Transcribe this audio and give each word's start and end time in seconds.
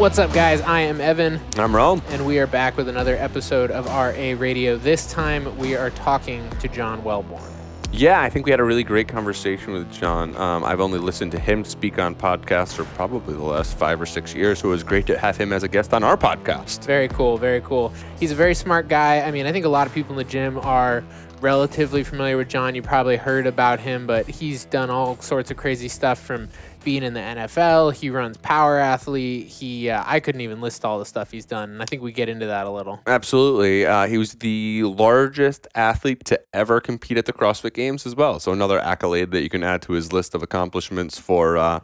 What's 0.00 0.18
up, 0.18 0.32
guys? 0.32 0.62
I 0.62 0.80
am 0.80 0.98
Evan, 0.98 1.38
I'm 1.58 1.76
Rome. 1.76 2.00
and 2.08 2.24
we 2.24 2.38
are 2.38 2.46
back 2.46 2.78
with 2.78 2.88
another 2.88 3.16
episode 3.16 3.70
of 3.70 3.84
RA 3.84 4.34
Radio. 4.40 4.78
This 4.78 5.12
time, 5.12 5.54
we 5.58 5.76
are 5.76 5.90
talking 5.90 6.48
to 6.60 6.68
John 6.68 7.02
Welbourn. 7.02 7.52
Yeah, 7.92 8.22
I 8.22 8.30
think 8.30 8.46
we 8.46 8.50
had 8.50 8.60
a 8.60 8.64
really 8.64 8.82
great 8.82 9.08
conversation 9.08 9.74
with 9.74 9.92
John. 9.92 10.34
Um, 10.38 10.64
I've 10.64 10.80
only 10.80 10.98
listened 10.98 11.32
to 11.32 11.38
him 11.38 11.66
speak 11.66 11.98
on 11.98 12.14
podcasts 12.14 12.72
for 12.72 12.84
probably 12.94 13.34
the 13.34 13.42
last 13.42 13.76
five 13.76 14.00
or 14.00 14.06
six 14.06 14.34
years, 14.34 14.60
so 14.60 14.68
it 14.68 14.70
was 14.70 14.82
great 14.82 15.06
to 15.06 15.18
have 15.18 15.36
him 15.36 15.52
as 15.52 15.64
a 15.64 15.68
guest 15.68 15.92
on 15.92 16.02
our 16.02 16.16
podcast. 16.16 16.86
Very 16.86 17.08
cool, 17.08 17.36
very 17.36 17.60
cool. 17.60 17.92
He's 18.18 18.32
a 18.32 18.36
very 18.36 18.54
smart 18.54 18.88
guy. 18.88 19.20
I 19.20 19.30
mean, 19.30 19.44
I 19.44 19.52
think 19.52 19.66
a 19.66 19.68
lot 19.68 19.86
of 19.86 19.92
people 19.92 20.12
in 20.12 20.16
the 20.16 20.24
gym 20.24 20.58
are 20.60 21.04
relatively 21.42 22.04
familiar 22.04 22.36
with 22.36 22.48
John. 22.48 22.74
You 22.74 22.82
probably 22.82 23.16
heard 23.16 23.46
about 23.46 23.80
him, 23.80 24.06
but 24.06 24.26
he's 24.26 24.64
done 24.64 24.88
all 24.88 25.16
sorts 25.20 25.50
of 25.50 25.56
crazy 25.56 25.88
stuff 25.88 26.18
from 26.18 26.48
being 26.82 27.02
in 27.02 27.14
the 27.14 27.20
NFL. 27.20 27.94
He 27.94 28.10
runs 28.10 28.36
Power 28.36 28.78
Athlete. 28.78 29.46
He, 29.46 29.90
uh, 29.90 30.02
I 30.06 30.20
couldn't 30.20 30.40
even 30.40 30.60
list 30.60 30.84
all 30.84 30.98
the 30.98 31.04
stuff 31.04 31.30
he's 31.30 31.44
done, 31.44 31.70
and 31.70 31.82
I 31.82 31.84
think 31.84 32.02
we 32.02 32.12
get 32.12 32.28
into 32.28 32.46
that 32.46 32.66
a 32.66 32.70
little. 32.70 33.00
Absolutely. 33.06 33.86
Uh, 33.86 34.06
he 34.06 34.18
was 34.18 34.34
the 34.34 34.82
largest 34.84 35.66
athlete 35.74 36.24
to 36.26 36.40
ever 36.52 36.80
compete 36.80 37.18
at 37.18 37.26
the 37.26 37.32
CrossFit 37.32 37.74
Games 37.74 38.06
as 38.06 38.14
well. 38.14 38.40
So, 38.40 38.52
another 38.52 38.78
accolade 38.80 39.30
that 39.32 39.42
you 39.42 39.48
can 39.48 39.62
add 39.62 39.82
to 39.82 39.92
his 39.92 40.12
list 40.12 40.34
of 40.34 40.42
accomplishments 40.42 41.18
for 41.18 41.56
uh, 41.56 41.80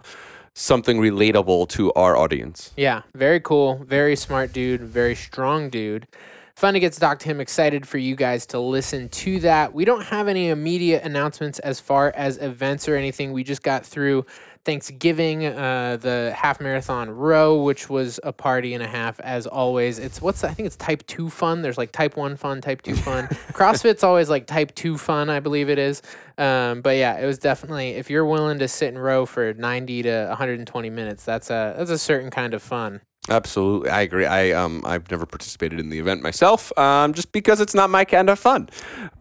something 0.55 0.99
relatable 0.99 1.69
to 1.69 1.93
our 1.93 2.17
audience. 2.17 2.73
Yeah, 2.77 3.03
very 3.15 3.41
cool. 3.41 3.85
Very 3.85 4.17
smart 4.17 4.53
dude. 4.53 4.81
Very 4.81 5.15
strong 5.15 5.69
dude. 5.69 6.09
Fun 6.57 6.73
to 6.73 6.81
get 6.81 6.95
to 6.95 7.01
talk 7.01 7.19
to 7.19 7.29
him. 7.29 7.39
Excited 7.39 7.87
for 7.87 7.99
you 7.99 8.17
guys 8.17 8.47
to 8.47 8.59
listen 8.59 9.11
to 9.11 9.41
that. 9.41 9.75
We 9.75 9.85
don't 9.85 10.03
have 10.05 10.27
any 10.27 10.49
immediate 10.49 11.03
announcements 11.03 11.59
as 11.59 11.81
far 11.81 12.15
as 12.17 12.39
events 12.39 12.89
or 12.89 12.97
anything. 12.97 13.33
We 13.33 13.45
just 13.45 13.63
got 13.63 13.85
through 13.85 14.25
Thanksgiving, 14.67 15.47
uh, 15.47 15.97
the 15.99 16.35
half 16.37 16.61
marathon 16.61 17.09
row, 17.09 17.63
which 17.63 17.89
was 17.89 18.19
a 18.25 18.33
party 18.33 18.75
and 18.75 18.83
a 18.83 18.89
half 18.89 19.21
as 19.21 19.47
always. 19.47 20.01
It's 20.01 20.21
what's 20.21 20.43
I 20.43 20.53
think 20.53 20.67
it's 20.67 20.75
type 20.75 21.07
two 21.07 21.31
fun. 21.31 21.63
There's 21.63 21.79
like 21.79 21.93
type 21.93 22.17
one 22.17 22.37
fun, 22.37 22.61
type 22.61 22.83
two 22.83 22.97
fun. 22.97 23.27
CrossFit's 23.53 24.03
always 24.03 24.29
like 24.29 24.49
type 24.49 24.75
two 24.75 24.99
fun, 24.99 25.31
I 25.31 25.39
believe 25.39 25.71
it 25.71 25.79
is. 25.79 26.03
Um, 26.37 26.83
but 26.83 26.97
yeah, 26.97 27.17
it 27.17 27.25
was 27.25 27.39
definitely 27.39 27.91
if 27.91 28.11
you're 28.11 28.27
willing 28.27 28.59
to 28.59 28.67
sit 28.67 28.89
and 28.89 29.01
row 29.01 29.25
for 29.25 29.55
90 29.55 30.03
to 30.03 30.27
120 30.29 30.91
minutes, 30.91 31.25
that's 31.25 31.49
a 31.49 31.77
that's 31.79 31.91
a 31.91 31.99
certain 31.99 32.31
kind 32.31 32.53
of 32.53 32.61
fun. 32.61 33.01
Absolutely, 33.29 33.91
I 33.91 34.03
agree. 34.03 34.25
I 34.25 34.53
um 34.53 34.83
I've 34.85 35.11
never 35.11 35.27
participated 35.27 35.81
in 35.81 35.91
the 35.91 35.99
event 35.99 36.23
myself, 36.23 36.77
um 36.79 37.13
just 37.13 37.33
because 37.33 37.61
it's 37.61 37.75
not 37.75 37.91
my 37.91 38.05
kind 38.05 38.31
of 38.31 38.39
fun. 38.39 38.69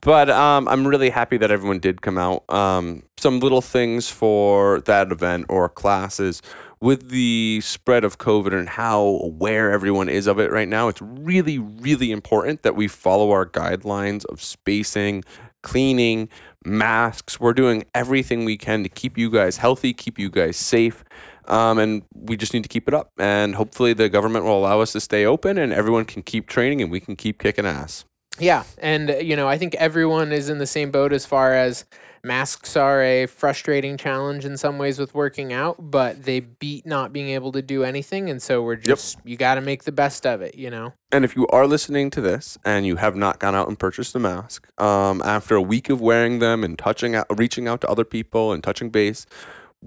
But 0.01 0.29
um 0.29 0.67
I'm 0.67 0.85
really 0.87 1.09
happy 1.09 1.37
that 1.37 1.49
everyone 1.49 1.79
did 1.79 2.01
come 2.03 2.17
out. 2.19 2.47
Um 2.53 3.01
some 3.17 3.39
little 3.39 3.61
things 3.61 4.09
for 4.09 4.81
that 4.81 5.11
event 5.11 5.47
or 5.49 5.69
classes 5.69 6.43
with 6.81 7.09
the 7.09 7.61
spread 7.63 8.03
of 8.03 8.19
COVID 8.19 8.53
and 8.53 8.69
how 8.69 8.99
aware 9.23 9.71
everyone 9.71 10.07
is 10.07 10.27
of 10.27 10.39
it 10.39 10.51
right 10.51 10.67
now. 10.67 10.87
It's 10.87 11.01
really 11.01 11.57
really 11.57 12.11
important 12.11 12.61
that 12.61 12.75
we 12.75 12.87
follow 12.87 13.31
our 13.31 13.47
guidelines 13.47 14.23
of 14.25 14.39
spacing, 14.39 15.23
cleaning, 15.63 16.29
masks. 16.63 17.39
We're 17.39 17.53
doing 17.53 17.85
everything 17.95 18.45
we 18.45 18.55
can 18.55 18.83
to 18.83 18.89
keep 18.89 19.17
you 19.17 19.31
guys 19.31 19.57
healthy, 19.57 19.93
keep 19.93 20.19
you 20.19 20.29
guys 20.29 20.57
safe. 20.57 21.03
Um, 21.47 21.77
and 21.77 22.03
we 22.13 22.37
just 22.37 22.53
need 22.53 22.63
to 22.63 22.69
keep 22.69 22.87
it 22.87 22.93
up. 22.93 23.11
And 23.17 23.55
hopefully, 23.55 23.93
the 23.93 24.09
government 24.09 24.45
will 24.45 24.57
allow 24.57 24.81
us 24.81 24.91
to 24.93 24.99
stay 24.99 25.25
open 25.25 25.57
and 25.57 25.73
everyone 25.73 26.05
can 26.05 26.23
keep 26.23 26.47
training 26.47 26.81
and 26.81 26.91
we 26.91 26.99
can 26.99 27.15
keep 27.15 27.39
kicking 27.39 27.65
ass. 27.65 28.05
Yeah, 28.39 28.63
and 28.79 29.09
uh, 29.09 29.17
you 29.17 29.35
know, 29.35 29.47
I 29.47 29.57
think 29.57 29.75
everyone 29.75 30.31
is 30.31 30.49
in 30.49 30.57
the 30.57 30.67
same 30.67 30.91
boat 30.91 31.13
as 31.13 31.25
far 31.25 31.53
as 31.53 31.85
masks 32.23 32.75
are 32.75 33.01
a 33.01 33.27
frustrating 33.27 33.97
challenge 33.97 34.45
in 34.45 34.57
some 34.57 34.77
ways 34.77 34.99
with 34.99 35.13
working 35.13 35.53
out, 35.53 35.77
but 35.79 36.23
they 36.23 36.39
beat 36.41 36.85
not 36.85 37.13
being 37.13 37.29
able 37.29 37.51
to 37.53 37.61
do 37.61 37.83
anything, 37.83 38.29
and 38.29 38.41
so 38.41 38.61
we're 38.61 38.75
just 38.75 39.19
you 39.23 39.37
got 39.37 39.55
to 39.55 39.61
make 39.61 39.85
the 39.85 39.91
best 39.91 40.25
of 40.25 40.41
it, 40.41 40.55
you 40.55 40.69
know. 40.69 40.91
And 41.11 41.23
if 41.23 41.35
you 41.35 41.47
are 41.47 41.65
listening 41.65 42.09
to 42.11 42.21
this 42.21 42.57
and 42.65 42.85
you 42.85 42.97
have 42.97 43.15
not 43.15 43.39
gone 43.39 43.55
out 43.55 43.69
and 43.69 43.79
purchased 43.79 44.15
a 44.15 44.19
mask, 44.19 44.67
um, 44.81 45.21
after 45.23 45.55
a 45.55 45.61
week 45.61 45.89
of 45.89 46.01
wearing 46.01 46.39
them 46.39 46.63
and 46.63 46.77
touching 46.77 47.15
out, 47.15 47.27
reaching 47.37 47.69
out 47.69 47.79
to 47.81 47.89
other 47.89 48.03
people 48.03 48.51
and 48.51 48.61
touching 48.61 48.89
base, 48.89 49.25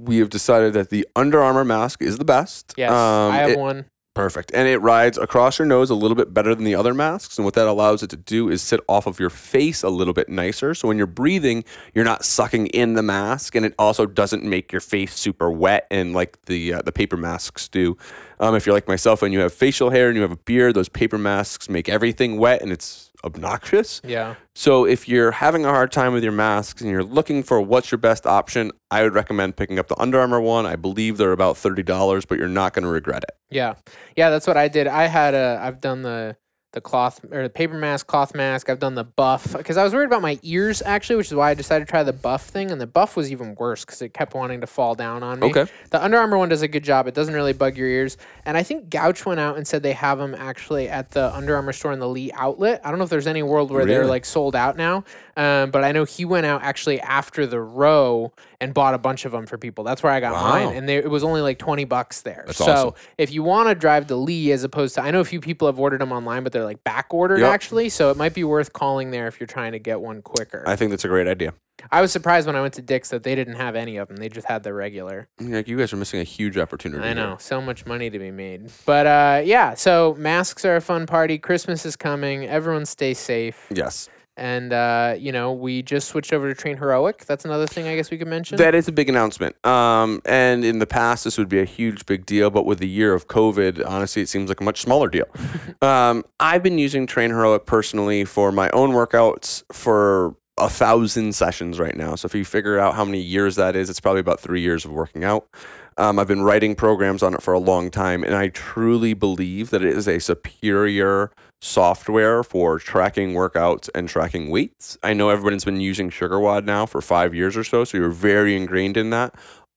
we 0.05 0.19
have 0.19 0.31
decided 0.31 0.73
that 0.75 0.91
the 0.91 1.07
Under 1.17 1.43
Armour 1.43 1.65
mask 1.65 2.03
is 2.03 2.19
the 2.19 2.25
best. 2.25 2.75
Yes, 2.77 2.91
Um, 2.91 3.33
I 3.33 3.37
have 3.39 3.51
it- 3.51 3.59
one. 3.59 3.85
Perfect. 4.15 4.51
And 4.53 4.67
it 4.67 4.79
rides 4.79 5.17
across 5.17 5.61
your 5.61 5.67
nose 5.67 5.91
a 5.91 5.95
little 5.95 6.17
bit 6.17 6.35
better 6.35 6.53
than 6.53 6.65
the 6.65 6.75
other 6.75 6.93
masks. 6.93 7.39
And 7.39 7.45
what 7.45 7.55
that 7.55 7.69
allows 7.69 8.03
it 8.03 8.11
to 8.11 8.17
do 8.17 8.49
is 8.49 8.61
sit 8.63 8.81
off 8.89 9.07
of 9.07 9.21
your 9.21 9.31
face 9.31 9.85
a 9.85 9.89
little 9.89 10.13
bit 10.13 10.29
nicer. 10.29 10.75
So 10.75 10.89
when 10.89 10.99
you're 10.99 11.07
breathing, 11.07 11.63
you're 11.95 12.05
not 12.05 12.25
sucking 12.25 12.67
in 12.69 12.95
the 12.95 13.03
mask. 13.03 13.55
And 13.55 13.65
it 13.65 13.75
also 13.79 14.07
doesn't 14.07 14.43
make 14.43 14.73
your 14.73 14.81
face 14.81 15.15
super 15.17 15.49
wet 15.53 15.87
and 15.89 16.15
like 16.15 16.37
the 16.47 16.75
uh, 16.75 16.83
the 16.83 16.91
paper 16.91 17.17
masks 17.17 17.69
do. 17.69 17.97
Um, 18.41 18.57
if 18.57 18.67
you're 18.67 18.75
like 18.75 18.89
myself 18.89 19.23
and 19.23 19.33
you 19.33 19.39
have 19.39 19.53
facial 19.55 19.91
hair 19.91 20.09
and 20.09 20.17
you 20.17 20.23
have 20.23 20.33
a 20.33 20.37
beard, 20.37 20.75
those 20.75 20.89
paper 20.89 21.19
masks 21.19 21.69
make 21.69 21.89
everything 21.89 22.39
wet 22.39 22.61
and 22.61 22.73
it's 22.73 23.08
obnoxious. 23.25 24.01
Yeah, 24.05 24.35
So 24.55 24.85
if 24.85 25.09
you're 25.09 25.31
having 25.31 25.65
a 25.65 25.69
hard 25.71 25.93
time 25.93 26.13
with 26.13 26.23
your 26.23 26.33
masks 26.33 26.81
and 26.81 26.91
you're 26.91 27.05
looking 27.05 27.43
for 27.43 27.61
what's 27.61 27.91
your 27.91 27.99
best 27.99 28.27
option, 28.27 28.71
I 28.91 29.03
would 29.03 29.15
recommend 29.15 29.57
picking 29.57 29.79
up 29.79 29.89
the 29.89 30.01
Under 30.01 30.19
Armour 30.21 30.41
one. 30.41 30.67
I 30.67 30.77
believe 30.77 31.17
they're 31.17 31.33
about 31.33 31.57
$30, 31.57 32.27
but 32.29 32.39
you're 32.39 32.49
not 32.49 32.73
going 32.75 32.85
to 32.85 32.89
regret 32.91 33.25
it. 33.25 33.37
yeah, 33.51 33.75
yeah. 34.17 34.31
That's 34.31 34.47
what 34.47 34.57
I 34.57 34.69
did. 34.69 34.87
I 34.87 35.07
had 35.07 35.35
a. 35.35 35.61
I've 35.63 35.81
done 35.81 36.03
the 36.03 36.37
the 36.73 36.81
cloth 36.83 37.25
or 37.31 37.43
the 37.43 37.51
paper 37.51 37.75
mask, 37.75 38.07
cloth 38.07 38.35
mask. 38.35 38.69
I've 38.69 38.79
done 38.79 38.95
the 38.95 39.05
buff 39.05 39.55
because 39.57 39.79
I 39.79 39.85
was 39.85 39.95
worried 39.95 40.07
about 40.07 40.21
my 40.21 40.39
ears 40.43 40.83
actually, 40.83 41.17
which 41.17 41.29
is 41.29 41.35
why 41.35 41.51
I 41.51 41.55
decided 41.55 41.87
to 41.87 41.91
try 41.91 42.03
the 42.03 42.13
buff 42.13 42.45
thing. 42.47 42.71
And 42.71 42.81
the 42.81 42.87
buff 42.87 43.17
was 43.17 43.33
even 43.33 43.55
worse 43.55 43.85
because 43.85 44.03
it 44.03 44.13
kept 44.13 44.35
wanting 44.35 44.61
to 44.61 44.67
fall 44.67 44.95
down 44.95 45.23
on 45.23 45.41
me. 45.41 45.49
Okay. 45.49 45.67
The 45.91 46.03
Under 46.03 46.19
Armour 46.19 46.37
one 46.37 46.51
does 46.51 46.63
a 46.63 46.69
good 46.69 46.85
job. 46.85 47.07
It 47.07 47.15
doesn't 47.15 47.35
really 47.35 47.55
bug 47.55 47.79
your 47.79 47.89
ears. 47.89 48.19
And 48.45 48.57
I 48.57 48.63
think 48.63 48.91
Gouch 48.91 49.25
went 49.25 49.41
out 49.41 49.57
and 49.57 49.67
said 49.67 49.83
they 49.83 49.93
have 49.93 50.19
them 50.19 50.35
actually 50.35 50.89
at 50.89 51.11
the 51.11 51.35
Under 51.35 51.57
Armour 51.57 51.73
store 51.73 51.93
in 51.93 52.01
the 52.01 52.09
Lee 52.09 52.31
outlet. 52.35 52.83
I 52.85 52.91
don't 52.91 52.99
know 52.99 53.05
if 53.05 53.11
there's 53.11 53.27
any 53.27 53.43
world 53.43 53.71
where 53.71 53.87
they're 53.87 54.07
like 54.07 54.27
sold 54.27 54.55
out 54.55 54.77
now. 54.77 55.05
Um, 55.37 55.71
but 55.71 55.85
I 55.85 55.93
know 55.93 56.05
he 56.05 56.25
went 56.25 56.47
out 56.47 56.63
actually 56.63 57.01
after 57.01 57.47
the 57.47 57.61
row 57.61 58.33
and 58.61 58.75
bought 58.75 58.93
a 58.95 58.99
bunch 58.99 59.25
of 59.25 59.33
them 59.33 59.47
for 59.47 59.57
people. 59.57 59.85
That's 59.85 60.03
where 60.03 60.13
I 60.13 60.19
got 60.21 60.33
Wow. 60.33 60.49
mine. 60.67 60.77
And 60.77 60.89
they, 60.89 60.97
it 60.97 61.11
was 61.11 61.23
only 61.23 61.41
like 61.41 61.59
20 61.59 61.85
bucks 61.85 62.23
there. 62.23 62.43
That's 62.47 62.59
so 62.59 62.65
awesome. 62.89 62.95
if 63.17 63.33
you 63.33 63.43
want 63.45 63.69
to 63.69 63.75
drive 63.75 64.09
to 64.09 64.17
Lee 64.17 64.51
as 64.53 64.65
opposed 64.65 64.97
to, 64.97 65.03
I 65.03 65.11
know 65.13 65.21
a 65.21 65.25
few 65.25 65.41
people 65.41 65.69
have 65.69 65.79
ordered 65.79 66.01
them 66.01 66.11
online, 66.11 66.43
but 66.43 66.53
they're 66.53 66.65
like 66.65 66.83
back 66.83 67.07
ordered 67.15 67.39
Yep. 67.39 67.53
actually. 67.53 67.89
So 67.89 68.11
it 68.11 68.17
might 68.17 68.35
be 68.35 68.43
worth 68.45 68.73
calling 68.73 69.11
there 69.13 69.29
if 69.29 69.39
you're 69.39 69.47
trying 69.47 69.73
to 69.73 69.79
get 69.79 70.01
one 70.01 70.23
quicker. 70.23 70.65
I 70.67 70.75
think 70.77 70.91
that's 70.91 71.05
a 71.05 71.09
great 71.09 71.29
idea. 71.29 71.55
I 71.93 72.01
was 72.01 72.11
surprised 72.11 72.49
when 72.49 72.57
I 72.57 72.61
went 72.61 72.75
to 72.75 72.83
Dick's 72.83 73.11
that 73.11 73.23
they 73.23 73.37
didn't 73.37 73.55
have 73.55 73.77
any 73.77 73.99
of 73.99 74.09
them. 74.09 74.17
They 74.17 74.29
just 74.29 74.49
had 74.49 74.65
the 74.65 74.75
regular. 74.75 75.29
Like 75.41 75.69
you 75.69 75.77
guys 75.79 75.93
are 75.93 75.97
missing 75.97 76.19
a 76.19 76.25
huge 76.25 76.59
opportunity. 76.59 77.01
I 77.05 77.07
here. 77.07 77.15
know, 77.15 77.37
so 77.39 77.61
much 77.61 77.87
money 77.87 78.11
to 78.11 78.19
be 78.19 78.33
made. 78.33 78.69
But 78.85 79.07
uh, 79.07 79.43
yeah, 79.45 79.75
so 79.75 80.17
masks 80.19 80.65
are 80.65 80.75
a 80.75 80.81
fun 80.81 81.07
party. 81.07 81.39
Christmas 81.39 81.87
is 81.87 81.95
coming. 81.95 82.45
Everyone 82.47 82.85
stay 82.85 83.15
safe. 83.15 83.69
Yes, 83.73 84.09
And 84.39 84.73
uh, 84.73 85.17
you 85.19 85.33
know, 85.33 85.53
we 85.53 85.83
just 85.83 86.09
switched 86.09 86.33
over 86.33 86.49
to 86.49 86.55
Train 86.55 86.77
Heroic. 86.77 87.27
That's 87.27 87.45
another 87.45 87.67
thing 87.67 87.89
I 87.89 87.97
guess 87.97 88.11
we 88.11 88.19
could 88.19 88.29
mention. 88.29 88.57
that 88.59 88.75
is 88.75 88.89
a 88.89 88.93
big 88.93 89.09
announcement. 89.09 89.55
Um, 89.67 90.23
and 90.25 90.65
in 90.65 90.79
the 90.79 90.87
past, 90.87 91.25
this 91.25 91.37
would 91.37 91.49
be 91.49 91.61
a 91.61 91.65
huge, 91.65 92.07
big 92.07 92.25
deal. 92.25 92.49
But 92.51 92.65
with 92.65 92.79
the 92.79 92.89
year 92.89 93.15
of 93.15 93.27
COVID, 93.27 93.85
honestly, 93.87 94.23
it 94.23 94.29
seems 94.29 94.49
like 94.49 94.61
a 94.61 94.65
much 94.65 94.81
smaller 94.81 95.09
deal. 95.09 95.27
um, 95.83 96.25
I've 96.39 96.63
been 96.63 96.79
using 96.79 97.07
Train 97.07 97.31
Heroic 97.31 97.67
personally 97.67 98.25
for 98.25 98.53
my 98.53 98.71
own 98.71 98.91
workouts 98.91 99.65
for 99.73 100.37
a 100.59 100.69
thousand 100.69 101.35
sessions 101.35 101.79
right 101.79 101.97
now. 101.97 102.15
So 102.15 102.27
if 102.27 102.35
you 102.35 102.45
figure 102.45 102.79
out 102.79 102.95
how 102.95 103.05
many 103.05 103.21
years 103.21 103.57
that 103.57 103.77
is, 103.77 103.89
it's 103.91 104.01
probably 104.01 104.21
about 104.21 104.41
three 104.41 104.61
years 104.61 104.85
of 104.85 104.91
working 104.91 105.25
out. 105.25 105.49
Um, 105.99 106.21
I've 106.21 106.29
been 106.29 106.43
writing 106.43 106.77
programs 106.77 107.25
on 107.25 107.35
it 107.35 107.43
for 107.43 107.53
a 107.53 107.59
long 107.59 107.91
time, 107.91 108.23
and 108.23 108.37
I 108.37 108.49
truly 108.49 109.15
believe 109.15 109.71
that 109.71 109.83
it 109.83 109.97
is 109.97 110.07
a 110.07 110.21
superior 110.21 111.33
software 111.61 112.45
for 112.45 112.79
tracking 112.79 113.33
workouts 113.33 113.91
and 113.97 114.09
tracking 114.09 114.49
weights. 114.49 114.97
I 115.03 115.13
know 115.13 115.31
everyone's 115.31 115.65
been 115.65 115.81
using 115.81 116.11
SugarWOD 116.11 116.65
now 116.65 116.87
for 116.87 117.01
five 117.01 117.35
years 117.35 117.57
or 117.57 117.65
so, 117.65 117.83
so 117.83 117.99
you're 117.99 118.11
very 118.11 118.55
ingrained 118.55 118.97
in 118.97 119.11
that. 119.11 119.35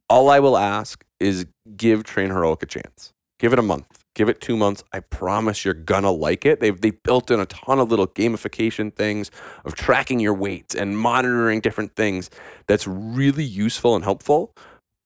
All 0.10 0.30
I 0.30 0.40
will 0.40 0.57
ask 0.57 1.04
is 1.19 1.48
give 1.75 2.04
Train 2.04 2.30
Heroic 2.30 2.62
a 2.62 2.68
chance. 2.68 3.13
Give 3.40 3.51
it 3.51 3.57
a 3.57 3.63
month. 3.63 4.04
Give 4.13 4.30
it 4.30 4.42
two 4.42 4.56
months. 4.56 4.84
I 4.94 5.00
promise 5.00 5.66
you're 5.66 5.74
gonna 5.74 6.12
like 6.12 6.45
it. 6.45 6.60
They've 6.60 6.80
they 6.80 6.92
built 6.92 7.31
in 7.31 7.40
a 7.40 7.48
ton 7.48 7.80
of 7.80 7.90
little 7.90 8.07
gamification 8.07 8.94
things 8.94 9.31
of 9.66 9.74
tracking 9.74 10.19
your 10.19 10.36
weights 10.36 10.75
and 10.75 11.00
monitoring 11.00 11.62
different 11.62 11.95
things. 11.95 12.30
That's 12.68 12.86
really 12.86 13.45
useful 13.45 13.95
and 13.95 14.04
helpful. 14.04 14.54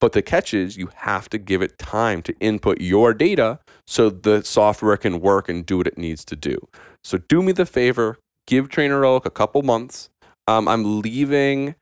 But 0.01 0.11
the 0.11 0.21
catch 0.21 0.53
is 0.53 0.77
you 0.77 0.89
have 0.95 1.29
to 1.29 1.37
give 1.37 1.61
it 1.61 1.77
time 1.77 2.21
to 2.23 2.35
input 2.39 2.81
your 2.81 3.13
data 3.13 3.59
so 3.87 4.09
the 4.09 4.43
software 4.43 4.97
can 4.97 5.21
work 5.21 5.47
and 5.49 5.65
do 5.65 5.77
what 5.77 5.87
it 5.87 5.97
needs 5.97 6.25
to 6.25 6.35
do. 6.35 6.57
So 7.03 7.17
do 7.17 7.41
me 7.41 7.51
the 7.51 7.65
favor, 7.65 8.17
give 8.47 8.69
Trainer 8.69 8.95
Heroic 8.95 9.25
a 9.25 9.31
couple 9.31 9.61
months. 9.61 10.09
Um, 10.47 10.67
I'm 10.67 11.01
leaving 11.01 11.75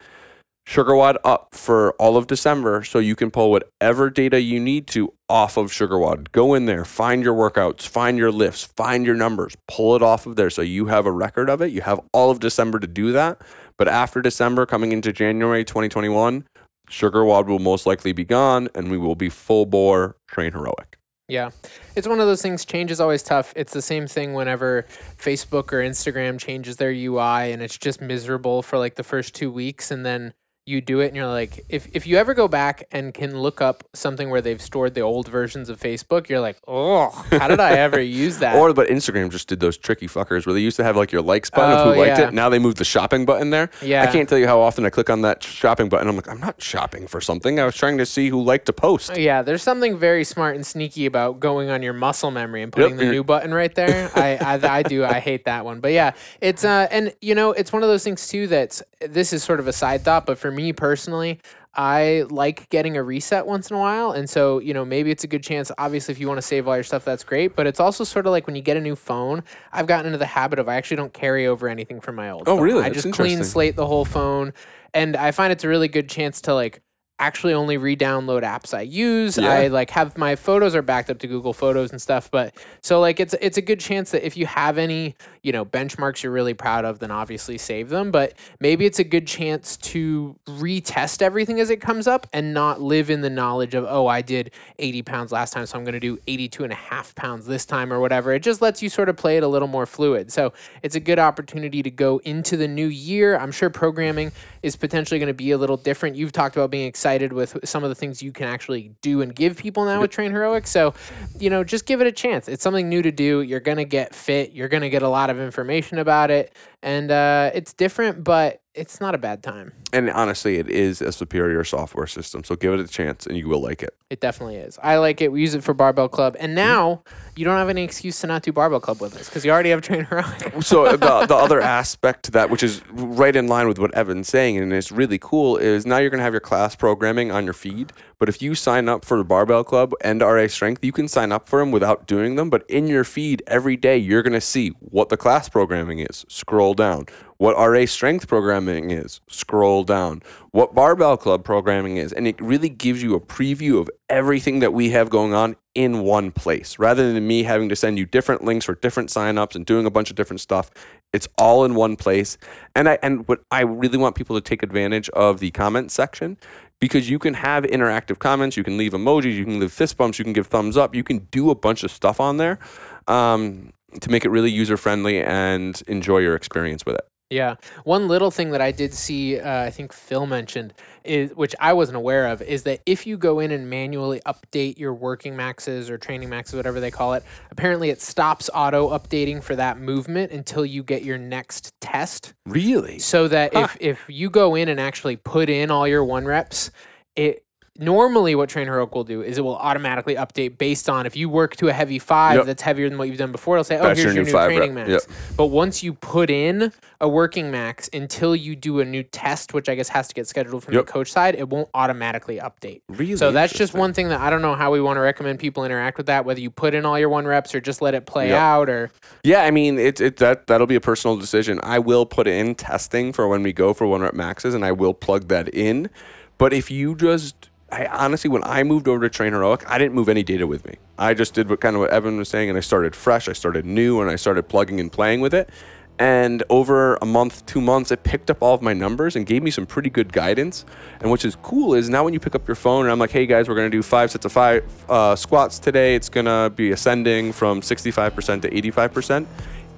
SugarWOD 0.67 1.17
up 1.25 1.49
for 1.53 1.91
all 1.93 2.15
of 2.15 2.27
December 2.27 2.83
so 2.83 2.99
you 2.99 3.15
can 3.15 3.31
pull 3.31 3.51
whatever 3.51 4.09
data 4.09 4.39
you 4.39 4.59
need 4.59 4.87
to 4.87 5.13
off 5.27 5.57
of 5.57 5.71
SugarWOD. 5.71 6.31
Go 6.31 6.53
in 6.53 6.65
there, 6.65 6.85
find 6.85 7.23
your 7.23 7.33
workouts, 7.33 7.81
find 7.81 8.17
your 8.17 8.31
lifts, 8.31 8.63
find 8.63 9.05
your 9.05 9.15
numbers, 9.15 9.57
pull 9.67 9.95
it 9.95 10.01
off 10.01 10.25
of 10.25 10.35
there 10.35 10.49
so 10.49 10.61
you 10.61 10.85
have 10.85 11.05
a 11.05 11.11
record 11.11 11.49
of 11.49 11.61
it. 11.61 11.71
You 11.71 11.81
have 11.81 11.99
all 12.13 12.31
of 12.31 12.39
December 12.39 12.79
to 12.79 12.87
do 12.87 13.11
that. 13.11 13.41
But 13.77 13.87
after 13.87 14.21
December, 14.21 14.65
coming 14.65 14.91
into 14.91 15.11
January 15.11 15.65
2021, 15.65 16.45
SugarWOD 16.89 17.47
will 17.47 17.59
most 17.59 17.85
likely 17.85 18.11
be 18.11 18.23
gone 18.23 18.69
and 18.75 18.91
we 18.91 18.97
will 18.97 19.15
be 19.15 19.29
full 19.29 19.65
bore 19.65 20.17
train 20.27 20.51
heroic. 20.51 20.97
Yeah. 21.27 21.51
It's 21.95 22.07
one 22.07 22.19
of 22.19 22.27
those 22.27 22.41
things, 22.41 22.65
change 22.65 22.91
is 22.91 22.99
always 22.99 23.23
tough. 23.23 23.53
It's 23.55 23.73
the 23.73 23.81
same 23.81 24.07
thing 24.07 24.33
whenever 24.33 24.85
Facebook 25.17 25.71
or 25.71 25.77
Instagram 25.77 26.37
changes 26.37 26.77
their 26.77 26.91
UI 26.91 27.51
and 27.51 27.61
it's 27.61 27.77
just 27.77 28.01
miserable 28.01 28.61
for 28.61 28.77
like 28.77 28.95
the 28.95 29.03
first 29.03 29.33
two 29.33 29.49
weeks 29.51 29.89
and 29.89 30.05
then 30.05 30.33
you 30.65 30.79
do 30.81 31.01
it 31.01 31.07
and 31.07 31.15
you're 31.15 31.27
like 31.27 31.65
if, 31.69 31.87
if 31.93 32.07
you 32.07 32.17
ever 32.17 32.33
go 32.33 32.47
back 32.47 32.87
and 32.91 33.13
can 33.13 33.37
look 33.37 33.61
up 33.61 33.83
something 33.93 34.29
where 34.29 34.39
they've 34.41 34.61
stored 34.61 34.93
the 34.93 35.01
old 35.01 35.27
versions 35.27 35.67
of 35.67 35.79
facebook 35.79 36.29
you're 36.29 36.39
like 36.39 36.57
oh 36.67 37.09
how 37.31 37.47
did 37.49 37.59
i 37.59 37.71
ever 37.77 37.99
use 37.99 38.39
that 38.39 38.55
Or 38.55 38.73
but 38.73 38.87
Instagram 38.87 39.29
just 39.29 39.47
did 39.49 39.59
those 39.59 39.77
tricky 39.77 40.07
fuckers 40.07 40.45
where 40.45 40.53
they 40.53 40.61
used 40.61 40.77
to 40.77 40.83
have 40.83 40.95
like 40.95 41.11
your 41.11 41.21
likes 41.21 41.49
button 41.49 41.71
of 41.77 41.87
Oh, 41.87 41.93
who 41.93 41.99
liked 41.99 42.17
yeah. 42.17 42.27
it. 42.29 42.33
Now 42.33 42.47
they 42.49 42.59
moved 42.59 42.77
the 42.77 42.85
shopping 42.85 43.25
button 43.25 43.49
there. 43.49 43.69
Yeah. 43.81 44.03
I 44.03 44.07
can't 44.07 44.29
tell 44.29 44.37
you 44.37 44.47
how 44.47 44.59
often 44.61 44.85
I 44.85 44.89
click 44.89 45.09
on 45.09 45.21
that 45.23 45.43
shopping 45.43 45.89
button. 45.89 46.07
I'm 46.07 46.15
like, 46.15 46.29
I'm 46.29 46.39
not 46.39 46.61
shopping 46.61 47.07
for 47.07 47.19
something. 47.19 47.59
I 47.59 47.65
was 47.65 47.75
trying 47.75 47.97
to 47.97 48.05
see 48.05 48.29
who 48.29 48.41
liked 48.43 48.69
a 48.69 48.73
post. 48.73 49.17
yeah 49.17 49.41
there's 49.41 49.63
something 49.63 49.97
very 49.97 50.23
smart 50.23 50.55
and 50.55 50.65
sneaky 50.65 51.05
about 51.05 51.39
going 51.39 51.69
on 51.69 51.81
your 51.83 51.93
muscle 51.93 52.31
memory 52.31 52.61
and 52.63 52.71
putting 52.71 52.95
the 52.97 53.05
new 53.05 53.23
button 53.23 53.53
right 53.53 53.73
there 53.75 54.09
I, 54.15 54.37
I 54.37 54.77
i 54.79 54.83
do 54.83 55.03
i 55.03 55.19
hate 55.19 55.45
that 55.45 55.65
one 55.65 55.79
but 55.81 55.91
yeah 55.91 56.11
it's 56.39 56.63
uh 56.63 56.87
and 56.91 57.13
you 57.21 57.35
know 57.35 57.51
it's 57.51 57.73
one 57.73 57.83
of 57.83 57.89
those 57.89 58.03
things 58.03 58.27
too 58.27 58.47
that's 58.47 58.81
this 59.01 59.33
is 59.33 59.43
sort 59.43 59.59
of 59.59 59.67
a 59.67 59.73
side 59.73 60.01
thought 60.03 60.25
but 60.25 60.37
for 60.37 60.51
me 60.53 60.73
personally 60.73 61.39
I 61.75 62.25
like 62.29 62.69
getting 62.69 62.97
a 62.97 63.03
reset 63.03 63.47
once 63.47 63.71
in 63.71 63.75
a 63.75 63.79
while. 63.79 64.11
And 64.11 64.29
so, 64.29 64.59
you 64.59 64.73
know, 64.73 64.85
maybe 64.85 65.09
it's 65.09 65.23
a 65.23 65.27
good 65.27 65.41
chance. 65.41 65.71
Obviously, 65.77 66.11
if 66.11 66.19
you 66.19 66.27
want 66.27 66.37
to 66.37 66.43
save 66.43 66.67
all 66.67 66.75
your 66.75 66.83
stuff, 66.83 67.03
that's 67.03 67.23
great. 67.23 67.55
But 67.55 67.65
it's 67.65 67.79
also 67.79 68.03
sort 68.03 68.27
of 68.27 68.31
like 68.31 68.45
when 68.45 68.55
you 68.55 68.61
get 68.61 68.77
a 68.77 68.81
new 68.81 68.95
phone, 68.95 69.43
I've 69.71 69.87
gotten 69.87 70.05
into 70.05 70.19
the 70.19 70.25
habit 70.27 70.59
of 70.59 70.69
I 70.69 70.75
actually 70.75 70.97
don't 70.97 71.13
carry 71.13 71.47
over 71.47 71.67
anything 71.67 71.99
from 71.99 72.15
my 72.15 72.29
old 72.29 72.43
Oh, 72.47 72.57
phone. 72.57 72.63
really? 72.63 72.83
I 72.83 72.89
That's 72.89 73.03
just 73.03 73.15
clean 73.15 73.43
slate 73.43 73.75
the 73.75 73.87
whole 73.87 74.05
phone. 74.05 74.53
And 74.93 75.15
I 75.15 75.31
find 75.31 75.51
it's 75.51 75.63
a 75.63 75.67
really 75.67 75.87
good 75.87 76.07
chance 76.09 76.41
to 76.41 76.53
like 76.53 76.82
actually 77.19 77.53
only 77.53 77.77
re-download 77.77 78.43
apps 78.43 78.73
I 78.73 78.81
use. 78.81 79.37
Yeah. 79.37 79.49
I 79.49 79.67
like 79.67 79.89
have 79.91 80.17
my 80.17 80.35
photos 80.35 80.75
are 80.75 80.81
backed 80.81 81.09
up 81.09 81.19
to 81.19 81.27
Google 81.27 81.53
Photos 81.53 81.91
and 81.91 82.01
stuff. 82.01 82.29
But 82.29 82.55
so 82.81 82.99
like 82.99 83.19
it's 83.19 83.35
it's 83.39 83.57
a 83.57 83.61
good 83.61 83.79
chance 83.79 84.11
that 84.11 84.25
if 84.25 84.35
you 84.35 84.45
have 84.45 84.77
any, 84.77 85.15
you 85.41 85.51
know, 85.51 85.63
benchmarks 85.63 86.23
you're 86.23 86.31
really 86.31 86.53
proud 86.53 86.85
of, 86.85 86.99
then 86.99 87.11
obviously 87.11 87.57
save 87.57 87.89
them. 87.89 88.11
But 88.11 88.33
maybe 88.59 88.85
it's 88.85 88.99
a 88.99 89.03
good 89.03 89.27
chance 89.27 89.77
to 89.77 90.35
retest 90.47 91.21
everything 91.21 91.59
as 91.59 91.69
it 91.69 91.81
comes 91.81 92.07
up 92.07 92.27
and 92.33 92.53
not 92.53 92.81
live 92.81 93.09
in 93.09 93.21
the 93.21 93.29
knowledge 93.29 93.75
of, 93.75 93.85
oh, 93.87 94.07
I 94.07 94.21
did 94.21 94.51
80 94.79 95.03
pounds 95.03 95.31
last 95.31 95.53
time, 95.53 95.65
so 95.65 95.77
I'm 95.77 95.85
gonna 95.85 95.99
do 95.99 96.19
82 96.27 96.63
and 96.63 96.73
a 96.73 96.77
half 96.77 97.15
pounds 97.15 97.45
this 97.45 97.65
time 97.65 97.93
or 97.93 97.99
whatever. 97.99 98.33
It 98.33 98.41
just 98.41 98.61
lets 98.61 98.81
you 98.81 98.89
sort 98.89 99.09
of 99.09 99.17
play 99.17 99.37
it 99.37 99.43
a 99.43 99.47
little 99.47 99.67
more 99.67 99.85
fluid. 99.85 100.31
So 100.31 100.53
it's 100.81 100.95
a 100.95 100.99
good 100.99 101.19
opportunity 101.19 101.83
to 101.83 101.91
go 101.91 102.19
into 102.25 102.57
the 102.57 102.67
new 102.67 102.87
year. 102.87 103.37
I'm 103.37 103.51
sure 103.51 103.69
programming 103.69 104.31
is 104.61 104.75
potentially 104.75 105.19
going 105.19 105.27
to 105.27 105.33
be 105.33 105.51
a 105.51 105.57
little 105.57 105.77
different. 105.77 106.15
You've 106.15 106.31
talked 106.31 106.55
about 106.55 106.71
being 106.71 106.87
excited 107.03 107.33
with 107.33 107.57
some 107.65 107.83
of 107.83 107.89
the 107.89 107.95
things 107.95 108.23
you 108.23 108.31
can 108.31 108.47
actually 108.47 108.95
do 109.01 109.21
and 109.21 109.35
give 109.35 109.57
people 109.57 109.83
now 109.83 109.99
with 109.99 110.09
Train 110.09 110.31
Heroic. 110.31 110.65
So, 110.65 110.93
you 111.37 111.49
know, 111.49 111.61
just 111.61 111.85
give 111.85 111.99
it 111.99 112.07
a 112.07 112.13
chance. 112.13 112.47
It's 112.47 112.63
something 112.63 112.87
new 112.87 113.01
to 113.01 113.11
do. 113.11 113.41
You're 113.41 113.59
going 113.59 113.75
to 113.77 113.83
get 113.83 114.15
fit. 114.15 114.53
You're 114.53 114.69
going 114.69 114.83
to 114.83 114.89
get 114.89 115.01
a 115.01 115.09
lot 115.09 115.29
of 115.29 115.37
information 115.37 115.97
about 115.97 116.31
it. 116.31 116.55
And 116.83 117.09
uh, 117.11 117.49
it's 117.53 117.73
different, 117.73 118.23
but 118.25 118.61
it's 118.75 118.99
not 118.99 119.13
a 119.13 119.17
bad 119.17 119.43
time. 119.43 119.71
And 119.91 120.09
honestly, 120.09 120.57
it 120.57 120.67
is 120.67 121.01
a 121.01 121.11
superior 121.11 121.63
software 121.63 122.07
system. 122.07 122.43
So 122.43 122.55
give 122.55 122.73
it 122.73 122.79
a 122.79 122.87
chance 122.87 123.27
and 123.27 123.37
you 123.37 123.47
will 123.47 123.61
like 123.61 123.83
it. 123.83 123.95
It 124.09 124.19
definitely 124.19 124.57
is. 124.57 124.79
I 124.81 124.97
like 124.97 125.21
it. 125.21 125.31
We 125.31 125.41
use 125.41 125.53
it 125.53 125.63
for 125.63 125.73
Barbell 125.73 126.09
Club. 126.09 126.35
And 126.39 126.55
now 126.55 127.03
you 127.35 127.45
don't 127.45 127.57
have 127.57 127.69
any 127.69 127.83
excuse 127.83 128.19
to 128.21 128.27
not 128.27 128.43
do 128.43 128.51
Barbell 128.51 128.79
Club 128.79 129.01
with 129.01 129.15
us 129.15 129.29
because 129.29 129.45
you 129.45 129.51
already 129.51 129.69
have 129.69 129.81
Train 129.81 130.05
Heroic. 130.05 130.53
so 130.61 130.91
the, 130.91 130.97
the 131.27 131.35
other 131.35 131.61
aspect 131.61 132.23
to 132.25 132.31
that, 132.31 132.49
which 132.49 132.63
is 132.63 132.81
right 132.91 133.35
in 133.35 133.47
line 133.47 133.67
with 133.67 133.77
what 133.77 133.93
Evan's 133.93 134.27
saying, 134.27 134.57
and 134.57 134.73
it's 134.73 134.91
really 134.91 135.19
cool, 135.19 135.57
is 135.57 135.85
now 135.85 135.97
you're 135.97 136.09
going 136.09 136.19
to 136.19 136.23
have 136.23 136.33
your 136.33 136.39
class 136.39 136.75
programming 136.75 137.31
on 137.31 137.43
your 137.45 137.53
feed. 137.53 137.93
But 138.17 138.29
if 138.29 138.41
you 138.41 138.55
sign 138.55 138.89
up 138.89 139.05
for 139.05 139.17
the 139.17 139.23
Barbell 139.23 139.63
Club 139.63 139.93
and 140.01 140.21
RA 140.21 140.47
Strength, 140.47 140.83
you 140.83 140.91
can 140.91 141.07
sign 141.07 141.31
up 141.31 141.47
for 141.47 141.59
them 141.59 141.71
without 141.71 142.07
doing 142.07 142.35
them. 142.35 142.49
But 142.49 142.67
in 142.69 142.87
your 142.87 143.03
feed 143.03 143.43
every 143.47 143.77
day, 143.77 143.97
you're 143.97 144.23
going 144.23 144.33
to 144.33 144.41
see 144.41 144.69
what 144.79 145.09
the 145.09 145.17
class 145.17 145.49
programming 145.49 145.99
is. 145.99 146.25
Scroll 146.29 146.72
down. 146.73 147.05
What 147.37 147.55
RA 147.57 147.85
Strength 147.85 148.27
programming 148.27 148.91
is. 148.91 149.19
Scroll 149.27 149.83
down. 149.83 150.21
What 150.51 150.73
Barbell 150.73 151.17
Club 151.17 151.43
programming 151.43 151.97
is. 151.97 152.13
And 152.13 152.27
it 152.27 152.39
really 152.41 152.69
gives 152.69 153.03
you 153.03 153.15
a 153.15 153.19
preview 153.19 153.79
of 153.79 153.89
everything 154.09 154.59
that 154.59 154.73
we 154.73 154.89
have 154.91 155.09
going 155.09 155.33
on 155.33 155.55
in 155.75 156.01
one 156.01 156.31
place 156.31 156.77
rather 156.77 157.11
than 157.11 157.27
me 157.27 157.43
having 157.43 157.67
to 157.69 157.75
send 157.75 157.97
you 157.97 158.05
different 158.05 158.43
links 158.43 158.65
for 158.65 158.75
different 158.75 159.09
signups 159.09 159.55
and 159.55 159.65
doing 159.65 159.85
a 159.85 159.89
bunch 159.89 160.09
of 160.09 160.15
different 160.15 160.39
stuff. 160.39 160.69
It's 161.11 161.27
all 161.37 161.65
in 161.65 161.75
one 161.75 161.95
place. 161.95 162.37
And 162.75 162.87
I 162.87 162.99
and 163.01 163.27
what 163.27 163.41
I 163.51 163.61
really 163.61 163.97
want 163.97 164.15
people 164.15 164.35
to 164.35 164.41
take 164.41 164.63
advantage 164.63 165.09
of 165.09 165.39
the 165.39 165.51
comment 165.51 165.91
section 165.91 166.37
because 166.79 167.09
you 167.09 167.17
can 167.17 167.33
have 167.33 167.63
interactive 167.63 168.19
comments, 168.19 168.57
you 168.57 168.63
can 168.63 168.77
leave 168.77 168.91
emojis, 168.91 169.35
you 169.35 169.45
can 169.45 169.59
leave 169.59 169.71
fist 169.71 169.97
bumps, 169.97 170.19
you 170.19 170.25
can 170.25 170.33
give 170.33 170.47
thumbs 170.47 170.77
up, 170.77 170.93
you 170.93 171.03
can 171.03 171.19
do 171.31 171.49
a 171.49 171.55
bunch 171.55 171.83
of 171.83 171.91
stuff 171.91 172.19
on 172.19 172.37
there 172.37 172.59
um, 173.07 173.73
to 174.01 174.09
make 174.09 174.25
it 174.25 174.29
really 174.29 174.51
user 174.51 174.77
friendly 174.77 175.21
and 175.21 175.81
enjoy 175.87 176.19
your 176.19 176.35
experience 176.35 176.85
with 176.85 176.95
it. 176.95 177.07
Yeah. 177.29 177.55
One 177.83 178.07
little 178.07 178.29
thing 178.29 178.51
that 178.51 178.61
I 178.61 178.71
did 178.71 178.93
see, 178.93 179.39
uh, 179.39 179.63
I 179.63 179.71
think 179.71 179.91
Phil 179.91 180.27
mentioned, 180.27 180.71
is 181.03 181.31
which 181.31 181.55
I 181.59 181.73
wasn't 181.73 181.95
aware 181.95 182.27
of, 182.27 182.43
is 182.43 182.61
that 182.63 182.81
if 182.85 183.07
you 183.07 183.17
go 183.17 183.39
in 183.39 183.49
and 183.51 183.67
manually 183.67 184.21
update 184.27 184.77
your 184.77 184.93
working 184.93 185.35
maxes 185.35 185.89
or 185.89 185.97
training 185.97 186.29
maxes, 186.29 186.53
whatever 186.55 186.79
they 186.79 186.91
call 186.91 187.13
it, 187.13 187.23
apparently 187.49 187.89
it 187.89 188.01
stops 188.01 188.51
auto 188.53 188.89
updating 188.89 189.41
for 189.41 189.55
that 189.55 189.79
movement 189.79 190.31
until 190.31 190.63
you 190.63 190.83
get 190.83 191.03
your 191.03 191.17
next 191.17 191.73
test. 191.81 192.33
Really? 192.45 192.99
So 192.99 193.27
that 193.27 193.55
Huh. 193.55 193.61
if 193.61 193.77
if 193.79 194.05
you 194.09 194.29
go 194.29 194.53
in 194.53 194.69
and 194.69 194.79
actually 194.79 195.15
put 195.15 195.49
in 195.49 195.71
all 195.71 195.87
your 195.87 196.03
one 196.03 196.25
reps, 196.25 196.69
it 197.15 197.43
normally 197.79 198.35
what 198.35 198.49
Train 198.49 198.67
Heroic 198.67 198.93
will 198.93 199.03
do 199.03 199.21
is 199.23 199.37
it 199.37 199.41
will 199.41 199.55
automatically 199.57 200.15
update 200.15 200.57
based 200.57 200.89
on 200.89 201.05
if 201.05 201.15
you 201.15 201.27
work 201.27 201.55
to 201.57 201.69
a 201.69 201.73
heavy 201.73 201.97
five 201.99 202.37
Yep. 202.37 202.45
that's 202.45 202.61
heavier 202.61 202.87
than 202.89 202.97
what 202.99 203.07
you've 203.07 203.17
done 203.17 203.31
before, 203.31 203.55
it'll 203.55 203.63
say, 203.63 203.77
Oh, 203.79 203.83
That's 203.83 203.99
here's 203.99 204.13
your 204.13 204.23
new 204.23 204.31
new 204.31 204.37
training 204.37 204.75
rep. 204.75 204.87
max. 204.87 205.07
But 205.35 205.47
once 205.47 205.81
you 205.81 205.93
put 205.93 206.29
in 206.29 206.71
a 207.01 207.07
working 207.09 207.49
max 207.51 207.89
until 207.91 208.35
you 208.35 208.55
do 208.55 208.79
a 208.79 208.85
new 208.85 209.01
test, 209.03 209.53
which 209.53 209.67
I 209.69 209.75
guess 209.75 209.89
has 209.89 210.07
to 210.07 210.13
get 210.13 210.27
scheduled 210.27 210.63
from 210.63 210.75
Yep. 210.75 210.85
the 210.85 210.91
coach 210.91 211.11
side, 211.11 211.35
it 211.35 211.49
won't 211.49 211.67
automatically 211.73 212.37
update. 212.37 212.81
Really? 212.89 213.17
So 213.17 213.31
that's 213.31 213.53
just 213.53 213.73
one 213.73 213.91
thing 213.93 214.09
that 214.09 214.21
I 214.21 214.29
don't 214.29 214.41
know 214.43 214.55
how 214.55 214.71
we 214.71 214.79
want 214.79 214.97
to 214.97 215.01
recommend 215.01 215.39
people 215.39 215.65
interact 215.65 215.97
with 215.97 216.05
that, 216.05 216.25
whether 216.25 216.39
you 216.39 216.51
put 216.51 216.73
in 216.75 216.85
all 216.85 216.99
your 216.99 217.09
one 217.09 217.25
reps 217.25 217.55
or 217.55 217.59
just 217.59 217.81
let 217.81 217.95
it 217.95 218.05
play 218.05 218.29
Yep. 218.29 218.39
out 218.39 218.69
or 218.69 218.91
Yeah, 219.23 219.43
I 219.43 219.51
mean, 219.51 219.79
it, 219.79 219.99
it 219.99 220.17
that 220.17 220.45
that'll 220.47 220.67
be 220.67 220.75
a 220.75 220.81
personal 220.81 221.17
decision. 221.17 221.59
I 221.63 221.79
will 221.79 222.05
put 222.05 222.27
in 222.27 222.53
testing 222.55 223.13
for 223.13 223.27
when 223.27 223.41
we 223.41 223.51
go 223.51 223.73
for 223.73 223.87
one 223.87 224.01
rep 224.01 224.13
maxes, 224.13 224.53
and 224.53 224.63
I 224.63 224.71
will 224.71 224.93
plug 224.93 225.27
that 225.29 225.49
in. 225.49 225.89
But 226.37 226.51
if 226.53 226.69
you 226.71 226.95
just, 226.95 227.49
I 227.73 227.87
honestly, 227.87 228.29
when 228.29 228.43
I 228.43 228.61
moved 228.61 228.87
over 228.87 228.99
to 228.99 229.09
Train 229.09 229.33
Heroic, 229.33 229.67
I 229.67 229.79
didn't 229.79 229.95
move 229.95 230.07
any 230.07 230.21
data 230.21 230.45
with 230.45 230.63
me. 230.63 230.75
I 230.99 231.15
just 231.15 231.33
did 231.33 231.49
what 231.49 231.59
kind 231.59 231.75
of 231.75 231.79
what 231.79 231.89
Evan 231.89 232.17
was 232.17 232.29
saying, 232.29 232.49
and 232.49 232.57
I 232.57 232.61
started 232.61 232.95
fresh. 232.95 233.27
I 233.27 233.33
started 233.33 233.65
new, 233.65 233.99
and 233.99 234.11
I 234.11 234.15
started 234.15 234.47
plugging 234.47 234.79
and 234.79 234.91
playing 234.91 235.21
with 235.21 235.33
it. 235.33 235.49
And 235.97 236.43
over 236.51 236.95
a 236.97 237.05
month, 237.05 237.45
two 237.47 237.61
months, 237.61 237.89
it 237.89 238.03
picked 238.03 238.29
up 238.29 238.43
all 238.43 238.53
of 238.53 238.61
my 238.61 238.73
numbers 238.73 239.15
and 239.15 239.25
gave 239.25 239.41
me 239.41 239.49
some 239.49 239.65
pretty 239.65 239.89
good 239.89 240.13
guidance. 240.13 240.65
And 241.01 241.11
which 241.11 241.25
is 241.25 241.35
cool 241.41 241.73
is 241.73 241.89
now 241.89 242.03
when 242.03 242.13
you 242.13 242.19
pick 242.19 242.35
up 242.35 242.47
your 242.47 242.55
phone 242.55 242.85
and 242.85 242.91
I'm 242.91 242.99
like, 242.99 243.11
hey 243.11 243.25
guys, 243.25 243.47
we're 243.47 243.55
gonna 243.55 243.69
do 243.69 243.83
five 243.83 244.11
sets 244.11 244.25
of 244.25 244.31
five 244.31 244.63
uh, 244.89 245.15
squats 245.15 245.59
today. 245.59 245.95
It's 245.95 246.09
gonna 246.09 246.49
be 246.49 246.71
ascending 246.71 247.31
from 247.31 247.61
65% 247.61 248.41
to 248.41 248.49
85%. 248.49 249.25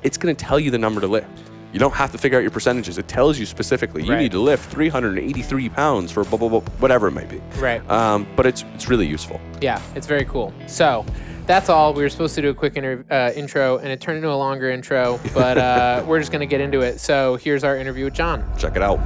It's 0.04 0.18
gonna 0.18 0.34
tell 0.34 0.60
you 0.60 0.72
the 0.72 0.78
number 0.78 1.02
to 1.02 1.08
lift. 1.08 1.55
You 1.76 1.80
don't 1.80 1.94
have 1.96 2.14
to 2.14 2.18
figure 2.18 2.38
out 2.38 2.42
your 2.42 2.52
percentages. 2.52 2.98
It 2.98 3.10
tells 3.10 3.38
you 3.38 3.46
specifically. 3.46 4.02
You 4.02 4.14
Right. 4.14 4.20
need 4.22 4.32
to 4.32 4.40
lift 4.40 4.72
383 4.72 5.68
pounds 5.68 6.10
for 6.10 6.24
blah, 6.24 6.38
blah, 6.40 6.48
blah, 6.48 6.62
whatever 6.80 7.10
it 7.10 7.12
might 7.12 7.28
be. 7.28 7.42
right. 7.60 7.82
Um, 7.92 8.26
but 8.38 8.46
it's 8.46 8.64
it's 8.76 8.88
really 8.88 9.06
useful. 9.06 9.42
Yeah, 9.60 9.82
it's 9.94 10.08
very 10.08 10.24
cool. 10.24 10.54
So 10.68 11.06
that's 11.48 11.68
all. 11.68 11.94
We 11.94 12.02
were 12.02 12.08
supposed 12.10 12.34
to 12.36 12.42
do 12.42 12.48
a 12.52 12.54
quick 12.54 12.78
inter- 12.78 13.04
uh, 13.12 13.32
intro, 13.36 13.80
and 13.80 13.90
it 13.90 14.00
turned 14.00 14.16
into 14.16 14.32
a 14.32 14.40
longer 14.40 14.70
intro, 14.72 15.20
but 15.34 15.58
uh, 15.58 16.02
we're 16.08 16.20
just 16.20 16.32
going 16.32 16.40
to 16.40 16.46
get 16.46 16.62
into 16.62 16.80
it. 16.80 17.02
So 17.02 17.36
here's 17.36 17.66
our 17.66 17.76
interview 17.76 18.06
with 18.06 18.14
John. 18.14 18.46
Check 18.58 18.78
it 18.78 18.82
out. 18.82 19.02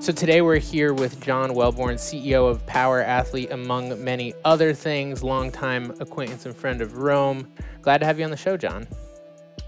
So 0.00 0.14
today 0.14 0.40
we're 0.40 0.56
here 0.56 0.94
with 0.94 1.20
John 1.20 1.50
Welbourn, 1.50 1.96
CEO 1.96 2.48
of 2.48 2.64
Power 2.64 3.02
Athlete, 3.02 3.50
among 3.50 4.02
many 4.02 4.32
other 4.46 4.72
things, 4.72 5.22
longtime 5.22 5.90
acquaintance 6.00 6.46
and 6.46 6.56
friend 6.56 6.80
of 6.80 6.96
Rome. 6.96 7.46
Glad 7.82 7.98
to 7.98 8.06
have 8.06 8.18
you 8.18 8.24
on 8.24 8.30
the 8.30 8.36
show, 8.38 8.56
John. 8.56 8.88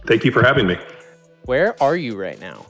Thank 0.07 0.25
you 0.25 0.33
for 0.33 0.43
having 0.43 0.67
me. 0.67 0.79
Where 1.45 1.81
are 1.83 1.97
you 1.97 2.17
right 2.17 2.41
now? 2.41 2.65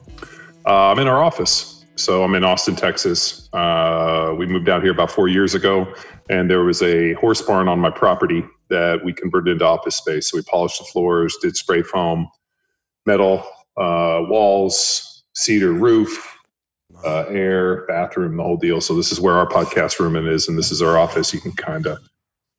Uh, 0.65 0.91
I'm 0.91 0.99
in 0.99 1.07
our 1.07 1.23
office. 1.23 1.85
So 1.95 2.21
I'm 2.21 2.35
in 2.35 2.43
Austin, 2.43 2.75
Texas. 2.75 3.47
Uh, 3.53 4.35
we 4.37 4.45
moved 4.45 4.65
down 4.65 4.81
here 4.81 4.91
about 4.91 5.09
four 5.09 5.29
years 5.29 5.55
ago, 5.55 5.87
and 6.29 6.49
there 6.49 6.65
was 6.65 6.81
a 6.81 7.13
horse 7.13 7.41
barn 7.41 7.69
on 7.69 7.79
my 7.79 7.91
property 7.91 8.43
that 8.71 9.01
we 9.05 9.13
converted 9.13 9.53
into 9.53 9.65
office 9.65 9.95
space. 9.95 10.31
So 10.31 10.37
we 10.37 10.41
polished 10.43 10.79
the 10.79 10.85
floors, 10.85 11.37
did 11.41 11.55
spray 11.55 11.81
foam, 11.81 12.27
metal 13.05 13.37
uh, 13.77 14.19
walls, 14.27 15.23
cedar 15.33 15.71
roof, 15.71 16.32
uh, 17.03 17.25
air, 17.29 17.85
bathroom, 17.87 18.37
the 18.37 18.43
whole 18.43 18.57
deal. 18.57 18.81
So 18.81 18.95
this 18.95 19.11
is 19.11 19.19
where 19.19 19.35
our 19.35 19.47
podcast 19.47 19.99
room 19.99 20.15
is, 20.15 20.47
and 20.47 20.57
this 20.57 20.71
is 20.71 20.81
our 20.81 20.97
office. 20.97 21.33
You 21.33 21.41
can 21.41 21.51
kind 21.53 21.85
of 21.85 21.97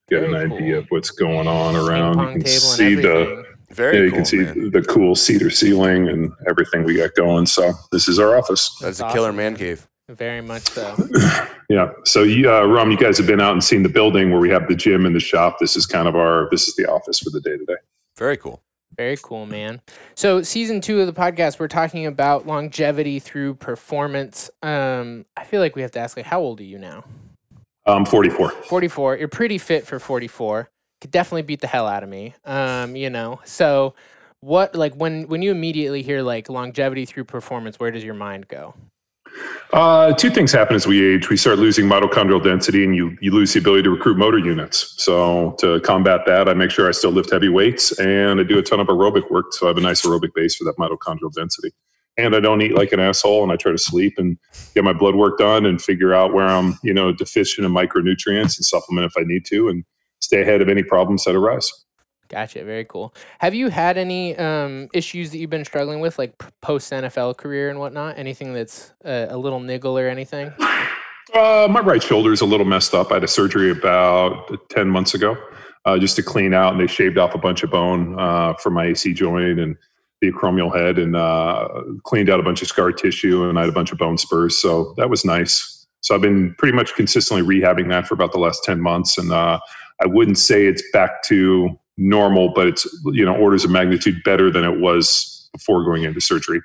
get 0.09 0.21
Very 0.21 0.43
an 0.43 0.49
cool. 0.49 0.57
idea 0.57 0.77
of 0.79 0.85
what's 0.89 1.11
going 1.11 1.47
on 1.47 1.75
around. 1.75 2.19
You 2.19 2.43
can 2.43 2.45
see 2.45 2.95
the. 2.95 3.43
Very 3.71 3.97
yeah, 3.97 4.03
you 4.03 4.09
cool. 4.11 4.17
can 4.17 4.25
see 4.25 4.37
man. 4.37 4.71
the 4.71 4.81
cool 4.83 5.15
cedar 5.15 5.49
ceiling 5.49 6.07
and 6.07 6.31
everything 6.47 6.83
we 6.83 6.95
got 6.95 7.13
going. 7.15 7.45
So 7.45 7.73
this 7.91 8.07
is 8.07 8.19
our 8.19 8.37
office. 8.37 8.69
That's, 8.79 8.99
That's 8.99 9.11
a 9.11 9.13
killer 9.13 9.29
awesome, 9.29 9.37
man 9.37 9.53
man. 9.53 9.59
cave. 9.59 9.87
Very 10.07 10.41
much 10.41 10.63
so. 10.69 10.95
Yeah. 11.69 11.89
So, 12.05 12.21
you, 12.21 12.51
uh, 12.51 12.63
Rum, 12.65 12.91
you 12.91 12.97
guys 12.97 13.17
have 13.17 13.25
been 13.25 13.41
out 13.41 13.53
and 13.53 13.63
seen 13.63 13.81
the 13.81 13.89
building 13.89 14.29
where 14.29 14.39
we 14.39 14.49
have 14.49 14.67
the 14.67 14.75
gym 14.75 15.05
and 15.07 15.15
the 15.15 15.19
shop. 15.19 15.57
This 15.59 15.75
is 15.75 15.87
kind 15.87 16.07
of 16.07 16.15
our. 16.15 16.47
This 16.51 16.67
is 16.67 16.75
the 16.75 16.85
office 16.85 17.19
for 17.19 17.31
the 17.31 17.41
day 17.41 17.57
to 17.57 17.65
day. 17.65 17.75
Very 18.17 18.37
cool. 18.37 18.61
Very 18.97 19.17
cool, 19.17 19.45
man. 19.45 19.81
So, 20.15 20.41
season 20.41 20.81
two 20.81 21.01
of 21.01 21.07
the 21.07 21.13
podcast, 21.13 21.59
we're 21.59 21.67
talking 21.67 22.05
about 22.05 22.47
longevity 22.47 23.19
through 23.19 23.55
performance. 23.55 24.49
Um, 24.61 25.25
I 25.35 25.43
feel 25.43 25.59
like 25.59 25.75
we 25.75 25.81
have 25.81 25.91
to 25.91 25.99
ask, 25.99 26.15
like, 26.15 26.25
how 26.25 26.39
old 26.39 26.59
are 26.59 26.63
you 26.63 26.77
now? 26.77 27.03
Um, 27.85 28.05
44. 28.05 28.49
44. 28.49 29.17
You're 29.17 29.27
pretty 29.27 29.57
fit 29.57 29.85
for 29.85 29.99
44. 29.99 30.69
Could 31.01 31.11
definitely 31.11 31.43
beat 31.43 31.61
the 31.61 31.67
hell 31.67 31.87
out 31.87 32.03
of 32.03 32.09
me. 32.09 32.33
Um, 32.45 32.95
you 32.95 33.09
know. 33.09 33.41
So, 33.43 33.95
what 34.39 34.75
like 34.75 34.93
when 34.95 35.27
when 35.27 35.41
you 35.41 35.51
immediately 35.51 36.01
hear 36.01 36.21
like 36.21 36.49
longevity 36.49 37.05
through 37.05 37.25
performance, 37.25 37.79
where 37.79 37.91
does 37.91 38.03
your 38.03 38.13
mind 38.13 38.47
go? 38.47 38.75
Uh, 39.73 40.13
two 40.13 40.29
things 40.29 40.51
happen 40.51 40.75
as 40.75 40.87
we 40.87 41.03
age. 41.03 41.29
We 41.29 41.37
start 41.37 41.59
losing 41.59 41.85
mitochondrial 41.85 42.43
density, 42.43 42.83
and 42.83 42.95
you 42.95 43.17
you 43.19 43.31
lose 43.31 43.53
the 43.53 43.59
ability 43.59 43.83
to 43.83 43.89
recruit 43.89 44.17
motor 44.17 44.37
units. 44.37 44.95
So 45.03 45.55
to 45.59 45.79
combat 45.81 46.21
that, 46.27 46.47
I 46.47 46.53
make 46.53 46.71
sure 46.71 46.87
I 46.87 46.91
still 46.91 47.11
lift 47.11 47.31
heavy 47.31 47.49
weights, 47.49 47.97
and 47.99 48.39
I 48.39 48.43
do 48.43 48.57
a 48.57 48.61
ton 48.61 48.79
of 48.79 48.87
aerobic 48.87 49.29
work, 49.29 49.53
so 49.53 49.65
I 49.65 49.69
have 49.69 49.77
a 49.77 49.81
nice 49.81 50.03
aerobic 50.03 50.33
base 50.33 50.55
for 50.55 50.63
that 50.65 50.77
mitochondrial 50.77 51.33
density. 51.33 51.71
And 52.17 52.35
I 52.35 52.39
don't 52.39 52.61
eat 52.61 52.73
like 52.73 52.93
an 52.93 53.01
asshole, 53.01 53.43
and 53.43 53.51
I 53.51 53.57
try 53.57 53.73
to 53.73 53.77
sleep 53.77 54.13
and 54.17 54.37
get 54.73 54.85
my 54.85 54.93
blood 54.93 55.15
work 55.15 55.37
done, 55.37 55.65
and 55.65 55.81
figure 55.81 56.13
out 56.13 56.33
where 56.33 56.47
I'm 56.47 56.79
you 56.83 56.93
know 56.93 57.11
deficient 57.11 57.65
in 57.65 57.73
micronutrients 57.73 58.57
and 58.57 58.65
supplement 58.65 59.05
if 59.05 59.13
I 59.17 59.23
need 59.25 59.45
to, 59.47 59.69
and 59.69 59.83
stay 60.21 60.41
ahead 60.41 60.61
of 60.61 60.69
any 60.69 60.83
problems 60.83 61.25
that 61.25 61.35
arise. 61.35 61.69
Gotcha. 62.35 62.65
Very 62.65 62.83
cool. 62.83 63.15
Have 63.39 63.55
you 63.55 63.69
had 63.69 63.97
any 63.97 64.35
um, 64.35 64.89
issues 64.93 65.31
that 65.31 65.37
you've 65.37 65.49
been 65.49 65.63
struggling 65.63 66.01
with, 66.01 66.19
like 66.19 66.37
post 66.59 66.91
NFL 66.91 67.37
career 67.37 67.69
and 67.69 67.79
whatnot? 67.79 68.17
Anything 68.17 68.53
that's 68.53 68.91
uh, 69.05 69.27
a 69.29 69.37
little 69.37 69.61
niggle 69.61 69.97
or 69.97 70.09
anything? 70.09 70.51
Uh, 71.33 71.67
my 71.71 71.79
right 71.79 72.03
shoulder 72.03 72.33
is 72.33 72.41
a 72.41 72.45
little 72.45 72.65
messed 72.65 72.93
up. 72.93 73.09
I 73.09 73.15
had 73.15 73.23
a 73.23 73.27
surgery 73.27 73.71
about 73.71 74.51
10 74.69 74.89
months 74.89 75.13
ago 75.13 75.37
uh, 75.85 75.97
just 75.97 76.17
to 76.17 76.23
clean 76.23 76.53
out, 76.53 76.73
and 76.73 76.81
they 76.81 76.87
shaved 76.87 77.17
off 77.17 77.33
a 77.35 77.37
bunch 77.37 77.63
of 77.63 77.71
bone 77.71 78.19
uh, 78.19 78.53
from 78.55 78.73
my 78.73 78.87
AC 78.87 79.13
joint 79.13 79.57
and 79.57 79.77
the 80.19 80.29
acromial 80.29 80.75
head 80.75 80.99
and 80.99 81.15
uh, 81.15 81.69
cleaned 82.03 82.29
out 82.29 82.41
a 82.41 82.43
bunch 82.43 82.61
of 82.61 82.67
scar 82.67 82.91
tissue, 82.91 83.47
and 83.47 83.57
I 83.57 83.61
had 83.61 83.69
a 83.69 83.73
bunch 83.73 83.93
of 83.93 83.97
bone 83.97 84.17
spurs. 84.17 84.57
So 84.57 84.93
that 84.97 85.09
was 85.09 85.23
nice. 85.23 85.87
So 86.01 86.13
I've 86.13 86.21
been 86.21 86.53
pretty 86.55 86.75
much 86.75 86.95
consistently 86.95 87.61
rehabbing 87.61 87.89
that 87.91 88.07
for 88.07 88.13
about 88.13 88.33
the 88.33 88.39
last 88.39 88.65
10 88.65 88.81
months. 88.81 89.17
And 89.17 89.31
uh, 89.31 89.57
I 90.01 90.05
wouldn't 90.05 90.37
say 90.37 90.65
it's 90.65 90.83
back 90.91 91.23
to 91.23 91.79
normal, 91.97 92.49
but 92.49 92.67
it's, 92.67 92.87
you 93.05 93.25
know, 93.25 93.35
orders 93.35 93.63
of 93.63 93.71
magnitude 93.71 94.23
better 94.23 94.51
than 94.51 94.63
it 94.63 94.79
was 94.79 95.49
before 95.53 95.83
going 95.83 96.03
into 96.03 96.19
surgery. 96.19 96.61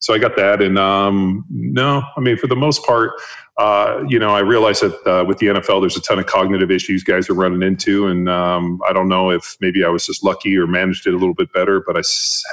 So 0.00 0.14
I 0.14 0.18
got 0.18 0.34
that. 0.36 0.62
And 0.62 0.78
um, 0.78 1.44
no, 1.50 2.02
I 2.16 2.20
mean, 2.20 2.38
for 2.38 2.46
the 2.46 2.56
most 2.56 2.84
part, 2.84 3.12
uh, 3.58 4.02
you 4.08 4.18
know, 4.18 4.34
I 4.34 4.40
realize 4.40 4.80
that 4.80 4.94
uh, 5.06 5.24
with 5.26 5.38
the 5.38 5.48
NFL, 5.48 5.82
there's 5.82 5.96
a 5.96 6.00
ton 6.00 6.18
of 6.18 6.24
cognitive 6.24 6.70
issues 6.70 7.04
guys 7.04 7.28
are 7.28 7.34
running 7.34 7.62
into. 7.62 8.06
And 8.06 8.26
um, 8.26 8.80
I 8.88 8.94
don't 8.94 9.08
know 9.08 9.30
if 9.30 9.58
maybe 9.60 9.84
I 9.84 9.88
was 9.88 10.06
just 10.06 10.24
lucky 10.24 10.56
or 10.56 10.66
managed 10.66 11.06
it 11.06 11.12
a 11.12 11.18
little 11.18 11.34
bit 11.34 11.52
better, 11.52 11.82
but 11.86 11.98
I 11.98 12.02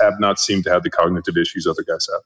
have 0.04 0.20
not 0.20 0.40
seemed 0.40 0.66
to 0.66 0.72
have 0.72 0.84
the 0.84 0.90
cognitive 0.90 1.38
issues 1.38 1.66
other 1.66 1.84
guys 1.88 2.10
have. 2.12 2.22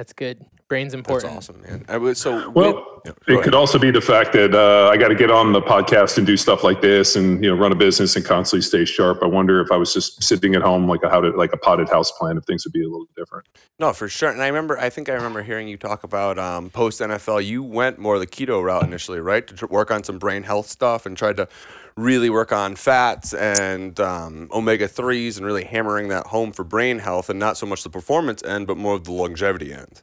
That's 0.00 0.14
good. 0.14 0.46
Brain's 0.66 0.94
important. 0.94 1.34
That's 1.34 1.50
important. 1.50 1.66
awesome, 1.72 1.86
man. 1.86 1.94
I 1.94 1.98
would, 1.98 2.16
so 2.16 2.48
Well, 2.48 2.74
with- 3.04 3.14
yeah, 3.28 3.34
It 3.36 3.42
could 3.42 3.54
also 3.54 3.78
be 3.78 3.90
the 3.90 4.00
fact 4.00 4.32
that 4.32 4.54
uh, 4.54 4.88
I 4.90 4.96
got 4.96 5.08
to 5.08 5.14
get 5.14 5.30
on 5.30 5.52
the 5.52 5.60
podcast 5.60 6.16
and 6.16 6.26
do 6.26 6.38
stuff 6.38 6.64
like 6.64 6.80
this, 6.80 7.16
and 7.16 7.44
you 7.44 7.50
know, 7.50 7.60
run 7.60 7.70
a 7.70 7.74
business 7.74 8.16
and 8.16 8.24
constantly 8.24 8.62
stay 8.62 8.86
sharp. 8.86 9.18
I 9.22 9.26
wonder 9.26 9.60
if 9.60 9.70
I 9.70 9.76
was 9.76 9.92
just 9.92 10.22
sitting 10.22 10.54
at 10.54 10.62
home 10.62 10.88
like 10.88 11.02
a 11.02 11.10
how 11.10 11.20
to, 11.20 11.30
like 11.32 11.52
a 11.52 11.58
potted 11.58 11.90
house 11.90 12.12
plan, 12.12 12.38
if 12.38 12.44
things 12.44 12.64
would 12.64 12.72
be 12.72 12.82
a 12.82 12.88
little 12.88 13.08
different. 13.14 13.46
No, 13.78 13.92
for 13.92 14.08
sure. 14.08 14.30
And 14.30 14.40
I 14.42 14.46
remember, 14.46 14.78
I 14.78 14.88
think 14.88 15.10
I 15.10 15.12
remember 15.12 15.42
hearing 15.42 15.68
you 15.68 15.76
talk 15.76 16.02
about 16.02 16.38
um, 16.38 16.70
post 16.70 17.02
NFL. 17.02 17.44
You 17.44 17.62
went 17.62 17.98
more 17.98 18.18
the 18.18 18.26
keto 18.26 18.62
route 18.62 18.84
initially, 18.84 19.20
right? 19.20 19.46
To 19.46 19.54
tr- 19.54 19.66
work 19.66 19.90
on 19.90 20.02
some 20.02 20.18
brain 20.18 20.44
health 20.44 20.70
stuff 20.70 21.04
and 21.04 21.14
tried 21.14 21.36
to 21.36 21.48
really 21.96 22.30
work 22.30 22.52
on 22.52 22.76
fats 22.76 23.34
and 23.34 23.98
um, 24.00 24.48
omega 24.52 24.88
3s 24.88 25.36
and 25.36 25.46
really 25.46 25.64
hammering 25.64 26.08
that 26.08 26.26
home 26.28 26.52
for 26.52 26.64
brain 26.64 26.98
health 26.98 27.28
and 27.28 27.38
not 27.38 27.56
so 27.56 27.66
much 27.66 27.82
the 27.82 27.90
performance 27.90 28.42
end, 28.44 28.66
but 28.66 28.76
more 28.76 28.94
of 28.94 29.04
the 29.04 29.12
longevity 29.12 29.72
end. 29.72 30.02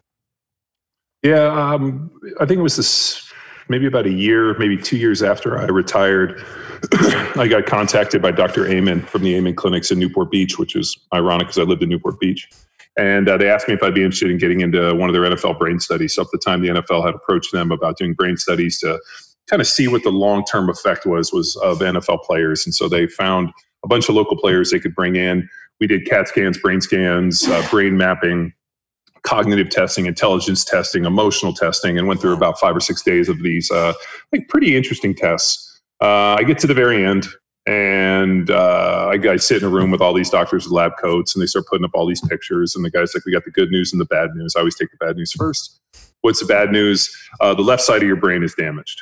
Yeah, 1.24 1.74
um, 1.74 2.12
I 2.39 2.46
think 2.46 2.60
it 2.60 2.63
was 2.63 2.77
this 2.77 3.32
maybe 3.70 3.86
about 3.86 4.06
a 4.06 4.12
year, 4.12 4.58
maybe 4.58 4.77
two 4.77 4.98
years 4.98 5.22
after 5.24 5.60
I 5.60 5.65
retired. 5.65 6.44
I 7.36 7.48
got 7.50 7.65
contacted 7.65 8.22
by 8.22 8.32
Dr. 8.32 8.67
Amen 8.67 9.01
from 9.01 9.24
the 9.24 9.36
Amen 9.36 9.56
clinics 9.56 9.91
in 9.91 10.00
Newport 10.00 10.32
Beach, 10.32 10.58
which 10.58 10.75
is 10.75 10.98
ironic 11.13 11.48
because 11.48 11.58
I 11.58 11.63
lived 11.63 11.84
in 11.84 11.89
Newport 11.89 12.20
Beach. 12.20 12.48
And 12.98 13.29
uh, 13.29 13.38
they 13.38 13.50
asked 13.50 13.67
me 13.67 13.75
if 13.75 13.84
I'd 13.84 13.94
be 13.94 14.03
interested 14.03 14.32
in 14.32 14.38
getting 14.38 14.62
into 14.62 14.96
one 14.96 15.10
of 15.10 15.13
their 15.13 15.24
NFL 15.24 15.60
brain 15.60 15.79
studies. 15.79 16.15
So 16.15 16.24
at 16.24 16.29
the 16.32 16.39
time, 16.39 16.62
the 16.62 16.70
NFL 16.70 17.06
had 17.06 17.13
approached 17.13 17.51
them 17.51 17.72
about 17.72 17.98
doing 17.98 18.13
brain 18.13 18.38
studies 18.38 18.79
to 18.79 19.00
kind 19.50 19.62
of 19.62 19.68
see 19.68 19.88
what 19.88 20.04
the 20.04 20.12
long 20.12 20.44
term 20.46 20.70
effect 20.70 21.06
was 21.06 21.32
was 21.32 21.56
of 21.58 21.80
NFL 21.80 22.24
players. 22.24 22.66
And 22.66 22.74
so 22.74 22.88
they 22.88 23.08
found 23.08 23.51
a 23.84 23.88
bunch 23.88 24.10
of 24.10 24.16
local 24.16 24.38
players 24.38 24.72
they 24.72 24.80
could 24.80 24.96
bring 24.96 25.16
in. 25.16 25.50
We 25.80 25.88
did 25.88 26.06
CAT 26.06 26.27
scans, 26.27 26.58
brain 26.58 26.82
scans, 26.82 27.48
uh, 27.48 27.66
brain 27.70 27.98
mapping, 27.98 28.54
cognitive 29.24 29.70
testing, 29.70 30.06
intelligence 30.06 30.63
testing, 30.63 31.06
emotional 31.06 31.54
testing, 31.54 31.98
and 31.98 32.08
went 32.08 32.22
through 32.22 32.34
about 32.34 32.60
five 32.60 32.75
or 32.75 32.80
six 32.80 33.01
days 33.04 33.30
of 33.30 33.42
these 33.44 33.70
uh, 33.72 33.94
like 34.32 34.48
pretty 34.48 34.75
interesting 34.75 35.13
tests. 35.13 35.80
Uh, 36.01 36.36
I 36.38 36.44
get 36.44 36.58
to 36.60 36.68
the 36.68 36.74
very 36.74 37.06
end, 37.06 37.27
and 37.68 38.50
uh, 38.50 39.12
I, 39.12 39.30
I 39.30 39.36
sit 39.38 39.62
in 39.62 39.68
a 39.68 39.72
room 39.72 39.92
with 39.92 40.01
all 40.01 40.13
these 40.13 40.30
doctors 40.30 40.66
with 40.66 40.72
lab 40.72 40.94
coats, 41.00 41.36
and 41.36 41.42
they 41.42 41.48
start 41.48 41.68
putting 41.68 41.86
up 41.86 41.92
all 41.94 42.08
these 42.08 42.22
pictures. 42.22 42.75
And 42.75 42.84
the 42.86 42.89
guy's 42.89 43.13
like, 43.13 43.25
"We 43.25 43.32
got 43.32 43.46
the 43.46 43.51
good 43.51 43.70
news 43.70 43.92
and 43.92 44.01
the 44.01 44.06
bad 44.06 44.30
news. 44.36 44.56
I 44.56 44.60
always 44.60 44.75
take 44.75 44.92
the 44.92 45.06
bad 45.06 45.18
news 45.18 45.32
first. 45.32 45.80
What's 46.22 46.39
the 46.39 46.46
bad 46.46 46.72
news? 46.72 47.16
Uh, 47.39 47.54
the 47.54 47.62
left 47.62 47.84
side 47.84 48.01
of 48.01 48.08
your 48.08 48.16
brain 48.16 48.44
is 48.44 48.56
damaged. 48.56 49.01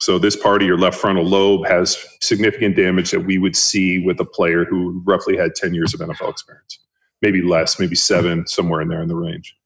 So 0.00 0.18
this 0.18 0.36
part 0.36 0.62
of 0.62 0.68
your 0.68 0.78
left 0.78 0.98
frontal 0.98 1.24
lobe 1.24 1.66
has 1.66 1.96
significant 2.20 2.76
damage 2.76 3.10
that 3.12 3.20
we 3.20 3.38
would 3.38 3.56
see 3.56 3.98
with 3.98 4.20
a 4.20 4.24
player 4.24 4.64
who 4.64 5.02
roughly 5.06 5.36
had 5.36 5.54
10 5.54 5.72
years 5.72 5.94
of 5.94 6.00
NFL 6.00 6.30
experience, 6.30 6.78
maybe 7.22 7.42
less, 7.42 7.80
maybe 7.80 7.94
seven, 7.94 8.46
somewhere 8.46 8.82
in 8.82 8.88
there 8.88 9.00
in 9.00 9.08
the 9.08 9.16
range. 9.16 9.56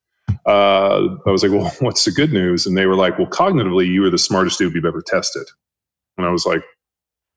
Uh, 0.45 1.15
I 1.25 1.29
was 1.29 1.43
like, 1.43 1.51
well, 1.51 1.71
what's 1.79 2.05
the 2.05 2.11
good 2.11 2.31
news? 2.31 2.65
And 2.65 2.77
they 2.77 2.85
were 2.85 2.95
like, 2.95 3.17
well, 3.17 3.27
cognitively, 3.27 3.87
you 3.87 4.01
were 4.01 4.09
the 4.09 4.17
smartest 4.17 4.57
dude 4.57 4.73
we've 4.73 4.85
ever 4.85 5.01
tested. 5.01 5.47
And 6.17 6.25
I 6.25 6.29
was 6.29 6.45
like, 6.45 6.63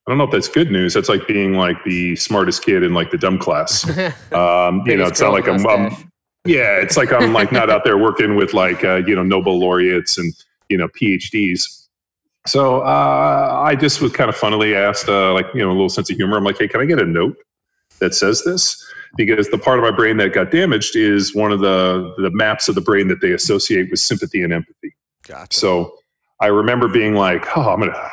I 0.06 0.10
don't 0.10 0.18
know 0.18 0.24
if 0.24 0.30
that's 0.30 0.48
good 0.48 0.70
news. 0.70 0.92
That's 0.94 1.08
like 1.08 1.26
being 1.26 1.54
like 1.54 1.82
the 1.84 2.14
smartest 2.16 2.62
kid 2.62 2.82
in 2.82 2.92
like 2.92 3.10
the 3.10 3.18
dumb 3.18 3.38
class. 3.38 3.84
Um, 4.34 4.82
you 4.84 4.96
know, 4.96 5.06
it's 5.06 5.20
not 5.20 5.32
like 5.32 5.48
I'm. 5.48 5.64
I'm 5.66 6.10
yeah, 6.44 6.76
it's 6.78 6.96
like 6.96 7.12
I'm 7.12 7.32
like 7.32 7.52
not 7.52 7.70
out 7.70 7.84
there 7.84 7.96
working 7.96 8.34
with 8.34 8.52
like 8.52 8.84
uh, 8.84 8.96
you 8.96 9.14
know 9.14 9.22
Nobel 9.22 9.58
laureates 9.58 10.18
and 10.18 10.34
you 10.68 10.76
know 10.76 10.88
PhDs. 10.88 11.83
So 12.46 12.80
uh, 12.80 13.62
I 13.64 13.74
just 13.74 14.00
was 14.02 14.12
kind 14.12 14.28
of 14.28 14.36
funnily 14.36 14.74
asked, 14.74 15.08
uh, 15.08 15.32
like 15.32 15.46
you 15.54 15.60
know, 15.60 15.70
a 15.70 15.72
little 15.72 15.88
sense 15.88 16.10
of 16.10 16.16
humor. 16.16 16.36
I'm 16.36 16.44
like, 16.44 16.58
hey, 16.58 16.68
can 16.68 16.80
I 16.80 16.84
get 16.84 17.00
a 17.00 17.06
note 17.06 17.36
that 18.00 18.14
says 18.14 18.42
this? 18.44 18.82
Because 19.16 19.48
the 19.48 19.58
part 19.58 19.78
of 19.78 19.84
my 19.84 19.90
brain 19.90 20.16
that 20.18 20.34
got 20.34 20.50
damaged 20.50 20.96
is 20.96 21.34
one 21.34 21.52
of 21.52 21.60
the 21.60 22.14
the 22.18 22.30
maps 22.30 22.68
of 22.68 22.74
the 22.74 22.80
brain 22.80 23.08
that 23.08 23.20
they 23.20 23.32
associate 23.32 23.90
with 23.90 24.00
sympathy 24.00 24.42
and 24.42 24.52
empathy. 24.52 24.94
Gotcha. 25.26 25.56
So 25.56 25.96
I 26.40 26.46
remember 26.46 26.88
being 26.88 27.14
like, 27.14 27.46
oh, 27.56 27.70
I'm 27.70 27.80
gonna. 27.80 28.10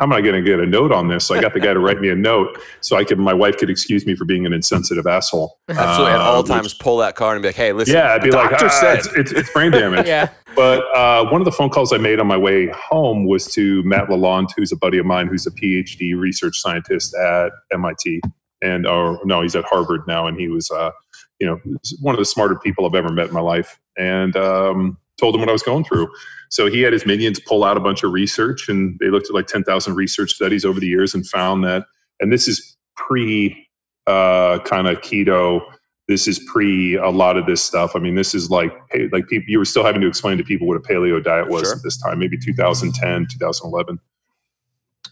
How 0.00 0.06
am 0.06 0.14
I 0.14 0.22
going 0.22 0.34
to 0.34 0.40
get 0.40 0.58
a 0.58 0.64
note 0.64 0.92
on 0.92 1.08
this? 1.08 1.26
So 1.26 1.34
I 1.34 1.42
got 1.42 1.52
the 1.52 1.60
guy 1.60 1.74
to 1.74 1.78
write 1.78 2.00
me 2.00 2.08
a 2.08 2.14
note 2.14 2.58
so 2.80 2.96
I 2.96 3.04
could, 3.04 3.18
my 3.18 3.34
wife 3.34 3.58
could 3.58 3.68
excuse 3.68 4.06
me 4.06 4.14
for 4.16 4.24
being 4.24 4.46
an 4.46 4.54
insensitive 4.54 5.06
asshole. 5.06 5.58
Absolutely. 5.68 6.14
At 6.14 6.20
Uh, 6.20 6.24
all 6.24 6.42
which- 6.42 6.50
times, 6.50 6.72
pull 6.72 6.96
that 6.98 7.16
card 7.16 7.36
and 7.36 7.42
be 7.42 7.50
like, 7.50 7.56
hey, 7.56 7.74
listen. 7.74 7.94
yeah, 7.94 8.14
I'd 8.14 8.22
be 8.22 8.30
like, 8.30 8.48
doctor 8.48 8.64
ah, 8.64 8.80
said. 8.80 8.98
it's, 9.00 9.08
it's, 9.08 9.32
it's 9.32 9.52
brain 9.52 9.72
damage. 9.72 10.06
yeah. 10.06 10.30
But 10.56 10.84
uh, 10.96 11.28
one 11.28 11.42
of 11.42 11.44
the 11.44 11.52
phone 11.52 11.68
calls 11.68 11.92
I 11.92 11.98
made 11.98 12.18
on 12.18 12.26
my 12.26 12.38
way 12.38 12.68
home 12.68 13.26
was 13.26 13.44
to 13.52 13.82
Matt 13.82 14.08
Lalonde, 14.08 14.48
who's 14.56 14.72
a 14.72 14.76
buddy 14.76 14.96
of 14.96 15.04
mine, 15.04 15.26
who's 15.26 15.46
a 15.46 15.50
PhD 15.50 16.18
research 16.18 16.58
scientist 16.58 17.14
at 17.14 17.50
MIT, 17.70 18.22
and 18.62 18.86
or 18.86 19.20
no, 19.26 19.42
he's 19.42 19.54
at 19.54 19.64
Harvard 19.66 20.00
now, 20.08 20.26
and 20.26 20.40
he 20.40 20.48
was, 20.48 20.70
uh, 20.70 20.92
you 21.40 21.46
know, 21.46 21.60
one 22.00 22.14
of 22.14 22.18
the 22.18 22.24
smarter 22.24 22.56
people 22.58 22.86
I've 22.86 22.94
ever 22.94 23.12
met 23.12 23.28
in 23.28 23.34
my 23.34 23.40
life, 23.40 23.78
and 23.98 24.34
um, 24.36 24.96
told 25.18 25.34
him 25.34 25.40
what 25.42 25.50
I 25.50 25.52
was 25.52 25.62
going 25.62 25.84
through. 25.84 26.08
So 26.50 26.66
he 26.66 26.82
had 26.82 26.92
his 26.92 27.06
minions 27.06 27.40
pull 27.40 27.64
out 27.64 27.76
a 27.76 27.80
bunch 27.80 28.02
of 28.02 28.12
research, 28.12 28.68
and 28.68 28.98
they 29.00 29.08
looked 29.08 29.28
at 29.28 29.34
like 29.34 29.46
ten 29.46 29.64
thousand 29.64 29.94
research 29.94 30.32
studies 30.32 30.64
over 30.64 30.78
the 30.78 30.86
years, 30.86 31.14
and 31.14 31.26
found 31.26 31.64
that, 31.64 31.86
and 32.20 32.32
this 32.32 32.46
is 32.46 32.76
pre 32.96 33.66
uh, 34.06 34.58
kind 34.60 34.86
of 34.86 34.98
keto 34.98 35.62
this 36.10 36.26
is 36.26 36.40
pre 36.40 36.96
a 36.96 37.08
lot 37.08 37.36
of 37.36 37.46
this 37.46 37.62
stuff. 37.62 37.92
I 37.94 38.00
mean, 38.00 38.16
this 38.16 38.34
is 38.34 38.50
like 38.50 38.72
like 39.12 39.28
people 39.28 39.48
you 39.48 39.60
were 39.60 39.64
still 39.64 39.84
having 39.84 40.00
to 40.00 40.08
explain 40.08 40.36
to 40.38 40.44
people 40.44 40.66
what 40.66 40.76
a 40.76 40.80
paleo 40.80 41.22
diet 41.22 41.48
was 41.48 41.62
Sure. 41.62 41.76
at 41.76 41.82
this 41.84 41.96
time, 41.96 42.18
maybe 42.18 42.36
2010, 42.36 43.28
2011. 43.30 44.00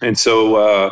And 0.03 0.19
so 0.19 0.57
uh, 0.57 0.91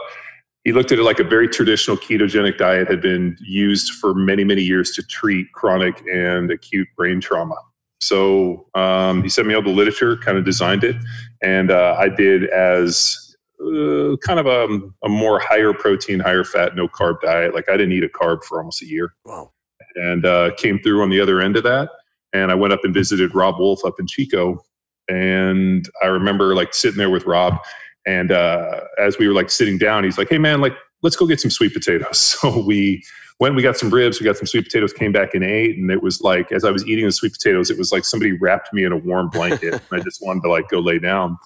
he 0.63 0.73
looked 0.73 0.93
at 0.93 1.01
it 1.01 1.03
like 1.03 1.19
a 1.19 1.25
very 1.25 1.49
traditional 1.49 1.97
ketogenic 1.97 2.57
diet 2.57 2.89
had 2.89 3.03
been 3.03 3.37
used 3.41 3.95
for 3.95 4.15
many 4.15 4.45
many 4.45 4.63
years 4.63 4.93
to 4.93 5.03
treat 5.03 5.51
chronic 5.53 6.01
and 6.11 6.53
acute 6.53 6.87
brain 6.97 7.21
trauma. 7.21 7.57
So 8.01 8.67
um, 8.75 9.23
he 9.23 9.29
sent 9.29 9.49
me 9.49 9.55
all 9.55 9.63
the 9.63 9.71
literature, 9.71 10.17
kind 10.19 10.37
of 10.37 10.45
designed 10.45 10.85
it, 10.85 10.97
and 11.43 11.71
uh, 11.71 11.97
I 11.99 12.09
did 12.09 12.45
as 12.51 13.27
uh, 13.61 14.17
kind 14.19 14.39
of 14.39 14.47
a, 14.47 14.81
a 15.05 15.09
more 15.09 15.39
higher 15.41 15.73
protein, 15.73 16.21
higher 16.21 16.45
fat, 16.45 16.77
no 16.77 16.89
carb 16.89 17.21
diet. 17.23 17.55
Like 17.55 17.69
I 17.69 17.77
didn't 17.77 17.93
eat 17.93 18.05
a 18.05 18.09
carb 18.09 18.45
for 18.45 18.59
almost 18.59 18.83
a 18.83 18.87
year. 18.87 19.15
Wow. 19.25 19.53
And 19.95 20.27
uh, 20.27 20.51
came 20.57 20.79
through 20.79 21.03
on 21.03 21.11
the 21.11 21.21
other 21.21 21.41
end 21.41 21.57
of 21.57 21.63
that. 21.65 21.91
And 22.33 22.51
I 22.51 22.55
went 22.55 22.73
up 22.73 22.81
and 22.85 22.93
visited 22.93 23.35
Robb 23.35 23.59
Wolf 23.59 23.85
up 23.85 23.95
in 23.99 24.07
Chico. 24.07 24.63
And 25.09 25.89
I 26.03 26.07
remember 26.07 26.55
like 26.55 26.75
sitting 26.75 26.99
there 26.99 27.11
with 27.11 27.25
Robb. 27.25 27.59
And 28.05 28.31
uh, 28.31 28.83
as 28.99 29.19
we 29.19 29.27
were 29.27 29.35
like 29.35 29.51
sitting 29.51 29.79
down, 29.79 30.05
he's 30.05 30.19
like, 30.19 30.29
hey, 30.29 30.39
man, 30.39 30.61
like, 30.61 30.75
let's 31.03 31.17
go 31.17 31.27
get 31.27 31.41
some 31.41 31.51
sweet 31.51 31.73
potatoes. 31.73 32.37
So 32.41 32.63
we 32.65 33.03
went, 33.41 33.55
we 33.55 33.63
got 33.63 33.77
some 33.77 33.91
ribs, 33.91 34.21
we 34.21 34.25
got 34.25 34.37
some 34.37 34.47
sweet 34.47 34.65
potatoes, 34.65 34.93
came 34.93 35.13
back 35.13 35.35
and 35.35 35.45
ate. 35.45 35.77
And 35.77 35.91
it 35.91 36.03
was 36.03 36.23
like, 36.23 36.53
as 36.53 36.65
I 36.65 36.71
was 36.71 36.87
eating 36.87 37.05
the 37.05 37.13
sweet 37.13 37.33
potatoes, 37.33 37.71
it 37.71 37.79
was 37.79 37.93
like 37.93 38.05
somebody 38.05 38.33
wrapped 38.33 38.73
me 38.73 38.85
in 38.85 38.93
a 38.93 38.97
warm 38.97 39.29
blanket. 39.29 39.75
and 39.75 40.01
I 40.01 40.03
just 40.03 40.23
wanted 40.23 40.43
to 40.45 40.51
like 40.51 40.69
go 40.69 40.81
lay 40.81 40.99
down. 40.99 41.37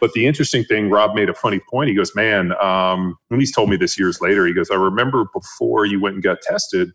But 0.00 0.12
the 0.12 0.26
interesting 0.26 0.64
thing, 0.64 0.90
Robb 0.90 1.14
made 1.14 1.28
a 1.28 1.34
funny 1.34 1.60
point. 1.70 1.88
He 1.88 1.94
goes, 1.94 2.14
man, 2.14 2.52
um, 2.60 3.16
and 3.30 3.40
he's 3.40 3.54
told 3.54 3.70
me 3.70 3.76
this 3.76 3.98
years 3.98 4.20
later. 4.20 4.46
He 4.46 4.52
goes, 4.52 4.70
I 4.70 4.74
remember 4.74 5.24
before 5.32 5.86
you 5.86 6.00
went 6.00 6.14
and 6.14 6.22
got 6.22 6.40
tested, 6.42 6.90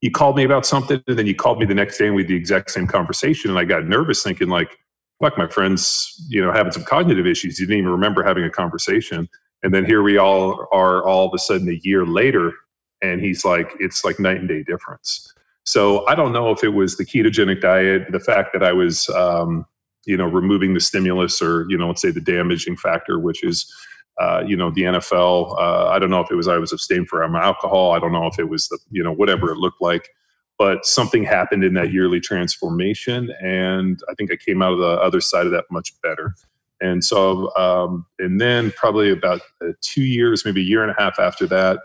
you 0.00 0.10
called 0.10 0.36
me 0.36 0.44
about 0.44 0.64
something, 0.64 1.02
and 1.06 1.18
then 1.18 1.26
you 1.26 1.34
called 1.34 1.58
me 1.58 1.66
the 1.66 1.74
next 1.74 1.98
day, 1.98 2.06
and 2.06 2.14
we 2.14 2.22
had 2.22 2.28
the 2.28 2.36
exact 2.36 2.70
same 2.70 2.86
conversation. 2.86 3.50
And 3.50 3.58
I 3.58 3.64
got 3.64 3.84
nervous, 3.84 4.22
thinking 4.22 4.48
like, 4.48 4.78
"Fuck, 5.22 5.36
my 5.36 5.46
friends, 5.46 6.14
you 6.28 6.40
know, 6.40 6.52
having 6.52 6.72
some 6.72 6.84
cognitive 6.84 7.26
issues. 7.26 7.58
You 7.58 7.66
didn't 7.66 7.80
even 7.80 7.90
remember 7.90 8.22
having 8.22 8.44
a 8.44 8.50
conversation." 8.50 9.28
And 9.62 9.74
then 9.74 9.84
here 9.84 10.02
we 10.02 10.16
all 10.16 10.68
are, 10.72 11.04
all 11.04 11.26
of 11.28 11.34
a 11.34 11.38
sudden, 11.38 11.68
a 11.68 11.78
year 11.82 12.06
later, 12.06 12.54
and 13.02 13.20
he's 13.20 13.44
like, 13.44 13.74
"It's 13.80 14.04
like 14.04 14.18
night 14.18 14.38
and 14.38 14.48
day 14.48 14.62
difference." 14.62 15.32
So 15.64 16.06
I 16.06 16.14
don't 16.14 16.32
know 16.32 16.50
if 16.50 16.64
it 16.64 16.70
was 16.70 16.96
the 16.96 17.04
ketogenic 17.04 17.60
diet, 17.60 18.10
the 18.10 18.20
fact 18.20 18.52
that 18.54 18.62
I 18.62 18.72
was, 18.72 19.08
um, 19.10 19.66
you 20.06 20.16
know, 20.16 20.26
removing 20.26 20.74
the 20.74 20.80
stimulus, 20.80 21.40
or 21.42 21.66
you 21.68 21.78
know, 21.78 21.88
let's 21.88 22.02
say 22.02 22.10
the 22.10 22.20
damaging 22.20 22.76
factor, 22.76 23.18
which 23.18 23.44
is 23.44 23.72
uh, 24.20 24.42
you 24.46 24.56
know, 24.56 24.70
the 24.70 24.82
NFL. 24.82 25.58
Uh, 25.58 25.88
I 25.88 25.98
don't 25.98 26.10
know 26.10 26.20
if 26.20 26.30
it 26.30 26.34
was 26.34 26.46
I 26.46 26.58
was 26.58 26.72
abstaining 26.72 27.06
from 27.06 27.34
alcohol. 27.34 27.92
I 27.92 27.98
don't 27.98 28.12
know 28.12 28.26
if 28.26 28.38
it 28.38 28.48
was 28.48 28.68
the, 28.68 28.78
you 28.90 29.02
know, 29.02 29.12
whatever 29.12 29.50
it 29.50 29.56
looked 29.56 29.80
like. 29.80 30.10
But 30.58 30.84
something 30.84 31.24
happened 31.24 31.64
in 31.64 31.72
that 31.74 31.90
yearly 31.90 32.20
transformation. 32.20 33.30
And 33.42 33.98
I 34.10 34.14
think 34.14 34.30
I 34.30 34.36
came 34.36 34.60
out 34.60 34.74
of 34.74 34.78
the 34.78 35.00
other 35.00 35.22
side 35.22 35.46
of 35.46 35.52
that 35.52 35.64
much 35.70 35.98
better. 36.02 36.34
And 36.82 37.02
so, 37.02 37.54
um, 37.56 38.04
and 38.18 38.38
then 38.38 38.72
probably 38.72 39.10
about 39.10 39.40
uh, 39.64 39.72
two 39.80 40.02
years, 40.02 40.44
maybe 40.44 40.60
a 40.60 40.64
year 40.64 40.82
and 40.82 40.90
a 40.90 41.00
half 41.00 41.18
after 41.18 41.46
that, 41.46 41.78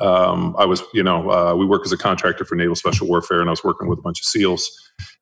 um, 0.00 0.54
I 0.58 0.64
was, 0.64 0.82
you 0.94 1.02
know, 1.02 1.30
uh, 1.30 1.54
we 1.54 1.66
work 1.66 1.82
as 1.84 1.92
a 1.92 1.98
contractor 1.98 2.44
for 2.44 2.54
Naval 2.54 2.76
Special 2.76 3.06
Warfare, 3.08 3.40
and 3.40 3.48
I 3.48 3.52
was 3.52 3.64
working 3.64 3.88
with 3.88 3.98
a 3.98 4.02
bunch 4.02 4.20
of 4.20 4.26
SEALs. 4.26 4.70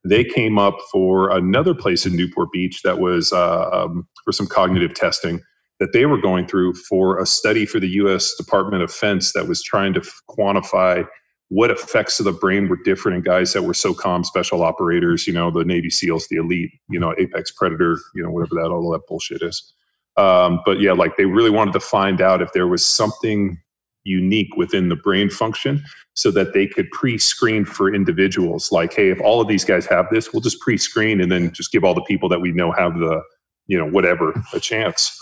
They 0.04 0.24
came 0.24 0.58
up 0.58 0.76
for 0.92 1.30
another 1.30 1.74
place 1.74 2.06
in 2.06 2.14
Newport 2.16 2.52
Beach 2.52 2.82
that 2.82 2.98
was 2.98 3.32
uh, 3.32 3.70
um, 3.70 4.06
for 4.24 4.32
some 4.32 4.46
cognitive 4.46 4.94
testing 4.94 5.40
that 5.80 5.92
they 5.92 6.06
were 6.06 6.20
going 6.20 6.46
through 6.46 6.74
for 6.74 7.18
a 7.18 7.26
study 7.26 7.64
for 7.64 7.80
the 7.80 7.88
U.S. 7.90 8.34
Department 8.34 8.82
of 8.82 8.90
Defense 8.90 9.32
that 9.32 9.46
was 9.46 9.62
trying 9.62 9.94
to 9.94 10.00
f- 10.00 10.22
quantify 10.28 11.06
what 11.50 11.70
effects 11.70 12.18
of 12.18 12.24
the 12.24 12.32
brain 12.32 12.68
were 12.68 12.78
different 12.84 13.16
in 13.16 13.22
guys 13.22 13.52
that 13.52 13.62
were 13.62 13.72
SOCOM 13.72 14.24
special 14.26 14.62
operators, 14.62 15.26
you 15.26 15.32
know, 15.32 15.50
the 15.50 15.64
Navy 15.64 15.88
SEALs, 15.88 16.26
the 16.28 16.36
elite, 16.36 16.70
you 16.90 17.00
know, 17.00 17.14
apex 17.16 17.50
predator, 17.50 17.98
you 18.14 18.22
know, 18.22 18.30
whatever 18.30 18.54
that 18.56 18.70
all 18.70 18.90
that 18.90 19.06
bullshit 19.06 19.42
is. 19.42 19.72
Um, 20.16 20.60
but 20.66 20.80
yeah, 20.80 20.92
like 20.92 21.16
they 21.16 21.24
really 21.24 21.50
wanted 21.50 21.72
to 21.72 21.80
find 21.80 22.20
out 22.20 22.42
if 22.42 22.52
there 22.52 22.66
was 22.66 22.84
something 22.84 23.58
unique 24.04 24.56
within 24.56 24.88
the 24.88 24.96
brain 24.96 25.28
function 25.28 25.82
so 26.14 26.30
that 26.30 26.54
they 26.54 26.66
could 26.66 26.90
pre-screen 26.90 27.64
for 27.64 27.92
individuals 27.94 28.72
like 28.72 28.94
hey 28.94 29.10
if 29.10 29.20
all 29.20 29.40
of 29.40 29.48
these 29.48 29.64
guys 29.64 29.86
have 29.86 30.06
this 30.10 30.32
we'll 30.32 30.40
just 30.40 30.60
pre-screen 30.60 31.20
and 31.20 31.30
then 31.30 31.52
just 31.52 31.72
give 31.72 31.84
all 31.84 31.94
the 31.94 32.02
people 32.02 32.28
that 32.28 32.40
we 32.40 32.52
know 32.52 32.72
have 32.72 32.94
the 32.98 33.22
you 33.66 33.76
know 33.76 33.88
whatever 33.88 34.32
a 34.54 34.60
chance 34.60 35.18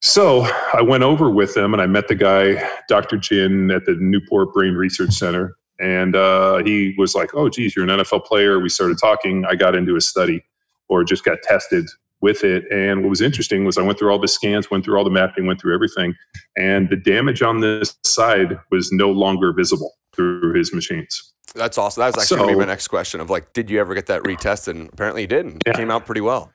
so 0.00 0.42
I 0.72 0.82
went 0.82 1.02
over 1.02 1.28
with 1.28 1.54
them 1.54 1.72
and 1.72 1.82
I 1.82 1.86
met 1.86 2.08
the 2.08 2.14
guy, 2.14 2.68
Dr. 2.88 3.16
Jin, 3.16 3.70
at 3.70 3.84
the 3.84 3.96
Newport 3.98 4.52
Brain 4.52 4.74
Research 4.74 5.12
Center. 5.12 5.56
And 5.80 6.14
uh, 6.14 6.58
he 6.64 6.94
was 6.98 7.14
like, 7.14 7.34
Oh, 7.34 7.48
geez, 7.48 7.74
you're 7.74 7.88
an 7.88 7.98
NFL 8.00 8.24
player. 8.24 8.60
We 8.60 8.68
started 8.68 8.98
talking. 8.98 9.44
I 9.44 9.54
got 9.54 9.74
into 9.74 9.96
a 9.96 10.00
study 10.00 10.44
or 10.88 11.04
just 11.04 11.24
got 11.24 11.38
tested 11.42 11.86
with 12.20 12.44
it. 12.44 12.64
And 12.70 13.02
what 13.02 13.10
was 13.10 13.20
interesting 13.20 13.64
was 13.64 13.78
I 13.78 13.82
went 13.82 13.98
through 13.98 14.10
all 14.10 14.18
the 14.18 14.28
scans, 14.28 14.70
went 14.70 14.84
through 14.84 14.98
all 14.98 15.04
the 15.04 15.10
mapping, 15.10 15.46
went 15.46 15.60
through 15.60 15.74
everything. 15.74 16.14
And 16.56 16.88
the 16.88 16.96
damage 16.96 17.42
on 17.42 17.60
this 17.60 17.96
side 18.04 18.58
was 18.70 18.90
no 18.92 19.10
longer 19.10 19.52
visible 19.52 19.94
through 20.14 20.54
his 20.54 20.74
machines. 20.74 21.32
That's 21.54 21.78
awesome. 21.78 22.02
That 22.02 22.08
was 22.08 22.24
actually 22.24 22.26
so, 22.26 22.36
going 22.36 22.48
to 22.50 22.54
be 22.54 22.60
my 22.60 22.66
next 22.66 22.88
question 22.88 23.20
of 23.20 23.30
like, 23.30 23.52
did 23.52 23.70
you 23.70 23.80
ever 23.80 23.94
get 23.94 24.06
that 24.06 24.22
retested? 24.22 24.68
And 24.68 24.88
apparently 24.92 25.22
you 25.22 25.28
didn't. 25.28 25.62
yeah. 25.66 25.72
it 25.72 25.76
came 25.76 25.90
out 25.90 26.06
pretty 26.06 26.20
well. 26.20 26.52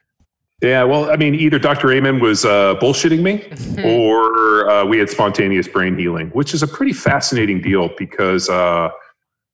Yeah, 0.62 0.84
well, 0.84 1.12
I 1.12 1.18
mean, 1.18 1.36
either 1.36 1.60
Dr. 1.60 1.92
Amen 1.92 2.22
was 2.22 2.46
uh, 2.46 2.76
bullshitting 2.76 3.22
me 3.22 3.44
or 3.84 4.70
uh, 4.70 4.86
we 4.86 4.98
had 4.98 5.10
spontaneous 5.10 5.68
brain 5.68 5.98
healing, 5.98 6.30
which 6.30 6.54
is 6.54 6.64
a 6.64 6.68
pretty 6.68 6.94
fascinating 6.94 7.62
deal 7.62 7.90
because, 7.98 8.50
uh, 8.50 8.90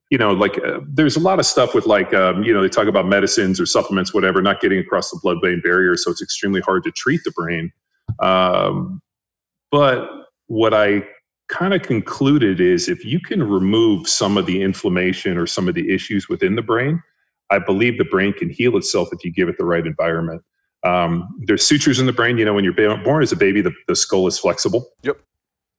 you 0.09 0.17
know, 0.17 0.31
like 0.31 0.57
uh, 0.63 0.79
there's 0.87 1.15
a 1.15 1.19
lot 1.19 1.39
of 1.39 1.45
stuff 1.45 1.75
with 1.75 1.85
like, 1.85 2.13
um, 2.13 2.43
you 2.43 2.53
know, 2.53 2.61
they 2.61 2.69
talk 2.69 2.87
about 2.87 3.05
medicines 3.05 3.59
or 3.59 3.65
supplements, 3.65 4.13
whatever, 4.13 4.41
not 4.41 4.59
getting 4.59 4.79
across 4.79 5.11
the 5.11 5.19
blood 5.21 5.39
brain 5.39 5.61
barrier. 5.63 5.95
So 5.95 6.09
it's 6.09 6.21
extremely 6.21 6.61
hard 6.61 6.83
to 6.85 6.91
treat 6.91 7.21
the 7.23 7.31
brain. 7.31 7.71
Um, 8.19 9.01
but 9.71 10.09
what 10.47 10.73
I 10.73 11.03
kind 11.47 11.73
of 11.73 11.83
concluded 11.83 12.59
is 12.59 12.89
if 12.89 13.05
you 13.05 13.19
can 13.19 13.43
remove 13.43 14.07
some 14.07 14.37
of 14.37 14.47
the 14.47 14.61
inflammation 14.63 15.37
or 15.37 15.45
some 15.45 15.67
of 15.67 15.75
the 15.75 15.93
issues 15.93 16.27
within 16.27 16.55
the 16.55 16.63
brain, 16.63 17.01
I 17.51 17.59
believe 17.59 17.97
the 17.97 18.05
brain 18.05 18.33
can 18.33 18.49
heal 18.49 18.77
itself 18.77 19.09
if 19.11 19.23
you 19.23 19.31
give 19.31 19.47
it 19.47 19.57
the 19.57 19.65
right 19.65 19.85
environment. 19.85 20.41
Um, 20.83 21.27
there's 21.45 21.63
sutures 21.63 21.99
in 21.99 22.05
the 22.05 22.13
brain. 22.13 22.37
You 22.37 22.45
know, 22.45 22.53
when 22.53 22.63
you're 22.63 22.97
born 23.03 23.21
as 23.21 23.31
a 23.31 23.35
baby, 23.35 23.61
the, 23.61 23.73
the 23.87 23.95
skull 23.95 24.27
is 24.27 24.39
flexible. 24.39 24.89
Yep. 25.03 25.19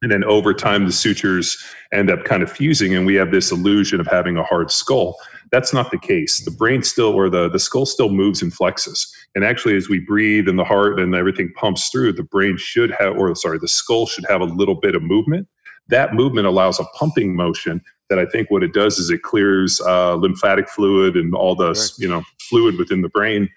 And 0.03 0.11
then 0.11 0.25
over 0.25 0.55
time, 0.55 0.87
the 0.87 0.93
sutures 0.93 1.63
end 1.93 2.11
up 2.11 2.25
kind 2.25 2.43
of 2.43 2.51
fusing, 2.51 2.95
and 2.95 3.05
we 3.05 3.15
have 3.17 3.31
this 3.31 3.51
illusion 3.53 4.01
of 4.01 4.07
having 4.07 4.37
a 4.37 4.43
hard 4.43 4.71
skull. 4.71 5.17
That's 5.53 5.75
not 5.75 5.91
the 5.91 5.99
case. 5.99 6.41
The 6.41 6.51
brain 6.51 6.83
still, 6.83 7.13
or 7.13 7.29
the, 7.29 7.49
the 7.49 7.59
skull 7.59 7.85
still 7.85 8.09
moves 8.09 8.41
and 8.41 8.53
flexes. 8.53 9.11
And 9.35 9.45
actually, 9.45 9.77
as 9.77 9.89
we 9.89 9.99
breathe 9.99 10.49
and 10.49 10.59
the 10.59 10.65
heart 10.65 10.99
and 10.99 11.15
everything 11.15 11.53
pumps 11.55 11.89
through, 11.91 12.15
the 12.15 12.23
brain 12.23 12.57
should 12.57 12.91
have, 12.93 13.17
or 13.17 13.35
sorry, 13.35 13.59
the 13.59 13.69
skull 13.69 14.07
should 14.07 14.25
have 14.29 14.41
a 14.41 14.45
little 14.45 14.77
bit 14.77 14.95
of 14.95 15.03
movement. 15.03 15.49
That 15.89 16.15
movement 16.15 16.47
allows 16.47 16.81
a 16.81 16.85
pumping 16.97 17.35
motion 17.35 17.83
that 18.09 18.19
I 18.19 18.27
think 18.27 18.51
what 18.51 18.63
it 18.63 18.73
does 18.73 18.99
is 18.99 19.11
it 19.11 19.23
clears 19.23 19.81
uh, 19.81 20.15
lymphatic 20.15 20.69
fluid 20.69 21.17
and 21.17 21.35
all 21.35 21.55
the 21.55 21.69
right. 21.69 21.91
you 21.99 22.09
know 22.09 22.23
fluid 22.41 22.77
within 22.77 23.03
the 23.03 23.09
brain 23.09 23.49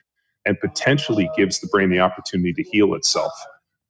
and 0.45 0.59
potentially 0.59 1.29
gives 1.35 1.59
the 1.59 1.67
brain 1.67 1.89
the 1.89 1.99
opportunity 1.99 2.53
to 2.53 2.63
heal 2.63 2.93
itself. 2.95 3.33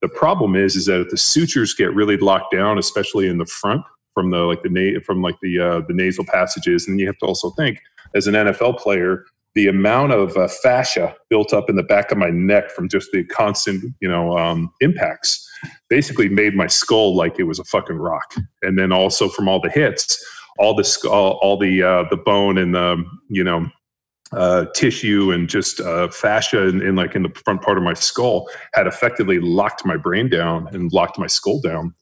The 0.04 0.10
problem 0.10 0.54
is, 0.54 0.76
is 0.76 0.88
that 0.88 1.00
if 1.00 1.10
the 1.10 1.18
sutures 1.18 1.74
get 1.74 1.96
really 1.96 2.18
locked 2.18 2.54
down, 2.54 2.78
especially 2.78 3.30
in 3.30 3.38
the 3.38 3.46
front, 3.46 3.82
from 4.14 4.32
the 4.32 4.40
like 4.40 4.62
the 4.62 4.70
na- 4.70 5.00
from 5.00 5.22
like 5.22 5.38
the 5.42 5.60
uh, 5.60 5.82
the 5.88 5.94
nasal 5.94 6.26
passages, 6.26 6.90
and 6.90 7.00
you 7.00 7.08
have 7.08 7.18
to 7.20 7.26
also 7.26 7.52
think 7.52 7.80
as 8.14 8.28
an 8.28 8.36
NFL 8.36 8.78
player, 8.80 9.24
the 9.56 9.68
amount 9.68 10.12
of 10.12 10.36
uh, 10.36 10.50
fascia 10.62 11.16
built 11.30 11.54
up 11.54 11.70
in 11.70 11.78
the 11.78 11.84
back 11.84 12.12
of 12.12 12.18
my 12.18 12.30
neck 12.30 12.70
from 12.72 12.90
just 12.90 13.14
the 13.14 13.24
constant, 13.24 13.82
you 14.02 14.10
know, 14.10 14.38
um, 14.38 14.74
impacts, 14.82 15.50
basically 15.90 16.28
made 16.28 16.54
my 16.54 16.68
skull 16.68 17.16
like 17.16 17.40
it 17.40 17.44
was 17.44 17.60
a 17.60 17.64
fucking 17.64 17.96
rock. 17.96 18.36
And 18.62 18.78
then 18.78 18.92
also 18.92 19.30
from 19.30 19.48
all 19.48 19.62
the 19.62 19.70
hits, 19.70 20.22
all 20.60 20.76
the 20.76 21.08
all, 21.10 21.40
all 21.42 21.58
the 21.58 21.82
uh, 21.82 22.04
the 22.10 22.18
bone 22.18 22.58
and 22.58 22.76
the 22.76 23.06
you 23.30 23.44
know 23.46 23.68
uh, 24.36 24.66
tissue 24.76 25.32
and 25.32 25.50
just 25.50 25.80
uh, 25.80 26.10
fascia 26.10 26.68
in, 26.68 26.82
in, 26.82 26.96
like 26.96 27.16
in 27.16 27.24
the 27.24 27.42
front 27.46 27.62
part 27.62 27.78
of 27.78 27.84
my 27.84 27.94
skull 27.94 28.50
had 28.74 28.88
effectively 28.88 29.40
locked 29.40 29.86
my 29.86 29.98
brain 29.98 30.30
down 30.30 30.68
and 30.74 30.92
locked 30.92 31.18
my 31.18 31.28
skull 31.28 31.60
down. 31.62 31.94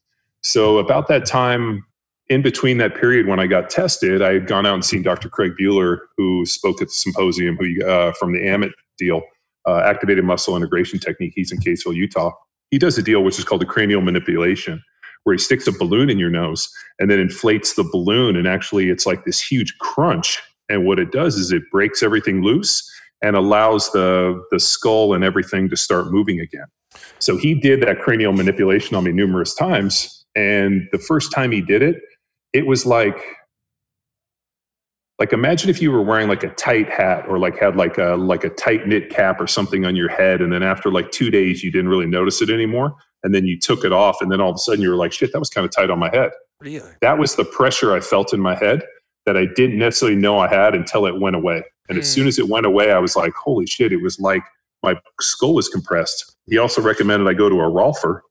So 0.41 0.78
about 0.78 1.08
that 1.08 1.26
time, 1.26 1.86
in 2.30 2.41
between 2.41 2.78
that 2.78 2.96
period 2.96 3.28
when 3.28 3.39
I 3.39 3.48
got 3.48 3.70
tested, 3.70 4.22
I 4.22 4.34
had 4.34 4.48
gone 4.48 4.65
out 4.65 4.76
and 4.76 4.86
seen 4.86 5.04
Dr. 5.04 5.28
Craig 5.28 5.52
Buhler, 5.60 5.98
who 6.17 6.46
spoke 6.46 6.82
at 6.82 6.88
the 6.88 6.94
symposium, 6.94 7.58
who 7.58 7.86
uh, 7.86 8.13
from 8.13 8.32
the 8.32 8.39
AMIT 8.39 8.72
deal, 8.98 9.22
uh, 9.67 9.82
activated 9.86 10.24
muscle 10.24 10.56
integration 10.56 10.98
technique. 10.98 11.34
He's 11.36 11.52
in 11.52 11.60
Kaysville, 11.60 11.96
Utah. 11.96 12.32
He 12.70 12.78
does 12.78 12.98
a 12.98 13.04
deal 13.04 13.24
which 13.24 13.38
is 13.38 13.44
called 13.44 13.62
the 13.62 13.65
cranial 13.65 14.02
manipulation, 14.02 14.82
where 15.24 15.34
he 15.34 15.39
sticks 15.39 15.67
a 15.67 15.74
balloon 15.74 16.10
in 16.10 16.17
your 16.17 16.30
nose 16.30 16.72
and 17.00 17.12
then 17.12 17.20
inflates 17.20 17.74
the 17.74 17.84
balloon, 17.84 18.38
and 18.38 18.48
actually 18.48 18.89
it's 18.89 19.06
like 19.06 19.26
this 19.26 19.41
huge 19.41 19.78
crunch 19.80 20.41
and 20.72 20.86
what 20.86 21.00
it 21.00 21.12
does 21.12 21.36
is 21.36 21.52
it 21.52 21.64
breaks 21.72 22.02
everything 22.02 22.42
loose 22.42 22.90
and 23.22 23.36
allows 23.36 23.92
the, 23.92 24.42
the 24.52 24.60
skull 24.60 25.14
and 25.14 25.24
everything 25.24 25.70
to 25.70 25.78
start 25.78 26.12
moving 26.12 26.40
again. 26.40 26.66
So 27.20 27.38
he 27.38 27.54
did 27.54 27.82
that 27.84 28.00
cranial 28.00 28.34
manipulation 28.34 28.96
on 28.96 29.04
me 29.04 29.12
numerous 29.12 29.54
times. 29.54 30.26
And 30.36 30.88
the 30.92 30.98
first 30.98 31.32
time 31.32 31.52
he 31.52 31.62
did 31.62 31.82
it, 31.82 31.98
it 32.54 32.66
was 32.66 32.86
like, 32.86 33.22
like 35.20 35.34
imagine 35.34 35.70
if 35.70 35.82
you 35.82 35.92
were 35.92 36.02
wearing 36.02 36.28
like 36.28 36.44
a 36.44 36.50
tight 36.56 36.90
hat 36.90 37.26
or 37.28 37.38
like 37.38 37.60
had 37.60 37.76
like 37.76 38.00
a 38.00 38.16
like 38.16 38.44
a 38.44 38.50
tight 38.50 38.88
knit 38.88 39.12
cap 39.12 39.40
or 39.40 39.46
something 39.46 39.86
on 39.86 39.96
your 39.96 40.10
head 40.10 40.42
and 40.42 40.52
then 40.52 40.64
after 40.64 40.90
like 40.90 41.12
2 41.12 41.30
days 41.30 41.64
you 41.64 41.72
didn't 41.72 41.90
really 41.90 42.08
notice 42.08 42.42
it 42.42 42.50
anymore 42.50 42.96
and 43.22 43.36
then 43.36 43.46
you 43.46 43.60
took 43.60 43.86
it 43.86 43.92
off 43.92 44.18
and 44.22 44.32
then 44.32 44.42
all 44.42 44.50
of 44.50 44.56
a 44.56 44.58
sudden 44.58 44.82
you 44.82 44.90
were 44.90 44.96
like 44.96 45.14
shit 45.14 45.32
that 45.32 45.38
was 45.38 45.52
kind 45.52 45.64
of 45.64 45.70
tight 45.70 45.92
on 45.92 46.00
my 46.00 46.10
head. 46.10 46.32
Really? 46.60 46.90
That 47.02 47.20
was 47.20 47.36
the 47.36 47.46
pressure 47.46 47.94
I 47.94 48.00
felt 48.00 48.34
in 48.34 48.40
my 48.40 48.56
head 48.56 48.82
that 49.26 49.38
I 49.38 49.46
didn't 49.46 49.78
necessarily 49.78 50.18
know 50.18 50.40
I 50.40 50.48
had 50.48 50.76
until 50.76 51.06
it 51.06 51.20
went 51.20 51.36
away. 51.36 51.64
And 51.90 51.98
mm. 51.98 52.02
as 52.02 52.12
soon 52.12 52.24
hmm. 52.24 52.30
as 52.30 52.40
it 52.40 52.48
went 52.48 52.66
away, 52.66 52.92
I 52.92 53.00
was 53.00 53.16
like, 53.16 53.34
holy 53.34 53.66
shit, 53.66 53.92
it 53.92 54.02
was 54.02 54.20
like 54.20 54.44
my 54.84 54.96
skull 55.20 55.54
was 55.54 55.70
compressed. 55.70 56.36
he 56.48 56.58
also 56.58 56.82
recommended 56.82 57.28
I 57.28 57.34
go 57.34 57.50
to 57.50 57.56
a 57.56 57.70
Rolfer. 57.70 58.22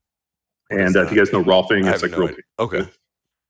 And 0.70 0.96
uh, 0.96 1.04
if 1.04 1.10
you 1.10 1.16
guys 1.16 1.32
know 1.32 1.42
Rolfing, 1.42 1.88
I 1.88 1.92
it's 1.92 2.02
like 2.02 2.12
no 2.12 2.18
real 2.18 2.28
idea. 2.28 2.42
Okay. 2.58 2.88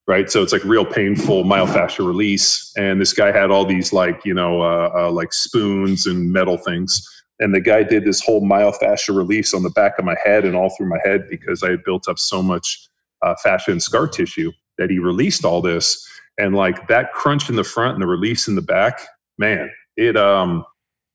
right? 0.06 0.30
So 0.30 0.42
it's 0.42 0.52
like 0.52 0.64
real 0.64 0.84
painful 0.84 1.44
myofascial 1.44 2.06
release. 2.06 2.72
And 2.76 3.00
this 3.00 3.12
guy 3.12 3.30
had 3.30 3.50
all 3.50 3.64
these 3.64 3.92
like, 3.92 4.24
you 4.24 4.34
know, 4.34 4.62
uh, 4.62 4.90
uh, 4.94 5.10
like 5.10 5.32
spoons 5.32 6.06
and 6.06 6.32
metal 6.32 6.56
things. 6.56 7.06
And 7.38 7.54
the 7.54 7.60
guy 7.60 7.82
did 7.82 8.04
this 8.04 8.22
whole 8.22 8.42
myofascial 8.42 9.16
release 9.16 9.54
on 9.54 9.62
the 9.62 9.70
back 9.70 9.98
of 9.98 10.04
my 10.04 10.16
head 10.24 10.44
and 10.44 10.54
all 10.54 10.70
through 10.76 10.88
my 10.88 10.98
head 11.04 11.26
because 11.30 11.62
I 11.62 11.70
had 11.70 11.84
built 11.84 12.08
up 12.08 12.18
so 12.18 12.42
much 12.42 12.88
uh, 13.22 13.34
fascia 13.42 13.70
and 13.70 13.82
scar 13.82 14.06
tissue 14.08 14.52
that 14.78 14.90
he 14.90 14.98
released 14.98 15.44
all 15.44 15.62
this. 15.62 16.06
And 16.40 16.54
like 16.54 16.88
that 16.88 17.12
crunch 17.12 17.50
in 17.50 17.56
the 17.56 17.64
front 17.64 17.94
and 17.94 18.02
the 18.02 18.06
release 18.06 18.48
in 18.48 18.54
the 18.54 18.62
back, 18.62 19.00
man, 19.38 19.70
it 19.96 20.16
um 20.16 20.64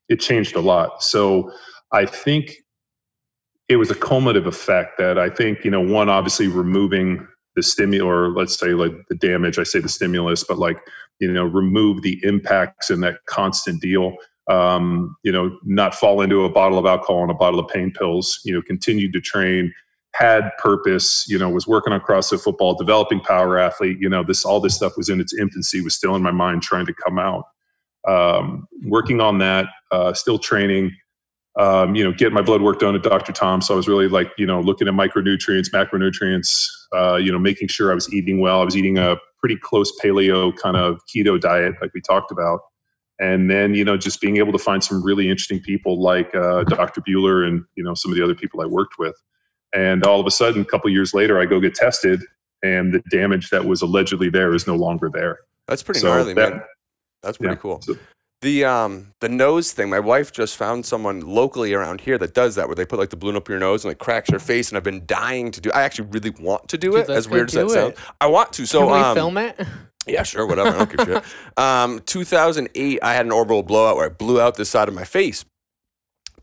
it 0.07 0.19
changed 0.19 0.55
a 0.55 0.61
lot. 0.61 1.01
So 1.03 1.51
I 1.91 2.05
think 2.05 2.57
it 3.67 3.77
was 3.77 3.89
a 3.89 3.95
cumulative 3.95 4.45
effect 4.45 4.99
that 4.99 5.17
I 5.17 5.29
think, 5.29 5.65
you 5.65 5.71
know, 5.71 5.81
one 5.81 6.09
obviously 6.09 6.47
removing 6.47 7.27
the 7.55 7.63
stimulus 7.63 8.05
or 8.05 8.29
let's 8.29 8.57
say 8.59 8.73
like 8.73 8.93
the 9.09 9.15
damage 9.15 9.57
i 9.57 9.63
say 9.63 9.79
the 9.79 9.89
stimulus 9.89 10.43
but 10.43 10.57
like 10.57 10.77
you 11.19 11.31
know 11.31 11.45
remove 11.45 12.01
the 12.01 12.19
impacts 12.23 12.89
and 12.89 13.01
that 13.01 13.25
constant 13.25 13.81
deal 13.81 14.15
um, 14.47 15.15
you 15.23 15.31
know 15.31 15.57
not 15.63 15.95
fall 15.95 16.21
into 16.21 16.43
a 16.43 16.49
bottle 16.49 16.77
of 16.77 16.85
alcohol 16.85 17.23
and 17.23 17.31
a 17.31 17.35
bottle 17.35 17.59
of 17.59 17.67
pain 17.69 17.91
pills 17.91 18.39
you 18.43 18.53
know 18.53 18.61
continued 18.61 19.11
to 19.13 19.21
train 19.21 19.73
had 20.17 20.49
purpose 20.57 21.25
you 21.27 21.37
know 21.37 21.49
was 21.49 21.67
working 21.67 21.91
on 21.91 21.99
crossfit 21.99 22.41
football 22.41 22.73
developing 22.73 23.19
power 23.19 23.57
athlete 23.57 23.97
you 23.99 24.09
know 24.09 24.23
this 24.23 24.45
all 24.45 24.59
this 24.59 24.75
stuff 24.75 24.93
was 24.95 25.09
in 25.09 25.19
its 25.19 25.33
infancy 25.33 25.81
was 25.81 25.93
still 25.93 26.15
in 26.15 26.21
my 26.21 26.31
mind 26.31 26.61
trying 26.61 26.85
to 26.85 26.93
come 26.93 27.19
out 27.19 27.45
um, 28.07 28.67
working 28.83 29.19
on 29.19 29.39
that 29.39 29.65
uh, 29.91 30.13
still 30.13 30.37
training 30.37 30.91
um, 31.57 31.95
you 31.95 32.03
know, 32.03 32.11
get 32.11 32.33
my 32.33 32.41
blood 32.41 32.61
work 32.61 32.79
done 32.79 32.95
at 32.95 33.03
Dr. 33.03 33.31
Tom. 33.31 33.61
So 33.61 33.73
I 33.73 33.77
was 33.77 33.87
really 33.87 34.09
like, 34.09 34.31
you 34.37 34.45
know, 34.45 34.59
looking 34.59 34.87
at 34.87 34.93
micronutrients, 34.93 35.69
macronutrients, 35.71 36.67
uh, 36.93 37.15
you 37.15 37.31
know, 37.31 37.39
making 37.39 37.69
sure 37.69 37.91
I 37.91 37.95
was 37.95 38.13
eating 38.13 38.39
well. 38.41 38.61
I 38.61 38.65
was 38.65 38.75
eating 38.75 38.97
a 38.97 39.15
pretty 39.39 39.55
close 39.55 39.91
paleo 40.03 40.55
kind 40.57 40.75
of 40.75 40.99
keto 41.13 41.39
diet, 41.39 41.75
like 41.81 41.93
we 41.93 42.01
talked 42.01 42.31
about. 42.31 42.59
And 43.19 43.49
then, 43.49 43.73
you 43.73 43.85
know, 43.85 43.95
just 43.95 44.19
being 44.19 44.35
able 44.37 44.51
to 44.51 44.57
find 44.57 44.83
some 44.83 45.01
really 45.01 45.29
interesting 45.29 45.61
people 45.61 46.01
like 46.01 46.35
uh, 46.35 46.65
Dr. 46.65 46.99
Buhler 46.99 47.47
and, 47.47 47.63
you 47.75 47.83
know, 47.83 47.93
some 47.93 48.11
of 48.11 48.17
the 48.17 48.23
other 48.23 48.35
people 48.35 48.59
I 48.59 48.65
worked 48.65 48.95
with. 48.99 49.15
And 49.75 50.03
all 50.05 50.19
of 50.19 50.25
a 50.25 50.31
sudden, 50.31 50.61
a 50.61 50.65
couple 50.65 50.89
years 50.89 51.13
later, 51.13 51.39
I 51.39 51.45
go 51.45 51.59
get 51.59 51.75
tested 51.75 52.21
and 52.63 52.93
the 52.93 53.01
damage 53.11 53.49
that 53.49 53.65
was 53.65 53.81
allegedly 53.81 54.29
there 54.29 54.53
is 54.55 54.65
no 54.67 54.75
longer 54.75 55.09
there. 55.13 55.39
That's 55.67 55.83
pretty 55.83 55.99
So 55.99 56.07
gnarly, 56.07 56.33
that- 56.33 56.53
man. 56.53 56.61
That's 57.21 57.37
pretty 57.37 57.53
yeah. 57.55 57.59
cool. 57.59 57.81
So- 57.81 57.97
The 58.41 58.65
um 58.65 59.11
the 59.21 59.29
nose 59.29 59.71
thing, 59.71 59.89
my 59.89 59.99
wife 59.99 60.31
just 60.31 60.55
found 60.55 60.85
someone 60.85 61.21
locally 61.21 61.73
around 61.73 62.01
here 62.01 62.17
that 62.19 62.33
does 62.33 62.55
that 62.55 62.67
where 62.67 62.75
they 62.75 62.85
put 62.85 62.99
like 62.99 63.09
the 63.09 63.15
balloon 63.17 63.35
up 63.35 63.49
your 63.49 63.59
nose 63.59 63.83
and 63.83 63.89
like 63.89 63.97
cracks 63.97 64.29
your 64.29 64.39
face 64.39 64.69
and 64.69 64.77
I've 64.77 64.83
been 64.83 65.03
dying 65.05 65.51
to 65.51 65.59
do 65.61 65.71
I 65.73 65.81
actually 65.83 66.09
really 66.09 66.29
want 66.39 66.67
to 66.69 66.77
do 66.77 66.91
Dude, 66.91 67.01
it, 67.01 67.09
as 67.09 67.27
weird 67.27 67.49
as 67.49 67.53
that 67.53 67.67
do 67.67 67.69
sounds. 67.73 67.97
I 68.21 68.27
want 68.27 68.53
to. 68.53 68.65
So 68.67 68.79
Can 68.81 68.87
we 68.91 68.99
um, 68.99 69.15
film 69.15 69.37
it? 69.37 69.59
Yeah, 70.07 70.21
sure, 70.21 70.45
whatever. 70.45 70.69
I 70.69 70.77
don't 70.85 70.91
give 70.91 70.99
a 70.99 71.05
shit. 71.15 71.23
Um, 71.57 71.99
2008, 72.05 72.99
I 73.01 73.13
had 73.15 73.25
an 73.25 73.31
orbital 73.31 73.63
blowout 73.63 73.95
where 73.95 74.05
I 74.05 74.09
blew 74.09 74.39
out 74.39 74.53
the 74.55 74.63
side 74.65 74.87
of 74.87 74.93
my 74.93 75.03
face. 75.03 75.43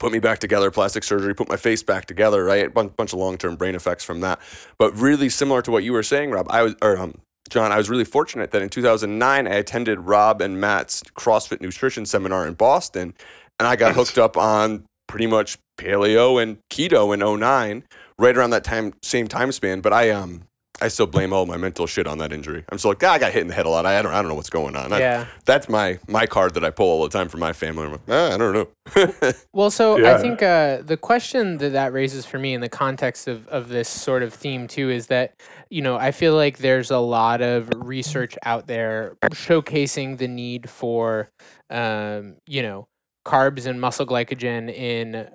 Put 0.02 0.10
me 0.10 0.18
back 0.18 0.40
together, 0.40 0.72
plastic 0.72 1.04
surgery, 1.04 1.32
put 1.32 1.48
my 1.48 1.56
face 1.56 1.84
back 1.84 2.06
together, 2.06 2.42
right? 2.42 2.74
Bunch, 2.74 2.96
bunch 2.96 3.12
of 3.12 3.20
long 3.20 3.38
term 3.38 3.54
brain 3.54 3.76
effects 3.76 4.02
from 4.02 4.18
that. 4.18 4.40
But 4.76 4.96
really 4.96 5.28
similar 5.28 5.62
to 5.62 5.70
what 5.70 5.84
you 5.84 5.92
were 5.92 6.02
saying, 6.02 6.32
Rob, 6.32 6.48
I 6.50 6.62
was, 6.62 6.74
or 6.82 6.98
um, 6.98 7.20
John, 7.50 7.70
I 7.70 7.76
was 7.76 7.88
really 7.88 8.04
fortunate 8.04 8.50
that 8.50 8.62
in 8.62 8.68
2009, 8.68 9.46
I 9.46 9.50
attended 9.50 10.00
Robb 10.00 10.40
and 10.40 10.60
Matt's 10.60 11.04
CrossFit 11.16 11.60
nutrition 11.60 12.04
seminar 12.04 12.48
in 12.48 12.54
Boston, 12.54 13.14
and 13.60 13.68
I 13.68 13.76
got 13.76 13.94
hooked 13.94 14.18
up 14.18 14.36
on 14.36 14.84
pretty 15.06 15.28
much 15.28 15.56
paleo 15.78 16.42
and 16.42 16.58
keto 16.68 17.14
in 17.14 17.38
09, 17.38 17.84
right 18.18 18.36
around 18.36 18.50
that 18.50 18.64
time, 18.64 18.94
same 19.04 19.28
time 19.28 19.52
span. 19.52 19.82
But 19.82 19.92
I, 19.92 20.10
um, 20.10 20.42
I 20.82 20.88
still 20.88 21.06
blame 21.06 21.32
all 21.32 21.46
my 21.46 21.56
mental 21.56 21.86
shit 21.86 22.06
on 22.06 22.18
that 22.18 22.32
injury. 22.32 22.64
I'm 22.70 22.78
still 22.78 22.90
like, 22.90 23.02
ah, 23.04 23.12
I 23.12 23.18
got 23.18 23.32
hit 23.32 23.42
in 23.42 23.48
the 23.48 23.54
head 23.54 23.66
a 23.66 23.68
lot. 23.68 23.86
I 23.86 24.02
don't, 24.02 24.12
I 24.12 24.20
don't 24.20 24.28
know 24.28 24.34
what's 24.34 24.50
going 24.50 24.74
on. 24.76 24.92
I- 24.92 24.98
yeah. 24.98 25.26
that's 25.44 25.68
my 25.68 25.98
my 26.08 26.26
card 26.26 26.54
that 26.54 26.64
I 26.64 26.70
pull 26.70 26.86
all 26.86 27.02
the 27.04 27.08
time 27.08 27.28
for 27.28 27.38
my 27.38 27.52
family. 27.52 27.84
I'm 27.84 27.92
like, 27.92 28.00
ah, 28.08 28.34
I 28.34 28.36
don't 28.36 28.52
know. 28.52 28.68
Well, 29.54 29.70
so 29.70 30.04
I 30.04 30.18
think 30.20 30.42
uh, 30.42 30.82
the 30.82 30.96
question 30.96 31.58
that 31.58 31.70
that 31.70 31.92
raises 31.92 32.26
for 32.26 32.38
me 32.38 32.54
in 32.54 32.60
the 32.60 32.68
context 32.68 33.28
of, 33.28 33.46
of 33.48 33.68
this 33.68 33.88
sort 33.88 34.22
of 34.22 34.34
theme 34.34 34.66
too 34.66 34.90
is 34.90 35.06
that, 35.06 35.40
you 35.70 35.82
know, 35.82 35.96
I 35.96 36.10
feel 36.10 36.34
like 36.34 36.58
there's 36.58 36.90
a 36.90 36.98
lot 36.98 37.42
of 37.42 37.70
research 37.76 38.36
out 38.44 38.66
there 38.66 39.16
showcasing 39.30 40.18
the 40.18 40.26
need 40.26 40.68
for, 40.68 41.30
um, 41.70 42.36
you 42.46 42.62
know, 42.62 42.88
carbs 43.24 43.66
and 43.66 43.80
muscle 43.80 44.06
glycogen 44.06 44.72
in 44.74 45.14
uh, 45.14 45.30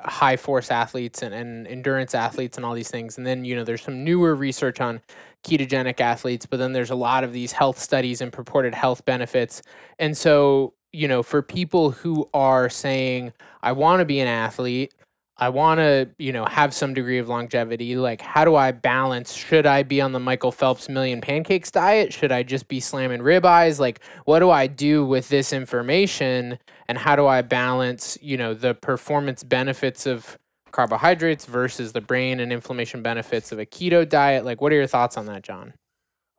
high 0.00 0.36
force 0.36 0.70
athletes 0.70 1.22
and, 1.22 1.34
and 1.34 1.66
endurance 1.66 2.14
athletes 2.14 2.56
and 2.56 2.66
all 2.66 2.74
these 2.74 2.90
things. 2.90 3.16
And 3.16 3.26
then, 3.26 3.44
you 3.44 3.56
know, 3.56 3.64
there's 3.64 3.82
some 3.82 4.04
newer 4.04 4.34
research 4.34 4.80
on 4.80 5.00
ketogenic 5.42 6.00
athletes, 6.00 6.44
but 6.46 6.58
then 6.58 6.72
there's 6.72 6.90
a 6.90 6.96
lot 6.96 7.24
of 7.24 7.32
these 7.32 7.52
health 7.52 7.78
studies 7.78 8.20
and 8.20 8.32
purported 8.32 8.74
health 8.74 9.04
benefits. 9.04 9.62
And 9.98 10.16
so, 10.16 10.74
you 10.92 11.08
know, 11.08 11.22
for 11.22 11.42
people 11.42 11.90
who 11.90 12.28
are 12.34 12.68
saying, 12.68 13.32
I 13.62 13.72
want 13.72 14.00
to 14.00 14.04
be 14.04 14.20
an 14.20 14.28
athlete, 14.28 14.92
I 15.38 15.50
want 15.50 15.78
to, 15.78 16.08
you 16.18 16.32
know, 16.32 16.46
have 16.46 16.72
some 16.72 16.94
degree 16.94 17.18
of 17.18 17.28
longevity, 17.28 17.96
like 17.96 18.22
how 18.22 18.44
do 18.44 18.56
I 18.56 18.72
balance? 18.72 19.34
Should 19.34 19.66
I 19.66 19.82
be 19.82 20.00
on 20.00 20.12
the 20.12 20.20
Michael 20.20 20.52
Phelps 20.52 20.88
million 20.88 21.20
pancakes 21.20 21.70
diet? 21.70 22.12
Should 22.12 22.32
I 22.32 22.42
just 22.42 22.68
be 22.68 22.80
slamming 22.80 23.20
ribeyes? 23.20 23.78
Like, 23.78 24.00
what 24.24 24.38
do 24.38 24.50
I 24.50 24.66
do 24.66 25.04
with 25.04 25.28
this 25.28 25.52
information? 25.52 26.58
And 26.88 26.96
how 26.98 27.16
do 27.16 27.26
I 27.26 27.42
balance, 27.42 28.16
you 28.20 28.36
know, 28.36 28.54
the 28.54 28.74
performance 28.74 29.42
benefits 29.42 30.06
of 30.06 30.38
carbohydrates 30.70 31.44
versus 31.44 31.92
the 31.92 32.00
brain 32.00 32.40
and 32.40 32.52
inflammation 32.52 33.02
benefits 33.02 33.52
of 33.52 33.58
a 33.58 33.66
keto 33.66 34.08
diet? 34.08 34.44
Like, 34.44 34.60
what 34.60 34.72
are 34.72 34.76
your 34.76 34.86
thoughts 34.86 35.16
on 35.16 35.26
that, 35.26 35.42
John? 35.42 35.74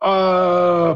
Uh, 0.01 0.95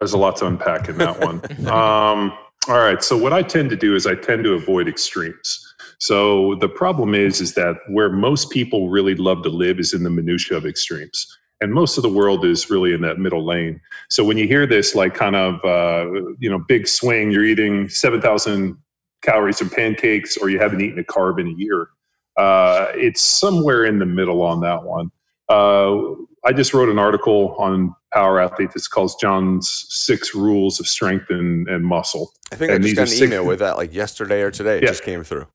there's 0.00 0.14
a 0.14 0.18
lot 0.18 0.36
to 0.36 0.46
unpack 0.46 0.88
in 0.88 0.98
that 0.98 1.20
one. 1.20 1.42
um, 1.68 2.32
all 2.68 2.78
right. 2.78 3.02
So 3.02 3.16
what 3.16 3.32
I 3.32 3.42
tend 3.42 3.70
to 3.70 3.76
do 3.76 3.94
is 3.94 4.06
I 4.06 4.14
tend 4.14 4.44
to 4.44 4.54
avoid 4.54 4.88
extremes. 4.88 5.62
So 5.98 6.56
the 6.56 6.68
problem 6.68 7.14
is, 7.14 7.40
is 7.40 7.54
that 7.54 7.76
where 7.88 8.10
most 8.10 8.50
people 8.50 8.90
really 8.90 9.14
love 9.14 9.42
to 9.44 9.48
live 9.48 9.78
is 9.78 9.94
in 9.94 10.02
the 10.02 10.10
minutia 10.10 10.56
of 10.56 10.66
extremes. 10.66 11.35
And 11.60 11.72
most 11.72 11.96
of 11.96 12.02
the 12.02 12.08
world 12.10 12.44
is 12.44 12.68
really 12.68 12.92
in 12.92 13.00
that 13.02 13.18
middle 13.18 13.44
lane. 13.44 13.80
So 14.10 14.22
when 14.24 14.36
you 14.36 14.46
hear 14.46 14.66
this, 14.66 14.94
like 14.94 15.14
kind 15.14 15.34
of, 15.34 15.54
uh, 15.64 16.10
you 16.38 16.50
know, 16.50 16.58
big 16.58 16.86
swing, 16.86 17.30
you're 17.30 17.44
eating 17.44 17.88
7,000 17.88 18.76
calories 19.22 19.58
from 19.58 19.70
pancakes 19.70 20.36
or 20.36 20.50
you 20.50 20.58
haven't 20.58 20.82
eaten 20.82 20.98
a 20.98 21.04
carb 21.04 21.40
in 21.40 21.48
a 21.48 21.52
year. 21.52 21.88
Uh, 22.36 22.88
it's 22.94 23.22
somewhere 23.22 23.86
in 23.86 23.98
the 23.98 24.04
middle 24.06 24.42
on 24.42 24.60
that 24.60 24.82
one. 24.82 25.10
Uh, 25.48 26.12
I 26.44 26.52
just 26.54 26.74
wrote 26.74 26.90
an 26.90 26.98
article 26.98 27.54
on 27.58 27.94
Power 28.12 28.38
Athlete 28.38 28.70
that's 28.74 28.88
called 28.88 29.12
John's 29.20 29.86
Six 29.88 30.34
Rules 30.34 30.78
of 30.78 30.86
Strength 30.86 31.30
and, 31.30 31.66
and 31.68 31.84
Muscle. 31.84 32.32
I 32.52 32.56
think 32.56 32.70
I 32.70 32.74
And 32.74 32.84
just 32.84 32.90
these 32.90 32.96
got 32.96 33.02
an 33.02 33.08
six- 33.08 33.22
email 33.22 33.46
with 33.46 33.60
that 33.60 33.78
like 33.78 33.94
yesterday 33.94 34.42
or 34.42 34.50
today. 34.50 34.76
It 34.76 34.82
Yeah. 34.82 34.88
just 34.90 35.02
came 35.04 35.24
through. 35.24 35.46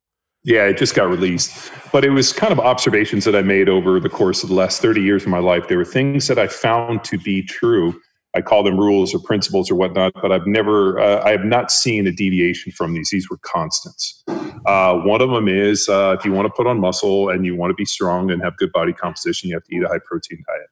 Yeah, 0.43 0.65
it 0.65 0.77
just 0.77 0.95
got 0.95 1.07
released. 1.07 1.71
But 1.91 2.03
it 2.03 2.09
was 2.09 2.33
kind 2.33 2.51
of 2.51 2.59
observations 2.59 3.25
that 3.25 3.35
I 3.35 3.43
made 3.43 3.69
over 3.69 3.99
the 3.99 4.09
course 4.09 4.41
of 4.41 4.49
the 4.49 4.55
last 4.55 4.81
30 4.81 5.01
years 5.01 5.23
of 5.23 5.29
my 5.29 5.39
life. 5.39 5.67
There 5.67 5.77
were 5.77 5.85
things 5.85 6.27
that 6.27 6.39
I 6.39 6.47
found 6.47 7.03
to 7.05 7.19
be 7.19 7.43
true. 7.43 7.99
I 8.35 8.41
call 8.41 8.63
them 8.63 8.79
rules 8.79 9.13
or 9.13 9.19
principles 9.19 9.69
or 9.69 9.75
whatnot, 9.75 10.13
but 10.19 10.31
I've 10.31 10.47
never, 10.47 10.99
uh, 10.99 11.21
I 11.23 11.31
have 11.31 11.43
not 11.43 11.71
seen 11.71 12.07
a 12.07 12.11
deviation 12.11 12.71
from 12.71 12.93
these. 12.93 13.09
These 13.09 13.29
were 13.29 13.37
constants. 13.43 14.23
Uh, 14.65 14.95
one 14.99 15.21
of 15.21 15.29
them 15.29 15.47
is 15.47 15.87
uh, 15.89 16.15
if 16.17 16.25
you 16.25 16.31
want 16.31 16.47
to 16.47 16.53
put 16.53 16.65
on 16.65 16.79
muscle 16.79 17.29
and 17.29 17.45
you 17.45 17.55
want 17.55 17.69
to 17.71 17.75
be 17.75 17.85
strong 17.85 18.31
and 18.31 18.41
have 18.41 18.55
good 18.57 18.71
body 18.71 18.93
composition, 18.93 19.49
you 19.49 19.55
have 19.55 19.63
to 19.65 19.75
eat 19.75 19.83
a 19.83 19.87
high 19.87 19.99
protein 20.05 20.43
diet. 20.47 20.69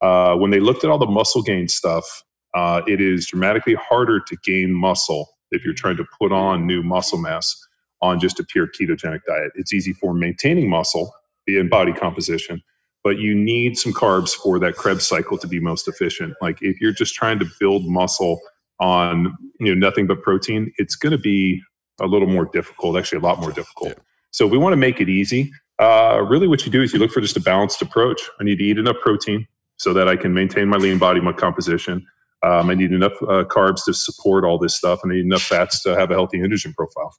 Uh, 0.00 0.36
when 0.36 0.50
they 0.50 0.58
looked 0.58 0.82
at 0.84 0.90
all 0.90 0.98
the 0.98 1.06
muscle 1.06 1.42
gain 1.42 1.68
stuff, 1.68 2.24
uh, 2.54 2.82
it 2.88 3.00
is 3.00 3.28
dramatically 3.28 3.74
harder 3.74 4.18
to 4.18 4.36
gain 4.42 4.72
muscle 4.72 5.28
if 5.52 5.64
you're 5.64 5.74
trying 5.74 5.96
to 5.96 6.04
put 6.18 6.32
on 6.32 6.66
new 6.66 6.82
muscle 6.82 7.18
mass 7.18 7.56
on 8.02 8.20
just 8.20 8.38
a 8.40 8.44
pure 8.44 8.66
ketogenic 8.66 9.20
diet. 9.26 9.52
It's 9.54 9.72
easy 9.72 9.92
for 9.92 10.12
maintaining 10.12 10.68
muscle 10.68 11.14
in 11.46 11.68
body 11.68 11.92
composition, 11.92 12.62
but 13.02 13.18
you 13.18 13.34
need 13.34 13.78
some 13.78 13.92
carbs 13.92 14.34
for 14.34 14.58
that 14.58 14.74
Krebs 14.74 15.06
cycle 15.06 15.38
to 15.38 15.46
be 15.46 15.60
most 15.60 15.88
efficient. 15.88 16.34
Like 16.42 16.58
if 16.60 16.80
you're 16.80 16.92
just 16.92 17.14
trying 17.14 17.38
to 17.38 17.46
build 17.58 17.86
muscle 17.86 18.40
on 18.80 19.36
you 19.60 19.74
know 19.74 19.86
nothing 19.88 20.06
but 20.06 20.22
protein, 20.22 20.72
it's 20.76 20.96
going 20.96 21.12
to 21.12 21.18
be 21.18 21.62
a 22.00 22.06
little 22.06 22.28
more 22.28 22.46
difficult, 22.46 22.98
actually 22.98 23.18
a 23.18 23.22
lot 23.22 23.40
more 23.40 23.52
difficult. 23.52 23.90
Yeah. 23.90 24.02
So 24.32 24.46
if 24.46 24.52
we 24.52 24.58
want 24.58 24.72
to 24.72 24.78
make 24.78 25.00
it 25.00 25.08
easy, 25.08 25.52
uh, 25.78 26.24
really 26.28 26.48
what 26.48 26.64
you 26.64 26.72
do 26.72 26.82
is 26.82 26.92
you 26.92 26.98
look 26.98 27.12
for 27.12 27.20
just 27.20 27.36
a 27.36 27.40
balanced 27.40 27.80
approach. 27.82 28.20
I 28.40 28.44
need 28.44 28.58
to 28.58 28.64
eat 28.64 28.78
enough 28.78 28.96
protein 29.00 29.46
so 29.76 29.92
that 29.92 30.08
I 30.08 30.16
can 30.16 30.34
maintain 30.34 30.68
my 30.68 30.76
lean 30.76 30.98
body 30.98 31.20
composition. 31.34 32.04
Um, 32.42 32.70
I 32.70 32.74
need 32.74 32.92
enough 32.92 33.12
uh, 33.22 33.44
carbs 33.44 33.84
to 33.84 33.94
support 33.94 34.44
all 34.44 34.58
this 34.58 34.74
stuff, 34.74 35.00
and 35.02 35.12
I 35.12 35.16
need 35.16 35.24
enough 35.24 35.42
fats 35.42 35.82
to 35.84 35.96
have 35.96 36.10
a 36.10 36.14
healthy 36.14 36.38
androgen 36.38 36.74
profile. 36.74 37.14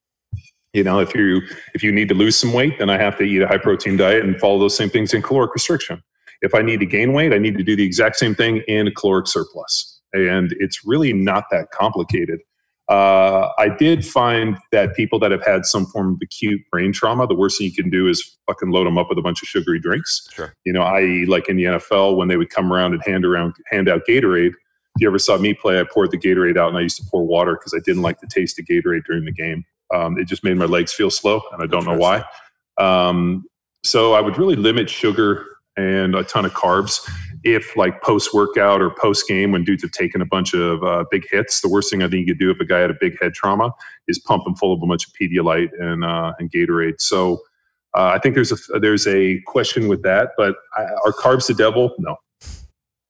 You 0.74 0.84
know, 0.84 1.00
if 1.00 1.14
you 1.14 1.42
if 1.76 1.84
you 1.84 1.92
need 1.92 2.10
to 2.10 2.16
lose 2.16 2.36
some 2.36 2.52
weight, 2.52 2.80
then 2.80 2.90
I 2.90 2.98
have 2.98 3.18
to 3.20 3.24
eat 3.24 3.42
a 3.42 3.48
high 3.48 3.60
protein 3.60 3.96
diet 3.96 4.24
and 4.24 4.40
follow 4.40 4.60
those 4.60 4.76
same 4.76 4.90
things 4.90 5.14
in 5.14 5.22
caloric 5.22 5.54
restriction. 5.54 6.02
If 6.42 6.56
I 6.56 6.62
need 6.62 6.80
to 6.80 6.86
gain 6.86 7.14
weight, 7.14 7.32
I 7.32 7.38
need 7.38 7.58
to 7.58 7.64
do 7.64 7.76
the 7.76 7.86
exact 7.86 8.18
same 8.18 8.36
thing 8.36 8.64
in 8.68 8.88
a 8.88 8.92
caloric 8.92 9.28
surplus. 9.28 10.02
And 10.14 10.54
it's 10.60 10.86
really 10.86 11.14
not 11.14 11.46
that 11.52 11.72
complicated. 11.72 12.40
Uh, 12.90 13.50
I 13.58 13.70
did 13.70 14.06
find 14.06 14.58
that 14.72 14.94
people 14.94 15.18
that 15.20 15.32
have 15.32 15.44
had 15.46 15.66
some 15.66 15.86
form 15.86 16.16
of 16.16 16.20
acute 16.22 16.62
brain 16.70 16.92
trauma, 16.92 17.26
the 17.28 17.36
worst 17.36 17.58
thing 17.58 17.66
you 17.68 17.74
can 17.74 17.90
do 17.90 18.08
is 18.08 18.38
fucking 18.46 18.72
load 18.72 18.86
them 18.86 18.98
up 18.98 19.08
with 19.10 19.18
a 19.18 19.22
bunch 19.22 19.42
of 19.42 19.48
sugary 19.48 19.80
drinks. 19.80 20.28
Sure. 20.34 20.54
You 20.66 20.74
know, 20.74 20.82
i.e., 20.82 21.26
like 21.26 21.48
in 21.48 21.56
the 21.56 21.64
NFL 21.64 22.18
when 22.18 22.28
they 22.28 22.36
would 22.36 22.50
come 22.50 22.74
around 22.74 22.94
and 22.94 23.02
hand 23.06 23.26
around 23.26 23.54
hand 23.72 23.88
out 23.88 24.02
Gatorade. 24.08 24.52
If 24.96 25.02
you 25.02 25.08
ever 25.08 25.18
saw 25.18 25.38
me 25.38 25.54
play, 25.54 25.80
I 25.80 25.86
poured 25.86 26.12
the 26.12 26.18
Gatorade 26.18 26.58
out 26.58 26.70
and 26.70 26.78
I 26.78 26.82
used 26.82 26.98
to 26.98 27.06
pour 27.10 27.26
water 27.26 27.54
because 27.56 27.74
I 27.74 27.80
didn't 27.86 28.04
like 28.04 28.20
the 28.20 28.28
taste 28.28 28.60
of 28.60 28.66
Gatorade 28.66 29.06
during 29.06 29.26
the 29.26 29.32
game. 29.32 29.64
Um, 29.94 30.18
it 30.18 30.28
just 30.28 30.44
made 30.44 30.58
my 30.58 30.66
legs 30.66 30.92
feel 30.92 31.10
slow, 31.10 31.42
and 31.52 31.62
I 31.62 31.68
don't 31.68 31.86
know 31.86 31.98
why. 31.98 32.24
Um, 32.78 33.46
so 33.84 34.14
I 34.14 34.22
would 34.22 34.38
really 34.38 34.56
limit 34.56 34.90
sugar 34.90 35.46
and 35.76 36.16
a 36.16 36.24
ton 36.24 36.46
of 36.46 36.54
carbs. 36.54 37.10
If 37.44 37.76
like 37.76 38.02
post 38.02 38.34
workout 38.34 38.82
or 38.82 38.92
post 38.92 39.28
game 39.28 39.52
when 39.52 39.66
dudes 39.66 39.84
have 39.84 39.92
taken 39.92 40.22
a 40.22 40.26
bunch 40.26 40.54
of 40.54 40.82
uh, 40.84 41.04
big 41.12 41.26
hits, 41.30 41.62
the 41.62 41.68
worst 41.68 41.90
thing 41.90 42.02
I 42.02 42.08
think 42.08 42.26
you 42.26 42.34
could 42.34 42.40
do 42.40 42.52
if 42.52 42.60
a 42.60 42.66
guy 42.66 42.80
had 42.80 42.90
a 42.90 42.96
big 43.00 43.18
head 43.22 43.34
trauma 43.34 43.72
is 44.08 44.18
pump 44.18 44.48
him 44.48 44.56
full 44.56 44.74
of 44.74 44.82
a 44.82 44.88
bunch 44.88 45.06
of 45.06 45.14
Pedialyte 45.20 45.70
and 45.80 46.06
uh, 46.06 46.34
and 46.40 46.50
Gatorade. 46.50 47.02
So 47.02 47.42
uh, 47.96 48.12
I 48.16 48.20
think 48.20 48.36
there's 48.36 48.52
a 48.52 48.80
there's 48.80 49.06
a 49.08 49.42
question 49.42 49.90
with 49.90 50.04
that. 50.04 50.30
But 50.38 50.56
I, 50.76 50.84
are 51.06 51.12
carbs 51.12 51.48
the 51.48 51.54
devil? 51.54 51.94
No. 52.00 52.16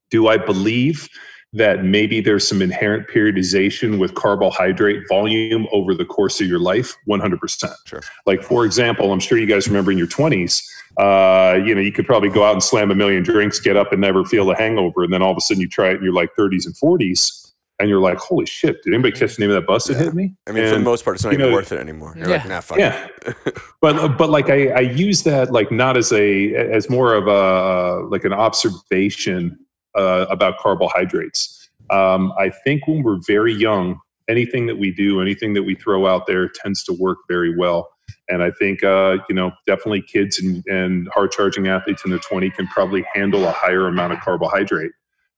Do 0.09 0.27
I 0.27 0.37
believe 0.37 1.07
that 1.55 1.83
maybe 1.83 2.19
there's 2.19 2.47
some 2.47 2.61
inherent 2.61 3.07
periodization 3.07 3.99
with 3.99 4.15
carbohydrate 4.15 5.03
volume 5.07 5.67
over 5.71 5.93
the 5.93 6.03
course 6.05 6.41
of 6.41 6.47
your 6.47 6.59
life 6.59 6.95
100% 7.07 7.73
Sure. 7.85 8.01
like 8.25 8.41
for 8.43 8.65
example 8.65 9.11
i'm 9.13 9.19
sure 9.19 9.37
you 9.37 9.45
guys 9.45 9.67
remember 9.67 9.91
in 9.91 9.97
your 9.97 10.07
20s 10.07 10.63
uh, 10.97 11.57
you 11.65 11.73
know 11.73 11.81
you 11.81 11.91
could 11.91 12.05
probably 12.05 12.29
go 12.29 12.43
out 12.43 12.53
and 12.53 12.63
slam 12.63 12.91
a 12.91 12.95
million 12.95 13.23
drinks 13.23 13.59
get 13.59 13.75
up 13.77 13.91
and 13.91 14.01
never 14.01 14.23
feel 14.25 14.45
the 14.45 14.55
hangover 14.55 15.03
and 15.03 15.11
then 15.13 15.21
all 15.21 15.31
of 15.31 15.37
a 15.37 15.41
sudden 15.41 15.61
you 15.61 15.67
try 15.69 15.89
it 15.89 15.97
in 15.97 16.03
your 16.03 16.13
like 16.13 16.29
30s 16.37 16.65
and 16.65 16.75
40s 16.75 17.51
and 17.79 17.89
you're 17.89 17.99
like 17.99 18.17
holy 18.19 18.45
shit 18.45 18.81
did 18.83 18.93
anybody 18.93 19.11
catch 19.17 19.35
the 19.35 19.41
name 19.41 19.49
of 19.49 19.55
that 19.55 19.65
bus 19.67 19.85
that 19.85 19.93
Yeah. 19.93 20.03
hit 20.03 20.13
me 20.13 20.35
I 20.47 20.51
mean, 20.51 20.67
for 20.69 20.75
the 20.75 20.79
most 20.83 21.03
part, 21.03 21.15
it's 21.17 21.23
not 21.23 21.33
even 21.33 21.47
know- 21.49 21.53
worth 21.53 21.71
it 21.71 21.79
anymore. 21.79 22.13
You're 22.15 22.29
Yeah. 22.29 22.37
like, 22.37 22.47
nah, 22.47 22.61
fuck 22.61 22.77
yeah 22.77 23.07
but 23.81 24.17
but 24.17 24.29
like 24.29 24.49
I, 24.51 24.67
I 24.69 24.79
use 24.81 25.23
that 25.23 25.51
like 25.51 25.71
not 25.71 25.97
as 25.97 26.11
a 26.13 26.53
as 26.55 26.89
more 26.89 27.15
of 27.15 27.27
a 27.27 28.05
like 28.09 28.23
an 28.25 28.33
observation 28.33 29.57
uh, 29.95 30.25
about 30.29 30.57
carbohydrates. 30.57 31.69
Um, 31.89 32.33
I 32.37 32.49
think 32.49 32.87
when 32.87 33.03
we're 33.03 33.19
very 33.27 33.53
young, 33.53 33.99
anything 34.29 34.65
that 34.67 34.77
we 34.77 34.91
do, 34.91 35.21
anything 35.21 35.53
that 35.53 35.63
we 35.63 35.75
throw 35.75 36.07
out 36.07 36.27
there, 36.27 36.47
tends 36.47 36.83
to 36.85 36.93
work 36.93 37.19
very 37.27 37.55
well. 37.55 37.89
And 38.29 38.41
I 38.41 38.51
think 38.51 38.83
uh, 38.83 39.17
you 39.29 39.35
know 39.35 39.51
definitely 39.67 40.01
kids 40.01 40.39
and, 40.39 40.63
and 40.67 41.09
hard 41.13 41.31
charging 41.31 41.67
athletes 41.67 42.03
in 42.05 42.11
their 42.11 42.19
20 42.19 42.49
can 42.51 42.67
probably 42.67 43.05
handle 43.13 43.45
a 43.45 43.51
higher 43.51 43.87
amount 43.87 44.13
of 44.13 44.19
carbohydrate. 44.19 44.91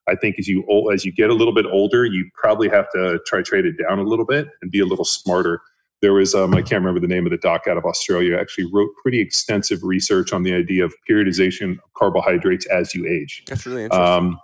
I 0.08 0.16
think 0.16 0.38
as 0.38 0.48
you 0.48 0.64
as 0.92 1.04
you 1.04 1.12
get 1.12 1.30
a 1.30 1.34
little 1.34 1.54
bit 1.54 1.66
older, 1.66 2.06
you 2.06 2.30
probably 2.36 2.70
have 2.70 2.90
to 2.92 3.20
try 3.26 3.42
trade 3.42 3.66
it 3.66 3.76
down 3.78 4.00
a 4.00 4.04
little 4.04 4.26
bit 4.26 4.48
and 4.62 4.72
be 4.72 4.80
a 4.80 4.86
little 4.86 5.06
smarter 5.06 5.62
there 6.06 6.14
was 6.14 6.36
um, 6.36 6.54
I 6.54 6.62
can't 6.62 6.84
remember 6.84 7.00
the 7.00 7.08
name 7.08 7.26
of 7.26 7.32
the 7.32 7.38
doc 7.38 7.64
out 7.68 7.78
of 7.78 7.86
Australia. 7.86 8.38
Actually, 8.38 8.70
wrote 8.72 8.92
pretty 9.02 9.20
extensive 9.20 9.84
research 9.84 10.34
on 10.34 10.44
the 10.44 10.54
idea 10.54 10.86
of 10.86 10.94
periodization 11.10 11.72
of 11.72 11.94
carbohydrates 11.96 12.68
as 12.68 12.94
you 12.94 13.08
age. 13.08 13.44
That's 13.48 13.66
really 13.66 13.86
interesting. 13.86 14.08
Um, 14.08 14.40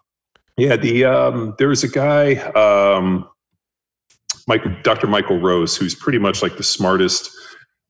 yeah, 0.62 0.76
the 0.76 1.06
um, 1.06 1.56
there 1.58 1.69
was 1.69 1.84
a 1.84 1.88
guy, 1.88 2.36
um, 2.36 3.28
Michael, 4.47 4.76
Dr. 4.84 5.08
Michael 5.08 5.39
Rose, 5.39 5.76
who's 5.76 5.95
pretty 5.95 6.19
much 6.19 6.43
like 6.43 6.56
the 6.56 6.63
smartest 6.63 7.32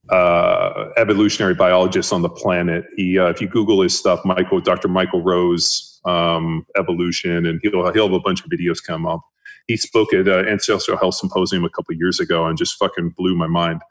uh, 0.10 0.86
evolutionary 0.96 1.54
biologist 1.54 2.14
on 2.14 2.22
the 2.22 2.30
planet. 2.30 2.86
He, 2.96 3.20
uh, 3.20 3.28
if 3.28 3.42
you 3.42 3.50
Google 3.50 3.82
his 3.82 3.98
stuff, 4.00 4.22
Michael, 4.24 4.62
Dr. 4.62 4.88
Michael 4.88 5.22
Rose, 5.22 6.00
um, 6.06 6.66
evolution, 6.78 7.46
and 7.46 7.60
he'll 7.62 7.92
he'll 7.92 8.08
have 8.08 8.14
a 8.14 8.22
bunch 8.22 8.42
of 8.42 8.50
videos 8.50 8.82
come 8.82 9.06
up. 9.06 9.20
He 9.68 9.76
spoke 9.76 10.14
at 10.14 10.30
uh, 10.30 10.44
Ancestral 10.48 10.98
Health 10.98 11.16
Symposium 11.16 11.66
a 11.66 11.70
couple 11.70 11.94
years 11.96 12.22
ago 12.22 12.46
and 12.46 12.58
just 12.58 12.78
fucking 12.78 13.16
blew 13.18 13.36
my 13.36 13.48
mind. 13.48 13.82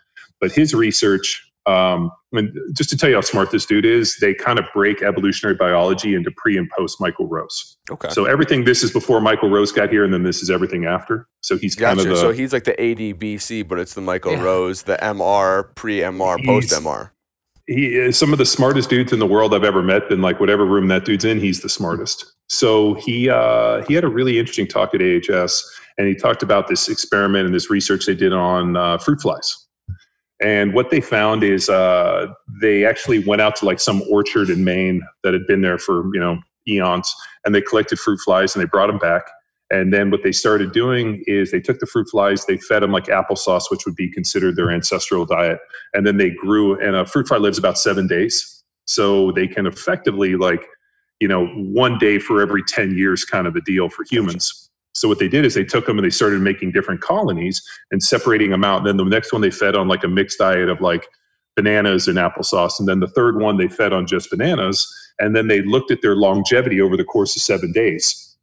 But 0.40 0.52
his 0.52 0.72
research, 0.72 1.49
um, 1.66 2.10
and 2.32 2.56
just 2.74 2.90
to 2.90 2.96
tell 2.96 3.08
you 3.10 3.16
how 3.16 3.20
smart 3.20 3.50
this 3.50 3.66
dude 3.66 3.84
is, 3.84 4.16
they 4.20 4.32
kind 4.34 4.58
of 4.58 4.64
break 4.72 5.02
evolutionary 5.02 5.56
biology 5.56 6.14
into 6.14 6.30
pre 6.36 6.56
and 6.56 6.68
post 6.76 7.00
Michael 7.00 7.26
Rose. 7.28 7.76
okay. 7.90 8.08
So 8.10 8.24
everything 8.24 8.64
this 8.64 8.82
is 8.82 8.90
before 8.92 9.20
Michael 9.20 9.50
Rose 9.50 9.72
got 9.72 9.90
here, 9.90 10.04
and 10.04 10.12
then 10.12 10.22
this 10.22 10.42
is 10.42 10.50
everything 10.50 10.84
after. 10.86 11.26
So 11.42 11.56
he's 11.58 11.74
kind 11.74 11.98
of 11.98 12.06
the 12.06 12.16
so 12.16 12.30
he's 12.32 12.52
like 12.52 12.64
the 12.64 12.72
ADBC, 12.72 13.66
but 13.68 13.78
it's 13.78 13.94
the 13.94 14.00
Michael 14.00 14.32
Yeah. 14.32 14.42
Rose, 14.42 14.82
the 14.82 14.96
MR, 15.02 15.74
pre 15.74 15.98
MR, 15.98 16.44
post 16.44 16.70
MR. 16.70 17.10
he 17.66 17.96
is 17.96 18.18
some 18.18 18.32
of 18.32 18.38
the 18.38 18.46
smartest 18.46 18.88
dudes 18.90 19.12
in 19.12 19.18
the 19.18 19.26
world 19.26 19.54
I've 19.54 19.64
ever 19.64 19.82
met. 19.82 20.10
In 20.10 20.22
like 20.22 20.40
whatever 20.40 20.64
room 20.64 20.88
that 20.88 21.04
dude's 21.04 21.24
in, 21.24 21.40
he's 21.40 21.60
the 21.60 21.68
smartest. 21.68 22.32
So 22.48 22.94
he 22.94 23.28
uh, 23.28 23.84
he 23.86 23.94
had 23.94 24.04
a 24.04 24.08
really 24.08 24.38
interesting 24.38 24.66
talk 24.66 24.94
at 24.94 25.00
AHS, 25.02 25.64
and 25.98 26.06
he 26.08 26.14
talked 26.14 26.42
about 26.42 26.68
this 26.68 26.88
experiment 26.88 27.46
and 27.46 27.54
this 27.54 27.70
research 27.70 28.06
they 28.06 28.14
did 28.14 28.32
on 28.32 28.76
uh, 28.76 28.98
fruit 28.98 29.20
flies. 29.20 29.66
And 30.40 30.72
what 30.72 30.90
they 30.90 31.00
found 31.00 31.42
is 31.42 31.68
uh, 31.68 32.28
they 32.60 32.84
actually 32.84 33.18
went 33.18 33.42
out 33.42 33.56
to 33.56 33.66
like 33.66 33.80
some 33.80 34.02
orchard 34.10 34.48
in 34.48 34.64
Maine 34.64 35.02
that 35.22 35.34
had 35.34 35.46
been 35.46 35.60
there 35.60 35.78
for 35.78 36.04
you 36.14 36.20
know 36.20 36.38
eons, 36.66 37.14
and 37.44 37.54
they 37.54 37.60
collected 37.60 37.98
fruit 37.98 38.20
flies 38.24 38.54
and 38.54 38.62
they 38.62 38.68
brought 38.68 38.86
them 38.86 38.98
back. 38.98 39.24
And 39.72 39.92
then 39.92 40.10
what 40.10 40.24
they 40.24 40.32
started 40.32 40.72
doing 40.72 41.22
is 41.26 41.52
they 41.52 41.60
took 41.60 41.78
the 41.78 41.86
fruit 41.86 42.08
flies, 42.10 42.44
they 42.44 42.56
fed 42.56 42.82
them 42.82 42.90
like 42.90 43.04
applesauce, 43.04 43.70
which 43.70 43.86
would 43.86 43.94
be 43.94 44.10
considered 44.10 44.56
their 44.56 44.70
ancestral 44.70 45.24
diet 45.24 45.60
and 45.94 46.04
then 46.04 46.16
they 46.16 46.30
grew 46.30 46.78
and 46.80 46.96
a 46.96 47.06
fruit 47.06 47.28
fly 47.28 47.36
lives 47.36 47.58
about 47.58 47.78
seven 47.78 48.08
days. 48.08 48.64
So 48.86 49.30
they 49.32 49.46
can 49.46 49.66
effectively 49.66 50.34
like 50.34 50.66
you 51.20 51.28
know 51.28 51.46
one 51.48 51.98
day 51.98 52.18
for 52.18 52.40
every 52.40 52.62
10 52.64 52.96
years 52.96 53.24
kind 53.24 53.46
of 53.46 53.54
a 53.54 53.60
deal 53.60 53.88
for 53.88 54.04
humans 54.10 54.69
so 54.92 55.08
what 55.08 55.18
they 55.18 55.28
did 55.28 55.44
is 55.44 55.54
they 55.54 55.64
took 55.64 55.86
them 55.86 55.98
and 55.98 56.04
they 56.04 56.10
started 56.10 56.40
making 56.40 56.72
different 56.72 57.00
colonies 57.00 57.62
and 57.90 58.02
separating 58.02 58.50
them 58.50 58.64
out. 58.64 58.78
And 58.78 58.86
then 58.86 58.96
the 58.96 59.04
next 59.04 59.32
one 59.32 59.40
they 59.40 59.50
fed 59.50 59.76
on 59.76 59.88
like 59.88 60.04
a 60.04 60.08
mixed 60.08 60.38
diet 60.38 60.68
of 60.68 60.80
like 60.80 61.06
bananas 61.56 62.08
and 62.08 62.18
applesauce. 62.18 62.78
And 62.78 62.88
then 62.88 63.00
the 63.00 63.08
third 63.08 63.40
one 63.40 63.56
they 63.56 63.68
fed 63.68 63.92
on 63.92 64.06
just 64.06 64.30
bananas. 64.30 64.86
And 65.18 65.36
then 65.36 65.48
they 65.48 65.62
looked 65.62 65.90
at 65.90 66.02
their 66.02 66.16
longevity 66.16 66.80
over 66.80 66.96
the 66.96 67.04
course 67.04 67.36
of 67.36 67.42
seven 67.42 67.72
days. 67.72 68.36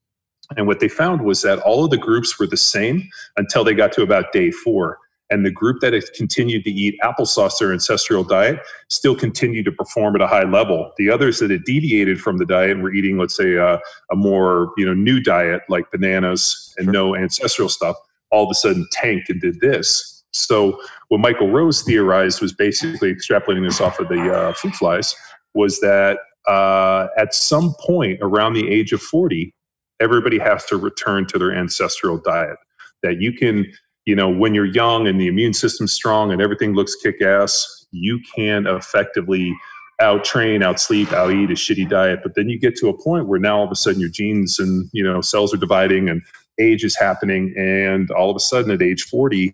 And 0.55 0.67
what 0.67 0.79
they 0.79 0.87
found 0.87 1.21
was 1.21 1.41
that 1.41 1.59
all 1.59 1.83
of 1.83 1.91
the 1.91 1.97
groups 1.97 2.39
were 2.39 2.47
the 2.47 2.55
same 2.55 3.09
until 3.35 3.65
they 3.65 3.73
got 3.73 3.91
to 3.93 4.01
about 4.01 4.31
day 4.31 4.51
four 4.51 4.99
and 5.29 5.45
the 5.45 5.51
group 5.51 5.79
that 5.81 5.93
had 5.93 6.03
continued 6.15 6.63
to 6.63 6.71
eat 6.71 6.95
applesauce 7.03 7.57
their 7.59 7.73
ancestral 7.73 8.23
diet 8.23 8.59
still 8.89 9.15
continued 9.15 9.65
to 9.65 9.71
perform 9.71 10.15
at 10.15 10.21
a 10.21 10.27
high 10.27 10.43
level 10.43 10.91
the 10.97 11.09
others 11.09 11.39
that 11.39 11.51
had 11.51 11.63
deviated 11.63 12.19
from 12.19 12.37
the 12.37 12.45
diet 12.45 12.71
and 12.71 12.83
were 12.83 12.93
eating 12.93 13.17
let's 13.17 13.35
say 13.35 13.57
uh, 13.57 13.77
a 14.11 14.15
more 14.15 14.71
you 14.77 14.85
know 14.85 14.93
new 14.93 15.19
diet 15.19 15.61
like 15.69 15.89
bananas 15.91 16.73
and 16.77 16.85
Sure. 16.85 16.93
no 16.93 17.15
ancestral 17.15 17.69
stuff 17.69 17.95
all 18.31 18.45
of 18.45 18.51
a 18.51 18.55
sudden 18.55 18.87
tanked 18.91 19.29
and 19.29 19.41
did 19.41 19.59
this 19.59 20.23
so 20.31 20.79
what 21.09 21.19
michael 21.19 21.49
rose 21.51 21.81
theorized 21.83 22.41
was 22.41 22.53
basically 22.53 23.13
extrapolating 23.13 23.65
this 23.65 23.81
off 23.81 23.99
of 23.99 24.07
the 24.09 24.33
uh, 24.33 24.53
fruit 24.53 24.75
flies 24.75 25.15
was 25.53 25.79
that 25.79 26.19
uh, 26.47 27.07
at 27.17 27.33
some 27.33 27.73
point 27.81 28.19
around 28.21 28.53
the 28.53 28.69
age 28.69 28.93
of 28.93 29.01
40 29.01 29.53
everybody 29.99 30.37
has 30.37 30.65
to 30.65 30.77
return 30.77 31.25
to 31.27 31.39
their 31.39 31.53
ancestral 31.53 32.17
diet 32.17 32.57
that 33.03 33.19
you 33.21 33.33
can 33.33 33.65
you 34.07 34.15
know, 34.15 34.29
when 34.29 34.55
you're 34.55 34.65
young 34.65 35.05
and 35.05 35.19
the 35.19 35.27
immune 35.27 35.53
system's 35.53 35.91
strong 35.91 36.31
and 36.31 36.41
everything 36.41 36.73
looks 36.73 36.95
kick 36.95 37.21
ass, 37.21 37.85
you 37.91 38.21
can 38.33 38.65
effectively 38.65 39.53
out 39.99 40.23
train, 40.23 40.63
out 40.63 40.79
sleep, 40.79 41.11
out 41.11 41.33
eat 41.33 41.51
a 41.51 41.55
shitty 41.55 41.89
diet. 41.89 42.21
But 42.23 42.35
then 42.35 42.47
you 42.47 42.57
get 42.57 42.77
to 42.77 42.87
a 42.87 42.97
point 43.03 43.27
where 43.27 43.37
now 43.37 43.57
all 43.57 43.65
of 43.65 43.71
a 43.71 43.75
sudden 43.75 43.99
your 43.99 44.09
genes 44.09 44.59
and, 44.59 44.89
you 44.93 45.03
know, 45.03 45.19
cells 45.19 45.53
are 45.53 45.57
dividing 45.57 46.07
and 46.07 46.21
age 46.57 46.85
is 46.85 46.95
happening. 46.95 47.53
And 47.57 48.09
all 48.11 48.29
of 48.29 48.37
a 48.37 48.39
sudden 48.39 48.71
at 48.71 48.81
age 48.81 49.03
40, 49.03 49.53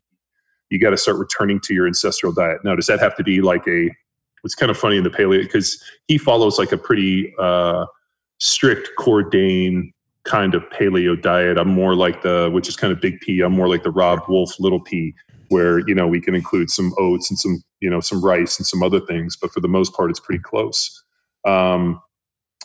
you 0.69 0.79
got 0.79 0.91
to 0.91 0.97
start 0.97 1.17
returning 1.17 1.59
to 1.61 1.73
your 1.73 1.87
ancestral 1.87 2.31
diet. 2.31 2.59
Now, 2.63 2.75
does 2.75 2.85
that 2.85 2.99
have 2.99 3.15
to 3.15 3.23
be 3.23 3.41
like 3.41 3.67
a, 3.67 3.89
it's 4.43 4.53
kind 4.53 4.69
of 4.69 4.77
funny 4.77 4.97
in 4.97 5.03
the 5.03 5.09
paleo 5.09 5.41
because 5.41 5.83
he 6.07 6.19
follows 6.19 6.59
like 6.59 6.71
a 6.71 6.77
pretty 6.77 7.33
uh, 7.39 7.87
strict 8.37 8.91
Cordain 8.99 9.93
kind 10.25 10.55
of 10.55 10.63
paleo 10.69 11.21
diet. 11.21 11.57
I'm 11.57 11.69
more 11.69 11.95
like 11.95 12.21
the, 12.21 12.49
which 12.51 12.67
is 12.67 12.75
kind 12.75 12.93
of 12.93 13.01
big 13.01 13.19
P. 13.21 13.41
I'm 13.41 13.53
more 13.53 13.67
like 13.67 13.83
the 13.83 13.91
Robb 13.91 14.21
Wolf 14.27 14.59
little 14.59 14.79
P, 14.79 15.13
where 15.49 15.79
you 15.88 15.95
know 15.95 16.07
we 16.07 16.21
can 16.21 16.36
include 16.36 16.69
some 16.69 16.93
oats 16.97 17.29
and 17.29 17.38
some 17.38 17.62
you 17.79 17.89
know 17.89 17.99
some 17.99 18.23
rice 18.23 18.57
and 18.57 18.65
some 18.65 18.81
other 18.83 18.99
things, 18.99 19.36
but 19.36 19.51
for 19.51 19.59
the 19.59 19.67
most 19.67 19.93
part, 19.93 20.09
it's 20.09 20.19
pretty 20.19 20.41
close. 20.41 21.03
Um, 21.45 22.01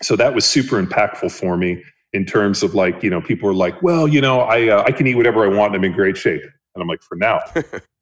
so 0.02 0.14
that 0.16 0.34
was 0.34 0.44
super 0.44 0.82
impactful 0.82 1.32
for 1.32 1.56
me 1.56 1.82
in 2.12 2.24
terms 2.24 2.62
of 2.62 2.74
like 2.74 3.02
you 3.02 3.10
know 3.10 3.20
people 3.20 3.48
were 3.48 3.54
like, 3.54 3.82
well, 3.82 4.06
you 4.06 4.20
know, 4.20 4.40
I 4.40 4.68
uh, 4.68 4.84
I 4.86 4.92
can 4.92 5.06
eat 5.06 5.16
whatever 5.16 5.44
I 5.44 5.48
want. 5.48 5.74
and 5.74 5.76
I'm 5.76 5.84
in 5.84 5.92
great 5.96 6.16
shape, 6.16 6.42
and 6.42 6.82
I'm 6.82 6.88
like, 6.88 7.02
for 7.02 7.16
now. 7.16 7.40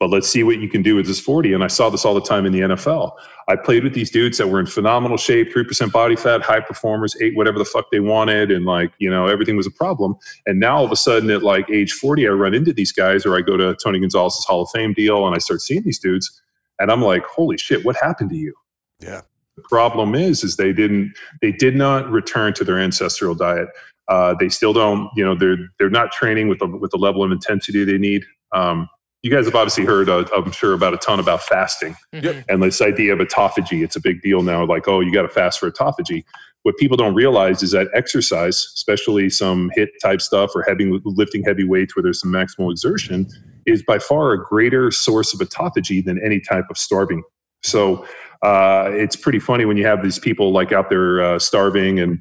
But 0.00 0.08
let's 0.08 0.26
see 0.26 0.42
what 0.42 0.58
you 0.58 0.68
can 0.68 0.82
do 0.82 0.96
with 0.96 1.06
this 1.06 1.20
40. 1.20 1.52
And 1.52 1.62
I 1.62 1.66
saw 1.66 1.90
this 1.90 2.06
all 2.06 2.14
the 2.14 2.22
time 2.22 2.46
in 2.46 2.52
the 2.52 2.60
NFL. 2.60 3.12
I 3.48 3.56
played 3.56 3.84
with 3.84 3.92
these 3.92 4.10
dudes 4.10 4.38
that 4.38 4.48
were 4.48 4.58
in 4.58 4.64
phenomenal 4.64 5.18
shape, 5.18 5.52
3% 5.52 5.92
body 5.92 6.16
fat, 6.16 6.40
high 6.40 6.60
performers, 6.60 7.14
ate 7.20 7.36
whatever 7.36 7.58
the 7.58 7.66
fuck 7.66 7.90
they 7.92 8.00
wanted. 8.00 8.50
And 8.50 8.64
like, 8.64 8.92
you 8.98 9.10
know, 9.10 9.26
everything 9.26 9.58
was 9.58 9.66
a 9.66 9.70
problem. 9.70 10.16
And 10.46 10.58
now 10.58 10.78
all 10.78 10.86
of 10.86 10.90
a 10.90 10.96
sudden 10.96 11.30
at 11.30 11.42
like 11.42 11.68
age 11.70 11.92
40, 11.92 12.26
I 12.26 12.30
run 12.30 12.54
into 12.54 12.72
these 12.72 12.92
guys 12.92 13.26
or 13.26 13.36
I 13.36 13.42
go 13.42 13.58
to 13.58 13.76
Tony 13.84 14.00
Gonzalez's 14.00 14.46
Hall 14.46 14.62
of 14.62 14.70
Fame 14.70 14.94
deal 14.94 15.26
and 15.26 15.36
I 15.36 15.38
start 15.38 15.60
seeing 15.60 15.82
these 15.82 15.98
dudes. 15.98 16.42
And 16.78 16.90
I'm 16.90 17.02
like, 17.02 17.24
holy 17.26 17.58
shit, 17.58 17.84
what 17.84 17.96
happened 17.96 18.30
to 18.30 18.36
you? 18.36 18.54
Yeah. 19.00 19.20
The 19.56 19.62
problem 19.68 20.14
is, 20.14 20.42
is 20.42 20.56
they 20.56 20.72
didn't, 20.72 21.12
they 21.42 21.52
did 21.52 21.76
not 21.76 22.10
return 22.10 22.54
to 22.54 22.64
their 22.64 22.78
ancestral 22.78 23.34
diet. 23.34 23.68
Uh, 24.08 24.34
they 24.40 24.48
still 24.48 24.72
don't, 24.72 25.10
you 25.14 25.24
know, 25.24 25.36
they're 25.36 25.56
they're 25.78 25.88
not 25.88 26.10
training 26.10 26.48
with 26.48 26.58
the 26.58 26.66
with 26.66 26.90
the 26.90 26.96
level 26.98 27.22
of 27.22 27.30
intensity 27.30 27.84
they 27.84 27.96
need. 27.96 28.24
Um, 28.52 28.88
you 29.22 29.30
guys 29.30 29.44
have 29.44 29.54
obviously 29.54 29.84
heard, 29.84 30.08
uh, 30.08 30.24
I'm 30.34 30.50
sure, 30.52 30.72
about 30.72 30.94
a 30.94 30.96
ton 30.96 31.20
about 31.20 31.42
fasting 31.42 31.94
Mhm. 32.14 32.44
and 32.48 32.62
this 32.62 32.80
idea 32.80 33.12
of 33.12 33.18
autophagy. 33.18 33.82
It's 33.84 33.96
a 33.96 34.00
big 34.00 34.22
deal 34.22 34.42
now. 34.42 34.64
Like, 34.64 34.88
oh, 34.88 35.00
you 35.00 35.12
got 35.12 35.22
to 35.22 35.28
fast 35.28 35.60
for 35.60 35.70
autophagy. 35.70 36.24
What 36.62 36.76
people 36.78 36.96
don't 36.96 37.14
realize 37.14 37.62
is 37.62 37.70
that 37.72 37.88
exercise, 37.94 38.56
especially 38.76 39.30
some 39.30 39.70
HIIT 39.76 39.88
type 40.02 40.20
stuff 40.20 40.52
or 40.54 40.62
heavy 40.62 40.90
lifting 41.04 41.42
heavy 41.44 41.64
weights 41.64 41.96
where 41.96 42.02
there's 42.02 42.20
some 42.20 42.30
maximal 42.32 42.70
exertion, 42.70 43.26
is 43.66 43.82
by 43.82 43.98
far 43.98 44.32
a 44.32 44.42
greater 44.42 44.90
source 44.90 45.32
of 45.34 45.40
autophagy 45.40 46.04
than 46.04 46.18
any 46.24 46.40
type 46.40 46.64
of 46.70 46.76
starving. 46.78 47.22
So 47.62 48.06
uh, 48.42 48.90
it's 48.92 49.16
pretty 49.16 49.38
funny 49.38 49.64
when 49.66 49.76
you 49.76 49.84
have 49.86 50.02
these 50.02 50.18
people 50.18 50.50
like 50.52 50.72
out 50.72 50.88
there 50.88 51.22
uh, 51.22 51.38
starving 51.38 51.98
and 52.00 52.20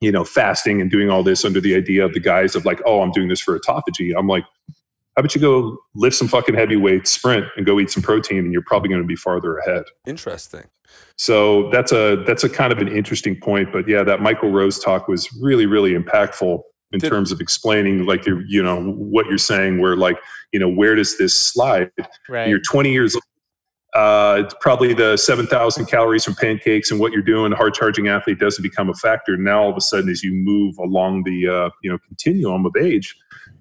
you 0.00 0.10
know 0.12 0.24
fasting 0.24 0.80
and 0.80 0.90
doing 0.90 1.10
all 1.10 1.22
this 1.22 1.44
under 1.44 1.60
the 1.60 1.74
idea 1.76 2.04
of 2.04 2.12
the 2.12 2.20
guise 2.20 2.54
of 2.56 2.64
like, 2.64 2.80
oh, 2.84 3.02
I'm 3.02 3.12
doing 3.12 3.28
this 3.28 3.40
for 3.40 3.58
autophagy. 3.58 4.12
I'm 4.16 4.26
like, 4.26 4.44
how 5.16 5.20
about 5.20 5.34
you 5.34 5.40
go 5.40 5.78
lift 5.94 6.16
some 6.16 6.26
fucking 6.26 6.54
heavy 6.56 6.76
weights, 6.76 7.10
sprint, 7.10 7.46
and 7.56 7.64
go 7.64 7.78
eat 7.78 7.90
some 7.90 8.02
protein, 8.02 8.38
and 8.38 8.52
you're 8.52 8.64
probably 8.66 8.88
going 8.88 9.00
to 9.00 9.06
be 9.06 9.16
farther 9.16 9.58
ahead. 9.58 9.84
Interesting. 10.06 10.64
So 11.16 11.70
that's 11.70 11.92
a 11.92 12.22
that's 12.26 12.42
a 12.42 12.48
kind 12.48 12.72
of 12.72 12.78
an 12.78 12.88
interesting 12.88 13.38
point. 13.40 13.72
But 13.72 13.88
yeah, 13.88 14.02
that 14.02 14.20
Michael 14.20 14.50
Rose 14.50 14.78
talk 14.78 15.06
was 15.06 15.32
really 15.40 15.66
really 15.66 15.94
impactful 15.94 16.60
in 16.92 16.98
Did- 16.98 17.08
terms 17.08 17.30
of 17.30 17.40
explaining 17.40 18.06
like 18.06 18.26
you 18.26 18.42
you 18.48 18.62
know 18.62 18.82
what 18.92 19.26
you're 19.26 19.38
saying. 19.38 19.80
Where 19.80 19.96
like 19.96 20.18
you 20.52 20.58
know 20.58 20.68
where 20.68 20.94
does 20.96 21.16
this 21.16 21.34
slide? 21.34 21.90
Right. 22.28 22.48
You're 22.48 22.60
20 22.60 22.90
years 22.90 23.14
old. 23.14 23.22
Uh, 23.94 24.42
it's 24.44 24.54
probably 24.60 24.92
the 24.92 25.16
7,000 25.16 25.86
calories 25.86 26.24
from 26.24 26.34
pancakes 26.34 26.90
and 26.90 26.98
what 26.98 27.12
you're 27.12 27.22
doing. 27.22 27.52
A 27.52 27.56
hard 27.56 27.74
charging 27.74 28.08
athlete 28.08 28.40
doesn't 28.40 28.60
become 28.60 28.90
a 28.90 28.94
factor. 28.94 29.36
Now 29.36 29.62
all 29.62 29.70
of 29.70 29.76
a 29.76 29.80
sudden, 29.80 30.10
as 30.10 30.24
you 30.24 30.34
move 30.34 30.76
along 30.78 31.22
the 31.22 31.46
uh, 31.46 31.70
you 31.82 31.92
know 31.92 31.98
continuum 32.08 32.66
of 32.66 32.74
age, 32.76 33.14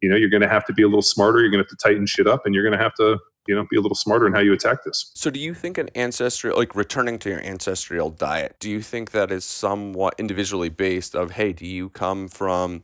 you 0.04 0.10
know 0.10 0.18
you're 0.18 0.30
going 0.30 0.42
to 0.42 0.50
have 0.50 0.66
to 0.66 0.74
be 0.74 0.84
a 0.84 0.88
little 0.88 1.02
smarter. 1.02 1.40
You're 1.40 1.50
going 1.50 1.64
to 1.64 1.70
have 1.70 1.78
to 1.78 1.88
tighten 1.88 2.06
shit 2.06 2.28
up, 2.28 2.46
and 2.46 2.54
you're 2.54 2.64
going 2.64 2.78
to 2.78 2.84
have 2.84 2.94
to 2.96 3.18
you 3.48 3.56
know 3.56 3.66
be 3.72 3.78
a 3.78 3.82
little 3.82 3.96
smarter 3.96 4.28
in 4.28 4.34
how 4.34 4.42
you 4.42 4.52
attack 4.52 4.84
this. 4.84 5.12
So, 5.16 5.30
do 5.30 5.40
you 5.40 5.54
think 5.54 5.78
an 5.78 5.90
ancestral, 5.96 6.58
like 6.58 6.76
returning 6.76 7.18
to 7.20 7.30
your 7.30 7.40
ancestral 7.40 8.10
diet, 8.10 8.58
do 8.60 8.70
you 8.70 8.82
think 8.82 9.12
that 9.12 9.32
is 9.32 9.46
somewhat 9.46 10.16
individually 10.18 10.68
based? 10.68 11.16
Of 11.16 11.32
hey, 11.32 11.54
do 11.54 11.66
you 11.66 11.90
come 11.90 12.28
from? 12.28 12.84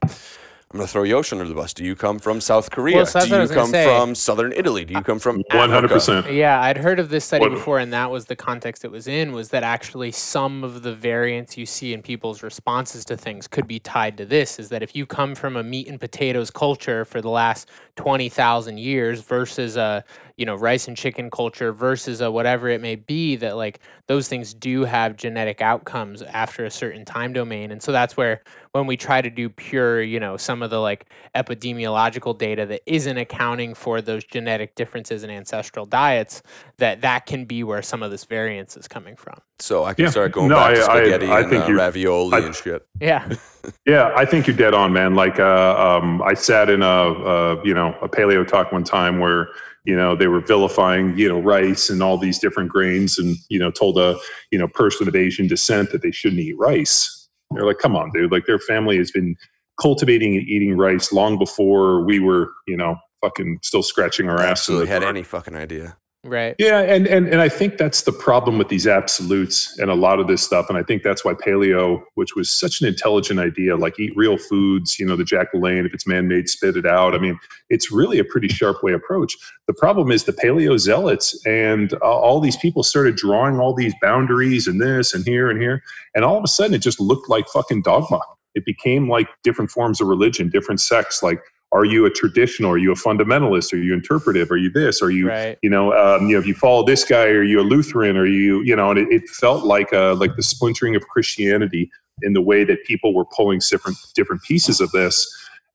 I'm 0.72 0.78
going 0.78 0.86
to 0.88 0.92
throw 0.94 1.02
Yosh 1.02 1.32
under 1.32 1.48
the 1.48 1.56
bus. 1.56 1.74
Do 1.74 1.84
you 1.84 1.96
come 1.96 2.20
from 2.20 2.40
South 2.40 2.70
Korea? 2.70 3.04
so 3.04 3.22
do 3.22 3.42
you 3.42 3.48
come 3.48 3.72
say. 3.72 3.86
from 3.86 4.14
Southern 4.14 4.54
Italy? 4.54 4.86
Do 4.86 4.94
you 4.94 5.02
come 5.02 5.18
from 5.18 5.38
100. 5.50 5.74
Africa? 5.76 5.94
percent 5.96 6.32
Yeah, 6.32 6.62
I'd 6.62 6.78
heard 6.78 7.00
of 7.00 7.10
this 7.10 7.26
study 7.26 7.46
What- 7.46 7.56
before, 7.56 7.80
and 7.80 7.92
that 7.92 8.12
was 8.12 8.26
the 8.26 8.36
context 8.36 8.86
it 8.86 8.92
was 8.92 9.08
in. 9.08 9.32
Was 9.32 9.50
that 9.50 9.64
actually 9.64 10.12
some 10.12 10.64
of 10.64 10.84
the 10.84 10.94
variance 10.94 11.58
you 11.58 11.66
see 11.66 11.92
in 11.92 12.04
people's 12.04 12.44
responses 12.44 13.04
to 13.06 13.18
things 13.18 13.48
could 13.48 13.68
be 13.68 13.80
tied 13.80 14.16
to 14.18 14.26
this? 14.28 14.60
Is 14.60 14.70
that 14.70 14.84
if 14.84 14.96
you 14.96 15.08
come 15.08 15.34
from 15.34 15.56
a 15.58 15.64
meat 15.64 15.88
and 15.88 16.00
potatoes 16.00 16.52
culture 16.52 17.04
for 17.04 17.20
the 17.20 17.32
last 17.32 17.68
twenty 17.96 18.30
thousand 18.30 18.78
years 18.78 19.22
versus 19.22 19.76
a 19.76 20.04
you 20.38 20.46
know 20.46 20.56
rice 20.56 20.88
and 20.88 20.96
chicken 20.96 21.32
culture 21.32 21.74
versus 21.74 22.22
a 22.22 22.30
whatever 22.30 22.70
it 22.70 22.80
may 22.80 22.96
be, 22.96 23.36
that 23.38 23.58
like 23.58 23.80
those 24.06 24.28
things 24.28 24.54
do 24.54 24.84
have 24.86 25.18
genetic 25.18 25.62
outcomes 25.62 26.22
after 26.22 26.64
a 26.66 26.70
certain 26.72 27.06
time 27.06 27.34
domain, 27.34 27.72
and 27.72 27.82
so 27.82 27.92
that's 27.92 28.16
where 28.16 28.44
when 28.74 28.86
we 28.86 28.96
try 28.96 29.20
to 29.22 29.30
do 29.32 29.50
pure, 29.50 30.02
you 30.02 30.20
know, 30.20 30.38
some 30.38 30.62
of 30.62 30.70
the 30.70 30.80
like 30.80 31.06
epidemiological 31.36 32.38
data 32.38 32.66
that 32.68 32.82
isn't 32.86 33.18
accounting 33.18 33.74
for 33.74 34.00
those 34.02 34.24
genetic 34.24 34.76
differences 34.76 35.24
in 35.24 35.30
ancestral 35.32 35.86
diets, 35.88 36.44
that 36.78 37.02
that 37.02 37.26
can 37.26 37.46
be 37.46 37.64
where 37.64 37.82
some 37.82 38.04
of 38.04 38.12
this 38.12 38.26
variance 38.26 38.78
is 38.78 38.88
coming 38.88 39.16
from. 39.16 39.40
So 39.58 39.86
I 39.86 39.94
can 39.96 40.06
Yeah. 40.06 40.12
start 40.12 40.32
going 40.34 40.50
No, 40.50 40.56
back 40.56 40.76
to 40.76 40.82
I- 40.82 40.84
I- 40.84 41.00
spaghetti 41.02 41.28
I 41.28 41.40
and 41.42 41.50
think 41.50 41.64
uh, 41.64 41.68
you're- 41.68 41.80
ravioli 41.80 42.38
I- 42.38 42.46
and 42.46 42.56
shit. 42.56 42.86
Yeah. 43.02 43.28
Yeah, 43.86 44.14
I 44.16 44.24
think 44.24 44.48
you're 44.48 44.56
dead 44.56 44.74
on, 44.74 44.94
man. 44.94 45.16
Like, 45.16 45.38
uh, 45.38 45.76
um, 46.02 46.22
I 46.22 46.34
sat 46.34 46.70
in 46.70 46.82
a, 46.82 46.86
a, 46.88 47.66
you 47.66 47.74
know, 47.74 47.94
a 48.02 48.08
paleo 48.08 48.48
talk 48.48 48.72
one 48.72 48.86
time 48.86 49.20
where, 49.20 49.50
you 49.84 49.96
know, 49.98 50.16
they 50.16 50.28
were 50.28 50.40
vilifying, 50.40 51.18
you 51.18 51.28
know, 51.28 51.40
rice 51.42 51.90
and 51.90 52.02
all 52.02 52.18
these 52.18 52.40
different 52.40 52.70
grains, 52.70 53.20
and 53.20 53.36
you 53.50 53.60
know, 53.60 53.70
told 53.70 53.98
a, 53.98 54.18
you 54.52 54.58
know, 54.58 54.68
person 54.70 55.08
of 55.10 55.16
Asian 55.16 55.46
descent 55.48 55.92
that 55.92 56.02
they 56.02 56.12
shouldn't 56.12 56.40
eat 56.40 56.56
rice. 56.58 57.19
They're 57.52 57.66
like, 57.66 57.80
come 57.80 57.96
on, 57.96 58.12
dude. 58.14 58.32
Like, 58.32 58.46
their 58.46 58.60
family 58.60 58.98
has 58.98 59.12
been 59.12 59.36
cultivating 59.82 60.36
and 60.36 60.48
eating 60.48 60.78
rice 60.78 61.12
long 61.12 61.38
before 61.38 62.06
we 62.06 62.20
were, 62.20 62.52
you 62.68 62.78
know, 62.78 62.96
fucking 63.22 63.60
still 63.64 63.84
scratching 63.84 64.30
our 64.30 64.36
ass. 64.36 64.44
in 64.44 64.52
Absolutely 64.52 64.88
had 64.88 65.04
any 65.04 65.24
fucking 65.24 65.56
idea. 65.56 65.98
Right. 66.26 66.54
Yeah, 66.60 66.82
and, 66.82 67.08
and 67.08 67.28
and 67.28 67.40
I 67.40 67.48
think 67.48 67.78
that's 67.78 68.02
the 68.02 68.12
problem 68.12 68.58
with 68.58 68.68
these 68.68 68.86
absolutes 68.86 69.80
and 69.80 69.90
a 69.90 69.96
lot 69.96 70.20
of 70.20 70.28
this 70.28 70.42
stuff. 70.42 70.66
And 70.68 70.78
I 70.78 70.84
think 70.84 71.02
that's 71.02 71.24
why 71.24 71.34
paleo, 71.34 72.04
which 72.16 72.36
was 72.36 72.50
such 72.50 72.82
an 72.82 72.88
intelligent 72.88 73.40
idea, 73.40 73.78
like 73.78 73.98
eat 74.02 74.12
real 74.18 74.38
foods, 74.38 75.00
you 75.00 75.06
know, 75.06 75.16
the 75.16 75.24
Jack 75.24 75.54
LaLanne, 75.54 75.86
if 75.86 75.94
it's 75.94 76.06
man-made, 76.06 76.50
spit 76.50 76.76
it 76.76 76.86
out. 76.86 77.16
I 77.16 77.20
mean, 77.20 77.40
it's 77.70 77.90
really 77.90 78.20
a 78.20 78.26
pretty 78.26 78.50
sharp 78.50 78.84
way 78.84 78.92
approach. 78.92 79.34
The 79.68 79.74
problem 79.74 80.12
is 80.12 80.26
the 80.26 80.34
paleo 80.34 80.78
zealots 80.78 81.42
and 81.46 81.94
uh, 81.94 81.98
all 82.02 82.42
these 82.42 82.58
people 82.58 82.84
started 82.84 83.16
drawing 83.16 83.58
all 83.58 83.74
these 83.74 83.94
boundaries 84.02 84.68
and 84.68 84.82
this 84.82 85.14
and 85.14 85.24
here 85.26 85.50
and 85.50 85.62
here, 85.62 85.82
and 86.16 86.26
all 86.26 86.38
of 86.38 86.44
a 86.44 86.50
sudden 86.50 86.74
it 86.74 86.82
just 86.82 87.00
looked 87.00 87.30
like 87.30 87.48
fucking 87.48 87.84
dogma. 87.84 88.20
It 88.56 88.66
became 88.66 89.08
like 89.08 89.30
different 89.44 89.72
forms 89.72 90.02
of 90.02 90.08
religion, 90.08 90.50
different 90.50 90.82
sects. 90.82 91.24
Like, 91.24 91.40
are 91.72 91.86
you 91.86 92.06
a 92.06 92.10
traditional? 92.10 92.72
Are 92.72 92.78
you 92.78 92.92
a 92.92 92.96
fundamentalist? 92.96 93.74
Are 93.74 93.78
you 93.78 93.94
interpretive? 93.94 94.50
Are 94.50 94.58
you 94.58 94.72
this? 94.72 95.02
Are 95.02 95.12
you 95.12 95.28
Right. 95.28 95.58
you 95.62 95.70
know, 95.70 95.94
um, 95.94 96.28
you 96.28 96.34
know, 96.34 96.40
if 96.40 96.48
you 96.48 96.56
follow 96.56 96.84
this 96.84 97.04
guy, 97.04 97.26
are 97.26 97.44
you 97.44 97.60
a 97.60 97.62
Lutheran? 97.62 98.18
Are 98.18 98.26
you, 98.26 98.62
you 98.64 98.76
know, 98.76 98.90
and 98.90 99.00
it, 99.00 99.08
it 99.12 99.30
felt 99.30 99.66
like 99.66 99.94
uh, 99.94 100.16
like 100.16 100.36
the 100.36 100.44
splintering 100.44 100.96
of 100.96 101.08
Christianity 101.08 101.92
in 102.22 102.34
the 102.34 102.42
way 102.42 102.64
that 102.64 102.84
people 102.86 103.14
were 103.14 103.26
pulling 103.26 103.60
different 103.70 103.98
different 104.16 104.42
pieces 104.44 104.82
of 104.82 104.92
this. 104.92 105.28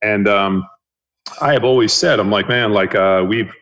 And 0.02 0.26
um, 0.28 0.66
I 1.40 1.52
have 1.52 1.64
always 1.64 1.92
said, 1.92 2.18
I'm 2.18 2.30
like, 2.30 2.48
man, 2.48 2.72
like 2.72 2.94
uh, 2.94 3.24
we've 3.26 3.52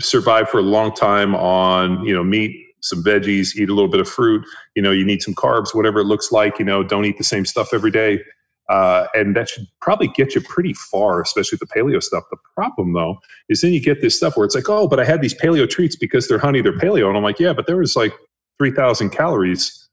survived 0.00 0.48
for 0.48 0.58
a 0.58 0.62
long 0.62 0.94
time 0.94 1.34
on, 1.34 2.04
you 2.04 2.14
know, 2.14 2.22
meat, 2.22 2.56
some 2.80 3.02
veggies, 3.02 3.56
eat 3.56 3.68
a 3.68 3.74
little 3.74 3.90
bit 3.90 4.00
of 4.00 4.08
fruit. 4.08 4.44
You 4.76 4.82
know, 4.82 4.92
you 4.92 5.04
need 5.04 5.22
some 5.22 5.34
carbs, 5.34 5.74
whatever 5.74 6.00
it 6.00 6.04
looks 6.04 6.30
like. 6.32 6.58
You 6.58 6.64
know, 6.64 6.82
don't 6.82 7.04
eat 7.04 7.18
the 7.18 7.24
same 7.24 7.44
stuff 7.44 7.74
every 7.74 7.90
day. 7.90 8.20
Uh, 8.68 9.06
and 9.14 9.36
that 9.36 9.48
should 9.48 9.66
probably 9.80 10.08
get 10.08 10.34
you 10.34 10.40
pretty 10.40 10.72
far, 10.72 11.20
especially 11.20 11.58
with 11.60 11.68
the 11.68 11.80
paleo 11.80 12.02
stuff. 12.02 12.24
The 12.30 12.36
problem, 12.54 12.92
though, 12.92 13.18
is 13.48 13.60
then 13.60 13.72
you 13.72 13.80
get 13.80 14.00
this 14.00 14.16
stuff 14.16 14.36
where 14.36 14.46
it's 14.46 14.54
like, 14.54 14.68
oh, 14.68 14.88
but 14.88 15.00
I 15.00 15.04
had 15.04 15.20
these 15.20 15.34
paleo 15.34 15.68
treats 15.68 15.96
because 15.96 16.28
they're 16.28 16.38
honey, 16.38 16.62
they're 16.62 16.78
paleo. 16.78 17.08
And 17.08 17.16
I'm 17.16 17.22
like, 17.22 17.40
yeah, 17.40 17.52
but 17.52 17.66
there 17.66 17.76
was 17.76 17.96
like 17.96 18.14
3,000 18.58 19.10
calories 19.10 19.88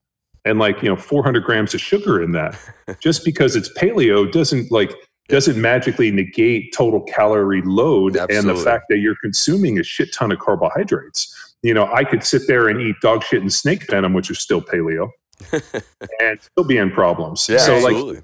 and 0.46 0.60
like, 0.60 0.82
you 0.82 0.90
know, 0.90 0.96
400 0.96 1.44
grams 1.44 1.74
of 1.74 1.82
sugar 1.82 2.22
in 2.22 2.32
that. 2.34 2.58
Just 3.00 3.26
because 3.26 3.56
it's 3.56 3.72
paleo 3.78 4.32
doesn't 4.32 4.72
like, 4.72 4.94
doesn't 5.28 5.60
magically 5.60 6.12
negate 6.12 6.74
total 6.74 7.02
calorie 7.02 7.62
load 7.64 8.16
and 8.16 8.50
the 8.50 8.56
fact 8.56 8.86
that 8.90 8.98
you're 8.98 9.18
consuming 9.22 9.80
a 9.80 9.84
shit 9.84 10.12
ton 10.14 10.32
of 10.32 10.40
carbohydrates. 10.40 11.56
You 11.62 11.74
know, 11.74 11.92
I 11.94 12.04
could 12.04 12.24
sit 12.24 12.44
there 12.48 12.68
and 12.68 12.82
eat 12.82 12.96
dog 13.02 13.24
shit 13.24 13.42
and 13.42 13.52
snake 13.52 13.86
venom, 13.90 14.14
which 14.14 14.32
is 14.32 14.40
still 14.40 14.62
paleo, 14.62 15.10
and 16.22 16.42
still 16.42 16.64
be 16.64 16.78
in 16.78 16.90
problems. 16.90 17.48
Yeah, 17.50 17.58
so, 17.58 17.74
like, 17.76 17.94
absolutely. 17.96 18.22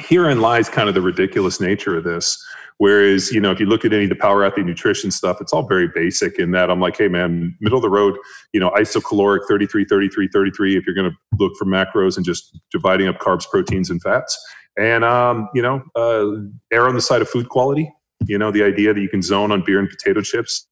Herein 0.00 0.40
lies 0.40 0.68
kind 0.68 0.88
of 0.88 0.94
the 0.94 1.00
ridiculous 1.00 1.60
nature 1.60 1.96
of 1.96 2.04
this. 2.04 2.42
Whereas, 2.78 3.30
you 3.30 3.42
know, 3.42 3.50
if 3.50 3.60
you 3.60 3.66
look 3.66 3.84
at 3.84 3.92
any 3.92 4.04
of 4.04 4.08
the 4.08 4.16
power 4.16 4.42
athlete 4.42 4.64
nutrition 4.64 5.10
stuff, 5.10 5.38
it's 5.42 5.52
all 5.52 5.68
very 5.68 5.88
basic 5.94 6.38
in 6.38 6.50
that 6.52 6.70
I'm 6.70 6.80
like, 6.80 6.96
hey, 6.96 7.08
man, 7.08 7.54
middle 7.60 7.76
of 7.76 7.82
the 7.82 7.90
road, 7.90 8.16
you 8.54 8.60
know, 8.60 8.70
isocaloric 8.70 9.40
33, 9.46 9.84
33, 9.84 10.28
33, 10.32 10.76
if 10.78 10.86
you're 10.86 10.94
going 10.94 11.10
to 11.10 11.16
look 11.38 11.52
for 11.58 11.66
macros 11.66 12.16
and 12.16 12.24
just 12.24 12.58
dividing 12.70 13.06
up 13.06 13.18
carbs, 13.18 13.46
proteins, 13.46 13.90
and 13.90 14.00
fats. 14.00 14.42
And, 14.78 15.04
um, 15.04 15.50
you 15.54 15.60
know, 15.60 15.82
uh, 15.94 16.40
err 16.72 16.88
on 16.88 16.94
the 16.94 17.02
side 17.02 17.20
of 17.20 17.28
food 17.28 17.50
quality. 17.50 17.92
You 18.26 18.38
know, 18.38 18.50
the 18.50 18.62
idea 18.62 18.94
that 18.94 19.00
you 19.00 19.10
can 19.10 19.20
zone 19.20 19.52
on 19.52 19.62
beer 19.62 19.78
and 19.78 19.88
potato 19.88 20.22
chips, 20.22 20.66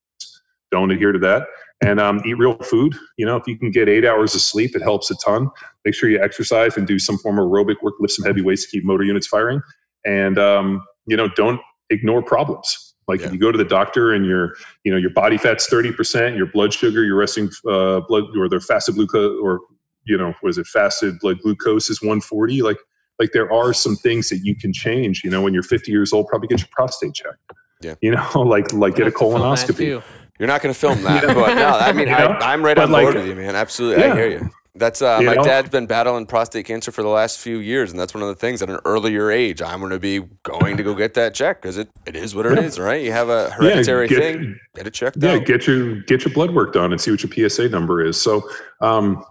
don't 0.70 0.90
adhere 0.90 1.12
to 1.12 1.18
that. 1.18 1.46
And 1.80 2.00
um, 2.00 2.20
eat 2.26 2.34
real 2.34 2.56
food. 2.58 2.96
You 3.16 3.26
know, 3.26 3.36
if 3.36 3.46
you 3.46 3.56
can 3.56 3.70
get 3.70 3.88
eight 3.88 4.04
hours 4.04 4.34
of 4.34 4.40
sleep, 4.40 4.74
it 4.74 4.82
helps 4.82 5.10
a 5.12 5.14
ton. 5.24 5.48
Make 5.84 5.94
sure 5.94 6.10
you 6.10 6.20
exercise 6.20 6.76
and 6.76 6.86
do 6.86 6.98
some 6.98 7.18
form 7.18 7.38
of 7.38 7.44
aerobic 7.46 7.76
work, 7.82 7.94
lift 8.00 8.14
some 8.14 8.24
heavy 8.26 8.42
weights 8.42 8.64
to 8.64 8.68
keep 8.70 8.84
motor 8.84 9.04
units 9.04 9.28
firing. 9.28 9.62
And, 10.04 10.38
um, 10.38 10.84
you 11.06 11.16
know, 11.16 11.28
don't 11.36 11.60
ignore 11.90 12.20
problems. 12.22 12.94
Like 13.07 13.20
Yeah. 13.20 13.28
if 13.28 13.32
you 13.32 13.38
go 13.38 13.53
to 13.53 13.59
the 13.59 13.64
doctor 13.64 14.12
and 14.12 14.26
your, 14.26 14.55
you 14.84 14.90
know, 14.92 14.98
your 14.98 15.11
body 15.11 15.38
fat's 15.38 15.68
30%, 15.70 16.36
your 16.36 16.46
blood 16.46 16.74
sugar, 16.74 17.05
your 17.05 17.16
resting 17.16 17.48
uh, 17.68 18.00
blood, 18.00 18.24
or 18.36 18.48
their 18.48 18.61
fasted 18.61 18.96
glucose, 18.96 19.38
or, 19.40 19.61
you 20.05 20.18
know, 20.18 20.34
was 20.42 20.59
it 20.59 20.66
fasted 20.66 21.18
blood 21.20 21.38
glucose 21.40 21.88
is 21.90 22.03
140? 22.03 22.61
Like, 22.62 22.78
like 23.20 23.32
there 23.32 23.50
are 23.53 23.72
some 23.72 23.96
things 23.96 24.28
that 24.30 24.38
you 24.44 24.55
can 24.57 24.72
change, 24.72 25.22
you 25.24 25.30
know, 25.30 25.42
when 25.42 25.55
you're 25.55 25.62
50 25.62 25.90
years 25.92 26.12
old, 26.12 26.26
probably 26.26 26.48
get 26.48 26.59
your 26.61 26.68
prostate 26.72 27.14
checked. 27.14 27.38
Yeah. 27.82 27.94
You 28.00 28.11
know, 28.11 28.28
like, 28.42 28.72
like 28.72 28.96
get 28.96 29.03
a 29.03 29.11
Have 29.11 29.14
to 29.14 29.18
colonoscopy. 29.20 30.03
You're 30.39 30.49
not 30.49 30.62
going 30.62 30.72
to 30.72 30.78
film 30.78 31.03
that, 31.05 31.22
You 31.22 31.28
know? 31.28 31.34
but 31.34 31.55
no, 31.55 31.66
I 31.68 31.93
mean, 31.93 32.09
You 32.09 32.12
know? 32.14 32.26
I, 32.41 32.53
I'm 32.53 32.64
right 32.64 32.76
But 32.76 32.84
on 32.84 32.91
like- 32.93 33.05
board 33.05 33.14
with 33.16 33.26
you, 33.26 33.34
man. 33.34 33.55
Absolutely, 33.57 34.05
I 34.05 34.14
hear 34.14 34.28
you. 34.28 34.51
That's 34.74 35.03
uh, 35.03 35.18
You 35.20 35.26
my 35.26 35.34
know? 35.34 35.43
dad's 35.43 35.70
been 35.70 35.86
battling 35.86 36.24
prostate 36.26 36.64
cancer 36.66 36.93
for 36.93 37.03
the 37.03 37.09
last 37.09 37.41
few 37.41 37.59
years, 37.59 37.91
and 37.91 37.99
that's 37.99 38.14
one 38.14 38.22
of 38.22 38.28
the 38.28 38.36
things 38.36 38.62
at 38.62 38.70
an 38.70 38.78
earlier 38.84 39.28
age 39.28 39.61
I'm 39.61 39.80
going 39.80 39.91
to 39.91 39.99
be 39.99 40.20
going 40.45 40.76
to 40.76 40.84
go 40.84 40.95
get 40.95 41.14
that 41.14 41.34
check 41.34 41.61
because 41.61 41.78
it, 41.78 41.89
it 42.07 42.14
is 42.14 42.32
what 42.36 42.47
it 42.47 42.57
is, 42.61 42.78
Yeah. 42.78 42.84
right? 42.84 43.03
You 43.05 43.11
have 43.11 43.28
a 43.28 43.51
hereditary 43.51 44.07
get- 44.07 44.18
thing, 44.20 44.61
get 44.76 44.86
it 44.86 44.95
checked 44.95 45.16
yeah 45.20 45.32
out. 45.32 45.45
get 45.47 45.66
your 45.66 45.97
get 46.03 46.24
your 46.24 46.32
blood 46.32 46.55
work 46.55 46.72
done 46.74 46.93
and 46.93 47.01
see 47.01 47.11
what 47.11 47.24
your 47.24 47.49
psa 47.51 47.68
number 47.68 48.05
is 48.05 48.20
so 48.20 48.49
um 48.80 49.24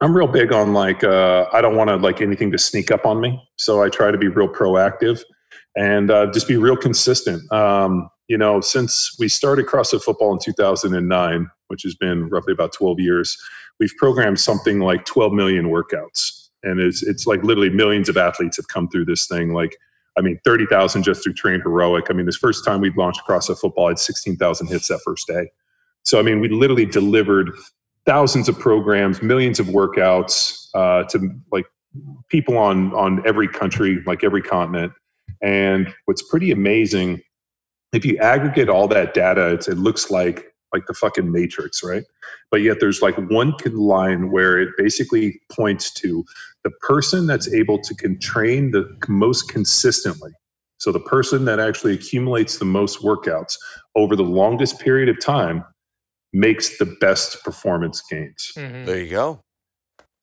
i'm 0.00 0.16
real 0.16 0.26
big 0.26 0.50
on 0.52 0.72
like 0.72 1.04
uh 1.04 1.44
i 1.52 1.60
don't 1.60 1.76
want 1.76 1.88
to 1.88 1.96
like 1.96 2.22
anything 2.22 2.50
to 2.50 2.56
sneak 2.58 2.90
up 2.90 3.04
on 3.04 3.20
me 3.20 3.38
so 3.56 3.82
i 3.82 3.88
try 3.90 4.10
to 4.10 4.16
be 4.16 4.28
real 4.28 4.48
proactive 4.48 5.22
and 5.76 6.10
uh, 6.10 6.30
just 6.32 6.48
be 6.48 6.56
real 6.56 6.76
consistent. 6.76 7.50
Um, 7.52 8.08
you 8.28 8.38
know, 8.38 8.60
since 8.60 9.16
we 9.18 9.28
started 9.28 9.66
CrossFit 9.66 10.02
football 10.02 10.32
in 10.32 10.38
2009, 10.38 11.50
which 11.68 11.82
has 11.82 11.94
been 11.94 12.28
roughly 12.28 12.52
about 12.52 12.72
12 12.72 13.00
years, 13.00 13.36
we've 13.80 13.94
programmed 13.98 14.40
something 14.40 14.80
like 14.80 15.04
12 15.04 15.32
million 15.32 15.66
workouts, 15.66 16.48
and 16.62 16.80
it's 16.80 17.02
it's 17.02 17.26
like 17.26 17.42
literally 17.42 17.70
millions 17.70 18.08
of 18.08 18.16
athletes 18.16 18.56
have 18.56 18.68
come 18.68 18.88
through 18.88 19.04
this 19.04 19.26
thing. 19.26 19.52
Like, 19.52 19.76
I 20.16 20.22
mean, 20.22 20.38
30,000 20.44 21.02
just 21.02 21.22
through 21.22 21.34
Train 21.34 21.60
Heroic. 21.60 22.06
I 22.08 22.12
mean, 22.14 22.26
this 22.26 22.36
first 22.36 22.64
time 22.64 22.80
we 22.80 22.90
launched 22.96 23.22
CrossFit 23.28 23.58
football, 23.58 23.86
I 23.86 23.90
had 23.90 23.98
16,000 23.98 24.68
hits 24.68 24.88
that 24.88 25.00
first 25.04 25.26
day. 25.26 25.50
So 26.04 26.18
I 26.18 26.22
mean, 26.22 26.40
we 26.40 26.48
literally 26.48 26.86
delivered 26.86 27.50
thousands 28.06 28.48
of 28.48 28.58
programs, 28.58 29.22
millions 29.22 29.58
of 29.58 29.66
workouts 29.66 30.68
uh, 30.74 31.04
to 31.04 31.30
like 31.50 31.66
people 32.28 32.56
on 32.56 32.94
on 32.94 33.26
every 33.26 33.48
country, 33.48 34.02
like 34.06 34.24
every 34.24 34.42
continent. 34.42 34.92
And 35.44 35.92
what's 36.06 36.22
pretty 36.22 36.50
amazing, 36.50 37.20
if 37.92 38.04
you 38.04 38.16
aggregate 38.18 38.70
all 38.70 38.88
that 38.88 39.12
data, 39.14 39.50
it 39.50 39.78
looks 39.78 40.10
like 40.10 40.50
like 40.72 40.86
the 40.86 40.94
fucking 40.94 41.30
matrix, 41.30 41.84
right? 41.84 42.02
But 42.50 42.62
yet 42.62 42.78
there's 42.80 43.00
like 43.00 43.16
one 43.30 43.54
line 43.64 44.32
where 44.32 44.58
it 44.58 44.70
basically 44.76 45.40
points 45.52 45.92
to 45.94 46.24
the 46.64 46.70
person 46.80 47.28
that's 47.28 47.52
able 47.54 47.78
to 47.78 48.16
train 48.16 48.72
the 48.72 48.84
most 49.08 49.48
consistently. 49.48 50.32
So 50.78 50.90
the 50.90 50.98
person 50.98 51.44
that 51.44 51.60
actually 51.60 51.94
accumulates 51.94 52.58
the 52.58 52.64
most 52.64 53.02
workouts 53.02 53.54
over 53.94 54.16
the 54.16 54.24
longest 54.24 54.80
period 54.80 55.08
of 55.08 55.20
time 55.20 55.64
makes 56.32 56.78
the 56.78 56.86
best 57.00 57.44
performance 57.44 58.02
gains. 58.10 58.50
Mhm. 58.56 58.86
There 58.86 58.98
you 58.98 59.10
go. 59.10 59.43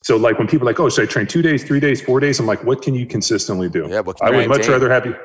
So 0.03 0.17
like 0.17 0.39
when 0.39 0.47
people 0.47 0.67
are 0.67 0.71
like, 0.71 0.79
oh, 0.79 0.89
should 0.89 1.07
I 1.07 1.11
train 1.11 1.27
two 1.27 1.41
days, 1.41 1.63
three 1.63 1.79
days, 1.79 2.01
four 2.01 2.19
days? 2.19 2.39
I'm 2.39 2.47
like, 2.47 2.63
what 2.63 2.81
can 2.81 2.95
you 2.95 3.05
consistently 3.05 3.69
do? 3.69 3.87
Yeah, 3.89 3.99
what 4.01 4.21
I 4.21 4.31
would 4.31 4.49
much 4.49 4.67
rather 4.67 4.91
have 4.91 5.05
you. 5.05 5.15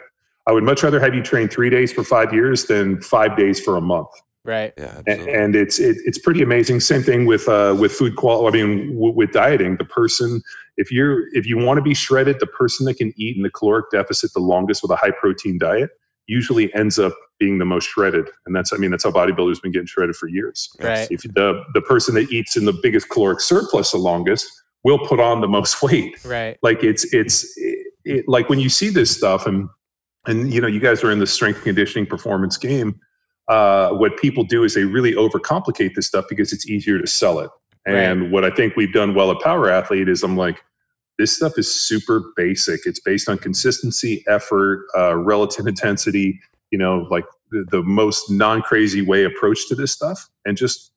I 0.47 0.53
would 0.53 0.65
much 0.65 0.83
rather 0.83 1.01
have 1.01 1.15
you 1.15 1.23
train 1.23 1.49
three 1.49 1.71
days 1.71 1.93
for 1.93 2.05
five 2.05 2.33
years 2.33 2.67
than 2.67 3.01
five 3.01 3.37
days 3.37 3.59
for 3.59 3.77
a 3.77 3.81
month. 3.81 4.09
Right. 4.45 4.73
Yeah, 4.79 4.85
A- 4.85 4.99
absolutely. 4.99 5.35
And 5.35 5.57
it's 5.57 5.79
it, 5.81 5.97
it's 6.05 6.19
pretty 6.19 6.43
amazing. 6.43 6.81
Same 6.81 7.03
thing 7.03 7.27
with 7.27 7.49
uh, 7.49 7.75
with 7.79 7.93
food 7.93 8.17
quality. 8.17 8.61
I 8.61 8.65
mean, 8.65 8.95
w- 8.95 9.15
with 9.15 9.33
dieting, 9.33 9.77
the 9.77 9.85
person 9.85 10.41
if 10.77 10.93
you're 10.93 11.35
if 11.35 11.47
you 11.47 11.59
want 11.59 11.79
to 11.79 11.83
be 11.83 11.95
shredded, 11.95 12.39
the 12.39 12.47
person 12.47 12.87
that 12.87 12.95
can 12.95 13.13
eat 13.17 13.37
in 13.37 13.43
the 13.43 13.51
caloric 13.51 13.87
deficit 13.91 14.33
the 14.35 14.41
longest 14.41 14.83
with 14.83 14.91
a 14.93 14.97
high 14.97 15.11
protein 15.11 15.59
diet 15.59 15.91
usually 16.27 16.73
ends 16.75 16.99
up 16.99 17.15
being 17.39 17.59
the 17.59 17.65
most 17.65 17.89
shredded. 17.89 18.29
And 18.47 18.55
that's 18.55 18.73
I 18.73 18.77
mean 18.77 18.91
that's 18.91 19.05
how 19.05 19.11
bodybuilders 19.11 19.61
been 19.63 19.73
getting 19.73 19.87
shredded 19.87 20.17
for 20.17 20.29
years. 20.29 20.71
Right. 20.81 21.09
If 21.11 21.23
the 21.23 21.65
the 21.75 21.81
person 21.81 22.15
that 22.15 22.31
eats 22.31 22.57
in 22.57 22.67
the 22.67 22.73
biggest 22.73 23.09
caloric 23.09 23.41
surplus 23.41 23.91
the 23.93 23.99
longest 23.99 24.49
will 24.87 25.01
put 25.01 25.19
on 25.19 25.41
the 25.41 25.49
most 25.49 25.83
weight. 25.83 26.25
Right. 26.25 26.57
like 26.63 26.85
it's 26.85 27.13
it's 27.13 27.45
it, 27.57 27.87
it, 28.05 28.25
like 28.29 28.49
when 28.49 28.61
you 28.61 28.69
see 28.69 28.89
this 28.89 29.15
stuff 29.15 29.47
and 29.47 29.69
and 30.27 30.55
you 30.55 30.61
know 30.61 30.69
you 30.69 30.81
guys 30.81 31.03
are 31.03 31.11
in 31.11 31.19
the 31.19 31.27
strength 31.27 31.63
conditioning 31.65 32.07
performance 32.07 32.57
game 32.57 33.01
uh, 33.49 33.91
what 33.91 34.17
people 34.17 34.43
do 34.43 34.65
is 34.65 34.75
they 34.75 34.83
really 34.85 35.13
overcomplicate 35.13 35.95
this 35.95 36.07
stuff 36.07 36.25
because 36.29 36.53
it's 36.53 36.69
easier 36.69 36.99
to 36.99 37.07
sell 37.07 37.39
it. 37.41 37.51
And 37.87 38.33
what 38.33 38.45
i 38.45 38.51
think 38.51 38.75
we've 38.77 38.93
done 38.93 39.15
well 39.15 39.31
at 39.31 39.41
power 39.41 39.71
athlete 39.71 40.09
is 40.09 40.25
i'm 40.25 40.37
like 40.37 40.61
this 41.19 41.35
stuff 41.35 41.57
is 41.57 41.73
super 41.73 42.21
basic. 42.37 42.85
It's 42.85 43.01
based 43.01 43.27
on 43.27 43.39
consistency 43.39 44.23
effort 44.29 44.85
uh, 44.97 45.17
relative 45.17 45.67
intensity 45.67 46.41
you 46.71 46.79
know 46.79 47.07
like 47.11 47.25
the, 47.51 47.65
the 47.71 47.83
most 47.83 48.31
non-crazy 48.31 49.03
way 49.03 49.25
approach 49.25 49.69
to 49.69 49.75
this 49.75 49.93
stuff 49.93 50.29
and 50.45 50.57
just 50.57 50.93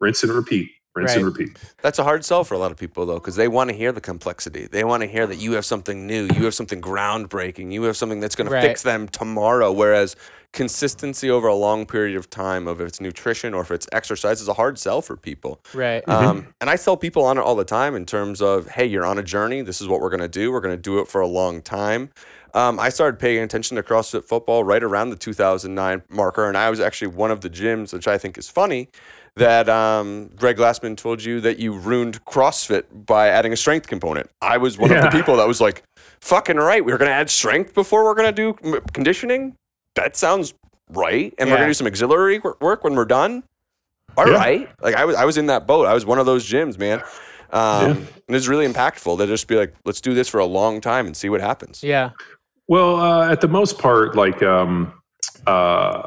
rinse 0.00 0.22
and 0.22 0.32
repeat 0.32 0.70
rinse 1.00 1.16
and 1.16 1.24
repeat 1.24 1.56
That's 1.82 1.98
a 1.98 2.04
hard 2.04 2.24
sell 2.24 2.44
for 2.44 2.54
a 2.54 2.58
lot 2.58 2.70
of 2.70 2.76
people 2.76 3.06
though, 3.06 3.14
because 3.18 3.36
they 3.36 3.48
want 3.48 3.70
to 3.70 3.76
hear 3.76 3.92
the 3.92 4.00
complexity. 4.00 4.66
They 4.70 4.84
want 4.84 5.02
to 5.02 5.06
hear 5.08 5.26
that 5.26 5.36
you 5.36 5.52
have 5.52 5.64
something 5.64 6.06
new, 6.06 6.24
you 6.34 6.44
have 6.44 6.54
something 6.54 6.80
groundbreaking, 6.80 7.72
you 7.72 7.82
have 7.84 7.96
something 7.96 8.20
that's 8.20 8.34
going 8.36 8.50
Right. 8.50 8.60
to 8.62 8.68
fix 8.68 8.82
them 8.82 9.08
tomorrow. 9.08 9.72
Whereas 9.72 10.16
consistency 10.52 11.30
over 11.30 11.46
a 11.46 11.54
long 11.54 11.86
period 11.86 12.16
of 12.16 12.28
time 12.28 12.66
of 12.66 12.80
if 12.80 12.88
it's 12.88 13.00
nutrition 13.00 13.54
or 13.54 13.62
if 13.62 13.70
it's 13.70 13.86
exercise 13.92 14.40
is 14.40 14.48
a 14.48 14.54
hard 14.54 14.78
sell 14.78 15.00
for 15.00 15.16
people. 15.16 15.60
Right. 15.72 16.06
Um, 16.08 16.48
and 16.60 16.68
I 16.68 16.74
sell 16.76 16.96
people 16.96 17.24
on 17.24 17.38
it 17.38 17.40
all 17.40 17.54
the 17.54 17.64
time 17.64 17.94
in 17.94 18.04
terms 18.04 18.42
of, 18.42 18.68
hey, 18.68 18.84
you're 18.84 19.06
on 19.06 19.16
a 19.16 19.22
journey. 19.22 19.62
This 19.62 19.80
is 19.80 19.86
what 19.86 20.00
we're 20.00 20.10
going 20.10 20.20
to 20.20 20.28
do. 20.28 20.50
We're 20.50 20.60
going 20.60 20.74
to 20.76 20.82
do 20.82 20.98
it 20.98 21.06
for 21.06 21.20
a 21.20 21.26
long 21.26 21.62
time. 21.62 22.10
Um, 22.52 22.80
I 22.80 22.88
started 22.88 23.20
paying 23.20 23.44
attention 23.44 23.76
to 23.76 23.82
CrossFit 23.84 24.24
football 24.24 24.64
right 24.64 24.82
around 24.82 25.10
the 25.10 25.16
2009 25.16 26.02
marker, 26.08 26.48
and 26.48 26.56
I 26.56 26.68
was 26.68 26.80
actually 26.80 27.08
one 27.14 27.30
of 27.30 27.42
the 27.42 27.48
gyms, 27.50 27.92
which 27.92 28.08
I 28.08 28.18
think 28.18 28.36
is 28.36 28.48
funny, 28.48 28.88
that 29.36 29.68
um, 29.68 30.30
Greg 30.36 30.56
Glassman 30.56 30.96
told 30.96 31.22
you 31.22 31.40
that 31.40 31.58
you 31.58 31.72
ruined 31.72 32.24
CrossFit 32.24 32.84
by 33.06 33.28
adding 33.28 33.52
a 33.52 33.56
strength 33.56 33.86
component. 33.86 34.28
I 34.40 34.56
was 34.56 34.78
one 34.78 34.92
of 34.92 35.02
the 35.02 35.10
people 35.10 35.36
that 35.36 35.46
was 35.48 35.60
like, 35.60 35.82
fucking 36.20 36.56
right, 36.56 36.84
we 36.84 36.92
are 36.92 36.98
going 36.98 37.08
to 37.08 37.14
add 37.14 37.30
strength 37.30 37.74
before 37.74 38.04
we're 38.04 38.14
going 38.14 38.34
to 38.34 38.54
do 38.62 38.80
conditioning? 38.92 39.56
That 39.94 40.16
sounds 40.16 40.54
right. 40.90 41.32
And 41.38 41.48
we're 41.48 41.56
going 41.56 41.66
to 41.66 41.70
do 41.70 41.74
some 41.74 41.86
auxiliary 41.86 42.40
work 42.60 42.84
when 42.84 42.94
we're 42.94 43.04
done? 43.04 43.42
All 44.16 44.24
right, 44.24 44.62
Yeah. 44.62 44.66
Like 44.82 44.94
I 44.96 45.04
was, 45.04 45.16
I 45.16 45.24
was 45.24 45.38
in 45.38 45.46
that 45.46 45.66
boat. 45.66 45.86
I 45.86 45.94
was 45.94 46.04
one 46.04 46.18
of 46.18 46.26
those 46.26 46.48
gyms, 46.48 46.78
man. 46.78 47.00
Um, 47.52 48.06
And 48.28 48.36
it's 48.36 48.48
really 48.48 48.66
impactful 48.66 49.18
to 49.18 49.26
just 49.26 49.48
be 49.48 49.56
like, 49.56 49.74
let's 49.84 50.00
do 50.00 50.14
this 50.14 50.28
for 50.28 50.38
a 50.38 50.46
long 50.46 50.80
time 50.80 51.06
and 51.06 51.16
see 51.16 51.28
what 51.28 51.40
happens. 51.40 51.82
Yeah. 51.82 52.10
Well, 52.68 52.96
uh, 53.00 53.30
at 53.30 53.40
the 53.40 53.48
most 53.48 53.78
part, 53.78 54.14
like 54.14 54.42
um, 54.42 54.92
uh, 55.46 56.06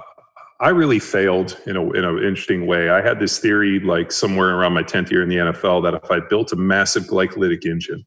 I 0.63 0.69
really 0.69 0.99
failed 0.99 1.59
in 1.65 1.75
a 1.75 1.91
in 1.91 2.05
an 2.05 2.19
interesting 2.19 2.65
way. 2.65 2.89
I 2.89 3.01
had 3.01 3.19
this 3.19 3.37
theory, 3.37 3.81
like 3.81 4.13
somewhere 4.13 4.55
around 4.55 4.71
my 4.71 4.81
tenth 4.81 5.11
year 5.11 5.21
in 5.21 5.27
the 5.27 5.35
NFL, 5.35 5.83
that 5.83 5.93
if 5.93 6.09
I 6.09 6.21
built 6.21 6.53
a 6.53 6.55
massive 6.55 7.03
glycolytic 7.03 7.65
engine, 7.65 8.05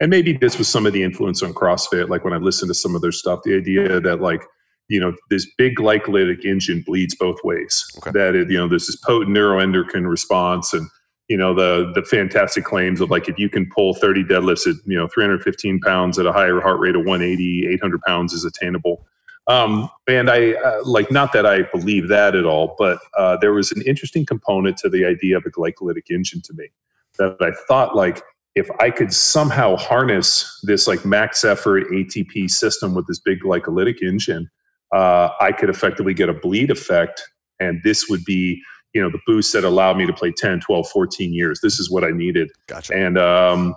and 0.00 0.08
maybe 0.08 0.32
this 0.32 0.56
was 0.56 0.68
some 0.68 0.86
of 0.86 0.92
the 0.92 1.02
influence 1.02 1.42
on 1.42 1.52
CrossFit, 1.52 2.08
like 2.08 2.22
when 2.22 2.32
I 2.32 2.36
listened 2.36 2.68
to 2.68 2.74
some 2.74 2.94
of 2.94 3.02
their 3.02 3.10
stuff, 3.10 3.40
the 3.42 3.56
idea 3.56 3.98
that 3.98 4.20
like 4.20 4.44
you 4.88 5.00
know 5.00 5.16
this 5.30 5.48
big 5.58 5.74
glycolytic 5.74 6.44
engine 6.44 6.84
bleeds 6.86 7.16
both 7.16 7.42
ways. 7.42 7.84
Okay. 7.98 8.12
That 8.12 8.36
it, 8.36 8.52
you 8.52 8.56
know 8.56 8.68
there's 8.68 8.86
this 8.86 8.94
potent 8.94 9.36
neuroendocrine 9.36 10.08
response 10.08 10.72
and 10.74 10.88
you 11.28 11.36
know 11.36 11.54
the 11.54 11.90
the 11.96 12.02
fantastic 12.02 12.64
claims 12.64 13.00
of 13.00 13.10
like 13.10 13.28
if 13.28 13.36
you 13.36 13.48
can 13.48 13.68
pull 13.74 13.94
30 13.94 14.22
deadlifts 14.22 14.68
at 14.68 14.76
you 14.86 14.96
know 14.96 15.08
315 15.08 15.80
pounds 15.80 16.20
at 16.20 16.26
a 16.26 16.32
higher 16.32 16.60
heart 16.60 16.78
rate 16.78 16.94
of 16.94 17.04
180 17.04 17.66
800 17.66 18.00
pounds 18.02 18.32
is 18.32 18.44
attainable 18.44 19.04
um, 19.48 19.88
and 20.08 20.30
i 20.30 20.52
uh, 20.52 20.80
like 20.84 21.10
not 21.10 21.32
that 21.32 21.46
i 21.46 21.62
believe 21.62 22.08
that 22.08 22.34
at 22.34 22.44
all 22.44 22.74
but 22.78 22.98
uh, 23.16 23.36
there 23.40 23.52
was 23.52 23.72
an 23.72 23.82
interesting 23.82 24.24
component 24.24 24.76
to 24.76 24.88
the 24.88 25.04
idea 25.04 25.36
of 25.36 25.44
a 25.46 25.50
glycolytic 25.50 26.10
engine 26.10 26.40
to 26.42 26.52
me 26.54 26.68
that 27.18 27.36
i 27.40 27.50
thought 27.68 27.94
like 27.96 28.22
if 28.54 28.70
i 28.80 28.90
could 28.90 29.12
somehow 29.12 29.76
harness 29.76 30.60
this 30.64 30.86
like 30.86 31.04
max 31.04 31.44
effort 31.44 31.84
atp 31.90 32.50
system 32.50 32.94
with 32.94 33.06
this 33.06 33.20
big 33.20 33.40
glycolytic 33.40 34.02
engine 34.02 34.48
uh, 34.92 35.30
i 35.40 35.52
could 35.52 35.70
effectively 35.70 36.14
get 36.14 36.28
a 36.28 36.34
bleed 36.34 36.70
effect 36.70 37.22
and 37.60 37.80
this 37.84 38.08
would 38.08 38.24
be 38.24 38.62
you 38.96 39.02
know 39.02 39.10
the 39.10 39.20
boost 39.26 39.52
that 39.52 39.62
allowed 39.62 39.98
me 39.98 40.06
to 40.06 40.12
play 40.12 40.32
10 40.32 40.60
12 40.60 40.88
14 40.88 41.32
years. 41.32 41.60
This 41.62 41.78
is 41.78 41.90
what 41.90 42.02
i 42.02 42.10
needed. 42.10 42.50
Gotcha. 42.66 42.94
and 42.94 43.18
um, 43.18 43.74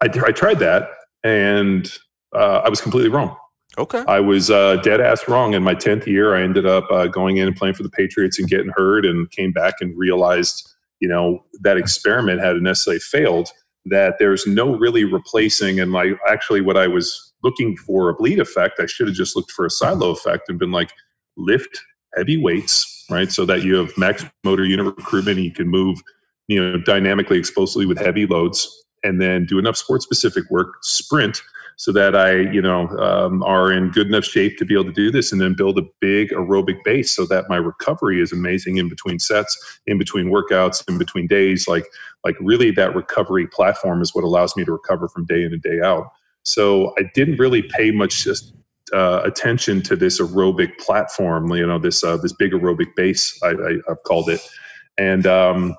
I, 0.00 0.06
I 0.06 0.32
tried 0.32 0.58
that 0.60 0.88
and 1.22 1.92
uh, 2.34 2.62
i 2.64 2.68
was 2.68 2.80
completely 2.80 3.10
wrong 3.10 3.36
Okay. 3.80 4.04
i 4.06 4.20
was 4.20 4.50
uh, 4.50 4.76
dead 4.76 5.00
ass 5.00 5.26
wrong. 5.26 5.54
In 5.54 5.62
my 5.62 5.74
10th 5.74 6.06
year 6.06 6.34
i 6.34 6.42
ended 6.42 6.66
up 6.66 6.90
uh, 6.90 7.06
going 7.06 7.38
in 7.38 7.48
and 7.48 7.56
playing 7.56 7.74
for 7.74 7.82
the 7.82 7.90
patriots 7.90 8.38
and 8.38 8.48
getting 8.48 8.72
hurt 8.76 9.04
and 9.06 9.30
came 9.30 9.52
back 9.52 9.74
and 9.80 9.96
realized 9.96 10.68
you 11.00 11.08
know 11.08 11.44
that 11.62 11.76
experiment 11.76 12.40
had 12.40 12.56
necessarily 12.56 13.00
failed 13.00 13.48
that 13.86 14.16
there's 14.18 14.46
no 14.46 14.76
really 14.76 15.04
replacing. 15.04 15.80
And 15.80 15.92
like 15.92 16.18
actually 16.28 16.60
what 16.60 16.76
i 16.76 16.86
was 16.86 17.32
looking 17.42 17.76
for 17.76 18.10
a 18.10 18.14
bleed 18.14 18.38
effect 18.38 18.78
i 18.80 18.86
should 18.86 19.08
have 19.08 19.16
just 19.16 19.34
looked 19.34 19.50
for 19.50 19.64
a 19.64 19.70
silo 19.70 20.10
effect 20.10 20.48
and 20.48 20.58
been 20.58 20.72
like 20.72 20.92
lift 21.36 21.80
heavy 22.14 22.36
weights 22.36 23.00
right? 23.10 23.30
So 23.30 23.44
that 23.46 23.62
you 23.62 23.74
have 23.76 23.96
max 23.98 24.24
motor 24.44 24.64
unit 24.64 24.86
recruitment 24.86 25.36
and 25.36 25.44
you 25.44 25.52
can 25.52 25.68
move 25.68 26.00
you 26.48 26.62
know 26.62 26.78
dynamically 26.78 27.38
explosively 27.38 27.86
with 27.86 27.98
heavy 27.98 28.26
loads 28.26 28.68
and 29.02 29.20
then 29.20 29.46
do 29.46 29.58
enough 29.58 29.76
sport 29.76 30.02
specific 30.02 30.44
work 30.50 30.76
sprint 30.82 31.42
so 31.80 31.92
that 31.92 32.14
i 32.14 32.32
you 32.52 32.60
know 32.60 32.86
um, 32.98 33.42
are 33.42 33.72
in 33.72 33.90
good 33.90 34.06
enough 34.06 34.24
shape 34.24 34.58
to 34.58 34.66
be 34.66 34.74
able 34.74 34.84
to 34.84 34.92
do 34.92 35.10
this 35.10 35.32
and 35.32 35.40
then 35.40 35.54
build 35.54 35.78
a 35.78 35.82
big 35.98 36.28
aerobic 36.28 36.76
base 36.84 37.10
so 37.10 37.24
that 37.24 37.48
my 37.48 37.56
recovery 37.56 38.20
is 38.20 38.32
amazing 38.32 38.76
in 38.76 38.86
between 38.86 39.18
sets 39.18 39.80
in 39.86 39.96
between 39.96 40.26
workouts 40.26 40.86
in 40.90 40.98
between 40.98 41.26
days. 41.26 41.66
Like 41.66 41.86
like 42.22 42.36
really 42.38 42.70
that 42.72 42.94
recovery 42.94 43.46
platform 43.46 44.02
is 44.02 44.14
what 44.14 44.24
allows 44.24 44.54
me 44.58 44.64
to 44.66 44.72
recover 44.72 45.08
from 45.08 45.24
day 45.24 45.42
in 45.42 45.54
and 45.54 45.62
day 45.62 45.80
out. 45.80 46.10
So 46.42 46.92
i 46.98 47.04
didn't 47.14 47.38
really 47.38 47.62
pay 47.62 47.90
much 47.90 48.28
uh, 48.92 49.22
attention 49.24 49.80
to 49.82 49.96
this 49.96 50.20
aerobic 50.20 50.76
platform 50.78 51.50
you 51.54 51.66
know 51.66 51.78
this 51.78 52.04
uh, 52.04 52.18
this 52.18 52.34
big 52.34 52.52
aerobic 52.52 52.94
base 52.94 53.40
I, 53.42 53.52
I, 53.52 53.72
i've 53.88 54.02
called 54.04 54.28
it. 54.28 54.40
And 54.98 55.26
um, 55.26 55.76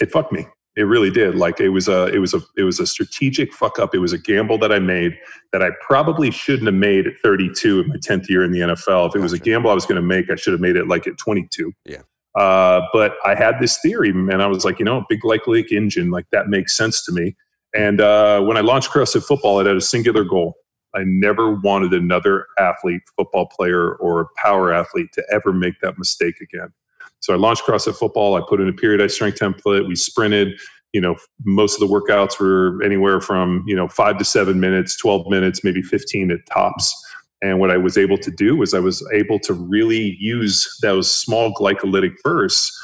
it 0.00 0.10
fucked 0.10 0.32
me 0.32 0.46
it 0.78 0.84
really 0.84 1.10
did. 1.10 1.34
Like 1.34 1.60
it 1.60 1.70
was 1.70 1.88
a 1.88 2.06
it 2.06 2.18
was 2.18 2.32
a 2.34 2.40
it 2.56 2.62
was 2.62 2.78
a 2.80 2.86
strategic 2.86 3.52
fuck 3.52 3.78
up. 3.78 3.94
It 3.94 3.98
was 3.98 4.12
a 4.12 4.18
gamble 4.18 4.58
that 4.58 4.72
i 4.72 4.78
made 4.78 5.18
that 5.52 5.62
i 5.62 5.70
probably 5.80 6.30
shouldn't 6.30 6.66
have 6.66 6.74
made 6.74 7.06
at 7.06 7.14
32 7.22 7.80
in 7.80 7.88
my 7.88 7.96
10th 7.96 8.28
year 8.28 8.44
in 8.44 8.52
the 8.52 8.60
nfl 8.60 9.08
if 9.08 9.16
it 9.16 9.20
was 9.20 9.32
a 9.32 9.38
gamble 9.38 9.70
i 9.70 9.74
was 9.74 9.86
going 9.86 9.96
to 9.96 10.02
make 10.02 10.30
i 10.30 10.34
should 10.36 10.52
have 10.52 10.60
made 10.60 10.76
it 10.76 10.86
like 10.86 11.06
at 11.06 11.16
22 11.16 11.72
Yeah. 11.86 12.02
uh, 12.34 12.82
but 12.92 13.14
i 13.24 13.34
had 13.34 13.54
this 13.60 13.78
theory 13.80 14.10
and 14.10 14.42
i 14.42 14.46
was 14.46 14.64
like 14.64 14.78
you 14.78 14.84
know 14.84 15.04
big 15.08 15.20
glycolytic 15.22 15.70
engine 15.72 16.10
like 16.10 16.26
that 16.32 16.48
makes 16.48 16.76
sense 16.76 17.04
to 17.06 17.12
me. 17.12 17.34
And 17.74 18.00
uh, 18.00 18.42
when 18.42 18.56
i 18.56 18.60
launched 18.60 18.90
crossfit 18.90 19.24
football 19.24 19.58
it 19.60 19.66
had 19.66 19.76
a 19.76 19.80
singular 19.80 20.24
goal. 20.24 20.54
I 20.94 21.02
never 21.04 21.52
wanted 21.52 21.92
another 21.92 22.46
athlete, 22.58 23.02
football 23.16 23.46
player, 23.46 23.94
or 23.96 24.28
power 24.42 24.72
athlete 24.72 25.08
to 25.12 25.22
ever 25.30 25.52
make 25.52 25.74
that 25.82 25.98
mistake 25.98 26.36
again. 26.40 26.72
So 27.20 27.34
I 27.34 27.36
launched 27.36 27.64
CrossFit 27.64 27.96
football. 27.96 28.36
I 28.36 28.42
put 28.48 28.60
in 28.60 28.68
a 28.68 28.72
periodized 28.72 29.12
strength 29.12 29.38
template. 29.38 29.86
We 29.86 29.96
sprinted. 29.96 30.58
You 30.94 31.02
know, 31.02 31.16
most 31.44 31.80
of 31.80 31.86
the 31.86 31.94
workouts 31.94 32.40
were 32.40 32.82
anywhere 32.82 33.20
from 33.20 33.62
you 33.66 33.76
know 33.76 33.88
five 33.88 34.16
to 34.18 34.24
seven 34.24 34.58
minutes, 34.58 34.96
twelve 34.96 35.26
minutes, 35.28 35.62
maybe 35.62 35.82
fifteen 35.82 36.30
at 36.30 36.40
tops. 36.50 36.94
And 37.42 37.60
what 37.60 37.70
I 37.70 37.76
was 37.76 37.96
able 37.96 38.18
to 38.18 38.30
do 38.30 38.56
was 38.56 38.74
I 38.74 38.80
was 38.80 39.06
able 39.12 39.38
to 39.40 39.52
really 39.52 40.16
use 40.18 40.68
those 40.82 41.08
small 41.08 41.52
glycolytic 41.54 42.14
bursts, 42.24 42.76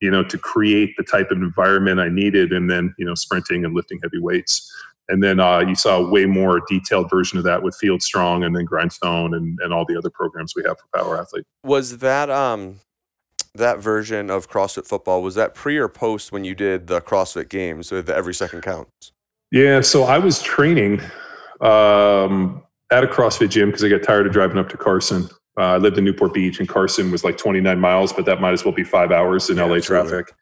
you 0.00 0.10
know, 0.10 0.22
to 0.24 0.36
create 0.36 0.90
the 0.98 1.02
type 1.04 1.30
of 1.30 1.38
environment 1.38 1.98
I 1.98 2.08
needed, 2.08 2.52
and 2.52 2.70
then 2.70 2.94
you 2.98 3.06
know, 3.06 3.14
sprinting 3.14 3.64
and 3.64 3.74
lifting 3.74 4.00
heavy 4.02 4.18
weights. 4.18 4.70
And 5.08 5.22
then 5.22 5.40
uh, 5.40 5.60
you 5.60 5.74
saw 5.74 5.98
a 5.98 6.10
way 6.10 6.26
more 6.26 6.60
detailed 6.68 7.10
version 7.10 7.38
of 7.38 7.44
that 7.44 7.62
with 7.62 7.76
Field 7.76 8.02
Strong 8.02 8.44
and 8.44 8.56
then 8.56 8.64
Grindstone 8.64 9.34
and, 9.34 9.58
and 9.62 9.72
all 9.72 9.84
the 9.84 9.96
other 9.96 10.10
programs 10.10 10.54
we 10.54 10.62
have 10.64 10.76
for 10.78 10.98
Power 10.98 11.20
Athlete. 11.20 11.44
Was 11.64 11.98
that 11.98 12.30
um 12.30 12.80
that 13.54 13.78
version 13.78 14.30
of 14.30 14.48
CrossFit 14.48 14.86
football 14.86 15.22
was 15.22 15.34
that 15.34 15.54
pre 15.54 15.76
or 15.76 15.88
post 15.88 16.32
when 16.32 16.44
you 16.44 16.54
did 16.54 16.86
the 16.86 17.00
CrossFit 17.00 17.48
Games 17.48 17.90
with 17.90 18.06
the 18.06 18.14
every 18.16 18.34
second 18.34 18.62
counts? 18.62 19.12
Yeah, 19.50 19.82
so 19.82 20.04
I 20.04 20.18
was 20.18 20.40
training 20.42 21.00
um, 21.60 22.62
at 22.90 23.04
a 23.04 23.06
CrossFit 23.06 23.50
gym 23.50 23.68
because 23.68 23.84
I 23.84 23.88
got 23.88 24.02
tired 24.02 24.26
of 24.26 24.32
driving 24.32 24.56
up 24.58 24.68
to 24.70 24.76
Carson. 24.78 25.28
Uh, 25.58 25.74
I 25.74 25.76
lived 25.76 25.98
in 25.98 26.04
Newport 26.04 26.32
Beach, 26.32 26.58
and 26.60 26.68
Carson 26.68 27.10
was 27.10 27.24
like 27.24 27.36
29 27.36 27.78
miles, 27.78 28.12
but 28.12 28.24
that 28.24 28.40
might 28.40 28.52
as 28.52 28.64
well 28.64 28.72
be 28.72 28.84
five 28.84 29.12
hours 29.12 29.50
in 29.50 29.58
Yeah, 29.58 29.64
LA 29.64 29.76
absolutely. 29.76 30.08
traffic. 30.10 30.34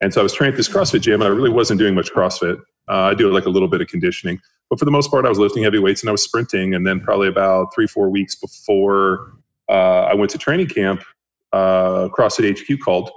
And 0.00 0.12
so 0.14 0.20
I 0.20 0.22
was 0.22 0.32
training 0.32 0.54
at 0.54 0.56
this 0.56 0.68
CrossFit 0.68 1.02
gym, 1.02 1.20
and 1.20 1.24
I 1.30 1.36
really 1.36 1.50
wasn't 1.50 1.78
doing 1.78 1.94
much 1.94 2.10
CrossFit. 2.10 2.58
Uh, 2.88 2.92
I 3.10 3.14
do 3.14 3.30
like 3.30 3.44
a 3.44 3.50
little 3.50 3.68
bit 3.68 3.82
of 3.82 3.88
conditioning, 3.88 4.40
but 4.70 4.78
for 4.78 4.86
the 4.86 4.90
most 4.90 5.10
part, 5.10 5.26
I 5.26 5.28
was 5.28 5.38
lifting 5.38 5.62
heavy 5.62 5.78
weights 5.78 6.02
and 6.02 6.08
I 6.08 6.12
was 6.12 6.22
sprinting. 6.22 6.74
And 6.74 6.86
then 6.86 7.00
probably 7.00 7.28
about 7.28 7.74
three, 7.74 7.86
four 7.86 8.08
weeks 8.08 8.34
before 8.36 9.32
uh, 9.68 10.04
I 10.04 10.14
went 10.14 10.30
to 10.30 10.38
training 10.38 10.68
camp, 10.68 11.02
uh, 11.52 12.08
CrossFit 12.16 12.58
HQ 12.58 12.80
called 12.80 13.10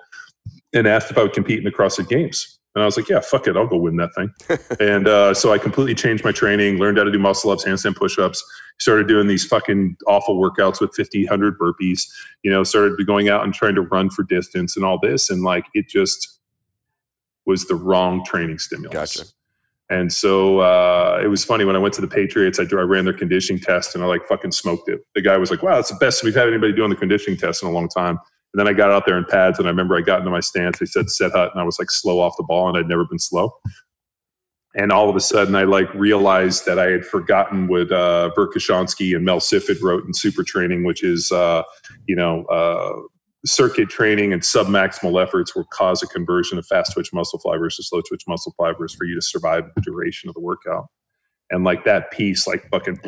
and 0.73 0.88
asked 0.88 1.11
if 1.11 1.17
I 1.17 1.23
would 1.23 1.34
compete 1.34 1.57
in 1.57 1.63
the 1.63 1.71
CrossFit 1.71 2.07
Games. 2.07 2.59
And 2.75 2.84
I 2.84 2.86
was 2.86 2.97
like, 2.97 3.09
yeah, 3.09 3.19
fuck 3.19 3.47
it, 3.47 3.57
I'll 3.57 3.67
go 3.67 3.77
win 3.77 3.97
that 3.97 4.11
thing. 4.15 4.32
and 4.80 5.07
uh, 5.07 5.34
so 5.34 5.51
I 5.51 5.57
completely 5.57 5.95
changed 5.95 6.23
my 6.23 6.32
training, 6.32 6.77
learned 6.77 6.97
how 6.97 7.03
to 7.03 7.11
do 7.11 7.17
muscle 7.17 7.49
ups, 7.49 7.65
handstand 7.65 7.95
push 7.95 8.19
ups, 8.19 8.43
started 8.80 9.07
doing 9.07 9.27
these 9.27 9.45
fucking 9.45 9.97
awful 10.07 10.39
workouts 10.39 10.80
with 10.80 10.93
50, 10.93 11.25
100 11.25 11.57
burpees, 11.57 12.07
you 12.43 12.51
know, 12.51 12.63
started 12.63 13.05
going 13.07 13.27
out 13.27 13.43
and 13.43 13.53
trying 13.53 13.75
to 13.75 13.82
run 13.82 14.09
for 14.09 14.23
distance 14.23 14.75
and 14.75 14.86
all 14.86 14.99
this. 14.99 15.30
And 15.30 15.43
like, 15.43 15.65
it 15.73 15.89
just 15.89 16.39
was 17.45 17.65
the 17.65 17.75
wrong 17.75 18.23
training 18.23 18.59
stimulus. 18.59 18.93
Gotcha. 18.93 19.30
And 19.89 20.13
so 20.13 20.59
uh, 20.59 21.19
it 21.23 21.27
was 21.27 21.43
funny 21.43 21.65
when 21.65 21.75
I 21.75 21.79
went 21.79 21.95
to 21.95 22.01
the 22.01 22.07
Patriots. 22.07 22.59
I, 22.59 22.63
I 22.63 22.81
ran 22.81 23.05
their 23.05 23.13
conditioning 23.13 23.61
test 23.61 23.95
and 23.95 24.03
I 24.03 24.07
like 24.07 24.25
fucking 24.27 24.51
smoked 24.51 24.87
it. 24.87 25.01
The 25.15 25.21
guy 25.21 25.37
was 25.37 25.49
like, 25.49 25.63
"Wow, 25.63 25.75
that's 25.75 25.89
the 25.89 25.95
best 25.95 26.23
we've 26.23 26.35
had 26.35 26.47
anybody 26.47 26.73
doing 26.73 26.91
the 26.91 26.95
conditioning 26.95 27.39
test 27.39 27.63
in 27.63 27.69
a 27.69 27.71
long 27.71 27.89
time." 27.89 28.19
And 28.53 28.59
then 28.59 28.67
I 28.67 28.73
got 28.73 28.91
out 28.91 29.05
there 29.05 29.17
in 29.17 29.25
pads 29.25 29.59
and 29.59 29.67
I 29.67 29.71
remember 29.71 29.95
I 29.95 30.01
got 30.01 30.19
into 30.19 30.31
my 30.31 30.39
stance. 30.39 30.79
They 30.79 30.85
said 30.85 31.09
set 31.09 31.31
hut 31.31 31.51
and 31.53 31.61
I 31.61 31.63
was 31.63 31.77
like 31.77 31.91
slow 31.91 32.19
off 32.19 32.35
the 32.37 32.43
ball 32.43 32.67
and 32.67 32.77
I'd 32.77 32.87
never 32.87 33.05
been 33.05 33.19
slow. 33.19 33.51
And 34.75 34.91
all 34.91 35.09
of 35.09 35.15
a 35.15 35.19
sudden 35.19 35.55
I 35.55 35.63
like 35.63 35.91
realized 35.93 36.65
that 36.65 36.79
I 36.79 36.89
had 36.89 37.05
forgotten 37.05 37.67
what 37.67 37.91
uh, 37.91 38.31
and 38.35 39.25
Mel 39.25 39.39
Sifford 39.39 39.81
wrote 39.81 40.05
in 40.05 40.13
Super 40.13 40.43
Training, 40.43 40.83
which 40.83 41.03
is 41.03 41.31
uh, 41.31 41.63
you 42.07 42.15
know 42.15 42.45
uh, 42.45 43.01
circuit 43.45 43.89
training 43.89 44.33
and 44.33 44.41
submaximal 44.41 45.21
efforts 45.21 45.55
will 45.55 45.65
cause 45.71 46.03
a 46.03 46.07
conversion 46.07 46.57
of 46.57 46.65
fast 46.67 46.93
twitch 46.93 47.13
muscle 47.13 47.39
fibers 47.39 47.77
to 47.77 47.83
slow 47.83 48.01
twitch 48.01 48.23
muscle 48.27 48.53
fibers 48.57 48.93
for 48.93 49.05
you 49.05 49.15
to 49.15 49.21
survive 49.21 49.63
the 49.75 49.81
duration 49.81 50.29
of 50.29 50.35
the 50.35 50.41
workout. 50.41 50.87
And 51.49 51.63
like 51.63 51.85
that 51.85 52.11
piece, 52.11 52.47
like 52.47 52.69
fucking 52.69 52.99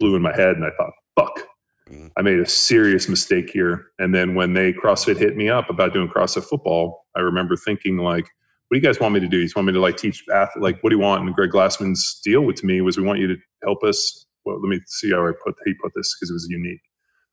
blew 0.00 0.16
in 0.16 0.22
my 0.22 0.34
head, 0.34 0.56
and 0.56 0.64
I 0.64 0.70
thought, 0.76 0.92
fuck, 1.16 1.46
Mhm. 1.90 2.10
I 2.16 2.22
made 2.22 2.38
a 2.38 2.46
serious 2.46 3.08
mistake 3.08 3.50
here. 3.50 3.86
And 3.98 4.14
then 4.14 4.34
when 4.34 4.52
they 4.52 4.72
CrossFit 4.72 5.16
hit 5.16 5.36
me 5.36 5.48
up 5.48 5.70
about 5.70 5.94
doing 5.94 6.08
CrossFit 6.08 6.44
football, 6.44 7.06
I 7.16 7.20
remember 7.20 7.56
thinking 7.56 7.98
like, 7.98 8.24
what 8.68 8.74
do 8.74 8.76
you 8.76 8.82
guys 8.82 9.00
want 9.00 9.14
me 9.14 9.20
to 9.20 9.28
do? 9.28 9.38
You 9.38 9.44
just 9.44 9.56
want 9.56 9.66
me 9.66 9.72
to 9.72 9.80
like 9.80 9.96
teach 9.96 10.22
athlete, 10.32 10.62
like 10.62 10.82
what 10.82 10.90
do 10.90 10.96
you 10.96 11.00
want? 11.02 11.24
And 11.24 11.34
Greg 11.34 11.50
Glassman's 11.50 12.20
deal 12.22 12.42
with 12.42 12.62
me 12.62 12.82
was 12.82 12.98
we 12.98 13.04
want 13.04 13.18
you 13.20 13.28
to 13.28 13.36
help 13.64 13.82
us. 13.82 14.26
Well, 14.44 14.60
let 14.60 14.68
me 14.68 14.80
see 14.86 15.10
how 15.12 15.26
I 15.26 15.32
put 15.42 15.54
he 15.64 15.72
put 15.74 15.92
this 15.94 16.14
because 16.14 16.30
it 16.30 16.34
was 16.34 16.46
unique. 16.50 16.80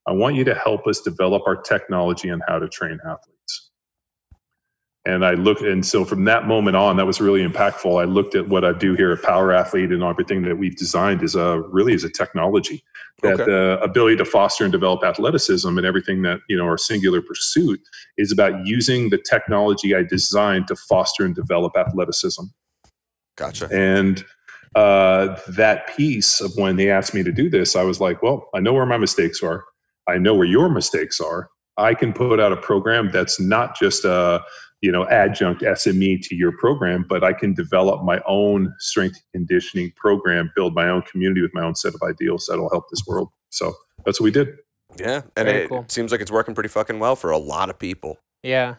I 0.08 0.12
want 0.12 0.36
you 0.36 0.44
to 0.46 0.56
help 0.56 0.88
us 0.88 1.02
develop 1.02 1.44
our 1.48 1.56
technology 1.56 2.30
on 2.30 2.42
how 2.48 2.60
to 2.60 2.68
train 2.68 3.00
athletes. 3.04 3.72
And 5.08 5.24
I 5.24 5.36
looked, 5.36 5.62
and 5.62 5.86
so 5.86 6.04
from 6.04 6.26
that 6.26 6.48
moment 6.48 6.76
on, 6.76 6.98
that 6.98 7.06
was 7.06 7.22
really 7.22 7.48
impactful. 7.48 8.02
I 8.02 8.06
looked 8.06 8.34
at 8.34 8.48
what 8.50 8.66
I 8.66 8.74
do 8.74 8.96
here 8.96 9.12
at 9.12 9.22
Power 9.22 9.52
Athlete 9.52 9.92
and 9.92 10.02
everything 10.02 10.42
that 10.44 10.58
we've 10.58 10.76
designed 10.76 11.22
is 11.22 11.36
a 11.36 11.62
really 11.70 11.94
is 11.94 12.04
a 12.04 12.10
technology 12.10 12.84
that 13.22 13.36
Okay. 13.36 13.46
the 13.46 13.80
ability 13.82 14.18
to 14.18 14.26
foster 14.26 14.64
and 14.64 14.72
develop 14.72 15.04
athleticism 15.04 15.78
and 15.78 15.86
everything 15.86 16.24
that 16.24 16.40
you 16.50 16.58
know 16.58 16.66
our 16.66 16.78
singular 16.78 17.22
pursuit 17.22 17.80
is 18.18 18.32
about 18.32 18.66
using 18.66 19.10
the 19.10 19.18
technology 19.18 19.96
I 19.96 20.04
designed 20.04 20.68
to 20.68 20.76
foster 20.76 21.24
and 21.24 21.36
develop 21.36 21.78
athleticism. 21.78 22.44
Gotcha. 23.38 23.70
And 23.72 24.26
uh, 24.76 25.40
that 25.50 25.96
piece 25.96 26.42
of 26.42 26.52
when 26.58 26.76
they 26.78 26.90
asked 26.90 27.14
me 27.14 27.24
to 27.24 27.32
do 27.32 27.50
this, 27.50 27.76
I 27.76 27.84
was 27.84 28.02
like, 28.02 28.24
well, 28.24 28.50
I 28.56 28.60
know 28.60 28.74
where 28.74 28.86
my 28.86 28.98
mistakes 28.98 29.44
are. 29.44 29.66
I 30.08 30.18
know 30.18 30.34
where 30.36 30.48
your 30.48 30.70
mistakes 30.70 31.20
are. 31.20 31.50
I 31.78 31.94
can 31.94 32.14
put 32.14 32.40
out 32.40 32.52
a 32.52 32.58
program 32.58 33.12
that's 33.12 33.40
not 33.40 33.78
just 33.78 34.06
a 34.06 34.42
you 34.82 34.92
know 34.92 35.08
adjunct 35.08 35.62
SME 35.62 36.22
to 36.28 36.36
your 36.36 36.56
program, 36.58 37.06
but 37.08 37.24
I 37.24 37.34
can 37.34 37.54
develop 37.54 38.04
my 38.04 38.22
own 38.28 38.74
strength 38.80 39.20
conditioning 39.34 39.92
program, 39.96 40.52
build 40.56 40.76
my 40.76 40.90
own 40.90 41.02
community 41.04 41.42
with 41.42 41.54
my 41.54 41.64
own 41.64 41.76
set 41.76 41.94
of 41.94 42.02
ideals 42.04 42.48
that'll 42.50 42.70
help 42.70 42.86
this 42.90 43.02
world. 43.08 43.30
So 43.50 43.74
that's 44.06 44.20
what 44.20 44.26
we 44.26 44.32
did. 44.32 44.50
Yeah, 44.98 45.22
and 45.36 45.48
Very 45.48 45.64
it 45.64 45.70
cool. 45.70 45.86
seems 45.90 46.12
like 46.12 46.22
it's 46.22 46.32
working 46.32 46.54
pretty 46.56 46.70
fucking 46.70 47.00
well 47.00 47.16
for 47.16 47.32
a 47.32 47.38
lot 47.38 47.70
of 47.70 47.78
people. 47.78 48.20
Yeah. 48.44 48.76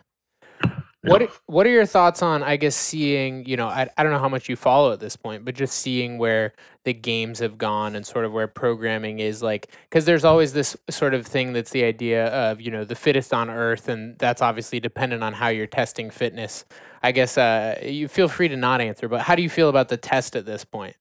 What 1.03 1.31
What 1.47 1.67
are 1.67 1.71
your 1.71 1.87
thoughts 1.87 2.23
on 2.23 2.43
I 2.43 2.57
guess 2.57 2.75
seeing 2.75 3.45
you 3.47 3.57
know 3.57 3.69
I, 3.69 3.89
I 3.97 4.03
don't 4.03 4.13
know 4.13 4.19
how 4.19 4.29
much 4.29 4.49
you 4.49 4.57
follow 4.57 4.93
at 4.93 5.01
this 5.01 5.17
point 5.17 5.45
but 5.45 5.55
just 5.55 5.79
seeing 5.79 6.19
where 6.19 6.53
the 6.85 6.93
games 6.93 7.39
have 7.39 7.59
gone 7.59 7.95
and 7.95 8.05
sort 8.05 8.25
of 8.25 8.33
where 8.33 8.49
programming 8.49 9.21
is 9.21 9.43
like 9.43 9.71
because 9.89 10.05
there's 10.05 10.25
always 10.25 10.53
this 10.53 10.77
sort 10.91 11.15
of 11.15 11.27
thing 11.27 11.53
that's 11.53 11.71
the 11.71 11.85
idea 11.85 12.27
of 12.29 12.61
you 12.61 12.71
know 12.71 12.85
the 12.85 12.95
fittest 12.95 13.33
on 13.33 13.51
earth 13.51 13.89
and 13.89 14.19
that's 14.19 14.43
obviously 14.43 14.81
dependent 14.81 15.23
on 15.23 15.33
how 15.33 15.49
you're 15.49 15.67
testing 15.67 16.11
fitness. 16.11 16.65
I 17.03 17.13
guess 17.13 17.39
uh, 17.39 17.79
you 17.85 18.09
feel 18.09 18.27
free 18.29 18.49
to 18.49 18.57
not 18.57 18.81
answer 18.81 19.09
but 19.09 19.21
how 19.21 19.35
do 19.37 19.43
you 19.43 19.51
feel 19.51 19.69
about 19.69 19.89
the 19.89 19.97
test 19.97 20.35
at 20.35 20.47
this 20.47 20.65
point 20.65 20.97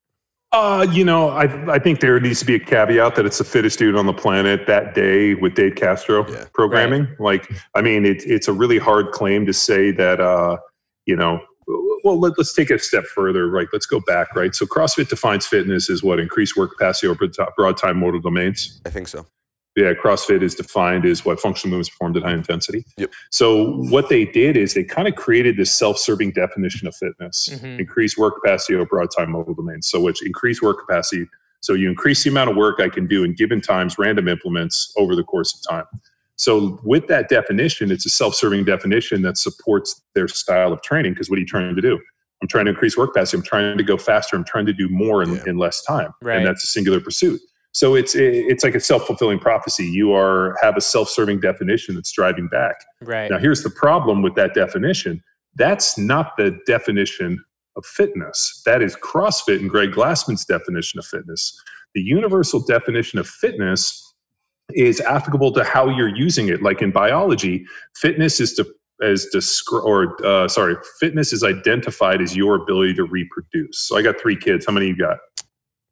Uh, 0.56 0.88
you 0.90 1.04
know, 1.04 1.30
I 1.30 1.74
I 1.74 1.80
think 1.80 2.00
there 2.00 2.18
needs 2.20 2.40
to 2.40 2.46
be 2.46 2.56
a 2.56 2.60
caveat 2.60 3.16
that 3.16 3.26
it's 3.26 3.40
the 3.40 3.44
fittest 3.44 3.78
dude 3.78 3.96
on 3.98 4.06
the 4.06 4.14
planet 4.14 4.66
that 4.68 4.96
day 4.96 5.34
with 5.34 5.54
Dave 5.54 5.76
Castro 5.76 6.26
Yeah. 6.32 6.46
programming. 6.54 7.10
Like, 7.20 7.52
I 7.76 7.82
mean, 7.82 8.06
it's 8.06 8.24
it's 8.24 8.48
a 8.48 8.54
really 8.54 8.78
hard 8.78 9.12
claim 9.12 9.46
to 9.48 9.54
say 9.54 9.92
that. 9.92 10.22
Uh, 10.22 10.58
you 11.06 11.16
know, 11.16 11.40
well, 12.06 12.20
let, 12.20 12.34
let's 12.38 12.54
take 12.54 12.72
it 12.72 12.76
a 12.76 12.80
step 12.80 13.04
further. 13.04 13.48
Right, 13.50 13.68
let's 13.74 13.86
go 13.86 14.00
back. 14.00 14.34
Right, 14.36 14.56
so 14.56 14.66
CrossFit 14.66 15.10
defines 15.10 15.46
fitness 15.46 15.90
as 15.90 16.02
what 16.04 16.20
increased 16.20 16.56
work 16.56 16.72
capacity 16.72 17.08
over 17.08 17.28
broad- 17.28 17.50
broad 17.58 17.78
time 17.78 18.00
modal 18.00 18.22
domains. 18.22 18.82
I 18.86 18.90
think 18.92 19.08
so. 19.10 19.26
Yeah, 19.76 19.94
CrossFit 19.94 20.42
is 20.42 20.56
defined 20.56 21.06
as 21.06 21.26
what 21.26 21.40
functional 21.40 21.72
movements 21.72 21.90
performed 21.90 22.16
at 22.16 22.24
high 22.24 22.34
intensity. 22.34 22.86
Yep. 22.98 23.12
So 23.30 23.74
what 23.90 24.08
they 24.08 24.24
did 24.24 24.56
is 24.56 24.74
they 24.74 24.86
kind 24.86 25.06
of 25.08 25.16
created 25.16 25.58
this 25.58 25.72
self-serving 25.72 26.32
definition 26.32 26.88
of 26.88 26.96
fitness: 26.96 27.50
Mhm. 27.50 27.80
increase 27.80 28.18
work 28.18 28.36
capacity 28.42 28.76
over 28.76 28.84
a 28.84 28.86
broad 28.86 29.10
time 29.16 29.32
modal 29.32 29.54
domains. 29.54 29.88
So 29.88 30.00
which 30.00 30.26
increase 30.26 30.62
work 30.62 30.80
capacity. 30.88 31.28
So 31.60 31.74
you 31.74 31.90
increase 31.90 32.24
the 32.24 32.30
amount 32.30 32.52
of 32.52 32.56
work 32.56 32.80
I 32.80 32.88
can 32.90 33.06
do 33.06 33.24
in 33.26 33.34
given 33.34 33.60
times, 33.60 33.98
random 33.98 34.28
implements 34.30 34.94
over 34.98 35.14
the 35.16 35.24
course 35.24 35.54
of 35.54 35.70
time. 35.70 35.86
So 36.38 36.80
with 36.84 37.08
that 37.08 37.28
definition, 37.28 37.92
it's 37.92 38.06
a 38.06 38.10
self-serving 38.10 38.66
definition 38.66 39.22
that 39.24 39.38
supports 39.38 40.02
their 40.14 40.28
style 40.28 40.72
of 40.72 40.82
training. 40.84 41.14
Because 41.14 41.30
what 41.30 41.38
are 41.38 41.40
you 41.42 41.46
trying 41.48 41.76
to 41.76 41.82
do? 41.82 42.00
I'm 42.42 42.48
trying 42.48 42.66
to 42.66 42.72
increase 42.72 42.96
work 42.98 43.14
capacity. 43.14 43.38
I'm 43.38 43.44
trying 43.44 43.78
to 43.78 43.84
go 43.84 43.98
faster. 43.98 44.36
I'm 44.36 44.44
trying 44.44 44.66
to 44.68 44.74
do 44.74 44.88
more 44.90 45.24
in, 45.24 45.34
Yeah. 45.36 45.44
in 45.48 45.58
less 45.58 45.82
time, 45.84 46.14
Right. 46.22 46.38
and 46.38 46.46
that's 46.46 46.64
a 46.64 46.68
singular 46.68 47.00
pursuit. 47.00 47.42
So 47.76 47.94
it's 47.94 48.16
it's 48.16 48.64
like 48.64 48.74
a 48.74 48.80
self 48.80 49.06
fulfilling 49.06 49.38
prophecy. 49.38 49.84
You 49.84 50.14
are 50.14 50.56
have 50.62 50.78
a 50.78 50.82
self 50.82 51.10
serving 51.10 51.42
definition 51.42 51.94
that's 51.96 52.10
driving 52.10 52.48
back. 52.48 52.78
right 53.02 53.30
Now 53.30 53.38
here's 53.38 53.64
the 53.64 53.70
problem 53.70 54.22
with 54.22 54.34
that 54.36 54.54
definition. 54.54 55.22
That's 55.56 55.98
not 55.98 56.38
the 56.38 56.58
definition 56.66 57.44
of 57.76 57.86
fitness. 57.86 58.62
That 58.66 58.82
is 58.82 58.96
CrossFit 58.96 59.60
and 59.60 59.70
Greg 59.70 59.92
Glassman's 59.92 60.46
definition 60.46 61.00
of 61.00 61.06
fitness. 61.06 61.62
The 61.96 62.02
universal 62.02 62.62
definition 62.62 63.20
of 63.20 63.28
fitness 63.28 64.14
is 64.70 65.02
applicable 65.02 65.52
to 65.52 65.66
how 65.66 65.90
you're 65.90 66.16
using 66.16 66.48
it. 66.48 66.64
Like 66.64 66.82
in 66.82 66.92
biology, 66.92 67.66
fitness 67.98 68.40
is 68.40 68.54
to 68.54 68.66
as 69.04 69.28
descri- 69.36 69.84
or 69.84 70.16
uh, 70.26 70.48
sorry, 70.48 70.78
fitness 71.02 71.34
is 71.34 71.44
identified 71.44 72.22
as 72.22 72.38
your 72.38 72.56
ability 72.56 72.94
to 72.94 73.04
reproduce. 73.04 73.80
So 73.80 73.98
I 73.98 74.02
got 74.02 74.18
three 74.18 74.38
kids. 74.38 74.66
How 74.66 74.72
many 74.72 74.88
you 74.88 74.96
got? 74.96 75.18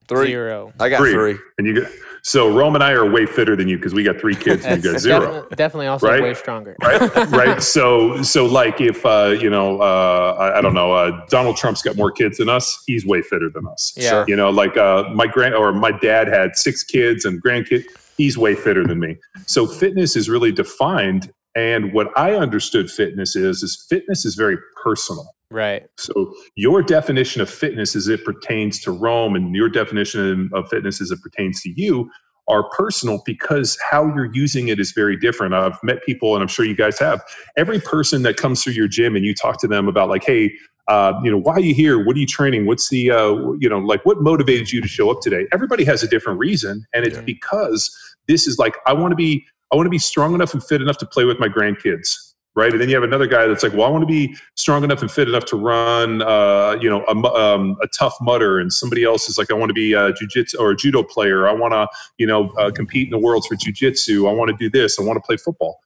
Three. 0.07 0.27
zero 0.27 0.73
I 0.79 0.89
got 0.89 0.97
Three. 0.99 1.13
three. 1.13 1.35
And 1.57 1.67
you 1.67 1.81
got 1.81 1.91
So 2.21 2.49
Rome 2.53 2.75
and 2.75 2.83
I 2.83 2.91
are 2.91 3.09
way 3.09 3.25
fitter 3.25 3.55
than 3.55 3.67
you 3.67 3.77
because 3.77 3.93
we 3.93 4.03
got 4.03 4.19
three 4.19 4.35
kids 4.35 4.63
and 4.65 4.83
you 4.83 4.91
got 4.91 4.99
zero. 4.99 5.19
definitely, 5.19 5.55
definitely 5.55 5.87
also 5.87 6.07
Right? 6.07 6.21
way 6.23 6.33
stronger. 6.33 6.75
right 6.81 7.15
right 7.31 7.61
so 7.61 8.21
so 8.21 8.45
like 8.45 8.79
if 8.81 9.05
uh 9.05 9.35
you 9.39 9.49
know 9.49 9.79
uh 9.81 10.35
I, 10.39 10.57
I 10.59 10.61
don't 10.61 10.73
know 10.73 10.91
uh 10.93 11.25
donald 11.29 11.57
trump's 11.57 11.81
got 11.81 11.95
more 11.97 12.11
kids 12.11 12.37
than 12.37 12.49
us 12.49 12.81
he's 12.87 13.05
way 13.05 13.21
fitter 13.21 13.49
than 13.53 13.65
us 13.67 13.93
Yeah. 13.97 14.09
Sure. 14.09 14.25
you 14.27 14.35
know 14.35 14.49
like 14.49 14.77
uh 14.77 15.03
my 15.13 15.27
grand 15.27 15.53
or 15.55 15.73
my 15.73 15.91
dad 15.91 16.27
had 16.27 16.55
six 16.55 16.83
kids 16.83 17.25
and 17.25 17.41
grandkids 17.43 17.83
he's 18.17 18.37
way 18.37 18.55
fitter 18.55 18.85
than 18.85 18.99
me 18.99 19.17
so 19.45 19.65
fitness 19.67 20.15
is 20.15 20.29
really 20.29 20.51
defined 20.51 21.31
and 21.55 21.91
what 21.93 22.07
i 22.17 22.33
understood 22.33 22.89
fitness 22.89 23.35
is 23.35 23.63
is 23.63 23.85
fitness 23.89 24.23
is 24.25 24.35
very 24.35 24.57
personal 24.83 25.33
Right. 25.53 25.83
so 25.97 26.33
your 26.55 26.81
definition 26.81 27.41
of 27.41 27.49
fitness 27.49 27.95
as 27.95 28.07
it 28.07 28.25
pertains 28.25 28.79
to 28.81 28.91
Rome 28.91 29.35
and 29.35 29.55
your 29.55 29.69
definition 29.69 30.49
of 30.53 30.67
fitness 30.69 30.99
as 30.99 31.11
it 31.11 31.21
pertains 31.21 31.61
to 31.61 31.69
you 31.79 32.09
are 32.47 32.67
personal 32.71 33.21
because 33.25 33.77
how 33.89 34.05
you're 34.07 34.33
using 34.33 34.67
it 34.67 34.79
is 34.79 34.91
very 34.91 35.15
different. 35.15 35.53
I've 35.53 35.77
met 35.81 36.03
people, 36.03 36.33
and 36.35 36.41
I'm 36.41 36.49
sure 36.49 36.65
you 36.65 36.75
guys 36.75 36.99
have. 36.99 37.23
Every 37.55 37.79
person 37.79 38.23
that 38.23 38.35
comes 38.35 38.61
through 38.63 38.73
your 38.73 38.87
gym 38.89 39.15
and 39.15 39.23
you 39.23 39.33
talk 39.33 39.61
to 39.61 39.67
them 39.67 39.87
about 39.87 40.09
like, 40.09 40.25
hey, 40.25 40.51
uh, 40.89 41.13
you 41.23 41.31
know, 41.31 41.37
why 41.37 41.53
are 41.53 41.61
you 41.61 41.73
here? 41.73 42.03
What 42.05 42.17
are 42.17 42.19
you 42.19 42.25
training? 42.25 42.65
What's 42.65 42.89
the, 42.89 43.11
uh, 43.11 43.33
you 43.59 43.69
know, 43.69 43.79
like 43.79 44.05
what 44.05 44.21
motivated 44.21 44.73
you 44.73 44.81
to 44.81 44.87
show 44.89 45.09
up 45.09 45.21
today? 45.21 45.47
Everybody 45.53 45.85
has 45.85 46.03
a 46.03 46.07
different 46.07 46.37
reason, 46.39 46.85
and 46.93 47.05
it's 47.05 47.15
Yeah. 47.15 47.21
because 47.21 47.95
this 48.27 48.45
is 48.47 48.57
like 48.57 48.75
I 48.87 48.91
want 48.93 49.11
to 49.13 49.15
be, 49.15 49.45
I 49.71 49.77
want 49.77 49.85
to 49.85 49.89
be 49.91 49.97
strong 49.99 50.33
enough 50.35 50.53
and 50.53 50.61
fit 50.61 50.81
enough 50.81 50.97
to 50.97 51.05
play 51.05 51.23
with 51.23 51.39
my 51.39 51.47
grandkids. 51.47 52.32
Right, 52.55 52.71
and 52.71 52.79
then 52.79 52.87
you 52.87 52.93
have 52.93 53.03
another 53.03 53.25
guy 53.25 53.47
that's 53.47 53.63
like, 53.63 53.73
"Well, 53.73 53.83
I 53.83 53.89
want 53.89 54.03
to 54.03 54.07
be 54.07 54.35
strong 54.55 54.83
enough 54.83 55.01
and 55.01 55.09
fit 55.09 55.27
enough 55.27 55.45
to 55.45 55.55
run, 55.55 56.21
uh, 56.21 56.77
you 56.79 56.87
know, 56.87 57.03
a, 57.05 57.15
um, 57.33 57.75
a 57.81 57.87
Tough 57.87 58.15
Mudder." 58.21 58.59
And 58.59 58.71
somebody 58.71 59.03
else 59.03 59.27
is 59.27 59.39
like, 59.39 59.49
"I 59.49 59.55
want 59.55 59.71
to 59.71 59.73
be 59.73 59.93
a 59.93 60.13
jujitsu 60.13 60.59
or 60.59 60.69
a 60.69 60.75
judo 60.75 61.01
player. 61.01 61.47
I 61.47 61.51
want 61.51 61.73
to, 61.73 61.87
you 62.19 62.27
know, 62.27 62.51
uh, 62.59 62.69
compete 62.69 63.07
in 63.07 63.11
the 63.11 63.17
worlds 63.17 63.47
for 63.47 63.55
jujitsu. 63.55 64.29
I 64.29 64.33
want 64.33 64.51
to 64.51 64.57
do 64.57 64.69
this. 64.69 64.99
I 64.99 65.03
want 65.03 65.17
to 65.17 65.21
play 65.25 65.35
football." 65.37 65.79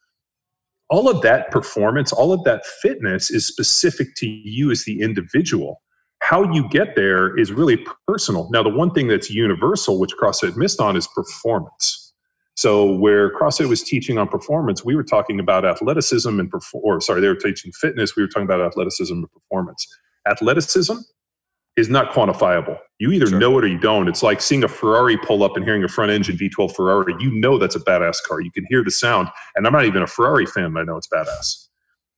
All 0.90 1.10
of 1.10 1.22
that 1.22 1.52
performance, 1.52 2.12
all 2.12 2.34
of 2.34 2.44
that 2.44 2.66
fitness 2.66 3.32
is 3.32 3.48
specific 3.48 4.16
to 4.18 4.28
you 4.28 4.70
as 4.70 4.84
the 4.84 5.02
individual. 5.02 5.82
How 6.22 6.52
you 6.52 6.68
get 6.68 6.98
there 6.98 7.38
is 7.38 7.54
really 7.54 7.86
personal. 8.08 8.50
Now, 8.52 8.64
the 8.64 8.70
one 8.70 8.92
thing 8.92 9.08
that's 9.08 9.30
universal, 9.30 10.00
which 10.00 10.12
CrossFit 10.22 10.58
missed 10.58 10.82
on, 10.82 10.98
is 10.98 11.08
performance. 11.08 12.07
So 12.58 12.92
where 12.92 13.32
CrossFit 13.38 13.70
was 13.70 13.84
teaching 13.84 14.18
on 14.18 14.28
performance, 14.28 14.84
we 14.84 14.96
were 14.96 15.04
talking 15.04 15.40
about 15.40 15.64
athleticism 15.64 16.40
and 16.40 16.52
perfor- 16.52 16.82
or 16.84 17.00
sorry, 17.00 17.22
they 17.22 17.28
were 17.28 17.36
teaching 17.36 17.72
fitness. 17.72 18.16
We 18.16 18.24
were 18.24 18.28
talking 18.28 18.46
about 18.46 18.62
athleticism 18.62 19.14
and 19.14 19.32
performance. 19.32 19.88
Athleticism 20.28 20.96
is 21.78 21.88
not 21.88 22.12
quantifiable. 22.12 22.80
You 22.98 23.12
either 23.12 23.28
Sure. 23.28 23.38
know 23.40 23.60
it 23.60 23.64
or 23.64 23.68
you 23.68 23.78
don't. 23.78 24.08
It's 24.08 24.24
like 24.24 24.42
seeing 24.42 24.64
a 24.64 24.68
Ferrari 24.68 25.18
pull 25.18 25.44
up 25.44 25.56
and 25.56 25.64
hearing 25.64 25.84
a 25.84 25.88
front 25.88 26.10
engine 26.12 26.36
V12 26.36 26.76
Ferrari. 26.76 27.14
You 27.20 27.30
know 27.40 27.60
that's 27.60 27.76
a 27.76 27.80
badass 27.80 28.24
car. 28.28 28.42
You 28.42 28.50
can 28.52 28.66
hear 28.70 28.84
the 28.84 28.90
sound. 28.90 29.28
And 29.56 29.68
I'm 29.68 29.74
not 29.74 29.86
even 29.86 30.02
a 30.02 30.08
Ferrari 30.08 30.48
fan, 30.48 30.74
but 30.74 30.80
I 30.80 30.84
know 30.86 30.98
it's 30.98 31.08
badass. 31.08 31.67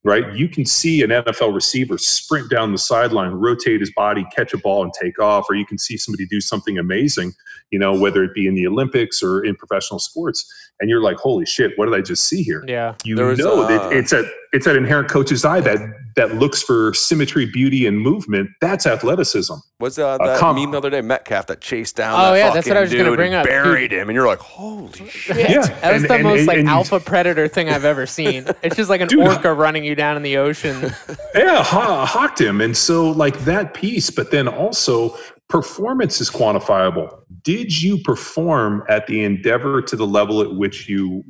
Right? 0.06 0.34
You 0.34 0.48
can 0.48 0.66
see 0.66 1.02
an 1.02 1.10
NFL 1.10 1.54
receiver 1.54 1.98
sprint 1.98 2.50
down 2.50 2.72
the 2.72 2.78
sideline, 2.78 3.32
rotate 3.32 3.82
his 3.82 3.92
body, 3.94 4.26
catch 4.34 4.54
a 4.54 4.58
ball, 4.58 4.84
and 4.84 4.94
take 4.94 5.20
off, 5.20 5.46
or 5.50 5.56
you 5.56 5.66
can 5.66 5.78
see 5.78 5.98
somebody 5.98 6.26
do 6.26 6.40
something 6.40 6.78
amazing, 6.78 7.34
you 7.70 7.80
know, 7.80 7.94
whether 7.94 8.24
it 8.24 8.34
be 8.34 8.48
in 8.48 8.56
the 8.56 8.66
Olympics 8.66 9.22
or 9.22 9.44
in 9.44 9.56
professional 9.56 10.00
sports. 10.00 10.50
And 10.80 10.90
you're 10.90 11.02
like, 11.02 11.18
holy 11.18 11.46
shit, 11.46 11.74
what 11.76 11.88
did 11.88 11.96
I 11.96 12.02
just 12.02 12.26
see 12.26 12.42
here? 12.42 12.64
Yeah. 12.66 12.96
You 13.04 13.18
was, 13.18 13.40
know 13.40 13.64
uh, 13.64 13.68
that 13.68 13.92
it's 13.92 14.12
that 14.12 14.32
it's 14.54 14.66
that 14.66 14.78
inherent 14.78 15.10
coach's 15.10 15.44
eye 15.44 15.60
that 15.60 15.80
that 16.20 16.36
looks 16.36 16.62
for 16.62 16.94
symmetry, 16.94 17.46
beauty, 17.46 17.86
and 17.88 17.98
movement. 18.00 18.50
That's 18.60 18.86
athleticism. 18.86 19.54
Was 19.80 19.98
uh, 19.98 20.10
Uh, 20.10 20.18
that 20.28 20.40
com- 20.40 20.58
meme 20.58 20.72
the 20.72 20.78
other 20.78 20.90
day? 20.90 21.00
Metcalf 21.02 21.48
that 21.48 21.62
chased 21.62 21.96
down. 21.96 22.20
Oh, 22.20 22.34
that 22.34 22.38
yeah, 22.38 22.54
that's 22.54 22.68
what 22.68 22.76
I 22.76 22.82
was 22.82 22.92
gonna 22.92 23.06
dude 23.06 23.16
bring 23.16 23.34
and 23.34 23.42
up. 23.42 23.46
Buried 23.48 23.94
him, 23.94 24.10
and 24.10 24.16
you're 24.16 24.28
like, 24.28 24.40
holy 24.40 25.08
shit. 25.10 25.38
Yeah, 25.50 25.62
That 25.66 25.94
was 25.94 26.02
and- 26.04 26.10
the 26.10 26.14
and- 26.16 26.24
most 26.24 26.38
and- 26.40 26.48
like 26.48 26.58
and 26.60 26.68
alpha 26.68 27.00
predator 27.00 27.48
thing 27.48 27.70
I've 27.70 27.86
ever 27.86 28.06
seen. 28.06 28.46
It's 28.62 28.76
just 28.76 28.90
like 28.90 29.00
an 29.02 29.08
Dude, 29.08 29.20
orca 29.26 29.54
running 29.54 29.86
you 29.86 29.96
down 29.96 30.18
in 30.18 30.24
the 30.24 30.38
ocean. 30.38 30.94
Yeah, 31.36 31.64
ha- 31.64 32.06
hawked 32.06 32.42
him. 32.42 32.60
And 32.60 32.76
so, 32.76 33.10
like 33.12 33.40
that 33.42 33.74
piece, 33.74 34.10
but 34.10 34.32
then 34.32 34.48
also 34.48 35.16
performance 35.48 36.20
is 36.22 36.30
quantifiable. 36.30 37.22
Did 37.44 37.82
you 37.82 38.00
perform 38.00 38.84
at 38.90 39.08
the 39.08 39.24
endeavor 39.24 39.82
to 39.84 39.96
the 39.96 40.06
level 40.06 40.42
at 40.42 40.54
which 40.56 40.90
you, 40.90 41.24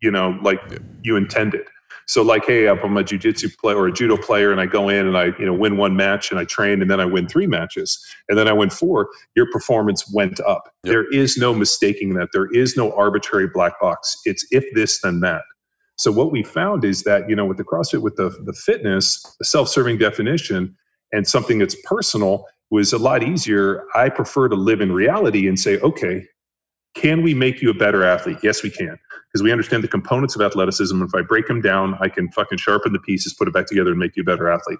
you 0.00 0.10
know, 0.10 0.38
like 0.42 0.60
you 1.02 1.16
intended? 1.16 1.66
So, 2.06 2.22
like, 2.22 2.44
hey, 2.46 2.68
I'm 2.68 2.78
a 2.78 3.02
jujitsu 3.02 3.56
player 3.58 3.76
or 3.76 3.86
a 3.88 3.92
judo 3.92 4.16
player, 4.16 4.52
and 4.52 4.60
I 4.60 4.66
go 4.66 4.88
in 4.88 5.06
and 5.06 5.16
I, 5.16 5.26
you 5.38 5.46
know, 5.46 5.54
win 5.54 5.76
one 5.76 5.96
match 5.96 6.30
and 6.30 6.38
I 6.38 6.44
train, 6.44 6.82
and 6.82 6.90
then 6.90 7.00
I 7.00 7.04
win 7.04 7.28
three 7.28 7.46
matches, 7.46 8.02
and 8.28 8.38
then 8.38 8.48
I 8.48 8.52
win 8.52 8.70
four. 8.70 9.08
Your 9.36 9.50
performance 9.50 10.12
went 10.12 10.40
up. 10.40 10.70
Yep. 10.84 10.92
There 10.92 11.10
is 11.12 11.36
no 11.36 11.54
mistaking 11.54 12.14
that. 12.14 12.30
There 12.32 12.52
is 12.52 12.76
no 12.76 12.92
arbitrary 12.92 13.48
black 13.52 13.80
box. 13.80 14.16
It's 14.24 14.46
if 14.50 14.64
this, 14.74 15.00
then 15.00 15.20
that. 15.20 15.42
So 15.96 16.10
what 16.10 16.32
we 16.32 16.42
found 16.42 16.84
is 16.84 17.04
that 17.04 17.28
you 17.28 17.36
know 17.36 17.44
with 17.44 17.58
the 17.58 17.64
CrossFit, 17.64 18.02
with 18.02 18.16
the 18.16 18.30
the 18.44 18.52
fitness, 18.52 19.22
the 19.38 19.44
self-serving 19.44 19.98
definition, 19.98 20.76
and 21.12 21.26
something 21.26 21.58
that's 21.58 21.76
personal 21.84 22.46
was 22.70 22.92
a 22.92 22.98
lot 22.98 23.22
easier. 23.22 23.84
I 23.94 24.08
prefer 24.08 24.48
to 24.48 24.56
live 24.56 24.80
in 24.80 24.92
reality 24.92 25.46
and 25.46 25.60
say, 25.60 25.78
okay, 25.80 26.26
can 26.94 27.22
we 27.22 27.34
make 27.34 27.62
you 27.62 27.70
a 27.70 27.74
better 27.74 28.04
athlete? 28.04 28.38
Yes, 28.42 28.62
we 28.62 28.70
can, 28.70 28.98
because 29.28 29.42
we 29.42 29.50
understand 29.50 29.82
the 29.82 29.88
components 29.88 30.34
of 30.36 30.42
athleticism. 30.42 30.94
And 30.94 31.08
if 31.08 31.14
I 31.14 31.22
break 31.22 31.46
them 31.46 31.60
down, 31.60 31.96
I 32.00 32.08
can 32.08 32.30
fucking 32.32 32.58
sharpen 32.58 32.92
the 32.92 32.98
pieces, 33.00 33.34
put 33.34 33.48
it 33.48 33.54
back 33.54 33.66
together, 33.66 33.90
and 33.90 33.98
make 33.98 34.16
you 34.16 34.22
a 34.22 34.24
better 34.24 34.50
athlete. 34.50 34.78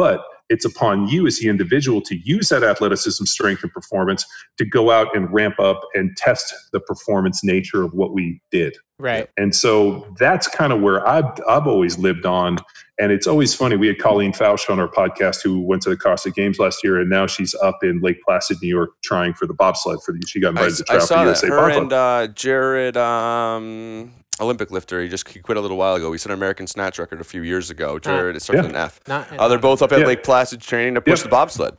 But 0.00 0.24
it's 0.48 0.64
upon 0.64 1.08
you 1.08 1.26
as 1.26 1.40
the 1.40 1.48
individual 1.50 2.00
to 2.00 2.16
use 2.16 2.48
that 2.48 2.64
athleticism, 2.64 3.24
strength, 3.24 3.62
and 3.62 3.70
performance 3.70 4.24
to 4.56 4.64
go 4.64 4.90
out 4.90 5.14
and 5.14 5.30
ramp 5.30 5.60
up 5.60 5.78
and 5.92 6.16
test 6.16 6.54
the 6.72 6.80
performance 6.80 7.44
nature 7.44 7.82
of 7.82 7.92
what 7.92 8.14
we 8.14 8.40
did. 8.50 8.74
Right. 8.98 9.28
And 9.36 9.54
so 9.54 10.06
that's 10.18 10.48
kind 10.48 10.72
of 10.72 10.80
where 10.80 11.06
I've, 11.06 11.30
I've 11.46 11.66
always 11.66 11.98
lived 11.98 12.24
on. 12.24 12.56
And 12.98 13.12
it's 13.12 13.26
always 13.26 13.54
funny. 13.54 13.76
We 13.76 13.88
had 13.88 13.98
Colleen 13.98 14.32
Fotsch 14.32 14.70
on 14.70 14.80
our 14.80 14.88
podcast 14.88 15.42
who 15.44 15.60
went 15.60 15.82
to 15.82 15.90
the 15.90 15.98
Costa 15.98 16.30
Games 16.30 16.58
last 16.58 16.82
year, 16.82 16.98
and 16.98 17.10
now 17.10 17.26
she's 17.26 17.54
up 17.56 17.78
in 17.82 18.00
Lake 18.00 18.22
Placid, 18.26 18.56
New 18.62 18.68
York, 18.68 18.92
trying 19.04 19.34
for 19.34 19.46
the 19.46 19.54
bobsled. 19.54 20.02
For 20.02 20.12
the, 20.12 20.26
she 20.26 20.40
got 20.40 20.48
I, 20.58 20.64
invited 20.64 20.76
to 20.78 20.84
I 20.88 20.96
try 20.96 21.04
saw 21.04 21.06
for 21.06 21.14
that. 21.16 21.26
USA 21.26 21.48
Her 21.48 21.56
bobsled. 21.56 21.82
and 21.82 21.92
uh, 21.92 22.26
Jared, 22.34 22.96
um, 22.96 24.12
Olympic 24.40 24.70
lifter, 24.70 25.02
he 25.02 25.08
just 25.08 25.28
he 25.28 25.38
quit 25.40 25.56
a 25.58 25.60
little 25.60 25.76
while 25.76 25.94
ago. 25.94 26.10
He 26.12 26.18
set 26.18 26.30
an 26.30 26.38
American 26.38 26.66
snatch 26.66 26.98
record 26.98 27.20
a 27.20 27.24
few 27.24 27.42
years 27.42 27.70
ago. 27.70 27.98
Jared, 27.98 28.36
it 28.36 28.40
starts 28.40 28.58
Yeah. 28.58 28.62
with 28.62 28.70
an 28.70 28.76
F. 28.76 29.00
Not 29.06 29.28
Uh, 29.38 29.48
they're 29.48 29.58
both 29.58 29.82
up 29.82 29.92
at 29.92 30.00
Yeah. 30.00 30.06
Lake 30.06 30.22
Placid 30.22 30.60
training 30.60 30.94
to 30.94 31.00
push 31.00 31.20
Yeah. 31.20 31.24
the 31.24 31.28
bobsled. 31.30 31.76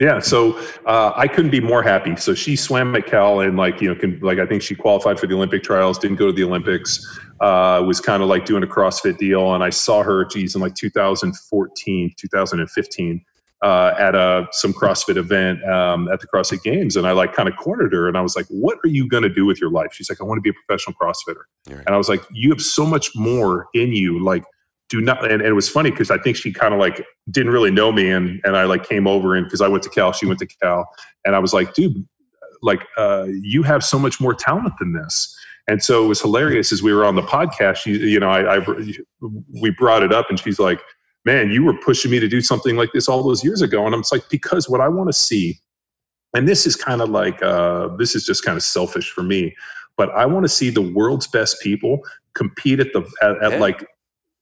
Yeah, 0.00 0.20
so 0.20 0.56
uh, 0.86 1.10
I 1.16 1.26
couldn't 1.26 1.50
be 1.50 1.58
more 1.60 1.82
happy. 1.82 2.14
So 2.14 2.32
she 2.32 2.54
swam 2.54 2.94
at 2.94 3.06
Cal 3.06 3.40
and 3.40 3.56
like 3.56 3.80
you 3.82 3.88
know, 3.88 3.96
can, 3.98 4.20
like 4.22 4.38
I 4.38 4.46
think 4.46 4.62
she 4.62 4.76
qualified 4.76 5.18
for 5.18 5.26
the 5.26 5.34
Olympic 5.34 5.64
trials, 5.64 5.98
didn't 5.98 6.18
go 6.18 6.26
to 6.26 6.32
the 6.32 6.44
Olympics. 6.44 7.04
Uh, 7.40 7.82
was 7.84 8.00
kind 8.00 8.22
of 8.22 8.28
like 8.28 8.44
doing 8.44 8.62
a 8.62 8.66
CrossFit 8.66 9.18
deal, 9.18 9.54
and 9.54 9.62
I 9.62 9.70
saw 9.70 10.02
her, 10.02 10.24
geez, 10.24 10.54
in 10.56 10.60
like 10.60 10.74
2014, 10.74 12.12
2015, 12.16 13.24
uh, 13.62 13.94
at 13.98 14.14
a 14.14 14.46
some 14.52 14.72
CrossFit 14.72 15.16
event 15.16 15.64
um, 15.64 16.08
at 16.08 16.20
the 16.20 16.26
CrossFit 16.26 16.62
Games, 16.62 16.96
and 16.96 17.06
I 17.06 17.12
like 17.12 17.32
kind 17.32 17.48
of 17.48 17.56
cornered 17.56 17.92
her, 17.92 18.08
and 18.08 18.16
I 18.16 18.20
was 18.20 18.36
like, 18.36 18.46
"What 18.48 18.78
are 18.84 18.88
you 18.88 19.08
going 19.08 19.24
to 19.24 19.28
do 19.28 19.44
with 19.44 19.60
your 19.60 19.70
life?" 19.70 19.88
She's 19.92 20.08
like, 20.08 20.20
"I 20.20 20.24
want 20.24 20.38
to 20.38 20.42
be 20.42 20.50
a 20.50 20.52
professional 20.66 20.94
CrossFitter," 21.00 21.42
Right. 21.68 21.84
and 21.86 21.94
I 21.94 21.98
was 21.98 22.08
like, 22.08 22.22
"You 22.32 22.50
have 22.50 22.60
so 22.60 22.86
much 22.86 23.10
more 23.16 23.68
in 23.74 23.92
you, 23.92 24.22
like." 24.22 24.44
Do 24.90 25.02
not, 25.02 25.22
and, 25.22 25.42
and 25.42 25.42
it 25.42 25.52
was 25.52 25.68
funny 25.68 25.90
because 25.90 26.10
I 26.10 26.16
think 26.16 26.38
she 26.38 26.50
kind 26.50 26.72
of 26.72 26.80
like 26.80 27.04
didn't 27.30 27.52
really 27.52 27.70
know 27.70 27.92
me, 27.92 28.10
and 28.10 28.40
and 28.44 28.56
I 28.56 28.64
like 28.64 28.88
came 28.88 29.06
over 29.06 29.34
and 29.34 29.44
because 29.44 29.60
I 29.60 29.68
went 29.68 29.82
to 29.82 29.90
Cal, 29.90 30.12
she 30.12 30.24
went 30.24 30.38
to 30.38 30.46
Cal, 30.46 30.88
and 31.26 31.36
I 31.36 31.40
was 31.40 31.52
like, 31.52 31.74
dude, 31.74 32.06
like 32.62 32.86
uh, 32.96 33.26
you 33.28 33.62
have 33.64 33.84
so 33.84 33.98
much 33.98 34.18
more 34.18 34.32
talent 34.32 34.72
than 34.78 34.94
this. 34.94 35.36
And 35.68 35.82
so 35.82 36.02
it 36.06 36.08
was 36.08 36.22
hilarious 36.22 36.72
as 36.72 36.82
we 36.82 36.94
were 36.94 37.04
on 37.04 37.14
the 37.16 37.22
podcast. 37.22 37.76
She, 37.76 37.98
you 37.98 38.18
know, 38.18 38.30
I, 38.30 38.56
I 38.56 38.66
we 39.60 39.68
brought 39.70 40.02
it 40.02 40.10
up, 40.10 40.30
and 40.30 40.40
she's 40.40 40.58
like, 40.58 40.80
"Man, 41.24 41.50
you 41.50 41.64
were 41.64 41.74
pushing 41.78 42.10
me 42.10 42.20
to 42.20 42.28
do 42.28 42.40
something 42.40 42.76
like 42.76 42.90
this 42.92 43.08
all 43.08 43.22
those 43.22 43.44
years 43.44 43.62
ago." 43.62 43.84
And 43.86 43.94
I'm 43.94 44.00
just 44.00 44.12
like, 44.12 44.28
because 44.30 44.68
what 44.68 44.80
I 44.80 44.88
want 44.88 45.08
to 45.08 45.12
see, 45.18 45.58
and 46.34 46.46
this 46.48 46.66
is 46.66 46.76
kind 46.76 47.00
of 47.00 47.08
like 47.10 47.42
uh, 47.42 47.88
this 47.96 48.14
is 48.14 48.24
just 48.24 48.44
kind 48.44 48.56
of 48.56 48.62
selfish 48.62 49.10
for 49.10 49.22
me, 49.22 49.54
but 49.96 50.10
I 50.10 50.26
want 50.26 50.44
to 50.44 50.48
see 50.48 50.70
the 50.70 50.82
world's 50.82 51.26
best 51.26 51.60
people 51.60 52.00
compete 52.34 52.80
at 52.80 52.92
the 52.92 53.00
at, 53.22 53.42
at 53.42 53.52
Yeah. 53.52 53.58
like 53.58 53.86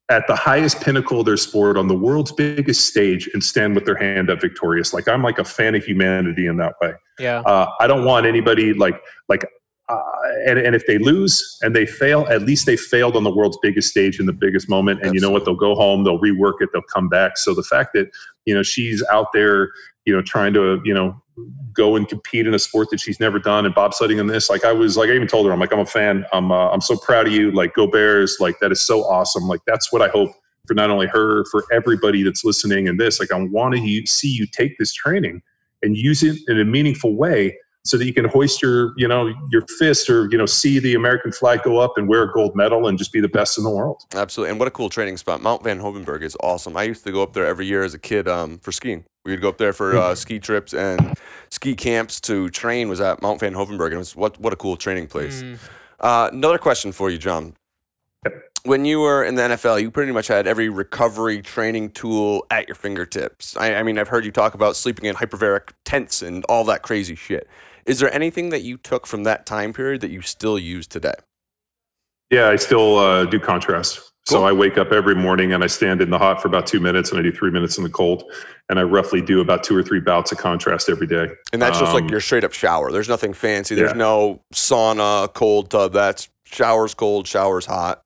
at 0.09 0.25
the 0.29 0.37
highest 0.37 0.81
pinnacle 0.81 1.19
of 1.19 1.27
their 1.27 1.37
sport 1.37 1.77
on 1.77 1.89
the 1.89 1.95
world's 1.97 2.31
biggest 2.31 2.85
stage 2.85 3.29
and 3.35 3.43
stand 3.43 3.75
with 3.75 3.85
their 3.85 3.97
hand 3.97 4.31
up 4.31 4.41
victorious. 4.41 4.93
Like 4.95 5.09
I'm 5.09 5.21
like 5.23 5.41
a 5.41 5.45
fan 5.45 5.75
of 5.75 5.85
humanity 5.85 6.47
in 6.47 6.57
that 6.59 6.75
way. 6.81 6.93
Yeah. 7.19 7.41
Uh, 7.41 7.69
I 7.81 7.87
don't 7.89 8.05
want 8.05 8.25
anybody 8.27 8.73
like 8.73 9.01
like. 9.29 9.45
Uh, 9.89 10.03
and, 10.47 10.59
and 10.59 10.75
if 10.75 10.85
they 10.87 10.99
lose 10.99 11.59
and 11.63 11.75
they 11.75 11.87
fail, 11.87 12.27
at 12.29 12.43
least 12.43 12.67
they 12.67 12.77
failed 12.77 13.17
on 13.17 13.23
the 13.23 13.31
world's 13.31 13.59
biggest 13.63 13.89
stage 13.89 14.19
in 14.19 14.27
the 14.27 14.33
biggest 14.33 14.69
moment. 14.69 15.01
And 15.03 15.15
you 15.15 15.21
know 15.21 15.31
what? 15.31 15.45
They'll 15.45 15.55
go 15.55 15.77
home, 15.77 16.03
they'll 16.03 16.19
rework 16.19 16.55
it, 16.61 16.71
they'll 16.73 16.83
come 16.83 17.09
back. 17.09 17.39
So 17.39 17.55
the 17.55 17.63
fact 17.63 17.93
that 17.95 18.11
you 18.47 18.55
know 18.55 18.65
she's 18.65 19.05
out 19.13 19.29
there, 19.33 19.71
you 20.05 20.15
know, 20.15 20.23
trying 20.23 20.53
to 20.55 20.81
you 20.85 20.93
know 20.93 21.21
go 21.73 21.95
and 21.95 22.09
compete 22.09 22.47
in 22.47 22.55
a 22.55 22.59
sport 22.59 22.89
that 22.91 22.99
she's 22.99 23.21
never 23.21 23.39
done 23.39 23.65
and 23.65 23.75
bobsledding 23.75 24.19
in 24.19 24.27
this, 24.27 24.51
like 24.51 24.65
I 24.65 24.73
was 24.73 24.97
like 24.97 25.09
I 25.09 25.13
even 25.13 25.29
told 25.29 25.47
her, 25.47 25.53
I'm 25.53 25.61
like 25.61 25.73
I'm 25.73 25.79
a 25.79 25.87
fan. 25.87 26.27
I'm 26.33 26.51
uh, 26.51 26.71
I'm 26.71 26.81
so 26.81 26.97
proud 26.97 27.29
of 27.29 27.33
you. 27.33 27.53
Like 27.53 27.75
go 27.75 27.87
Bears. 27.87 28.39
Like 28.41 28.59
that 28.61 28.73
is 28.73 28.81
so 28.81 29.05
awesome. 29.05 29.45
Like 29.45 29.61
that's 29.67 29.93
what 29.93 30.03
I 30.03 30.09
hope 30.09 30.31
for 30.67 30.75
not 30.75 30.91
only 30.91 31.07
her, 31.07 31.45
for 31.45 31.65
everybody 31.73 32.25
that's 32.25 32.45
listening 32.45 32.89
and 32.89 32.99
this. 32.99 33.21
Like 33.21 33.31
I 33.31 33.41
want 33.41 33.77
to 33.77 34.07
see 34.07 34.29
you 34.29 34.47
take 34.47 34.79
this 34.79 34.93
training 34.93 35.43
and 35.83 35.97
use 35.97 36.25
it 36.25 36.37
in 36.49 36.59
a 36.59 36.65
meaningful 36.65 37.17
way 37.17 37.57
so 37.87 37.97
that 37.97 38.05
you 38.05 38.13
can 38.13 38.25
hoist 38.25 38.61
your, 38.61 38.93
you 38.97 39.07
know, 39.07 39.33
your 39.51 39.65
fist 39.79 40.11
or 40.11 40.29
you 40.31 40.37
know 40.37 40.47
see 40.47 40.79
the 40.79 40.95
American 40.95 41.33
flag 41.33 41.63
go 41.63 41.79
up 41.79 41.97
and 41.97 42.09
wear 42.09 42.23
a 42.25 42.33
gold 42.33 42.57
medal 42.57 42.89
and 42.89 42.99
just 42.99 43.13
be 43.13 43.21
the 43.21 43.29
best 43.29 43.57
in 43.57 43.65
the 43.65 43.71
world. 43.71 44.03
Absolutely. 44.15 44.51
And 44.51 44.59
what 44.59 44.69
a 44.69 44.73
cool 44.73 44.89
training 44.89 45.17
spot. 45.17 45.41
Mount 45.41 45.63
Van 45.63 45.81
Hoevenberg 45.81 46.23
is 46.23 46.37
awesome. 46.41 46.77
I 46.77 46.83
used 46.83 47.05
to 47.05 47.13
go 47.13 47.23
up 47.23 47.33
there 47.33 47.47
every 47.47 47.67
year 47.67 47.85
as 47.85 47.95
a 47.95 47.99
kid 47.99 48.29
um, 48.29 48.59
for 48.59 48.73
skiing. 48.73 49.05
We 49.25 49.33
would 49.33 49.41
go 49.41 49.49
up 49.49 49.59
there 49.59 49.73
for 49.73 49.97
uh, 49.97 50.15
ski 50.15 50.39
trips 50.39 50.73
and 50.73 51.19
ski 51.51 51.75
camps 51.75 52.21
to 52.23 52.49
train 52.51 52.89
was 52.89 53.01
at 53.01 53.23
Mount 53.23 53.41
Van 53.41 53.55
Hoevenberg. 53.55 53.87
And 53.87 53.95
it 53.95 53.99
was 53.99 54.17
what, 54.17 54.39
what 54.41 54.53
a 54.53 54.57
cool 54.57 54.77
training 54.77 55.09
place. 55.09 55.43
Mm. 55.43 55.59
Uh, 55.99 56.31
another 56.33 56.59
question 56.59 56.93
for 56.93 57.11
you, 57.11 57.19
John. 57.19 57.55
When 58.65 58.85
you 58.85 59.01
were 59.01 59.25
in 59.25 59.37
the 59.37 59.43
NFL, 59.43 59.81
you 59.81 59.93
pretty 59.93 60.11
much 60.11 60.27
had 60.27 60.49
every 60.49 60.69
recovery 60.69 61.41
training 61.41 61.91
tool 61.91 62.45
at 62.51 62.67
your 62.67 62.75
fingertips. 62.75 63.57
I, 63.57 63.77
I 63.77 63.83
mean, 63.85 63.97
I've 63.97 64.09
heard 64.09 64.25
you 64.25 64.33
talk 64.33 64.55
about 64.55 64.75
sleeping 64.75 65.05
in 65.05 65.15
hyperbaric 65.15 65.71
tents 65.85 66.21
and 66.23 66.45
all 66.49 66.65
that 66.65 66.83
crazy 66.83 67.15
shit. 67.15 67.49
Is 67.87 68.01
there 68.01 68.13
anything 68.13 68.51
that 68.51 68.63
you 68.63 68.77
took 68.77 69.07
from 69.07 69.25
that 69.25 69.47
time 69.47 69.73
period 69.73 70.01
that 70.01 70.11
you 70.11 70.21
still 70.23 70.59
use 70.59 70.87
today? 70.87 71.15
Yeah, 72.31 72.49
I 72.49 72.57
still 72.57 72.99
uh, 72.99 73.25
do 73.25 73.39
contrast. 73.39 73.99
Cool. 74.29 74.39
So 74.41 74.45
I 74.45 74.51
wake 74.51 74.77
up 74.77 74.91
every 74.91 75.15
morning 75.15 75.53
and 75.53 75.63
I 75.63 75.69
stand 75.69 76.01
in 76.01 76.11
the 76.11 76.19
hot 76.19 76.43
for 76.43 76.49
about 76.49 76.67
two 76.67 76.81
minutes 76.81 77.11
and 77.11 77.21
I 77.21 77.23
do 77.23 77.31
three 77.31 77.53
minutes 77.53 77.79
in 77.79 77.85
the 77.85 77.91
cold. 77.91 78.25
And 78.69 78.81
I 78.81 78.83
roughly 78.83 79.23
do 79.23 79.41
about 79.41 79.63
two 79.63 79.77
or 79.77 79.85
three 79.85 80.01
bouts 80.01 80.33
of 80.33 80.39
contrast 80.39 80.89
every 80.89 81.07
day. 81.07 81.29
And 81.53 81.63
that's 81.63 81.79
just 81.79 81.93
Um, 81.95 82.03
like 82.03 82.11
your 82.11 82.21
straight 82.21 82.43
up 82.43 82.53
shower. 82.53 82.91
There's 82.91 83.09
nothing 83.09 83.33
fancy. 83.33 83.77
There's 83.77 83.93
Yeah. 83.93 83.97
no 83.99 84.43
sauna, 84.53 85.33
cold 85.33 85.71
tub. 85.71 85.93
That's 85.93 86.29
showers 86.45 86.95
cold, 86.95 87.29
showers 87.29 87.67
hot. 87.67 88.03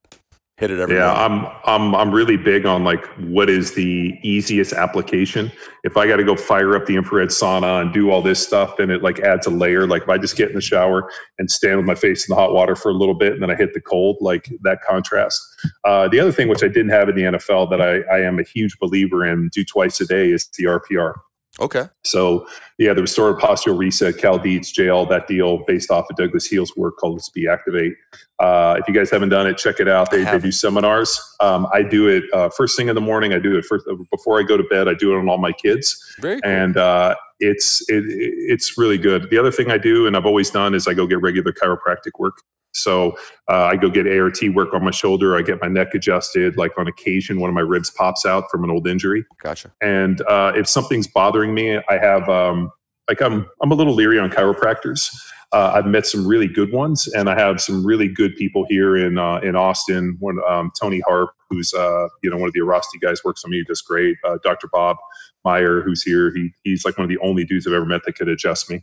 Hit 0.61 0.71
it 0.71 0.79
every 0.79 0.97
Yeah, 0.97 1.15
morning. 1.15 1.47
I'm 1.65 1.95
I'm 1.95 1.95
I'm 1.95 2.11
really 2.11 2.37
big 2.37 2.67
on 2.67 2.85
like 2.85 3.07
what 3.17 3.49
is 3.49 3.73
the 3.73 4.15
easiest 4.23 4.75
application. 4.75 5.51
If 5.85 5.97
I 5.97 6.07
got 6.07 6.17
to 6.17 6.25
go 6.25 6.37
fire 6.37 6.77
up 6.77 6.85
the 6.85 6.97
infrared 6.97 7.31
sauna 7.31 7.81
and 7.81 7.95
do 7.95 8.11
all 8.11 8.21
this 8.21 8.47
stuff, 8.47 8.77
then 8.77 8.91
it 8.91 9.03
like 9.03 9.21
adds 9.21 9.47
a 9.47 9.51
layer. 9.51 9.87
Like 9.87 10.03
if 10.03 10.11
I 10.11 10.19
just 10.19 10.37
get 10.37 10.51
in 10.51 10.55
the 10.55 10.61
shower 10.61 11.11
and 11.39 11.51
stand 11.51 11.79
with 11.79 11.87
my 11.87 11.95
face 11.95 12.29
in 12.29 12.35
the 12.35 12.39
hot 12.39 12.53
water 12.53 12.77
for 12.77 12.91
a 12.91 12.95
little 12.95 13.15
bit, 13.15 13.33
and 13.33 13.43
then 13.43 13.51
I 13.51 13.55
hit 13.55 13.73
the 13.73 13.81
cold, 13.81 14.19
like 14.21 14.51
that 14.61 14.83
contrast. 14.87 15.43
Uh, 15.87 16.09
the 16.09 16.21
other 16.21 16.31
thing 16.31 16.49
which 16.49 16.63
I 16.63 16.69
didn't 16.69 16.91
have 16.91 17.09
in 17.09 17.17
the 17.17 17.23
NFL 17.23 17.71
that 17.71 17.81
I, 17.81 18.01
I 18.15 18.21
am 18.21 18.39
a 18.39 18.43
huge 18.43 18.79
believer 18.79 19.25
in, 19.25 19.49
do 19.55 19.65
twice 19.65 19.99
a 20.03 20.07
day, 20.07 20.31
is 20.31 20.47
the 20.59 20.65
RPR. 20.65 21.15
Okay. 21.61 21.85
So 22.05 22.47
yeah, 22.79 22.95
the 22.95 23.03
restorative 23.03 23.41
postural 23.43 23.79
reset, 23.79 24.17
Cal 24.17 24.39
Dietz, 24.39 24.73
JL, 24.73 25.09
that 25.11 25.29
deal 25.29 25.65
based 25.67 25.91
off 25.91 26.09
of 26.09 26.17
Douglas 26.17 26.47
Heel's 26.47 26.75
work 26.77 26.97
called 26.97 27.23
Speed 27.23 27.49
Activate. 27.49 27.93
Uh, 28.39 28.77
if 28.79 28.89
you 28.89 28.95
guys 28.95 29.11
haven't 29.11 29.29
done 29.29 29.47
it, 29.47 29.59
check 29.59 29.81
it 29.81 29.89
out. 29.89 30.11
They, 30.11 30.25
they 30.25 30.39
do 30.39 30.51
seminars. 30.51 31.21
Um, 31.41 31.67
I 31.73 31.83
do 31.83 32.09
it 32.09 32.25
uh, 32.33 32.49
first 32.49 32.77
thing 32.77 32.89
in 32.89 32.95
the 32.95 33.01
morning. 33.01 33.35
I 33.35 33.39
do 33.39 33.59
it 33.59 33.67
first 33.67 33.87
before 34.11 34.41
I 34.41 34.43
go 34.43 34.57
to 34.57 34.65
bed. 34.65 34.89
I 34.89 34.95
do 34.95 35.15
it 35.15 35.19
on 35.19 35.29
all 35.29 35.39
my 35.39 35.53
kids, 35.53 36.15
Very 36.21 36.41
cool. 36.41 36.51
and 36.51 36.77
uh, 36.79 37.15
it's 37.39 37.83
it, 37.91 38.05
it's 38.07 38.79
really 38.79 38.99
good. 38.99 39.29
The 39.29 39.39
other 39.39 39.53
thing 39.53 39.71
I 39.71 39.77
do, 39.77 40.07
and 40.07 40.17
I've 40.17 40.27
always 40.27 40.49
done, 40.51 40.75
is 40.75 40.87
I 40.87 40.95
go 40.95 41.07
get 41.07 41.21
regular 41.21 41.53
chiropractic 41.53 42.19
work. 42.19 42.39
So 42.73 43.17
uh, 43.49 43.65
I 43.65 43.77
go 43.77 43.91
get 43.91 44.07
ART 44.07 44.39
work 44.55 44.73
on 44.75 44.85
my 44.85 44.91
shoulder. 44.91 45.37
I 45.37 45.43
get 45.43 45.61
my 45.61 45.69
neck 45.69 45.95
adjusted. 45.95 46.57
Like 46.57 46.73
on 46.79 46.87
occasion, 46.87 47.41
one 47.41 47.51
of 47.51 47.55
my 47.55 47.61
ribs 47.61 47.91
pops 47.91 48.25
out 48.25 48.45
from 48.51 48.65
an 48.65 48.71
old 48.71 48.87
injury 48.87 49.25
gotcha. 49.43 49.73
and 49.81 50.21
uh, 50.23 50.53
if 50.55 50.69
something's 50.69 51.09
bothering 51.09 51.55
me, 51.55 51.81
I 51.89 51.99
have 51.99 52.29
um, 52.29 52.71
like 53.09 53.21
I'm 53.21 53.47
I'm 53.61 53.73
a 53.73 53.75
little 53.75 53.95
leery 53.95 54.19
on 54.19 54.31
chiropractors. 54.31 55.11
Uh, 55.53 55.73
I've 55.75 55.87
met 55.87 56.07
some 56.07 56.27
really 56.27 56.47
good 56.47 56.73
ones, 56.73 57.09
and 57.09 57.29
I 57.29 57.37
have 57.37 57.61
some 57.61 57.85
really 57.85 58.07
good 58.07 58.37
people 58.37 58.65
here 58.69 58.97
in 58.97 59.19
uh, 59.19 59.41
in 59.43 59.57
Austin. 59.57 60.17
One 60.21 60.39
um, 60.49 60.71
Tony 60.81 61.01
Harp, 61.01 61.31
who's 61.51 61.75
uh, 61.75 62.07
you 62.23 62.31
know 62.31 62.37
one 62.37 62.47
of 62.47 62.53
the 62.53 62.61
Erosti 62.61 63.01
guys, 63.01 63.25
works 63.25 63.45
on 63.45 63.51
me, 63.51 63.65
does 63.67 63.83
great. 63.83 64.17
Uh, 64.25 64.39
Dr. 64.45 64.69
Bob 64.73 64.97
Meyer, 65.45 65.83
who's 65.83 66.03
here, 66.03 66.33
he 66.33 66.53
he's 66.63 66.85
like 66.85 66.97
one 66.97 67.05
of 67.05 67.09
the 67.09 67.19
only 67.19 67.45
dudes 67.45 67.67
I've 67.67 67.73
ever 67.73 67.85
met 67.85 68.03
that 68.07 68.15
could 68.15 68.29
adjust 68.29 68.71
me. 68.71 68.83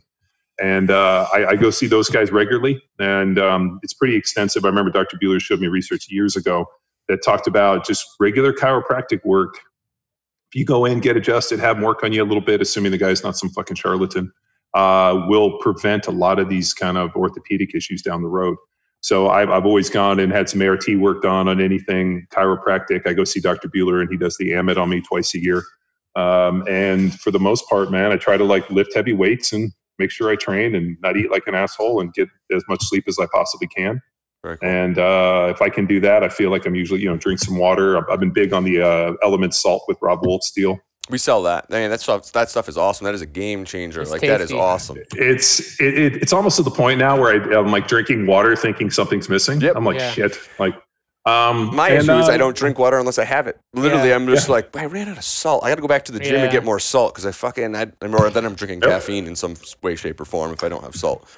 And 0.60 0.90
uh, 0.90 1.28
I, 1.32 1.46
I 1.46 1.56
go 1.56 1.70
see 1.70 1.86
those 1.86 2.08
guys 2.08 2.32
regularly, 2.32 2.82
and 2.98 3.38
um, 3.38 3.78
it's 3.82 3.94
pretty 3.94 4.16
extensive. 4.16 4.64
I 4.64 4.68
remember 4.68 4.90
Dr. 4.90 5.16
Buhler 5.16 5.40
showed 5.40 5.60
me 5.60 5.68
research 5.68 6.06
years 6.10 6.34
ago 6.34 6.66
that 7.08 7.22
talked 7.24 7.46
about 7.46 7.86
just 7.86 8.04
regular 8.18 8.52
chiropractic 8.52 9.24
work 9.24 9.54
if 10.50 10.58
you 10.58 10.64
go 10.64 10.86
in, 10.86 11.00
get 11.00 11.16
adjusted, 11.16 11.60
have 11.60 11.76
them 11.76 11.84
work 11.84 12.02
on 12.02 12.12
you 12.12 12.22
a 12.22 12.24
little 12.24 12.40
bit, 12.40 12.62
assuming 12.62 12.90
the 12.90 12.98
guy's 12.98 13.22
not 13.22 13.36
some 13.36 13.50
fucking 13.50 13.76
charlatan, 13.76 14.32
uh, 14.72 15.24
will 15.28 15.58
prevent 15.58 16.06
a 16.06 16.10
lot 16.10 16.38
of 16.38 16.48
these 16.48 16.72
kind 16.72 16.96
of 16.96 17.14
orthopedic 17.14 17.74
issues 17.74 18.00
down 18.00 18.22
the 18.22 18.28
road. 18.28 18.56
So 19.00 19.28
I've, 19.28 19.50
I've 19.50 19.66
always 19.66 19.90
gone 19.90 20.18
and 20.18 20.32
had 20.32 20.48
some 20.48 20.62
ART 20.62 20.84
work 20.96 21.22
done 21.22 21.48
on 21.48 21.60
anything 21.60 22.26
chiropractic. 22.30 23.06
I 23.06 23.12
go 23.12 23.24
see 23.24 23.40
Dr. 23.40 23.68
Buhler 23.68 24.00
and 24.00 24.10
he 24.10 24.16
does 24.16 24.36
the 24.38 24.52
AMIT 24.52 24.78
on 24.78 24.88
me 24.88 25.02
twice 25.02 25.34
a 25.34 25.38
year. 25.38 25.62
Um, 26.16 26.64
and 26.66 27.14
for 27.20 27.30
the 27.30 27.38
most 27.38 27.68
part, 27.68 27.92
man, 27.92 28.10
I 28.10 28.16
try 28.16 28.38
to 28.38 28.44
like 28.44 28.68
lift 28.70 28.94
heavy 28.94 29.12
weights 29.12 29.52
and 29.52 29.70
make 29.98 30.10
sure 30.10 30.30
I 30.30 30.36
train 30.36 30.74
and 30.74 30.96
not 31.02 31.16
eat 31.16 31.30
like 31.30 31.46
an 31.46 31.54
asshole 31.54 32.00
and 32.00 32.12
get 32.14 32.28
as 32.54 32.62
much 32.68 32.80
sleep 32.82 33.04
as 33.08 33.18
I 33.18 33.26
possibly 33.32 33.66
can. 33.68 34.00
Cool. 34.44 34.56
And 34.62 34.98
uh, 34.98 35.48
if 35.54 35.60
I 35.60 35.68
can 35.68 35.84
do 35.86 36.00
that, 36.00 36.22
I 36.22 36.28
feel 36.28 36.50
like 36.50 36.64
I'm 36.64 36.74
usually, 36.74 37.00
you 37.00 37.08
know, 37.10 37.16
drink 37.16 37.40
some 37.40 37.58
water. 37.58 37.98
I've, 37.98 38.04
I've 38.10 38.20
been 38.20 38.32
big 38.32 38.52
on 38.52 38.64
the 38.64 38.80
uh, 38.80 39.12
LMNT 39.22 39.52
salt 39.52 39.82
with 39.88 39.98
Robb 40.00 40.24
Wolf's 40.24 40.52
deal. 40.52 40.78
We 41.10 41.18
sell 41.18 41.42
that. 41.44 41.70
Man, 41.70 41.90
that 41.90 42.00
stuff 42.00 42.30
that 42.32 42.50
stuff 42.50 42.68
is 42.68 42.76
awesome. 42.76 43.06
That 43.06 43.14
is 43.14 43.22
a 43.22 43.26
game 43.26 43.64
changer. 43.64 44.02
It's 44.02 44.10
like 44.10 44.20
that 44.20 44.40
is 44.42 44.52
awesome. 44.52 44.98
It's 45.16 45.80
it, 45.80 45.98
it, 45.98 46.16
it's 46.16 46.32
almost 46.34 46.58
to 46.58 46.62
the 46.62 46.70
point 46.70 46.98
now 46.98 47.18
where 47.18 47.32
I, 47.32 47.58
I'm 47.58 47.72
like 47.72 47.88
drinking 47.88 48.26
water, 48.26 48.54
thinking 48.54 48.90
something's 48.90 49.28
missing. 49.28 49.60
Yep. 49.60 49.74
I'm 49.74 49.84
like 49.84 49.96
Yeah. 49.98 50.10
shit. 50.12 50.38
Like, 50.58 50.74
um, 51.28 51.74
My 51.74 51.88
and, 51.88 51.98
issue 51.98 52.12
is 52.12 52.28
uh, 52.28 52.32
I 52.32 52.36
don't 52.36 52.56
drink 52.56 52.78
water 52.78 52.98
unless 52.98 53.18
I 53.18 53.24
have 53.24 53.46
it. 53.46 53.58
Literally, 53.74 54.08
Yeah. 54.08 54.14
I'm 54.14 54.26
just 54.26 54.48
like 54.48 54.74
I 54.76 54.86
ran 54.86 55.08
out 55.08 55.18
of 55.18 55.24
salt. 55.24 55.64
I 55.64 55.68
got 55.68 55.76
to 55.76 55.82
go 55.82 55.88
back 55.88 56.04
to 56.06 56.12
the 56.12 56.20
gym 56.20 56.34
Yeah. 56.34 56.42
and 56.44 56.52
get 56.52 56.64
more 56.64 56.78
salt 56.78 57.14
because 57.14 57.26
I 57.26 57.32
fucking 57.32 57.76
i'm 57.76 57.92
or 58.02 58.30
then 58.30 58.44
I'm 58.44 58.54
drinking 58.54 58.80
caffeine 58.80 59.26
in 59.26 59.36
some 59.36 59.54
way, 59.82 59.96
shape, 59.96 60.20
or 60.20 60.24
form 60.24 60.52
if 60.52 60.64
I 60.64 60.68
don't 60.68 60.82
have 60.82 60.94
salt. 60.94 61.28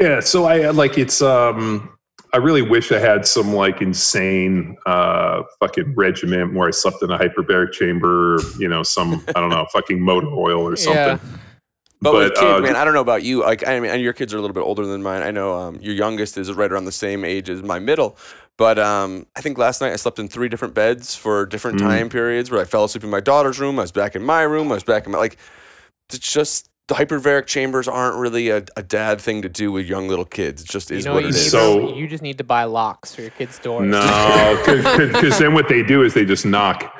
Yeah, 0.00 0.20
so 0.20 0.44
I 0.44 0.70
like 0.70 0.98
it's 0.98 1.20
um 1.22 1.96
I 2.34 2.38
really 2.38 2.62
wish 2.62 2.90
I 2.92 2.98
had 2.98 3.26
some 3.26 3.52
like 3.54 3.82
insane 3.82 4.76
uh 4.86 5.42
fucking 5.60 5.94
regimen 5.96 6.54
where 6.54 6.68
I 6.68 6.70
slept 6.70 7.02
in 7.02 7.10
a 7.10 7.18
hyperbaric 7.18 7.72
chamber, 7.72 8.38
you 8.58 8.68
know, 8.68 8.82
some 8.82 9.24
I 9.34 9.40
don't 9.40 9.50
know, 9.50 9.66
fucking 9.72 10.00
motor 10.00 10.28
oil 10.28 10.66
or 10.66 10.76
something. 10.86 11.18
Yeah. 11.18 11.38
But, 12.02 12.14
with 12.14 12.34
kids, 12.34 12.42
uh, 12.42 12.58
man, 12.58 12.74
I 12.74 12.84
don't 12.84 12.94
know 12.94 13.00
about 13.00 13.22
you. 13.22 13.42
Like, 13.42 13.64
I 13.64 13.78
mean, 13.78 13.92
and 13.92 14.02
your 14.02 14.12
kids 14.12 14.34
are 14.34 14.36
a 14.36 14.40
little 14.40 14.54
bit 14.54 14.62
older 14.62 14.84
than 14.84 15.04
mine. 15.04 15.22
I 15.22 15.30
know 15.30 15.54
um, 15.54 15.78
your 15.80 15.94
youngest 15.94 16.36
is 16.36 16.52
right 16.52 16.70
around 16.70 16.86
the 16.86 16.90
same 16.90 17.24
age 17.24 17.48
as 17.48 17.62
my 17.62 17.78
middle. 17.78 18.16
But 18.58 18.78
um, 18.78 19.26
I 19.34 19.40
think 19.40 19.58
last 19.58 19.80
night 19.80 19.92
I 19.92 19.96
slept 19.96 20.18
in 20.18 20.28
three 20.28 20.48
different 20.48 20.74
beds 20.74 21.14
for 21.16 21.46
different 21.46 21.78
Mm. 21.78 21.82
time 21.82 22.08
periods. 22.08 22.50
Where 22.50 22.60
I 22.60 22.64
fell 22.64 22.84
asleep 22.84 23.02
in 23.04 23.10
my 23.10 23.20
daughter's 23.20 23.58
room, 23.58 23.78
I 23.78 23.82
was 23.82 23.92
back 23.92 24.14
in 24.14 24.22
my 24.22 24.42
room, 24.42 24.70
I 24.70 24.74
was 24.74 24.84
back 24.84 25.06
in 25.06 25.12
my 25.12 25.18
like. 25.18 25.36
It's 26.12 26.18
just 26.32 26.68
the 26.88 26.94
hyperbaric 26.94 27.46
chambers 27.46 27.88
aren't 27.88 28.16
really 28.18 28.50
a, 28.50 28.64
a 28.76 28.82
dad 28.82 29.20
thing 29.20 29.40
to 29.42 29.48
do 29.48 29.72
with 29.72 29.86
young 29.86 30.08
little 30.08 30.26
kids. 30.26 30.62
It 30.62 30.68
just 30.68 30.90
You 30.90 30.98
is 30.98 31.04
know 31.06 31.14
what 31.14 31.22
what 31.24 31.30
it 31.32 31.36
you 31.36 31.40
is. 31.40 31.50
So- 31.50 31.94
you 31.94 32.06
just 32.06 32.22
need 32.22 32.36
to 32.38 32.44
buy 32.44 32.64
locks 32.64 33.14
for 33.14 33.22
your 33.22 33.30
kids' 33.30 33.58
doors. 33.58 33.88
No, 33.88 34.62
because 34.66 35.38
then 35.38 35.54
what 35.54 35.68
they 35.68 35.82
do 35.82 36.02
is 36.02 36.12
they 36.12 36.26
just 36.26 36.44
knock. 36.44 36.92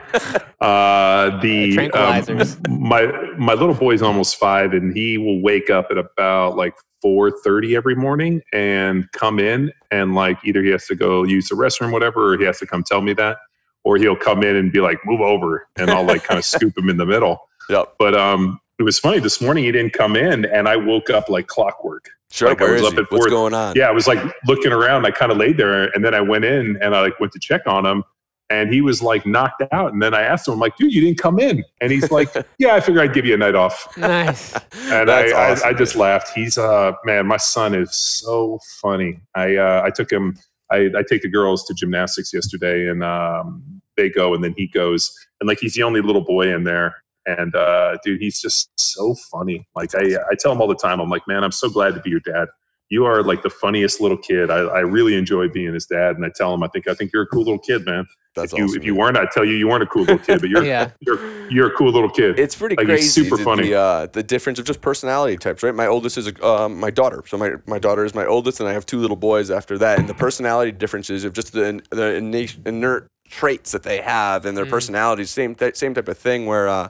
Uh, 0.60 1.38
the 1.40 1.78
um, 1.78 1.90
Tranquilizers. 1.90 2.68
my 2.78 3.06
my 3.36 3.52
little 3.54 3.74
boy's 3.74 4.00
almost 4.02 4.36
five, 4.36 4.72
and 4.72 4.96
he 4.96 5.18
will 5.18 5.42
wake 5.42 5.68
up 5.68 5.88
at 5.90 5.98
about 5.98 6.56
like 6.56 6.74
four 7.02 7.30
thirty 7.30 7.76
every 7.76 7.94
morning 7.96 8.40
and 8.52 9.10
come 9.12 9.38
in 9.38 9.70
and 9.90 10.14
like 10.14 10.38
either 10.44 10.62
he 10.62 10.70
has 10.70 10.86
to 10.86 10.94
go 10.94 11.24
use 11.24 11.48
the 11.48 11.56
restroom, 11.56 11.92
whatever, 11.92 12.32
or 12.32 12.38
he 12.38 12.44
has 12.44 12.58
to 12.60 12.66
come 12.66 12.82
tell 12.82 13.02
me 13.02 13.12
that, 13.14 13.38
or 13.84 13.96
he'll 13.98 14.16
come 14.16 14.42
in 14.42 14.56
and 14.56 14.72
be 14.72 14.80
like, 14.80 14.98
"Move 15.04 15.20
over," 15.20 15.66
and 15.76 15.90
I'll 15.90 16.04
like 16.04 16.24
kind 16.24 16.38
of 16.38 16.44
scoop 16.46 16.78
him 16.78 16.88
in 16.88 16.96
the 16.96 17.06
middle. 17.06 17.48
Yep. 17.68 17.94
But 17.98 18.14
um, 18.14 18.60
it 18.78 18.84
was 18.84 18.98
funny. 18.98 19.18
This 19.18 19.40
morning 19.40 19.64
he 19.64 19.72
didn't 19.72 19.92
come 19.92 20.16
in, 20.16 20.44
and 20.46 20.68
I 20.68 20.76
woke 20.76 21.10
up 21.10 21.28
like 21.28 21.46
clockwork. 21.48 22.08
Sure. 22.30 22.48
Like, 22.48 22.62
I 22.62 22.70
was 22.70 22.82
up 22.84 22.92
he? 22.94 22.98
at 23.00 23.10
What's 23.10 23.24
four- 23.26 23.28
going 23.28 23.52
on? 23.52 23.74
Yeah, 23.76 23.88
I 23.88 23.90
was 23.90 24.06
like 24.08 24.18
looking 24.46 24.72
around. 24.72 25.04
I 25.04 25.10
kind 25.10 25.30
of 25.30 25.36
laid 25.38 25.58
there, 25.58 25.84
and 25.94 26.04
then 26.04 26.14
I 26.14 26.20
went 26.20 26.44
in 26.44 26.78
and 26.80 26.94
I 26.94 27.02
like 27.02 27.20
went 27.20 27.32
to 27.32 27.38
check 27.38 27.66
on 27.66 27.84
him, 27.84 28.04
and 28.52 28.72
he 28.72 28.82
was 28.82 29.02
like 29.02 29.24
knocked 29.24 29.62
out. 29.72 29.92
And 29.94 30.02
then 30.02 30.12
I 30.12 30.22
asked 30.22 30.46
him, 30.46 30.54
I'm 30.54 30.60
like, 30.60 30.76
"Dude, 30.76 30.92
you 30.92 31.00
didn't 31.00 31.18
come 31.18 31.38
in?" 31.38 31.64
And 31.80 31.90
he's 31.90 32.10
like, 32.10 32.28
"Yeah, 32.58 32.74
I 32.74 32.80
figured 32.80 33.02
I'd 33.02 33.14
give 33.14 33.24
you 33.24 33.34
a 33.34 33.38
night 33.38 33.54
off." 33.54 33.96
Nice. 33.96 34.54
And 34.90 35.10
I, 35.10 35.32
awesome, 35.32 35.66
I, 35.66 35.70
I 35.70 35.72
just 35.72 35.96
laughed. 35.96 36.28
He's 36.34 36.58
uh 36.58 36.92
man, 37.04 37.26
my 37.26 37.38
son 37.38 37.74
is 37.74 37.94
so 37.94 38.58
funny. 38.80 39.20
I 39.34 39.56
uh, 39.56 39.82
I 39.84 39.90
took 39.90 40.12
him. 40.12 40.36
I, 40.70 40.90
I 40.96 41.02
take 41.06 41.22
the 41.22 41.28
girls 41.28 41.64
to 41.64 41.74
gymnastics 41.74 42.32
yesterday, 42.32 42.88
and 42.88 43.02
um, 43.02 43.82
they 43.96 44.08
go, 44.08 44.34
and 44.34 44.42
then 44.42 44.54
he 44.56 44.68
goes, 44.68 45.14
and 45.40 45.48
like 45.48 45.58
he's 45.58 45.74
the 45.74 45.82
only 45.82 46.00
little 46.02 46.24
boy 46.24 46.54
in 46.54 46.64
there. 46.64 46.96
And 47.24 47.54
uh, 47.54 47.96
dude, 48.04 48.20
he's 48.20 48.40
just 48.40 48.68
so 48.78 49.14
funny. 49.30 49.66
Like 49.74 49.94
I, 49.94 50.16
I 50.30 50.34
tell 50.38 50.52
him 50.52 50.60
all 50.60 50.68
the 50.68 50.74
time, 50.74 51.00
I'm 51.00 51.10
like, 51.10 51.22
man, 51.26 51.44
I'm 51.44 51.52
so 51.52 51.68
glad 51.70 51.94
to 51.94 52.00
be 52.00 52.10
your 52.10 52.20
dad. 52.20 52.48
You 52.92 53.06
are 53.06 53.22
like 53.22 53.42
the 53.42 53.48
funniest 53.48 54.02
little 54.02 54.18
kid. 54.18 54.50
I, 54.50 54.58
I 54.58 54.80
really 54.80 55.14
enjoy 55.16 55.48
being 55.48 55.72
his 55.72 55.86
dad. 55.86 56.14
And 56.16 56.26
I 56.26 56.30
tell 56.34 56.52
him, 56.52 56.62
I 56.62 56.68
think 56.68 56.86
I 56.88 56.92
think 56.94 57.10
you're 57.14 57.22
a 57.22 57.26
cool 57.26 57.38
little 57.42 57.58
kid, 57.58 57.86
man. 57.86 58.06
That's 58.34 58.52
if 58.52 58.58
you 58.58 58.64
awesome. 58.66 58.76
if 58.80 58.84
you 58.84 58.94
weren't, 58.94 59.16
I'd 59.16 59.30
tell 59.30 59.46
you 59.46 59.54
you 59.54 59.66
weren't 59.66 59.82
a 59.82 59.86
cool 59.86 60.02
little 60.02 60.18
kid. 60.18 60.40
But 60.42 60.50
you're 60.50 60.62
Yeah. 60.74 60.90
you're 61.00 61.50
you're 61.50 61.68
a 61.68 61.74
cool 61.74 61.90
little 61.90 62.10
kid. 62.10 62.38
It's 62.38 62.54
pretty 62.54 62.76
Like, 62.76 62.86
he's 62.88 62.98
crazy. 63.14 63.22
super 63.24 63.38
the, 63.38 63.44
funny. 63.44 63.68
The, 63.70 63.74
uh, 63.76 64.06
the 64.12 64.22
difference 64.22 64.58
of 64.58 64.66
just 64.66 64.82
personality 64.82 65.38
types, 65.38 65.62
right? 65.62 65.74
My 65.74 65.86
oldest 65.86 66.18
is 66.18 66.26
a, 66.28 66.46
um, 66.46 66.78
my 66.78 66.90
daughter, 66.90 67.22
so 67.26 67.38
my 67.38 67.52
my 67.66 67.78
daughter 67.78 68.04
is 68.04 68.14
my 68.14 68.26
oldest, 68.26 68.60
and 68.60 68.68
I 68.68 68.74
have 68.74 68.84
two 68.84 68.98
little 69.00 69.16
boys 69.16 69.50
after 69.50 69.78
that. 69.78 69.98
And 69.98 70.06
the 70.06 70.14
personality 70.14 70.70
differences 70.72 71.24
of 71.24 71.32
just 71.32 71.54
the 71.54 71.80
the 71.90 72.16
innate, 72.16 72.58
inert 72.66 73.06
traits 73.30 73.72
that 73.72 73.84
they 73.84 74.02
have 74.02 74.44
and 74.44 74.54
their 74.54 74.66
Mm. 74.66 74.70
personalities, 74.70 75.30
same 75.30 75.54
th- 75.54 75.76
same 75.76 75.94
type 75.94 76.08
of 76.08 76.18
thing. 76.18 76.44
Where 76.44 76.68
uh, 76.68 76.88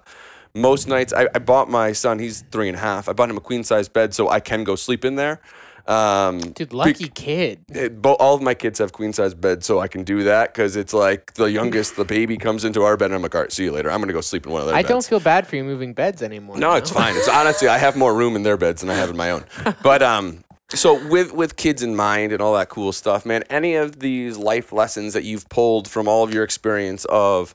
most 0.54 0.88
nights 0.88 1.12
I, 1.12 1.28
I 1.32 1.38
bought 1.38 1.70
my 1.70 1.92
son. 1.92 2.18
He's 2.18 2.42
three 2.50 2.68
and 2.68 2.76
a 2.76 2.80
half. 2.80 3.08
I 3.08 3.12
bought 3.12 3.30
him 3.30 3.36
a 3.36 3.40
queen 3.40 3.62
size 3.62 3.88
bed 3.88 4.14
so 4.14 4.28
I 4.28 4.40
can 4.40 4.64
go 4.64 4.74
sleep 4.74 5.04
in 5.04 5.14
there. 5.14 5.40
Um, 5.86 6.38
Dude, 6.40 6.72
lucky 6.72 7.08
kid. 7.08 7.64
it, 7.68 8.00
bo- 8.00 8.14
all 8.14 8.34
of 8.34 8.42
my 8.42 8.54
kids 8.54 8.78
have 8.78 8.92
queen 8.92 9.12
size 9.12 9.34
beds, 9.34 9.66
so 9.66 9.80
I 9.80 9.88
can 9.88 10.04
do 10.04 10.22
that 10.24 10.52
because 10.54 10.76
it's 10.76 10.94
like 10.94 11.34
the 11.34 11.50
youngest, 11.50 11.96
the 11.96 12.04
baby 12.04 12.36
comes 12.36 12.64
into 12.64 12.82
our 12.82 12.96
bed, 12.96 13.06
and 13.06 13.14
I'm 13.16 13.22
like, 13.22 13.34
all 13.34 13.40
right, 13.40 13.50
see 13.52 13.64
you 13.64 13.72
later. 13.72 13.90
I'm 13.90 14.00
gonna 14.00 14.12
go 14.12 14.20
sleep 14.20 14.46
in 14.46 14.52
one 14.52 14.60
of 14.62 14.68
their 14.68 14.76
I 14.76 14.82
beds. 14.82 14.88
don't 14.90 15.04
feel 15.04 15.20
bad 15.20 15.46
for 15.46 15.56
you 15.56 15.64
moving 15.64 15.92
beds 15.92 16.22
anymore. 16.22 16.56
No, 16.56 16.74
it's 16.74 16.90
fine. 16.90 17.16
It's 17.16 17.28
honestly, 17.28 17.68
I 17.68 17.78
have 17.78 17.96
more 17.96 18.14
room 18.14 18.36
in 18.36 18.42
their 18.44 18.56
beds 18.56 18.80
than 18.82 18.90
I 18.90 18.94
have 18.94 19.10
in 19.10 19.16
my 19.16 19.30
own. 19.32 19.44
But 19.82 20.02
um, 20.02 20.44
so 20.68 21.04
with 21.08 21.32
with 21.32 21.56
kids 21.56 21.82
in 21.82 21.96
mind 21.96 22.32
and 22.32 22.40
all 22.40 22.54
that 22.54 22.68
cool 22.68 22.92
stuff, 22.92 23.26
man. 23.26 23.42
Any 23.50 23.74
of 23.74 23.98
these 23.98 24.36
life 24.38 24.72
lessons 24.72 25.12
that 25.14 25.24
you've 25.24 25.48
pulled 25.48 25.88
from 25.88 26.06
all 26.08 26.22
of 26.22 26.32
your 26.32 26.44
experience 26.44 27.04
of 27.06 27.54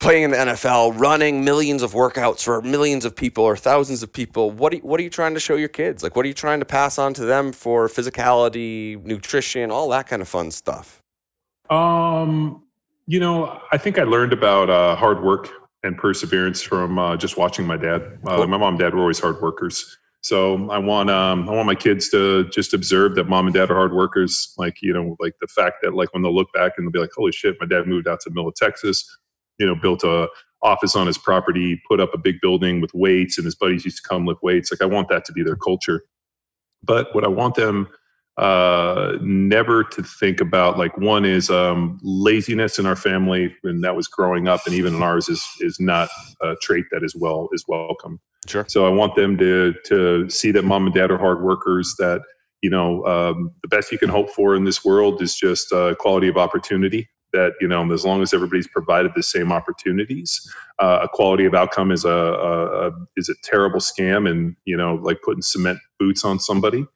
playing 0.00 0.22
in 0.22 0.30
the 0.30 0.36
NFL, 0.36 0.98
running 0.98 1.44
millions 1.44 1.82
of 1.82 1.92
workouts 1.92 2.44
for 2.44 2.62
millions 2.62 3.04
of 3.04 3.16
people 3.16 3.44
or 3.44 3.56
thousands 3.56 4.02
of 4.02 4.12
people, 4.12 4.50
what 4.50 4.72
are 4.72 4.76
you, 4.76 4.82
what 4.82 5.00
are 5.00 5.02
you 5.02 5.10
trying 5.10 5.34
to 5.34 5.40
show 5.40 5.56
your 5.56 5.68
kids? 5.68 6.02
Like, 6.02 6.14
what 6.14 6.24
are 6.24 6.28
you 6.28 6.34
trying 6.34 6.60
to 6.60 6.66
pass 6.66 6.98
on 6.98 7.14
to 7.14 7.24
them 7.24 7.52
for 7.52 7.88
physicality, 7.88 9.02
nutrition, 9.04 9.70
all 9.70 9.88
that 9.90 10.06
kind 10.06 10.22
of 10.22 10.28
fun 10.28 10.50
stuff? 10.50 11.02
Um, 11.70 12.62
you 13.06 13.20
know, 13.20 13.60
I 13.72 13.78
think 13.78 13.98
I 13.98 14.04
learned 14.04 14.32
about 14.32 14.70
uh, 14.70 14.94
hard 14.94 15.22
work 15.22 15.48
and 15.82 15.96
perseverance 15.96 16.62
from 16.62 16.98
uh, 16.98 17.16
just 17.16 17.36
watching 17.36 17.66
my 17.66 17.76
dad. 17.76 18.18
Uh. 18.26 18.46
My 18.46 18.56
mom 18.56 18.74
and 18.74 18.78
dad 18.78 18.94
were 18.94 19.00
always 19.00 19.18
hard 19.18 19.40
workers, 19.40 19.98
so 20.20 20.70
I 20.70 20.78
want 20.78 21.10
um, 21.10 21.48
I 21.48 21.52
want 21.52 21.66
my 21.66 21.74
kids 21.74 22.08
to 22.10 22.48
just 22.50 22.74
observe 22.74 23.14
that 23.14 23.28
mom 23.28 23.46
and 23.46 23.54
dad 23.54 23.70
are 23.70 23.74
hard 23.74 23.92
workers. 23.92 24.54
Like 24.58 24.82
you 24.82 24.92
know, 24.92 25.16
like 25.20 25.34
the 25.40 25.46
fact 25.46 25.76
that 25.82 25.94
like 25.94 26.12
when 26.12 26.22
they'll 26.22 26.34
look 26.34 26.52
back 26.52 26.72
and 26.76 26.86
they'll 26.86 26.92
be 26.92 26.98
like, 26.98 27.12
"Holy 27.16 27.32
shit, 27.32 27.56
my 27.60 27.66
dad 27.66 27.86
moved 27.86 28.08
out 28.08 28.20
to 28.20 28.30
the 28.30 28.34
middle 28.34 28.48
of 28.48 28.54
Texas." 28.54 29.08
You 29.58 29.66
know, 29.66 29.74
built 29.74 30.04
a 30.04 30.28
office 30.62 30.96
on 30.96 31.06
his 31.06 31.18
property, 31.18 31.80
put 31.88 32.00
up 32.00 32.14
a 32.14 32.18
big 32.18 32.36
building 32.40 32.80
with 32.80 32.92
weights, 32.94 33.38
and 33.38 33.44
his 33.44 33.54
buddies 33.54 33.84
used 33.84 34.02
to 34.02 34.08
come 34.08 34.26
lift 34.26 34.42
weights. 34.42 34.70
Like 34.70 34.82
I 34.82 34.86
want 34.92 35.08
that 35.08 35.24
to 35.26 35.32
be 35.32 35.42
their 35.42 35.56
culture. 35.56 36.02
But 36.82 37.14
what 37.14 37.24
I 37.24 37.28
want 37.28 37.54
them 37.54 37.88
uh, 38.38 39.18
never 39.20 39.82
to 39.82 40.02
think 40.02 40.40
about 40.40 40.78
like 40.78 40.96
one 40.96 41.24
is 41.24 41.50
um, 41.50 41.98
laziness 42.02 42.78
in 42.78 42.86
our 42.86 42.94
family 42.94 43.52
and 43.64 43.82
that 43.82 43.96
was 43.96 44.06
growing 44.06 44.46
up 44.46 44.60
and 44.64 44.74
even 44.76 44.94
in 44.94 45.02
ours 45.02 45.28
is 45.28 45.44
is 45.58 45.80
not 45.80 46.08
a 46.40 46.54
trait 46.62 46.84
that 46.92 47.02
is 47.02 47.16
well 47.16 47.48
is 47.52 47.64
welcome 47.66 48.20
Sure. 48.46 48.64
so 48.68 48.86
i 48.86 48.90
want 48.90 49.16
them 49.16 49.36
to 49.38 49.74
to 49.86 50.30
see 50.30 50.52
that 50.52 50.64
mom 50.64 50.86
and 50.86 50.94
dad 50.94 51.10
are 51.10 51.18
hard 51.18 51.42
workers 51.42 51.96
that 51.98 52.22
you 52.62 52.70
know 52.70 53.04
um, 53.06 53.50
the 53.62 53.68
best 53.68 53.90
you 53.90 53.98
can 53.98 54.08
hope 54.08 54.30
for 54.30 54.54
in 54.54 54.62
this 54.62 54.84
world 54.84 55.20
is 55.20 55.34
just 55.34 55.72
uh, 55.72 55.96
quality 55.96 56.28
of 56.28 56.36
opportunity 56.36 57.08
that 57.32 57.52
you 57.60 57.68
know 57.68 57.90
as 57.92 58.04
long 58.04 58.22
as 58.22 58.32
everybody's 58.32 58.68
provided 58.68 59.12
the 59.14 59.22
same 59.22 59.52
opportunities 59.52 60.50
uh, 60.78 61.00
a 61.02 61.08
quality 61.08 61.44
of 61.44 61.54
outcome 61.54 61.90
is 61.90 62.04
a, 62.04 62.08
a, 62.08 62.88
a 62.88 62.92
is 63.16 63.28
a 63.28 63.34
terrible 63.42 63.80
scam 63.80 64.30
and 64.30 64.56
you 64.64 64.76
know 64.76 64.94
like 64.96 65.20
putting 65.22 65.42
cement 65.42 65.78
boots 65.98 66.24
on 66.24 66.38
somebody 66.38 66.86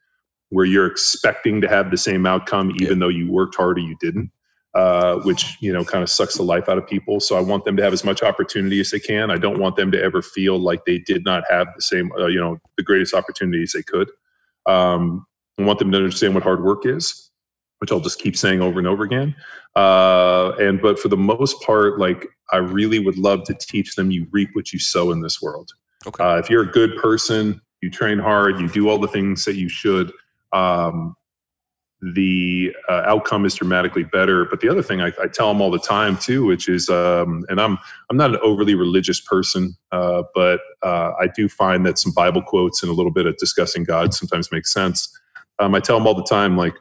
where 0.50 0.64
you're 0.64 0.86
expecting 0.86 1.60
to 1.60 1.68
have 1.68 1.90
the 1.90 1.96
same 1.96 2.26
outcome 2.26 2.72
even 2.80 2.98
though 2.98 3.08
you 3.08 3.30
worked 3.30 3.54
hard 3.56 3.78
or 3.78 3.82
you 3.82 3.96
didn't 4.00 4.30
uh, 4.74 5.16
which 5.16 5.56
you 5.60 5.72
know 5.72 5.84
kind 5.84 6.02
of 6.02 6.08
sucks 6.08 6.36
the 6.36 6.42
life 6.42 6.68
out 6.68 6.78
of 6.78 6.86
people. 6.86 7.20
So 7.20 7.36
i 7.36 7.40
want 7.40 7.64
them 7.64 7.76
to 7.76 7.82
have 7.82 7.92
as 7.92 8.04
much 8.04 8.22
opportunity 8.22 8.80
as 8.80 8.90
they 8.90 9.00
can. 9.00 9.30
I 9.30 9.36
don't 9.36 9.58
want 9.58 9.76
them 9.76 9.90
to 9.92 10.02
ever 10.02 10.22
feel 10.22 10.58
like 10.58 10.84
they 10.86 10.98
did 10.98 11.24
not 11.24 11.44
have 11.50 11.68
the 11.76 11.82
same 11.82 12.10
uh, 12.18 12.26
you 12.26 12.40
know 12.40 12.58
the 12.76 12.82
greatest 12.82 13.14
opportunities 13.14 13.72
they 13.72 13.82
could. 13.82 14.10
Um, 14.66 15.26
i 15.58 15.62
want 15.64 15.78
them 15.78 15.92
to 15.92 15.98
understand 15.98 16.34
what 16.34 16.42
hard 16.42 16.64
work 16.64 16.86
is 16.86 17.30
which 17.82 17.90
i'll 17.90 18.00
just 18.00 18.20
keep 18.20 18.36
saying 18.36 18.62
over 18.62 18.78
and 18.78 18.86
over 18.86 19.02
again 19.02 19.34
uh, 19.74 20.52
and 20.60 20.80
but 20.80 20.98
for 21.00 21.08
the 21.08 21.16
most 21.16 21.60
part 21.62 21.98
like 21.98 22.28
i 22.52 22.56
really 22.56 23.00
would 23.00 23.18
love 23.18 23.42
to 23.42 23.54
teach 23.54 23.96
them 23.96 24.10
you 24.12 24.24
reap 24.30 24.50
what 24.52 24.72
you 24.72 24.78
sow 24.78 25.10
in 25.10 25.20
this 25.20 25.42
world 25.42 25.72
Okay. 26.06 26.22
uh, 26.22 26.36
if 26.38 26.48
you're 26.48 26.62
a 26.62 26.70
good 26.70 26.96
person 26.96 27.60
you 27.82 27.90
train 27.90 28.20
hard 28.20 28.60
you 28.60 28.68
do 28.68 28.88
all 28.88 28.98
the 28.98 29.08
things 29.08 29.44
that 29.44 29.56
you 29.56 29.68
should 29.68 30.12
um, 30.52 31.16
the 32.02 32.74
uh, 32.88 33.02
outcome 33.06 33.44
is 33.44 33.54
dramatically 33.54 34.02
better. 34.02 34.44
But 34.44 34.60
the 34.60 34.68
other 34.68 34.82
thing 34.82 35.00
I, 35.00 35.12
I 35.22 35.28
tell 35.32 35.46
them 35.48 35.60
all 35.60 35.70
the 35.70 35.78
time 35.78 36.16
too, 36.18 36.44
which 36.44 36.68
is, 36.68 36.88
um, 36.88 37.44
and 37.48 37.60
I'm 37.60 37.78
I'm 38.10 38.16
not 38.16 38.30
an 38.30 38.40
overly 38.42 38.74
religious 38.74 39.20
person, 39.20 39.76
uh, 39.92 40.24
but 40.34 40.60
uh, 40.82 41.12
I 41.18 41.28
do 41.28 41.48
find 41.48 41.86
that 41.86 41.98
some 41.98 42.12
Bible 42.12 42.42
quotes 42.42 42.82
and 42.82 42.90
a 42.90 42.94
little 42.94 43.12
bit 43.12 43.26
of 43.26 43.36
discussing 43.36 43.84
God 43.84 44.12
sometimes 44.12 44.50
makes 44.50 44.72
sense. 44.72 45.16
Um, 45.60 45.74
I 45.76 45.80
tell 45.80 45.96
them 45.96 46.08
all 46.08 46.14
the 46.14 46.24
time, 46.24 46.56
like 46.56 46.74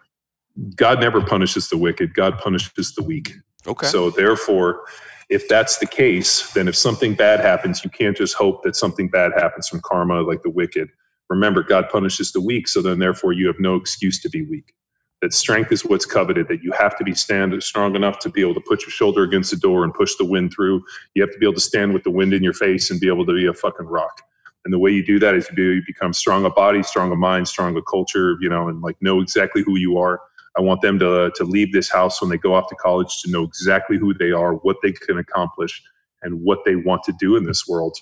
God 0.75 0.99
never 0.99 1.21
punishes 1.21 1.69
the 1.69 1.77
wicked; 1.77 2.13
God 2.13 2.37
punishes 2.39 2.93
the 2.95 3.03
weak. 3.03 3.33
Okay. 3.67 3.87
So 3.87 4.09
therefore, 4.09 4.83
if 5.29 5.47
that's 5.47 5.77
the 5.77 5.85
case, 5.85 6.51
then 6.53 6.67
if 6.67 6.75
something 6.75 7.13
bad 7.13 7.39
happens, 7.39 7.83
you 7.83 7.89
can't 7.89 8.17
just 8.17 8.35
hope 8.35 8.63
that 8.63 8.75
something 8.75 9.09
bad 9.09 9.31
happens 9.37 9.67
from 9.67 9.81
karma 9.81 10.21
like 10.21 10.43
the 10.43 10.49
wicked. 10.49 10.89
Remember, 11.29 11.63
God 11.63 11.87
punishes 11.89 12.33
the 12.33 12.41
weak, 12.41 12.67
so 12.67 12.81
then 12.81 12.99
therefore 12.99 13.31
you 13.31 13.47
have 13.47 13.59
no 13.59 13.75
excuse 13.75 14.19
to 14.21 14.29
be 14.29 14.43
weak. 14.43 14.73
That 15.21 15.33
strength 15.33 15.71
is 15.71 15.85
what's 15.85 16.05
coveted, 16.05 16.47
that 16.49 16.63
you 16.63 16.73
have 16.73 16.97
to 16.97 17.03
be 17.03 17.13
stand 17.13 17.61
strong 17.63 17.95
enough 17.95 18.19
to 18.19 18.29
be 18.29 18.41
able 18.41 18.55
to 18.55 18.61
put 18.67 18.81
your 18.81 18.89
shoulder 18.89 19.23
against 19.23 19.51
the 19.51 19.57
door 19.57 19.83
and 19.83 19.93
push 19.93 20.15
the 20.15 20.25
wind 20.25 20.51
through. 20.53 20.83
You 21.13 21.21
have 21.21 21.31
to 21.31 21.37
be 21.37 21.45
able 21.45 21.53
to 21.53 21.61
stand 21.61 21.93
with 21.93 22.03
the 22.03 22.11
wind 22.11 22.33
in 22.33 22.43
your 22.43 22.53
face 22.53 22.91
and 22.91 22.99
be 22.99 23.07
able 23.07 23.25
to 23.27 23.33
be 23.33 23.45
a 23.45 23.53
fucking 23.53 23.85
rock. 23.85 24.23
And 24.65 24.73
the 24.73 24.79
way 24.79 24.91
you 24.91 25.05
do 25.05 25.19
that 25.19 25.35
is 25.35 25.49
you 25.49 25.55
do 25.55 25.71
you 25.75 25.81
become 25.87 26.11
strong 26.11 26.43
of 26.43 26.53
body, 26.55 26.83
strong 26.83 27.11
of 27.11 27.17
mind, 27.17 27.47
strong 27.47 27.77
of 27.77 27.83
culture, 27.89 28.37
you 28.41 28.49
know, 28.49 28.67
and 28.67 28.81
like 28.81 28.97
know 29.01 29.21
exactly 29.21 29.63
who 29.63 29.77
you 29.77 29.97
are. 29.97 30.19
I 30.57 30.61
want 30.61 30.81
them 30.81 30.99
to 30.99 31.31
to 31.35 31.43
leave 31.43 31.71
this 31.71 31.89
house 31.89 32.21
when 32.21 32.29
they 32.29 32.37
go 32.37 32.53
off 32.53 32.67
to 32.69 32.75
college 32.75 33.21
to 33.21 33.31
know 33.31 33.43
exactly 33.43 33.97
who 33.97 34.13
they 34.13 34.31
are, 34.31 34.55
what 34.55 34.77
they 34.83 34.91
can 34.91 35.17
accomplish, 35.17 35.81
and 36.21 36.41
what 36.41 36.59
they 36.65 36.75
want 36.75 37.03
to 37.03 37.13
do 37.19 37.35
in 37.35 37.45
this 37.45 37.67
world. 37.67 37.97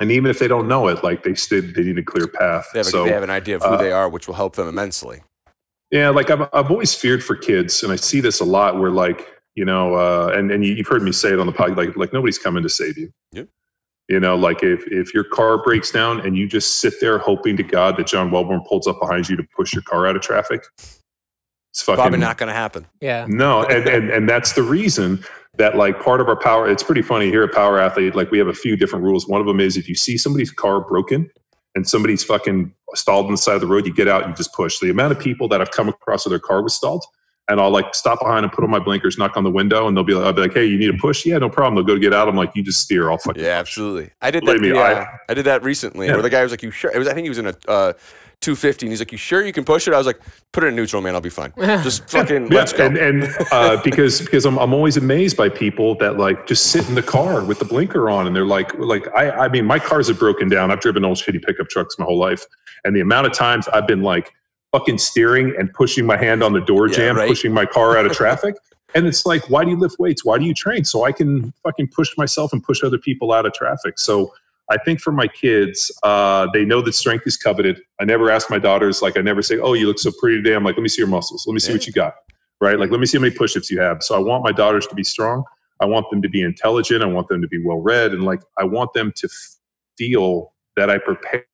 And 0.00 0.10
even 0.10 0.30
if 0.30 0.38
they 0.38 0.48
don't 0.48 0.68
know 0.68 0.88
it, 0.88 1.04
like 1.04 1.22
they 1.22 1.34
still 1.34 1.62
they 1.62 1.82
need 1.82 1.98
a 1.98 2.02
clear 2.02 2.26
path. 2.26 2.66
they, 2.72 2.80
have 2.80 2.86
so 2.86 3.04
they 3.04 3.12
have 3.12 3.22
an 3.22 3.30
idea 3.30 3.56
of 3.56 3.62
who 3.62 3.68
uh, 3.68 3.76
they 3.76 3.92
are, 3.92 4.08
which 4.08 4.26
will 4.26 4.34
help 4.34 4.56
them 4.56 4.68
immensely. 4.68 5.22
yeah, 5.90 6.08
like 6.08 6.30
I've 6.30 6.48
I've 6.52 6.70
always 6.70 6.94
feared 6.94 7.22
for 7.22 7.36
kids, 7.36 7.82
and 7.82 7.92
I 7.92 7.96
see 7.96 8.20
this 8.20 8.40
a 8.40 8.44
lot 8.44 8.78
where 8.78 8.90
like 8.90 9.28
you 9.54 9.64
know, 9.64 9.94
uh, 9.94 10.32
and 10.34 10.50
and 10.50 10.64
you've 10.64 10.88
heard 10.88 11.02
me 11.02 11.12
say 11.12 11.32
it 11.32 11.38
on 11.38 11.46
the 11.46 11.52
podcast, 11.52 11.76
like 11.76 11.96
like 11.96 12.12
nobody's 12.12 12.38
coming 12.38 12.62
to 12.62 12.68
save 12.68 12.98
you. 12.98 13.12
Yep. 13.32 13.48
You 14.08 14.20
know, 14.20 14.34
like 14.34 14.62
if 14.62 14.84
if 14.88 15.14
your 15.14 15.24
car 15.24 15.62
breaks 15.62 15.90
down 15.90 16.20
and 16.20 16.36
you 16.36 16.48
just 16.48 16.80
sit 16.80 16.94
there 17.00 17.18
hoping 17.18 17.56
to 17.58 17.62
God 17.62 17.96
that 17.96 18.06
John 18.06 18.30
Welbourn 18.30 18.66
pulls 18.66 18.86
up 18.86 18.98
behind 19.00 19.28
you 19.28 19.36
to 19.36 19.44
push 19.56 19.72
your 19.72 19.82
car 19.82 20.06
out 20.06 20.16
of 20.16 20.22
traffic, 20.22 20.64
it's 21.72 21.80
fucking 21.80 22.02
Probably 22.02 22.18
not 22.18 22.36
going 22.36 22.48
to 22.48 22.54
happen. 22.54 22.86
Yeah. 23.00 23.24
no, 23.28 23.64
and, 23.64 23.88
and 23.88 24.10
and 24.10 24.28
that's 24.28 24.52
the 24.52 24.62
reason 24.62 25.24
that 25.56 25.74
like 25.74 26.02
part 26.02 26.20
of 26.20 26.28
our 26.28 26.36
power. 26.36 26.68
It's 26.68 26.82
pretty 26.82 27.00
funny 27.00 27.30
here 27.30 27.42
at 27.42 27.52
Power 27.52 27.78
Athlete. 27.78 28.14
Like 28.14 28.30
we 28.30 28.38
have 28.38 28.48
a 28.48 28.52
few 28.54 28.76
different 28.76 29.04
rules. 29.06 29.26
One 29.26 29.40
of 29.40 29.46
them 29.46 29.58
is 29.58 29.78
if 29.78 29.88
you 29.88 29.94
see 29.94 30.18
somebody's 30.18 30.50
car 30.50 30.82
broken 30.82 31.30
and 31.74 31.88
somebody's 31.88 32.22
fucking 32.22 32.74
stalled 32.94 33.24
on 33.24 33.32
the 33.32 33.38
side 33.38 33.54
of 33.54 33.62
the 33.62 33.66
road, 33.66 33.86
you 33.86 33.94
get 33.94 34.06
out, 34.06 34.22
and 34.22 34.32
you 34.32 34.36
just 34.36 34.52
push. 34.52 34.78
The 34.80 34.90
amount 34.90 35.12
of 35.12 35.18
people 35.18 35.48
that 35.48 35.62
I've 35.62 35.70
come 35.70 35.88
across 35.88 36.26
where 36.26 36.30
their 36.30 36.38
car 36.38 36.62
was 36.62 36.74
stalled, 36.74 37.06
and 37.48 37.58
I'll 37.58 37.70
like 37.70 37.94
stop 37.94 38.20
behind 38.20 38.44
and 38.44 38.52
put 38.52 38.64
on 38.64 38.70
my 38.70 38.78
blinkers, 38.78 39.16
knock 39.16 39.38
on 39.38 39.44
the 39.44 39.50
window, 39.50 39.88
and 39.88 39.96
they'll 39.96 40.04
be 40.04 40.12
like, 40.12 40.26
I'll 40.26 40.32
be 40.34 40.42
like, 40.42 40.52
hey, 40.52 40.66
you 40.66 40.78
need 40.78 40.90
a 40.90 40.98
push? 40.98 41.24
Yeah, 41.24 41.38
no 41.38 41.48
problem. 41.48 41.74
They'll 41.74 41.84
go 41.84 41.94
to 41.94 42.00
get 42.00 42.12
out. 42.12 42.28
I'm 42.28 42.36
like, 42.36 42.54
you 42.54 42.62
just 42.62 42.82
steer. 42.82 43.10
I'll 43.10 43.16
fucking 43.16 43.42
Yeah, 43.42 43.58
absolutely. 43.58 44.10
I 44.20 44.30
did 44.30 44.42
that. 44.42 44.46
Believe 44.46 44.60
me, 44.60 44.74
yeah, 44.74 45.06
I- 45.28 45.32
I, 45.32 45.34
did 45.34 45.46
that 45.46 45.62
recently. 45.62 46.06
Yeah. 46.06 46.12
Where 46.12 46.22
the 46.22 46.30
guy 46.30 46.42
was 46.42 46.50
like, 46.50 46.62
"You 46.62 46.70
sure?" 46.70 46.90
It 46.94 46.98
was. 46.98 47.08
I 47.08 47.14
think 47.14 47.24
he 47.24 47.30
was 47.30 47.38
in 47.38 47.46
a 47.46 47.54
uh, 47.66 47.92
250, 48.42 48.86
and 48.86 48.92
he's 48.92 49.00
like, 49.00 49.12
"You 49.12 49.18
sure 49.18 49.44
you 49.46 49.52
can 49.52 49.64
push 49.64 49.88
it?" 49.88 49.94
I 49.94 49.98
was 49.98 50.06
like, 50.06 50.20
"Put 50.52 50.64
it 50.64 50.68
in 50.68 50.76
neutral, 50.76 51.00
man. 51.00 51.14
I'll 51.14 51.20
be 51.20 51.30
fine. 51.30 51.52
Just 51.56 52.10
fucking 52.10 52.52
Yeah, 52.52 52.58
let's 52.58 52.72
go." 52.72 52.84
And, 52.86 52.98
and 52.98 53.36
uh, 53.50 53.80
because 53.84 54.20
because 54.20 54.44
I'm, 54.44 54.58
I'm 54.58 54.74
always 54.74 54.96
amazed 54.96 55.36
by 55.36 55.48
people 55.48 55.94
that 55.96 56.18
like 56.18 56.46
just 56.46 56.66
sit 56.66 56.86
in 56.88 56.94
the 56.94 57.02
car 57.02 57.42
with 57.44 57.58
the 57.58 57.64
blinker 57.64 58.10
on 58.10 58.26
and 58.26 58.36
they're 58.36 58.44
like 58.44 58.74
like 58.78 59.08
I 59.16 59.30
I 59.30 59.48
mean 59.48 59.64
my 59.64 59.78
cars 59.78 60.08
have 60.08 60.18
broken 60.18 60.48
down. 60.48 60.70
I've 60.70 60.80
driven 60.80 61.04
old 61.04 61.16
shitty 61.18 61.42
pickup 61.42 61.68
trucks 61.68 61.98
my 61.98 62.04
whole 62.04 62.18
life, 62.18 62.44
and 62.84 62.94
the 62.94 63.00
amount 63.00 63.26
of 63.26 63.32
times 63.32 63.68
I've 63.68 63.86
been 63.86 64.02
like 64.02 64.32
fucking 64.72 64.98
steering 64.98 65.54
and 65.58 65.72
pushing 65.72 66.04
my 66.06 66.16
hand 66.16 66.42
on 66.42 66.52
the 66.52 66.60
door 66.60 66.88
Yeah, 66.88 66.96
jam, 66.96 67.16
right. 67.16 67.28
pushing 67.28 67.52
my 67.52 67.66
car 67.66 67.96
out 67.96 68.06
of 68.06 68.12
traffic. 68.16 68.56
And 68.94 69.06
it's 69.06 69.24
like, 69.24 69.48
why 69.48 69.64
do 69.64 69.70
you 69.70 69.78
lift 69.78 69.98
weights? 69.98 70.22
Why 70.24 70.36
do 70.38 70.44
you 70.44 70.52
train? 70.52 70.84
So 70.84 71.04
I 71.04 71.12
can 71.12 71.52
fucking 71.62 71.88
push 71.94 72.10
myself 72.18 72.52
and 72.52 72.62
push 72.62 72.82
other 72.84 72.98
people 72.98 73.32
out 73.32 73.46
of 73.46 73.54
traffic. 73.54 73.98
So 73.98 74.32
I 74.72 74.78
think 74.78 75.00
for 75.00 75.12
my 75.12 75.28
kids, 75.28 75.92
uh, 76.02 76.48
they 76.54 76.64
know 76.64 76.80
that 76.80 76.94
strength 76.94 77.26
is 77.26 77.36
coveted. 77.36 77.82
I 78.00 78.04
never 78.04 78.30
ask 78.30 78.50
my 78.50 78.58
daughters, 78.58 79.02
like, 79.02 79.18
I 79.18 79.20
never 79.20 79.42
say, 79.42 79.58
oh, 79.58 79.74
you 79.74 79.86
look 79.86 79.98
so 79.98 80.10
pretty 80.18 80.38
today. 80.38 80.54
I'm 80.54 80.64
like, 80.64 80.76
let 80.76 80.82
me 80.82 80.88
see 80.88 81.02
your 81.02 81.08
muscles. 81.08 81.44
Let 81.46 81.52
me 81.52 81.60
see 81.60 81.72
what 81.72 81.86
you 81.86 81.92
got. 81.92 82.14
Right? 82.58 82.78
Like, 82.78 82.90
let 82.90 82.98
me 82.98 83.06
see 83.06 83.18
how 83.18 83.22
many 83.22 83.34
push 83.34 83.54
ups 83.54 83.70
you 83.70 83.80
have. 83.80 84.02
So 84.02 84.14
I 84.14 84.18
want 84.18 84.44
my 84.44 84.52
daughters 84.52 84.86
to 84.86 84.94
be 84.94 85.04
strong. 85.04 85.44
I 85.80 85.84
want 85.84 86.06
them 86.10 86.22
to 86.22 86.28
be 86.28 86.40
intelligent. 86.40 87.02
I 87.02 87.06
want 87.06 87.28
them 87.28 87.42
to 87.42 87.48
be 87.48 87.62
well 87.62 87.80
read. 87.80 88.12
And 88.12 88.24
like, 88.24 88.40
I 88.58 88.64
want 88.64 88.94
them 88.94 89.12
to 89.16 89.28
feel 89.98 90.54
that 90.76 90.88
I 90.88 90.98
prepared 90.98 91.44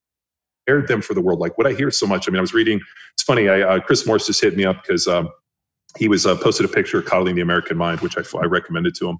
them 0.86 1.02
for 1.02 1.14
the 1.14 1.20
world. 1.20 1.40
Like, 1.40 1.58
what 1.58 1.66
I 1.66 1.72
hear 1.72 1.90
so 1.90 2.06
much, 2.06 2.28
I 2.28 2.30
mean, 2.30 2.38
I 2.38 2.42
was 2.42 2.54
reading, 2.54 2.80
it's 3.14 3.24
funny, 3.24 3.48
I, 3.48 3.62
uh, 3.62 3.80
Chris 3.80 4.06
Morris 4.06 4.26
just 4.26 4.40
hit 4.40 4.56
me 4.56 4.64
up 4.64 4.82
because, 4.82 5.08
um, 5.08 5.28
he 5.96 6.08
was 6.08 6.26
uh, 6.26 6.36
posted 6.36 6.66
a 6.66 6.68
picture 6.68 6.98
of 6.98 7.06
coddling 7.06 7.34
the 7.34 7.40
American 7.42 7.76
mind, 7.76 8.00
which 8.00 8.16
I, 8.18 8.22
I 8.38 8.44
recommended 8.44 8.94
to 8.96 9.08
him. 9.08 9.18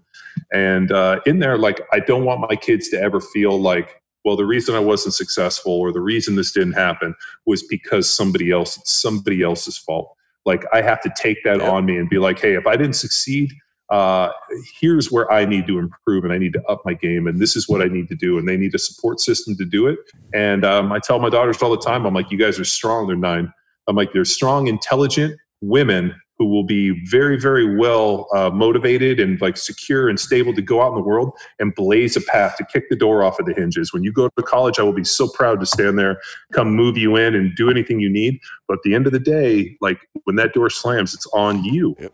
And 0.53 0.93
uh, 0.93 1.21
in 1.27 1.39
there, 1.39 1.57
like, 1.57 1.81
I 1.93 2.01
don't 2.01 2.25
want 2.25 2.41
my 2.41 2.57
kids 2.57 2.89
to 2.91 3.01
ever 3.01 3.21
feel 3.21 3.59
like, 3.61 4.01
well, 4.25 4.37
the 4.37 4.45
reason 4.45 4.75
I 4.75 4.81
wasn't 4.81 5.14
successful 5.14 5.73
or 5.73 5.93
the 5.93 6.01
reason 6.01 6.37
this 6.37 6.53
didn't 6.53 6.75
happen 6.75 7.14
was 7.47 7.62
because 7.62 8.09
somebody 8.09 8.51
else, 8.51 8.77
it's 8.77 8.93
somebody 8.93 9.43
else's 9.43 9.79
fault. 9.79 10.14
Like, 10.45 10.64
I 10.73 10.83
have 10.83 11.01
to 11.03 11.12
take 11.16 11.39
that 11.45 11.59
Yeah. 11.59 11.71
on 11.71 11.87
me 11.87 11.97
and 11.97 12.09
be 12.09 12.19
like, 12.19 12.39
hey, 12.39 12.55
if 12.55 12.66
I 12.66 12.77
didn't 12.77 12.97
succeed, 12.97 13.51
uh, 13.91 14.31
here's 14.79 15.11
where 15.11 15.31
I 15.33 15.47
need 15.47 15.66
to 15.66 15.79
improve 15.79 16.25
and 16.25 16.33
I 16.33 16.37
need 16.39 16.53
to 16.53 16.62
up 16.69 16.83
my 16.85 16.93
game 16.93 17.27
and 17.27 17.39
this 17.41 17.57
is 17.57 17.69
what 17.71 17.81
I 17.81 17.87
need 17.87 18.09
to 18.09 18.14
do. 18.14 18.37
And 18.39 18.47
they 18.47 18.59
need 18.59 18.75
a 18.75 18.79
support 18.79 19.19
system 19.21 19.57
to 19.57 19.64
do 19.64 19.87
it. 19.87 19.99
And 20.35 20.64
um, 20.66 20.93
I 20.93 20.99
tell 20.99 21.19
my 21.19 21.31
daughters 21.31 21.62
all 21.62 21.71
the 21.71 21.79
time, 21.79 22.05
I'm 22.05 22.12
like, 22.12 22.31
you 22.31 22.37
guys 22.37 22.61
are 22.61 22.64
strong. 22.66 23.07
They're 23.07 23.16
nine. 23.16 23.51
I'm 23.87 23.97
like, 23.97 24.12
they're 24.12 24.27
strong, 24.27 24.66
intelligent 24.69 25.39
women 25.62 26.14
who 26.39 26.47
will 26.47 26.62
be 26.62 27.05
very, 27.07 27.39
very 27.39 27.76
well 27.76 28.28
uh, 28.34 28.49
motivated 28.51 29.18
and 29.18 29.41
like 29.41 29.57
secure 29.57 30.09
and 30.09 30.18
stable 30.18 30.55
to 30.55 30.62
go 30.62 30.80
out 30.80 30.91
in 30.91 30.95
the 30.95 31.03
world 31.03 31.32
and 31.59 31.74
blaze 31.74 32.16
a 32.16 32.20
path 32.20 32.57
to 32.57 32.64
kick 32.64 32.89
the 32.89 32.97
door 32.97 33.24
off 33.24 33.41
of 33.41 33.47
the 33.47 33.55
hinges. 33.55 33.93
When 33.93 34.05
you 34.05 34.12
go 34.12 34.28
to 34.28 34.43
college, 34.43 34.78
I 34.78 34.82
will 34.84 34.93
be 34.93 35.05
so 35.05 35.28
proud 35.28 35.59
to 35.61 35.66
stand 35.66 35.99
there, 35.99 36.20
come 36.53 36.74
move 36.74 36.97
you 36.97 37.16
in 37.16 37.34
and 37.34 37.55
do 37.57 37.70
anything 37.70 37.99
you 37.99 38.11
need. 38.11 38.39
But 38.68 38.74
at 38.74 38.82
the 38.84 38.95
end 38.95 39.07
of 39.07 39.12
the 39.12 39.18
day, 39.18 39.76
like 39.80 39.99
when 40.24 40.36
that 40.36 40.53
door 40.53 40.70
slams, 40.70 41.12
it's 41.12 41.26
on 41.34 41.64
you. 41.64 41.97
Yep. 41.99 42.12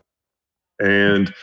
And 0.79 1.33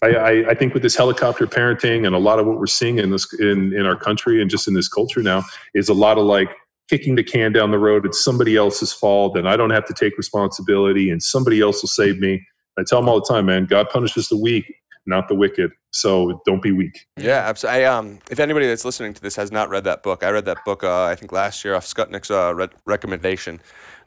I, 0.00 0.06
I, 0.08 0.30
I 0.50 0.54
think 0.54 0.74
with 0.74 0.82
this 0.82 0.96
helicopter 0.96 1.46
parenting 1.46 2.06
and 2.06 2.14
a 2.14 2.18
lot 2.18 2.38
of 2.38 2.46
what 2.46 2.58
we're 2.58 2.66
seeing 2.66 2.98
in 2.98 3.10
this 3.10 3.32
in, 3.40 3.72
in 3.74 3.84
our 3.84 3.96
country 3.96 4.40
and 4.40 4.48
just 4.48 4.68
in 4.68 4.74
this 4.74 4.88
culture 4.88 5.22
now 5.22 5.44
is 5.74 5.88
a 5.88 5.94
lot 5.94 6.18
of 6.18 6.24
like 6.24 6.50
kicking 6.88 7.14
the 7.14 7.22
can 7.24 7.52
down 7.52 7.70
the 7.70 7.78
road. 7.78 8.06
It's 8.06 8.22
somebody 8.22 8.56
else's 8.56 8.92
fault, 8.92 9.36
and 9.36 9.48
I 9.48 9.56
don't 9.56 9.70
have 9.70 9.86
to 9.86 9.94
take 9.94 10.16
responsibility, 10.16 11.10
and 11.10 11.22
somebody 11.22 11.60
else 11.60 11.82
will 11.82 11.88
save 11.88 12.18
me. 12.18 12.44
I 12.78 12.82
tell 12.86 13.00
them 13.00 13.08
all 13.08 13.20
the 13.20 13.26
time, 13.26 13.46
man, 13.46 13.66
God 13.66 13.88
punishes 13.90 14.28
the 14.28 14.36
weak, 14.36 14.64
not 15.06 15.28
the 15.28 15.34
wicked. 15.34 15.72
So 15.90 16.42
don't 16.44 16.62
be 16.62 16.70
weak. 16.70 17.06
Yeah, 17.16 17.42
absolutely. 17.46 17.84
I, 17.86 17.96
um, 17.96 18.18
if 18.30 18.38
anybody 18.38 18.66
that's 18.66 18.84
listening 18.84 19.14
to 19.14 19.22
this 19.22 19.36
has 19.36 19.50
not 19.50 19.70
read 19.70 19.84
that 19.84 20.02
book, 20.02 20.22
I 20.22 20.30
read 20.30 20.44
that 20.44 20.64
book. 20.64 20.84
Uh, 20.84 21.04
I 21.04 21.14
think 21.14 21.32
last 21.32 21.64
year 21.64 21.74
off 21.74 21.86
Skutnik's 21.86 22.30
uh, 22.30 22.54
re- 22.54 22.68
recommendation. 22.84 23.60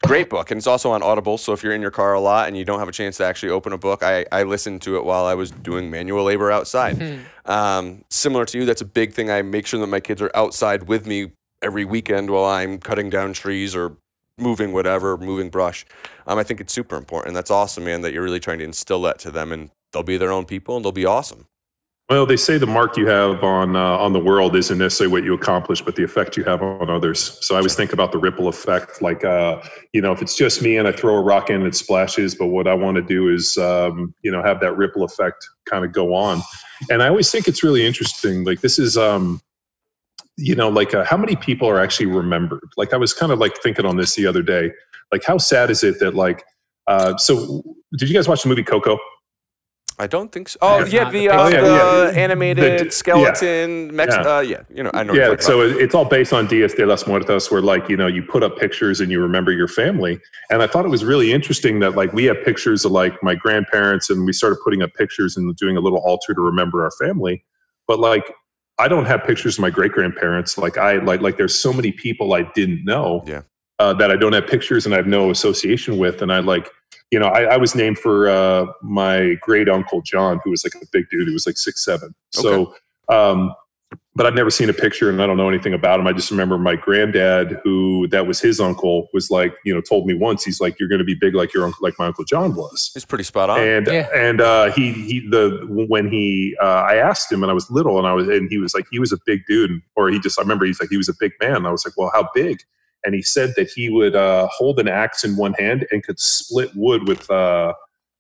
Great 0.04 0.30
book, 0.30 0.50
and 0.50 0.58
it's 0.58 0.68
also 0.68 0.92
on 0.92 1.04
Audible. 1.04 1.38
So 1.38 1.54
if 1.54 1.64
you're 1.64 1.74
in 1.74 1.82
your 1.82 1.92
car 1.92 2.14
a 2.14 2.20
lot 2.20 2.48
and 2.48 2.58
you 2.58 2.66
don't 2.66 2.80
have 2.80 2.88
a 2.88 2.92
chance 2.92 3.18
to 3.18 3.26
actually 3.26 3.50
open 3.50 3.72
a 3.74 3.78
book, 3.78 4.04
I, 4.04 4.26
I 4.32 4.44
listened 4.44 4.82
to 4.84 4.96
it 4.98 5.04
while 5.04 5.26
I 5.26 5.36
was 5.36 5.52
doing 5.52 5.92
manual 5.92 6.24
labor 6.24 6.52
outside. 6.52 7.20
Um, 7.46 8.04
similar 8.10 8.46
to 8.46 8.58
you, 8.60 8.66
that's 8.66 8.82
a 8.82 8.86
big 8.86 9.14
thing. 9.14 9.32
I 9.32 9.42
make 9.42 9.66
sure 9.66 9.80
that 9.80 9.88
my 9.88 10.00
kids 10.00 10.22
are 10.22 10.32
outside 10.36 10.84
with 10.84 11.08
me 11.08 11.32
every 11.62 11.86
weekend 11.86 12.30
while 12.30 12.46
I'm 12.46 12.80
cutting 12.80 13.10
down 13.10 13.34
trees 13.34 13.76
or 13.76 13.98
moving 14.38 14.74
whatever, 14.74 15.18
moving 15.18 15.50
brush. 15.50 15.86
Um, 16.28 16.40
I 16.40 16.44
think 16.44 16.60
it's 16.60 16.74
super 16.74 16.96
important. 16.96 17.36
That's 17.36 17.52
awesome, 17.52 17.86
man. 17.86 18.02
That 18.02 18.14
you're 18.14 18.24
really 18.24 18.40
trying 18.40 18.60
to 18.60 18.66
instill 18.66 19.02
that 19.04 19.20
to 19.20 19.32
them, 19.32 19.52
and 19.52 19.70
they'll 19.92 20.04
be 20.04 20.18
their 20.18 20.32
own 20.32 20.46
people, 20.46 20.76
and 20.76 20.84
they'll 20.84 20.92
be 20.92 21.06
awesome. 21.06 21.46
Well, 22.10 22.26
they 22.26 22.36
say 22.36 22.58
the 22.58 22.68
mark 22.68 22.98
you 22.98 23.08
have 23.08 23.42
on 23.42 23.78
uh, 23.78 23.80
on 23.80 24.12
the 24.12 24.20
world 24.20 24.54
isn't 24.58 24.78
necessarily 24.78 25.14
what 25.14 25.24
you 25.24 25.34
accomplish, 25.34 25.82
but 25.82 25.96
the 25.96 26.04
effect 26.04 26.36
you 26.36 26.44
have 26.44 26.62
on 26.62 26.90
others. 26.90 27.38
So 27.40 27.56
I 27.56 27.60
always 27.60 27.74
think 27.74 27.94
about 27.94 28.12
the 28.12 28.18
ripple 28.18 28.50
effect. 28.50 29.02
Like, 29.02 29.24
uh, 29.24 29.62
you 29.94 30.02
know, 30.02 30.12
if 30.12 30.22
it's 30.22 30.36
just 30.36 30.62
me 30.62 30.76
and 30.76 30.90
I 30.90 30.92
throw 30.92 31.16
a 31.16 31.22
rock 31.22 31.50
in, 31.50 31.66
it 31.66 31.74
splashes. 31.74 32.36
But 32.36 32.48
what 32.48 32.68
I 32.68 32.74
want 32.74 32.96
to 32.96 33.02
do 33.02 33.30
is, 33.30 33.58
um, 33.58 34.14
you 34.24 34.32
know, 34.32 34.44
have 34.44 34.60
that 34.60 34.76
ripple 34.76 35.04
effect 35.04 35.48
kind 35.66 35.86
of 35.86 35.94
go 35.94 36.14
on. 36.14 36.42
And 36.90 37.02
I 37.02 37.08
always 37.08 37.32
think 37.32 37.48
it's 37.48 37.64
really 37.64 37.86
interesting. 37.86 38.44
Like, 38.44 38.60
this 38.60 38.78
is, 38.78 38.98
um, 38.98 39.40
you 40.42 40.56
know, 40.56 40.70
like 40.70 40.94
uh, 40.94 41.06
how 41.06 41.18
many 41.18 41.36
people 41.36 41.68
are 41.70 41.80
actually 41.80 42.08
remembered? 42.08 42.68
Like, 42.78 42.94
I 42.94 42.98
was 42.98 43.14
kind 43.14 43.32
of 43.32 43.40
like 43.40 43.58
thinking 43.62 43.86
on 43.86 43.98
this 43.98 44.16
the 44.16 44.26
other 44.28 44.42
day. 44.42 44.72
Like, 45.12 45.24
how 45.26 45.38
sad 45.38 45.70
is 45.70 45.84
it 45.84 46.00
that 46.00 46.16
like, 46.16 46.44
uh, 46.88 47.16
so 47.18 47.62
did 47.98 48.10
you 48.10 48.16
guys 48.16 48.28
watch 48.28 48.44
the 48.44 48.50
movie 48.50 48.64
Coco? 48.64 48.98
I 50.00 50.08
don't 50.08 50.32
think 50.32 50.50
so. 50.50 50.58
Oh 50.62 50.80
It's 50.82 50.92
yeah, 50.92 51.12
the, 51.12 51.28
the 51.28 51.30
uh, 51.30 51.44
Oh, 51.44 51.48
yeah, 51.50 52.06
yeah. 52.12 52.12
animated 52.20 52.80
The- 52.80 52.86
yeah. 52.86 52.90
skeleton. 52.90 53.96
Mex- 53.96 54.16
Yeah. 54.16 54.38
Uh, 54.38 54.40
yeah, 54.40 54.62
you 54.74 54.82
know, 54.82 54.90
I 54.96 55.04
know. 55.04 55.14
Yeah, 55.14 55.36
so 55.40 55.62
about. 55.62 55.80
it's 55.80 55.94
all 55.94 56.06
based 56.06 56.34
on 56.34 56.48
Dias 56.48 56.74
de 56.74 56.86
los 56.88 57.06
Muertos, 57.06 57.52
where 57.52 57.62
like 57.62 57.88
you 57.88 57.98
know 57.98 58.08
you 58.08 58.24
put 58.24 58.42
up 58.42 58.58
pictures 58.58 59.00
and 59.00 59.12
you 59.12 59.22
remember 59.22 59.52
your 59.52 59.68
family. 59.68 60.20
And 60.50 60.64
I 60.64 60.68
thought 60.68 60.86
it 60.86 60.90
was 60.90 61.06
really 61.06 61.32
interesting 61.32 61.82
that 61.82 61.96
like 61.96 62.14
we 62.14 62.24
have 62.26 62.38
pictures 62.44 62.84
of 62.84 62.92
like 62.94 63.22
my 63.22 63.36
grandparents, 63.36 64.10
and 64.10 64.26
we 64.26 64.34
started 64.34 64.58
putting 64.64 64.82
up 64.82 64.92
pictures 64.96 65.38
and 65.38 65.56
doing 65.58 65.78
a 65.78 65.82
little 65.82 66.00
altar 66.00 66.34
to 66.34 66.42
remember 66.42 66.84
our 66.84 66.92
family. 67.00 67.44
But 67.88 68.00
like 68.00 68.34
I 68.82 68.88
don't 68.88 69.06
have 69.06 69.24
pictures 69.24 69.58
of 69.58 69.62
my 69.62 69.70
great 69.70 69.92
grandparents. 69.92 70.58
Like 70.58 70.78
I 70.78 70.94
like 70.98 71.22
like 71.22 71.38
there's 71.38 71.58
so 71.58 71.72
many 71.72 71.92
people 71.92 72.34
I 72.34 72.44
didn't 72.56 72.84
know 72.84 73.24
Yeah. 73.26 73.42
uh, 73.80 73.94
that 73.94 74.12
I 74.12 74.16
don't 74.16 74.34
have 74.34 74.48
pictures 74.48 74.86
and 74.86 74.94
I 74.94 74.98
have 74.98 75.08
no 75.08 75.30
association 75.30 75.98
with. 75.98 76.22
And 76.22 76.32
I 76.34 76.40
like 76.40 76.70
you 77.12 77.20
know 77.20 77.28
I, 77.28 77.44
I 77.56 77.58
was 77.58 77.76
named 77.76 78.00
for 78.00 78.30
uh, 78.30 78.66
my 78.82 79.36
great 79.42 79.70
uncle 79.70 80.02
John, 80.02 80.40
who 80.44 80.50
was 80.50 80.64
like 80.66 80.76
a 80.82 80.86
big 80.92 81.06
dude. 81.10 81.28
He 81.28 81.34
was 81.34 81.46
like 81.48 81.58
six 81.58 81.86
seven. 81.86 82.14
So. 82.32 82.74
Um, 83.10 83.54
but 84.14 84.26
I've 84.26 84.34
never 84.34 84.50
seen 84.50 84.70
a 84.70 84.74
picture 84.74 85.10
and 85.10 85.22
I 85.22 85.28
don't 85.28 85.38
know 85.38 85.48
anything 85.48 85.74
about 85.74 86.00
him. 86.00 86.08
I 86.08 86.12
just 86.12 86.32
remember 86.32 86.58
my 86.58 86.76
granddad, 86.76 87.62
who 87.64 88.08
that 88.10 88.28
was 88.28 88.42
his 88.42 88.60
uncle, 88.60 89.08
was 89.14 89.32
like, 89.32 89.54
you 89.64 89.74
know, 89.74 89.80
told 89.80 90.06
me 90.06 90.14
once, 90.14 90.44
he's 90.44 90.60
like, 90.60 90.78
you're 90.80 90.90
going 90.90 91.00
to 91.00 91.06
be 91.06 91.14
big 91.14 91.34
like 91.34 91.54
your 91.54 91.64
uncle, 91.64 91.80
like 91.82 91.94
my 91.98 92.08
uncle 92.08 92.26
John 92.26 92.54
was. 92.56 92.92
It's 92.94 93.06
pretty 93.06 93.24
spot 93.24 93.50
on. 93.50 93.60
And 93.62 93.88
Yeah. 93.88 94.10
and 94.14 94.42
uh, 94.42 94.72
he 94.72 94.92
he 94.92 95.20
the 95.30 95.66
when 95.88 96.10
he 96.10 96.58
uh, 96.62 96.66
I 96.66 96.96
asked 96.96 97.32
him 97.32 97.42
and 97.42 97.50
I 97.50 97.54
was 97.54 97.72
little 97.72 97.98
and 97.98 98.06
I 98.06 98.14
was 98.14 98.28
and 98.28 98.50
he 98.50 98.58
was 98.58 98.74
like 98.74 98.86
he 98.92 99.00
was 99.00 99.14
a 99.14 99.18
big 99.26 99.46
dude 99.48 99.82
or 99.96 100.10
he 100.10 100.20
just 100.20 100.38
I 100.38 100.42
remember 100.42 100.66
he's 100.66 100.80
like 100.82 100.90
he 100.90 100.98
was 100.98 101.10
a 101.10 101.16
big 101.18 101.32
man. 101.42 101.66
I 101.66 101.72
was 101.72 101.86
like, 101.86 101.96
well, 101.98 102.12
how 102.14 102.30
big? 102.36 102.60
And 103.04 103.16
he 103.16 103.22
said 103.22 103.54
that 103.56 103.70
he 103.70 103.90
would 103.90 104.16
uh, 104.16 104.48
hold 104.52 104.80
an 104.80 104.88
axe 104.88 105.24
in 105.24 105.36
one 105.38 105.54
hand 105.54 105.88
and 105.90 106.04
could 106.04 106.20
split 106.20 106.70
wood 106.76 107.08
with 107.08 107.30
uh, 107.32 107.74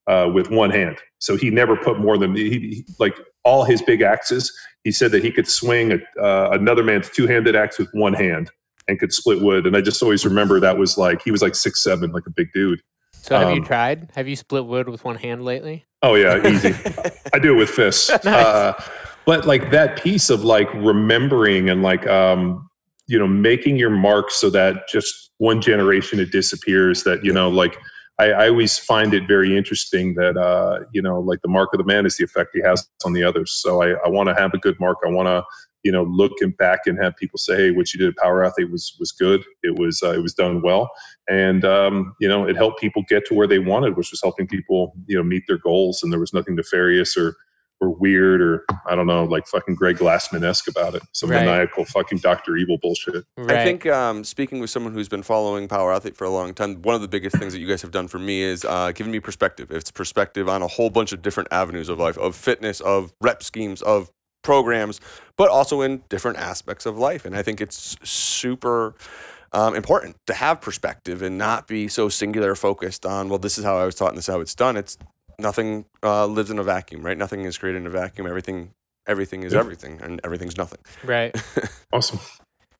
uh, 0.07 0.29
with 0.33 0.49
one 0.49 0.71
hand. 0.71 0.97
So 1.19 1.35
he 1.35 1.49
never 1.49 1.75
put 1.75 1.99
more 1.99 2.17
than 2.17 2.35
he, 2.35 2.49
he 2.49 2.85
like 2.97 3.15
all 3.43 3.63
his 3.63 3.81
big 3.81 4.01
axes. 4.01 4.51
He 4.83 4.91
said 4.91 5.11
that 5.11 5.23
he 5.23 5.31
could 5.31 5.47
swing 5.47 5.91
a, 5.91 6.21
uh, 6.21 6.49
another 6.51 6.83
man's 6.83 7.09
two-handed 7.09 7.55
axe 7.55 7.77
with 7.77 7.89
one 7.93 8.13
hand 8.13 8.49
and 8.87 8.99
could 8.99 9.13
split 9.13 9.41
wood. 9.41 9.67
And 9.67 9.77
I 9.77 9.81
just 9.81 10.01
always 10.01 10.25
remember 10.25 10.59
that 10.59 10.77
was 10.77 10.97
like 10.97 11.21
he 11.23 11.31
was 11.31 11.41
like 11.41 11.55
six 11.55 11.81
seven, 11.83 12.11
like 12.11 12.25
a 12.27 12.31
big 12.31 12.51
dude. 12.53 12.81
So 13.13 13.37
have 13.37 13.51
you 13.51 13.61
Um, 13.61 13.65
tried? 13.65 14.09
Have 14.15 14.27
you 14.27 14.35
split 14.35 14.65
wood 14.65 14.89
with 14.89 15.03
one 15.05 15.15
hand 15.15 15.45
lately? 15.45 15.85
Oh 16.01 16.15
yeah, 16.15 16.45
easy. 16.47 16.73
I 17.33 17.39
do 17.39 17.53
it 17.53 17.57
with 17.57 17.69
fists. 17.69 18.09
Uh, 18.09 18.73
but 19.25 19.45
like 19.45 19.69
that 19.69 20.01
piece 20.01 20.31
of 20.31 20.43
like 20.43 20.73
remembering 20.73 21.69
and 21.69 21.83
like 21.83 22.07
um, 22.07 22.67
you 23.05 23.19
know 23.19 23.27
making 23.27 23.77
your 23.77 23.91
mark 23.91 24.31
so 24.31 24.49
that 24.49 24.87
just 24.89 25.29
one 25.37 25.61
generation 25.61 26.19
it 26.19 26.31
disappears. 26.31 27.03
That 27.03 27.23
you 27.23 27.31
know 27.31 27.49
like 27.49 27.77
I, 28.21 28.43
I 28.43 28.49
always 28.49 28.77
find 28.77 29.13
it 29.13 29.27
very 29.27 29.57
interesting 29.57 30.13
that 30.15 30.37
uh, 30.37 30.81
you 30.91 31.01
know 31.01 31.19
like 31.19 31.41
the 31.41 31.49
mark 31.49 31.73
of 31.73 31.79
the 31.79 31.85
man 31.85 32.05
is 32.05 32.17
the 32.17 32.23
effect 32.23 32.51
he 32.53 32.61
has 32.61 32.87
on 33.05 33.13
the 33.13 33.23
others. 33.23 33.51
So 33.51 33.81
I, 33.81 33.91
I 34.05 34.09
want 34.09 34.29
to 34.29 34.35
have 34.35 34.53
a 34.53 34.57
good 34.57 34.79
mark. 34.79 34.97
I 35.05 35.09
want 35.09 35.27
to 35.27 35.43
you 35.83 35.91
know 35.91 36.03
look 36.03 36.33
and 36.41 36.55
back 36.57 36.81
and 36.85 37.01
have 37.01 37.15
people 37.17 37.37
say, 37.37 37.55
hey, 37.55 37.71
what 37.71 37.93
you 37.93 37.99
did 37.99 38.09
at 38.09 38.17
Power 38.17 38.43
Athlete 38.43 38.71
was 38.71 38.95
was 38.99 39.11
good. 39.11 39.43
It 39.63 39.79
was 39.79 40.01
uh, 40.03 40.13
it 40.13 40.21
was 40.21 40.33
done 40.33 40.61
well 40.61 40.89
and 41.31 41.63
um, 41.63 42.13
you 42.19 42.27
know 42.27 42.47
it 42.47 42.55
helped 42.55 42.79
people 42.79 43.03
get 43.07 43.25
to 43.25 43.33
where 43.33 43.47
they 43.47 43.59
wanted 43.59 43.95
which 43.95 44.11
was 44.11 44.21
helping 44.21 44.47
people 44.47 44.93
you 45.07 45.15
know 45.15 45.23
meet 45.23 45.43
their 45.47 45.57
goals 45.57 46.03
and 46.03 46.11
there 46.11 46.19
was 46.19 46.33
nothing 46.33 46.55
nefarious 46.55 47.15
or 47.17 47.35
or 47.81 47.89
weird 47.89 48.41
or 48.41 48.63
i 48.87 48.95
don't 48.95 49.07
know 49.07 49.23
like 49.25 49.45
fucking 49.47 49.75
greg 49.75 49.97
glassman-esque 49.97 50.67
about 50.69 50.95
it 50.95 51.01
some 51.11 51.29
Right. 51.29 51.43
maniacal 51.45 51.83
fucking 51.85 52.19
dr 52.19 52.55
evil 52.55 52.77
bullshit 52.77 53.25
Right. 53.37 53.57
I 53.57 53.63
think 53.63 53.85
um, 53.87 54.23
speaking 54.23 54.59
with 54.59 54.69
someone 54.69 54.93
who's 54.93 55.09
been 55.09 55.23
following 55.23 55.67
Power 55.67 55.91
Athlete 55.91 56.15
for 56.15 56.25
a 56.25 56.29
long 56.29 56.53
time, 56.53 56.81
one 56.83 56.93
of 56.93 57.01
the 57.01 57.07
biggest 57.07 57.35
things 57.37 57.53
that 57.53 57.59
you 57.59 57.67
guys 57.67 57.81
have 57.81 57.91
done 57.91 58.07
for 58.07 58.19
me 58.19 58.41
is 58.43 58.63
uh, 58.63 58.91
giving 58.93 59.11
me 59.11 59.19
perspective. 59.19 59.71
It's 59.71 59.89
perspective 59.89 60.47
on 60.47 60.61
a 60.61 60.67
whole 60.67 60.89
bunch 60.91 61.11
of 61.11 61.21
different 61.23 61.49
avenues 61.51 61.89
of 61.89 61.97
life, 61.97 62.17
of 62.17 62.35
fitness, 62.35 62.79
of 62.81 63.11
rep 63.19 63.41
schemes, 63.41 63.81
of 63.81 64.11
programs, 64.43 64.99
but 65.37 65.49
also 65.49 65.81
in 65.81 66.03
different 66.09 66.37
aspects 66.37 66.85
of 66.85 66.97
life. 66.97 67.25
And 67.25 67.35
I 67.35 67.41
think 67.41 67.61
it's 67.61 67.97
super 68.07 68.93
um, 69.53 69.75
important 69.75 70.15
to 70.27 70.33
have 70.33 70.61
perspective 70.61 71.21
and 71.21 71.37
not 71.37 71.67
be 71.67 71.87
so 71.87 72.09
singular 72.09 72.53
focused 72.55 73.05
on, 73.05 73.27
well, 73.29 73.39
this 73.39 73.57
is 73.57 73.63
how 73.63 73.77
I 73.77 73.85
was 73.85 73.95
taught 73.95 74.09
and 74.09 74.17
this 74.17 74.27
is 74.29 74.33
how 74.33 74.39
it's 74.41 74.55
done. 74.55 74.77
It's 74.77 74.97
nothing 75.41 75.85
uh, 76.03 76.25
lives 76.25 76.49
in 76.51 76.59
a 76.59 76.63
vacuum, 76.63 77.01
right? 77.05 77.17
Nothing 77.17 77.41
is 77.45 77.57
created 77.57 77.79
in 77.81 77.87
a 77.87 77.89
vacuum. 77.89 78.27
Everything, 78.27 78.73
everything 79.07 79.43
is 79.43 79.53
Yeah. 79.53 79.59
everything, 79.59 79.99
and 80.01 80.21
everything's 80.23 80.57
nothing. 80.57 80.79
right. 81.03 81.35
awesome 81.93 82.19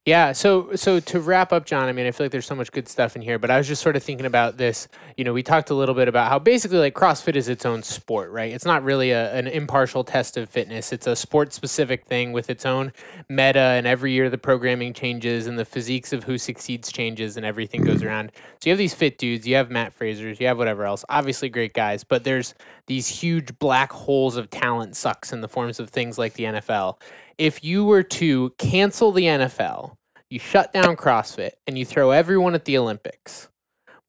Yeah, 0.07 0.31
so 0.31 0.75
so 0.75 0.99
to 0.99 1.19
wrap 1.19 1.53
up, 1.53 1.67
John, 1.67 1.87
I 1.87 1.91
mean, 1.91 2.07
I 2.07 2.11
feel 2.11 2.25
like 2.25 2.31
there's 2.31 2.47
so 2.47 2.55
much 2.55 2.71
good 2.71 2.87
stuff 2.87 3.15
in 3.15 3.21
here, 3.21 3.37
but 3.37 3.51
I 3.51 3.59
was 3.59 3.67
just 3.67 3.83
sort 3.83 3.95
of 3.95 4.01
thinking 4.01 4.25
about 4.25 4.57
this. 4.57 4.87
You 5.15 5.23
know, 5.23 5.31
we 5.31 5.43
talked 5.43 5.69
a 5.69 5.75
little 5.75 5.93
bit 5.93 6.07
about 6.07 6.27
how 6.27 6.39
basically 6.39 6.79
like 6.79 6.95
CrossFit 6.95 7.35
is 7.35 7.47
its 7.47 7.67
own 7.67 7.83
sport, 7.83 8.31
right? 8.31 8.51
It's 8.51 8.65
not 8.65 8.83
really 8.83 9.11
a, 9.11 9.31
an 9.31 9.45
impartial 9.45 10.03
test 10.03 10.37
of 10.37 10.49
fitness. 10.49 10.91
It's 10.91 11.05
a 11.05 11.15
sport 11.15 11.53
specific 11.53 12.05
thing 12.07 12.31
with 12.31 12.49
its 12.49 12.65
own 12.65 12.93
meta, 13.29 13.59
and 13.59 13.85
every 13.85 14.11
year 14.11 14.31
the 14.31 14.39
programming 14.39 14.93
changes 14.93 15.45
and 15.45 15.59
the 15.59 15.65
physiques 15.65 16.13
of 16.13 16.23
who 16.23 16.39
succeeds 16.39 16.91
changes 16.91 17.37
and 17.37 17.45
everything 17.45 17.83
goes 17.83 18.01
around. 18.01 18.31
So 18.59 18.69
you 18.69 18.71
have 18.71 18.79
these 18.79 18.95
fit 18.95 19.19
dudes, 19.19 19.45
you 19.45 19.53
have 19.53 19.69
Mat 19.69 19.93
Frasers, 19.95 20.39
you 20.39 20.47
have 20.47 20.57
whatever 20.57 20.83
else, 20.83 21.05
obviously 21.09 21.47
great 21.47 21.73
guys, 21.73 22.03
but 22.03 22.23
there's 22.23 22.55
these 22.91 23.07
huge 23.07 23.57
black 23.57 23.91
holes 23.91 24.35
of 24.35 24.49
talent 24.49 24.95
sucks 24.95 25.31
in 25.31 25.39
the 25.39 25.47
forms 25.47 25.79
of 25.79 25.89
things 25.89 26.17
like 26.17 26.33
the 26.33 26.43
NFL 26.43 26.97
if 27.41 27.63
you 27.63 27.83
were 27.83 28.03
to 28.03 28.51
cancel 28.59 29.11
the 29.11 29.23
NFL, 29.23 29.95
you 30.29 30.37
shut 30.37 30.71
down 30.73 30.95
CrossFit, 30.95 31.53
and 31.65 31.75
you 31.75 31.85
throw 31.85 32.11
everyone 32.11 32.53
at 32.53 32.65
the 32.65 32.77
Olympics, 32.77 33.49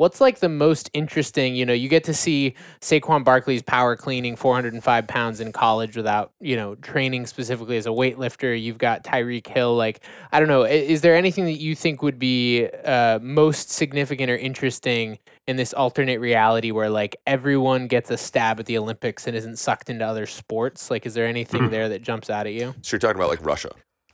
what's 0.02 0.20
like 0.20 0.40
the 0.40 0.48
most 0.48 0.90
interesting? 0.94 1.54
You 1.54 1.64
know, 1.64 1.72
you 1.72 1.88
get 1.88 2.02
to 2.04 2.12
see 2.12 2.56
Saquon 2.80 3.22
Barkley's 3.22 3.62
power 3.62 3.94
cleaning 3.94 4.34
405 4.34 5.06
pounds 5.06 5.38
in 5.38 5.52
college 5.52 5.96
without, 5.96 6.32
you 6.40 6.56
know, 6.56 6.74
training 6.74 7.24
specifically 7.24 7.76
as 7.76 7.86
a 7.86 7.90
weightlifter. 7.90 8.60
You've 8.60 8.78
got 8.78 9.04
Tyreek 9.04 9.46
Hill. 9.46 9.76
Like, 9.76 10.00
I 10.32 10.40
don't 10.40 10.48
know. 10.48 10.64
Is 10.64 11.02
there 11.02 11.14
anything 11.14 11.44
that 11.44 11.60
you 11.60 11.76
think 11.76 12.02
would 12.02 12.18
be 12.18 12.66
uh, 12.84 13.20
most 13.22 13.70
significant 13.70 14.28
or 14.28 14.36
interesting 14.36 15.20
in 15.46 15.54
this 15.54 15.72
alternate 15.72 16.18
reality 16.18 16.72
where 16.72 16.90
like 16.90 17.14
everyone 17.28 17.86
gets 17.86 18.10
a 18.10 18.16
stab 18.16 18.58
at 18.58 18.66
the 18.66 18.76
Olympics 18.78 19.28
and 19.28 19.36
isn't 19.36 19.56
sucked 19.56 19.88
into 19.88 20.04
other 20.04 20.26
sports? 20.26 20.90
Like, 20.90 21.06
is 21.06 21.14
there 21.14 21.26
anything 21.26 21.70
there 21.70 21.88
that 21.88 22.02
jumps 22.02 22.28
out 22.28 22.48
at 22.48 22.54
you? 22.54 22.74
So 22.82 22.94
you're 22.94 22.98
talking 22.98 23.18
about 23.18 23.28
like 23.28 23.44
Russia. 23.46 23.70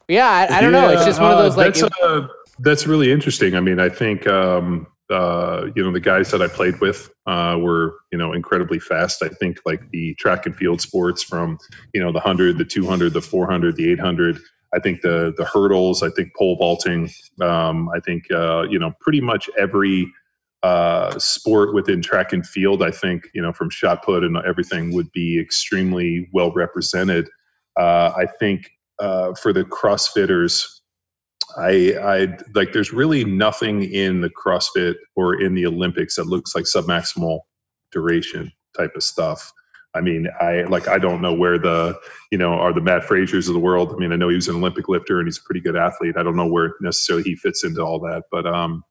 Yeah, 0.07 0.29
I, 0.29 0.59
I 0.59 0.61
don't 0.61 0.73
know. 0.73 0.91
It's 0.91 1.07
just 1.07 1.19
one 1.19 1.33
of 1.33 1.39
uh, 1.39 1.43
those 1.45 1.57
like. 1.57 1.75
that's, 1.75 1.97
uh, 2.03 2.29
that's 2.59 2.87
really 2.87 3.11
interesting. 3.11 3.55
I 3.55 3.61
mean, 3.61 3.81
I 3.81 3.89
think 3.89 4.27
um, 4.27 4.87
uh, 5.11 5.67
you 5.75 5.83
know 5.83 5.93
the 5.93 6.01
guys 6.01 6.31
that 6.31 6.43
I 6.43 6.49
played 6.49 6.81
with 6.81 7.11
uh, 7.27 7.59
were 7.61 7.97
you 8.13 8.19
know 8.19 8.33
incredibly 8.33 8.79
fast. 8.79 9.23
I 9.23 9.29
think 9.29 9.59
like 9.65 9.89
the 9.91 10.15
track 10.15 10.47
and 10.47 10.57
field 10.57 10.81
sports 10.81 11.23
from 11.23 11.59
you 11.95 12.01
know 12.03 12.13
the 12.13 12.21
hundred, 12.21 12.59
the 12.59 12.65
two 12.65 12.87
hundred, 12.87 13.13
the 13.13 13.23
four 13.23 13.51
hundred, 13.51 13.77
the 13.77 13.91
eight 13.91 14.01
hundred. 14.01 14.39
I 14.75 14.79
think 14.81 15.01
the 15.01 15.35
the 15.37 15.45
hurdles. 15.45 16.03
I 16.03 16.11
think 16.11 16.35
pole 16.37 16.57
vaulting. 16.57 17.11
Um, 17.41 17.89
I 17.91 18.01
think 18.01 18.31
uh, 18.31 18.63
you 18.69 18.79
know 18.79 18.93
pretty 19.01 19.21
much 19.21 19.49
every 19.59 20.13
uh, 20.63 21.19
sport 21.19 21.75
within 21.75 22.03
track 22.03 22.33
and 22.33 22.47
field. 22.47 22.83
I 22.83 22.91
think 22.91 23.29
you 23.35 23.43
know 23.43 23.53
from 23.53 23.71
shot 23.71 24.05
put 24.05 24.25
and 24.25 24.37
everything 24.47 24.93
would 24.95 25.11
be 25.13 25.41
extremely 25.41 26.29
well 26.33 26.53
represented. 26.53 27.29
Uh, 27.79 28.13
I 28.17 28.27
think 28.27 28.71
uh, 28.99 29.35
for 29.35 29.53
the 29.53 29.65
CrossFitters, 29.65 30.78
I, 31.57 31.95
I 32.01 32.39
like. 32.55 32.73
There's 32.73 32.93
really 32.93 33.25
nothing 33.25 33.83
in 33.85 34.21
the 34.21 34.31
CrossFit 34.31 34.95
or 35.17 35.41
in 35.41 35.55
the 35.55 35.67
Olympics 35.67 36.17
that 36.17 36.27
looks 36.27 36.55
like 36.55 36.65
submaximal 36.65 37.41
duration 37.91 38.53
type 38.77 38.93
of 38.95 39.03
stuff. 39.03 39.53
I 39.95 40.01
mean, 40.01 40.29
I 40.41 40.63
like. 40.65 40.89
I 40.89 40.99
don't 40.99 41.23
know 41.23 41.33
where 41.33 41.59
the 41.59 41.99
you 42.31 42.39
know 42.39 42.53
are 42.53 42.73
the 42.73 42.81
Mat 42.81 43.03
Frasers 43.03 43.49
of 43.49 43.55
the 43.55 43.61
world. 43.61 43.93
I 43.93 43.97
mean, 43.97 44.13
I 44.13 44.17
know 44.17 44.29
he 44.29 44.35
was 44.35 44.49
an 44.49 44.57
Olympic 44.57 44.89
lifter 44.89 45.19
and 45.19 45.27
he's 45.27 45.39
a 45.39 45.43
pretty 45.43 45.61
good 45.61 45.77
athlete. 45.77 46.17
I 46.19 46.23
don't 46.23 46.37
know 46.37 46.47
where 46.47 46.75
necessarily 46.81 47.25
he 47.25 47.37
fits 47.37 47.65
into 47.65 47.83
all 47.83 47.99
that, 48.01 48.25
but 48.31 48.47
um, 48.47 48.85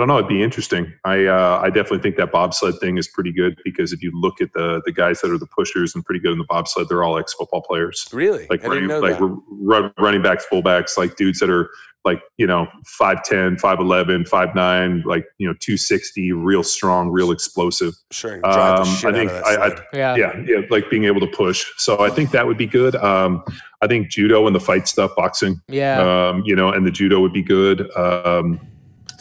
I 0.00 0.06
don't 0.06 0.08
know. 0.08 0.16
It'd 0.16 0.28
be 0.28 0.42
interesting. 0.42 0.90
I 1.04 1.26
uh, 1.26 1.60
I 1.62 1.66
definitely 1.68 1.98
think 1.98 2.16
that 2.16 2.32
bobsled 2.32 2.80
thing 2.80 2.96
is 2.96 3.06
pretty 3.06 3.32
good 3.32 3.58
because 3.64 3.92
if 3.92 4.02
you 4.02 4.10
look 4.14 4.40
at 4.40 4.50
the 4.54 4.80
the 4.86 4.92
guys 4.92 5.20
that 5.20 5.30
are 5.30 5.36
the 5.36 5.46
pushers 5.46 5.94
and 5.94 6.02
pretty 6.02 6.20
good 6.20 6.32
in 6.32 6.38
the 6.38 6.46
bobsled, 6.48 6.88
they're 6.88 7.02
all 7.04 7.18
ex 7.18 7.34
football 7.34 7.60
players. 7.60 8.06
Really? 8.10 8.46
Like 8.48 8.64
I 8.64 8.68
didn't 8.70 8.88
running, 8.88 8.88
know 8.88 9.00
like 9.00 9.18
that. 9.18 9.42
run, 9.50 9.92
running 9.98 10.22
backs, 10.22 10.46
fullbacks, 10.50 10.96
like 10.96 11.16
dudes 11.16 11.38
that 11.40 11.50
are 11.50 11.68
like 12.06 12.22
you 12.38 12.46
know 12.46 12.66
5'10", 12.98 13.60
5'11", 13.60 14.26
5'9", 14.26 15.04
like 15.04 15.26
you 15.36 15.46
know 15.46 15.54
two 15.60 15.76
sixty, 15.76 16.32
real 16.32 16.62
strong, 16.62 17.10
real 17.10 17.30
explosive. 17.30 17.92
Sure. 18.10 18.32
and 18.34 18.42
Drive 18.42 18.76
the 19.02 19.08
Um, 19.08 19.14
I 19.14 19.18
think 19.18 19.30
out 19.30 19.36
of 19.36 19.44
that 19.44 19.60
I- 19.60 19.66
I- 19.66 19.84
yeah. 19.92 20.16
Yeah, 20.16 20.42
yeah, 20.46 20.60
like 20.70 20.88
being 20.88 21.04
able 21.04 21.20
to 21.20 21.26
push. 21.26 21.66
So 21.76 22.00
I 22.00 22.08
think 22.08 22.30
that 22.30 22.46
would 22.46 22.56
be 22.56 22.66
good. 22.66 22.96
Um, 22.96 23.44
I 23.82 23.86
think 23.86 24.08
judo 24.08 24.46
and 24.46 24.56
the 24.56 24.60
fight 24.60 24.88
stuff, 24.88 25.12
boxing 25.14 25.60
Yeah. 25.68 26.00
um, 26.30 26.42
you 26.46 26.56
know, 26.56 26.70
and 26.70 26.86
the 26.86 26.90
judo 26.90 27.20
would 27.20 27.32
be 27.34 27.42
good. 27.42 27.90
Um, 27.96 28.60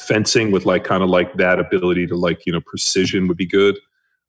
fencing 0.10 0.52
with 0.52 0.66
like 0.66 0.84
kind 0.84 1.04
of 1.04 1.10
like 1.10 1.34
that 1.36 1.60
ability 1.60 2.08
to 2.08 2.16
like 2.16 2.46
you 2.46 2.52
know 2.52 2.62
precision 2.66 3.28
would 3.28 3.38
be 3.38 3.46
good. 3.46 3.78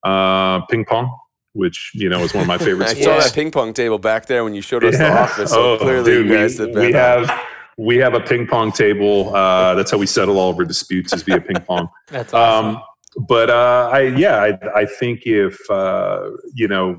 Uh, 0.05 0.61
ping 0.67 0.85
pong, 0.85 1.11
which 1.55 1.91
you 1.95 2.09
know 2.09 2.21
is 2.21 2.33
one 2.35 2.43
of 2.43 2.49
my 2.49 2.59
favorite 2.59 2.89
I 2.89 2.93
sports. 2.95 3.05
saw 3.05 3.19
that 3.19 3.35
ping 3.35 3.51
pong 3.51 3.73
table 3.75 3.99
back 3.99 4.27
there 4.27 4.45
when 4.45 4.55
you 4.55 4.63
showed 4.63 4.85
us 4.85 4.97
the 4.99 5.11
office. 5.11 5.51
So 5.51 5.73
Oh, 5.75 5.79
clearly, 5.79 6.05
dude, 6.13 6.27
you 6.27 6.35
guys 6.35 6.59
we, 6.59 6.67
have 6.67 6.75
been. 6.75 6.87
we 6.87 6.93
have 6.93 7.41
we 7.79 7.97
have 7.97 8.15
a 8.15 8.21
ping 8.21 8.47
pong 8.47 8.73
table. 8.73 9.35
Uh, 9.35 9.75
that's 9.75 9.91
how 9.91 9.99
we 9.99 10.07
settle 10.07 10.39
all 10.39 10.51
of 10.51 10.59
our 10.59 10.65
disputes 10.65 11.13
is 11.15 11.23
via 11.23 11.41
ping 11.41 11.61
pong. 11.67 11.89
That's 12.09 12.33
awesome. 12.35 12.77
Um, 12.77 12.83
but 13.27 13.49
uh, 13.51 13.91
I 13.93 14.03
yeah, 14.03 14.37
I, 14.37 14.81
I 14.83 14.85
think 14.87 15.23
if 15.25 15.59
uh, 15.71 16.31
you 16.55 16.69
know, 16.69 16.99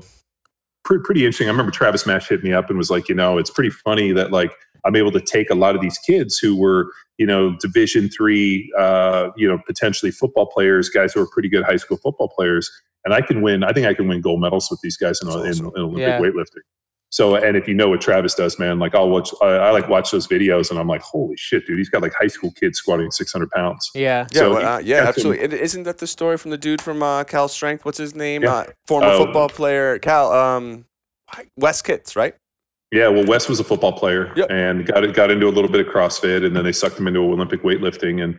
pretty 0.84 1.02
pretty 1.04 1.20
interesting. 1.24 1.48
I 1.48 1.50
remember 1.52 1.72
Travis 1.72 2.04
Mash 2.06 2.28
hit 2.28 2.42
me 2.42 2.52
up 2.52 2.68
and 2.68 2.76
was 2.76 2.90
like, 2.90 3.08
you 3.08 3.14
know, 3.14 3.38
it's 3.38 3.50
pretty 3.50 3.70
funny 3.70 4.12
that 4.12 4.30
like 4.32 4.52
I'm 4.84 4.96
able 4.96 5.12
to 5.12 5.20
take 5.20 5.50
a 5.50 5.54
lot 5.54 5.74
of 5.76 5.80
these 5.80 5.98
kids 5.98 6.38
who 6.38 6.56
were 6.56 6.90
you 7.18 7.26
know 7.26 7.56
Division 7.60 8.08
three, 8.08 8.72
uh, 8.78 9.28
you 9.36 9.46
know, 9.48 9.58
potentially 9.66 10.10
football 10.10 10.46
players, 10.46 10.88
guys 10.88 11.12
who 11.12 11.20
are 11.20 11.26
pretty 11.32 11.48
good 11.48 11.62
high 11.64 11.76
school 11.76 11.96
football 11.98 12.28
players, 12.28 12.70
and 13.04 13.12
I 13.14 13.20
can 13.20 13.42
win. 13.42 13.62
I 13.64 13.72
think 13.72 13.86
I 13.86 13.94
can 13.94 14.08
win 14.08 14.20
gold 14.20 14.40
medals 14.40 14.68
with 14.70 14.80
these 14.82 14.96
guys 14.96 15.20
in, 15.22 15.28
in, 15.28 15.46
in. 15.46 15.66
Olympic 15.76 15.98
Yeah. 16.00 16.18
weightlifting. 16.20 16.62
So, 17.10 17.34
and 17.34 17.58
if 17.58 17.68
you 17.68 17.74
know 17.74 17.90
what 17.90 18.00
Travis 18.00 18.34
does, 18.34 18.58
man, 18.58 18.78
like 18.78 18.94
I'll 18.94 19.10
watch, 19.10 19.34
I, 19.42 19.48
I 19.48 19.70
like 19.70 19.86
watch 19.86 20.10
those 20.10 20.26
videos, 20.26 20.70
and 20.70 20.78
I'm 20.80 20.88
like, 20.88 21.02
holy 21.02 21.36
shit, 21.36 21.66
dude, 21.66 21.76
he's 21.76 21.90
got 21.90 22.00
like 22.00 22.14
high 22.14 22.26
school 22.26 22.50
kids 22.52 22.78
squatting 22.78 23.10
600 23.10 23.50
pounds. 23.50 23.90
yeah. 23.94 24.26
Yeah, 24.32 24.38
So 24.40 24.54
well, 24.54 24.66
uh, 24.76 24.78
yeah, 24.78 25.04
absolutely. 25.06 25.44
And 25.44 25.52
isn't 25.52 25.82
that 25.82 25.98
the 25.98 26.06
story 26.06 26.38
from 26.38 26.52
the 26.52 26.56
dude 26.56 26.80
from 26.80 27.02
uh, 27.02 27.24
Cal 27.24 27.48
Strength? 27.48 27.84
What's 27.84 27.98
his 27.98 28.14
name? 28.14 28.44
Yeah. 28.44 28.54
Uh, 28.54 28.64
former 28.86 29.08
Oh. 29.08 29.18
football 29.26 29.50
player, 29.50 29.98
Cal 29.98 30.32
um, 30.32 30.86
Wes 31.58 31.82
Kitts, 31.82 32.16
right? 32.16 32.34
Yeah, 32.92 33.08
well, 33.08 33.24
Wes 33.24 33.48
was 33.48 33.58
a 33.58 33.64
football 33.64 33.92
player 33.92 34.30
Yep. 34.36 34.50
and 34.50 34.86
got 34.86 35.14
got 35.14 35.30
into 35.30 35.48
a 35.48 35.50
little 35.50 35.70
bit 35.70 35.86
of 35.86 35.92
CrossFit, 35.92 36.44
and 36.44 36.54
then 36.54 36.62
they 36.62 36.72
sucked 36.72 36.98
him 36.98 37.08
into 37.08 37.20
Olympic 37.20 37.62
weightlifting, 37.62 38.22
and 38.22 38.38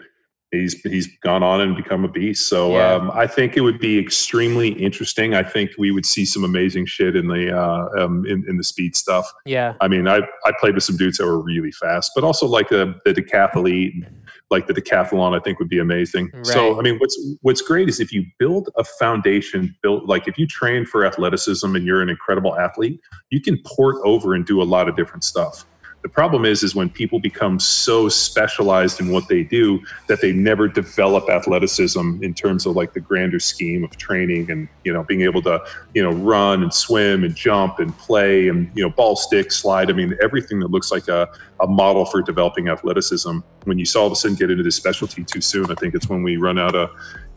he's 0.52 0.80
he's 0.84 1.08
gone 1.24 1.42
on 1.42 1.60
and 1.62 1.76
become 1.76 2.06
a 2.06 2.08
beast. 2.08 2.48
So 2.48 2.74
Yeah. 2.74 2.94
um, 2.94 3.12
I 3.16 3.26
think 3.26 3.58
it 3.58 3.62
would 3.62 3.80
be 3.80 3.98
extremely 3.98 4.70
interesting. 4.70 5.34
I 5.34 5.42
think 5.42 5.72
we 5.80 5.90
would 5.90 6.06
see 6.06 6.24
some 6.24 6.44
amazing 6.44 6.86
shit 6.86 7.16
in 7.16 7.28
the 7.28 7.52
uh, 7.52 7.90
um, 8.06 8.26
in, 8.28 8.46
in 8.48 8.58
the 8.58 8.64
speed 8.64 8.96
stuff. 8.96 9.26
Yeah. 9.46 9.74
I 9.82 9.88
mean, 9.88 10.08
I 10.08 10.18
I 10.46 10.52
played 10.60 10.76
with 10.76 10.84
some 10.84 10.98
dudes 10.98 11.18
that 11.18 11.26
were 11.26 11.42
really 11.42 11.72
fast, 11.72 12.12
but 12.14 12.24
also 12.24 12.46
like 12.46 12.70
the 12.70 12.94
the 13.06 13.14
decathlete, 13.14 14.06
like 14.54 14.68
the 14.68 14.74
decathlon, 14.74 15.36
I 15.36 15.42
think 15.44 15.60
would 15.60 15.68
be 15.68 15.80
amazing. 15.80 16.30
So 16.44 16.80
I 16.80 16.84
mean, 16.84 16.98
what's 17.00 17.18
what's 17.42 17.62
great 17.62 17.90
is 17.90 18.00
if 18.00 18.14
you 18.14 18.24
build 18.38 18.70
a 18.78 18.84
foundation, 18.84 19.76
build 19.82 20.08
like 20.08 20.28
if 20.28 20.38
you 20.38 20.46
train 20.46 20.86
for 20.86 21.06
athleticism 21.06 21.76
and 21.76 21.86
you're 21.86 22.02
an 22.02 22.10
incredible 22.10 22.56
athlete, 22.58 23.02
you 23.32 23.42
can 23.42 23.60
port 23.66 23.96
over 24.06 24.36
and 24.36 24.46
do 24.46 24.62
a 24.62 24.68
lot 24.76 24.88
of 24.88 24.96
different 24.96 25.24
stuff. 25.24 25.66
The 26.04 26.10
problem 26.10 26.44
is, 26.44 26.64
is 26.64 26.76
when 26.76 26.90
people 26.90 27.20
become 27.20 27.60
so 27.62 28.10
specialized 28.10 29.00
in 29.00 29.10
what 29.10 29.30
they 29.30 29.42
do 29.42 29.82
that 30.08 30.20
they 30.20 30.34
never 30.34 30.68
develop 30.68 31.30
athleticism 31.30 32.22
in 32.22 32.34
terms 32.34 32.66
of 32.66 32.76
like 32.76 32.94
the 32.94 33.00
grander 33.00 33.40
scheme 33.40 33.86
of 33.86 33.96
training 33.96 34.52
and 34.52 34.68
you 34.84 34.92
know 34.92 35.04
being 35.04 35.22
able 35.22 35.42
to 35.44 35.64
you 35.94 36.04
know 36.04 36.12
run 36.12 36.62
and 36.62 36.74
swim 36.74 37.24
and 37.24 37.34
jump 37.36 37.80
and 37.80 37.98
play 37.98 38.50
and 38.50 38.70
you 38.76 38.84
know 38.84 38.90
ball 38.90 39.16
stick 39.16 39.50
slide. 39.50 39.90
I 39.90 39.94
mean 39.94 40.14
everything 40.22 40.60
that 40.60 40.72
looks 40.72 40.92
like 40.92 41.08
a, 41.08 41.30
a 41.62 41.68
model 41.68 42.06
for 42.06 42.22
developing 42.22 42.68
athleticism. 42.68 43.40
When 43.64 43.80
you 43.80 43.86
all 43.96 44.08
of 44.08 44.12
a 44.12 44.16
sudden 44.16 44.36
get 44.36 44.52
into 44.52 44.64
this 44.64 44.76
specialty 44.76 45.24
too 45.24 45.40
soon, 45.40 45.72
I 45.72 45.76
think 45.76 45.96
it's 45.96 46.10
when 46.10 46.22
we 46.22 46.36
run 46.36 46.60
out 46.60 46.76
of 46.76 46.90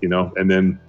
you 0.02 0.08
know 0.08 0.32
and 0.34 0.50
then 0.50 0.80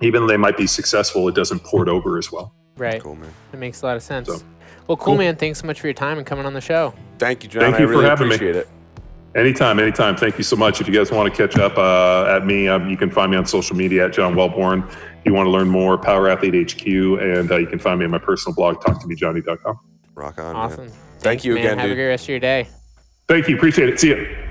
even 0.00 0.20
though 0.22 0.28
they 0.28 0.36
might 0.36 0.56
be 0.56 0.68
successful, 0.68 1.26
it 1.26 1.34
doesn't 1.34 1.64
port 1.64 1.88
over 1.88 2.18
as 2.18 2.30
well. 2.30 2.54
Right. 2.76 3.02
Cool, 3.02 3.16
man. 3.16 3.32
It 3.52 3.56
makes 3.58 3.82
a 3.82 3.86
lot 3.86 3.96
of 3.96 4.02
sense. 4.02 4.28
So- 4.28 4.42
well, 4.86 4.96
cool, 4.96 5.04
Cool. 5.14 5.16
man. 5.16 5.36
Thanks 5.36 5.60
so 5.60 5.66
much 5.66 5.80
for 5.80 5.86
your 5.86 5.94
time 5.94 6.18
and 6.18 6.26
coming 6.26 6.46
on 6.46 6.52
the 6.54 6.60
show. 6.60 6.94
Thank 7.18 7.42
you, 7.44 7.48
John. 7.48 7.62
Thank 7.62 7.76
I 7.76 7.78
you 7.80 7.86
for 7.86 7.92
really 7.92 8.04
having 8.04 8.28
me. 8.28 8.34
appreciate 8.34 8.56
it. 8.56 8.68
Anytime, 9.34 9.78
anytime. 9.78 10.16
Thank 10.16 10.38
you 10.38 10.44
so 10.44 10.56
much. 10.56 10.80
If 10.80 10.88
you 10.88 10.94
guys 10.94 11.10
want 11.10 11.30
to 11.32 11.36
catch 11.46 11.58
up 11.58 11.76
uh, 11.76 12.34
at 12.34 12.46
me, 12.46 12.68
um, 12.68 12.88
you 12.88 12.96
can 12.96 13.10
find 13.10 13.30
me 13.30 13.36
on 13.36 13.44
social 13.44 13.76
media 13.76 14.06
at 14.06 14.12
John 14.14 14.34
Welbourn. 14.34 14.88
If 14.90 14.98
you 15.26 15.34
want 15.34 15.46
to 15.46 15.50
learn 15.50 15.68
more, 15.68 15.98
Power 15.98 16.30
Athlete 16.30 16.72
HQ, 16.72 16.86
and 16.86 17.50
uh, 17.50 17.56
you 17.58 17.66
can 17.66 17.78
find 17.78 17.98
me 17.98 18.06
on 18.06 18.10
my 18.12 18.18
personal 18.18 18.54
blog, 18.54 18.76
talktomejohnny.com. 18.76 19.78
Rock 20.14 20.38
on. 20.38 20.44
man. 20.46 20.56
Awesome. 20.56 20.88
Thank 20.88 21.20
Thanks, 21.20 21.44
you 21.44 21.54
man. 21.54 21.64
again, 21.64 21.78
Have 21.78 21.90
a 21.90 21.94
great 21.94 22.06
rest 22.06 22.24
of 22.24 22.28
your 22.30 22.40
day. 22.40 22.66
Thank 23.28 23.48
you. 23.48 23.56
Appreciate 23.56 23.88
it. 23.90 24.00
See 24.00 24.08
you. 24.08 24.45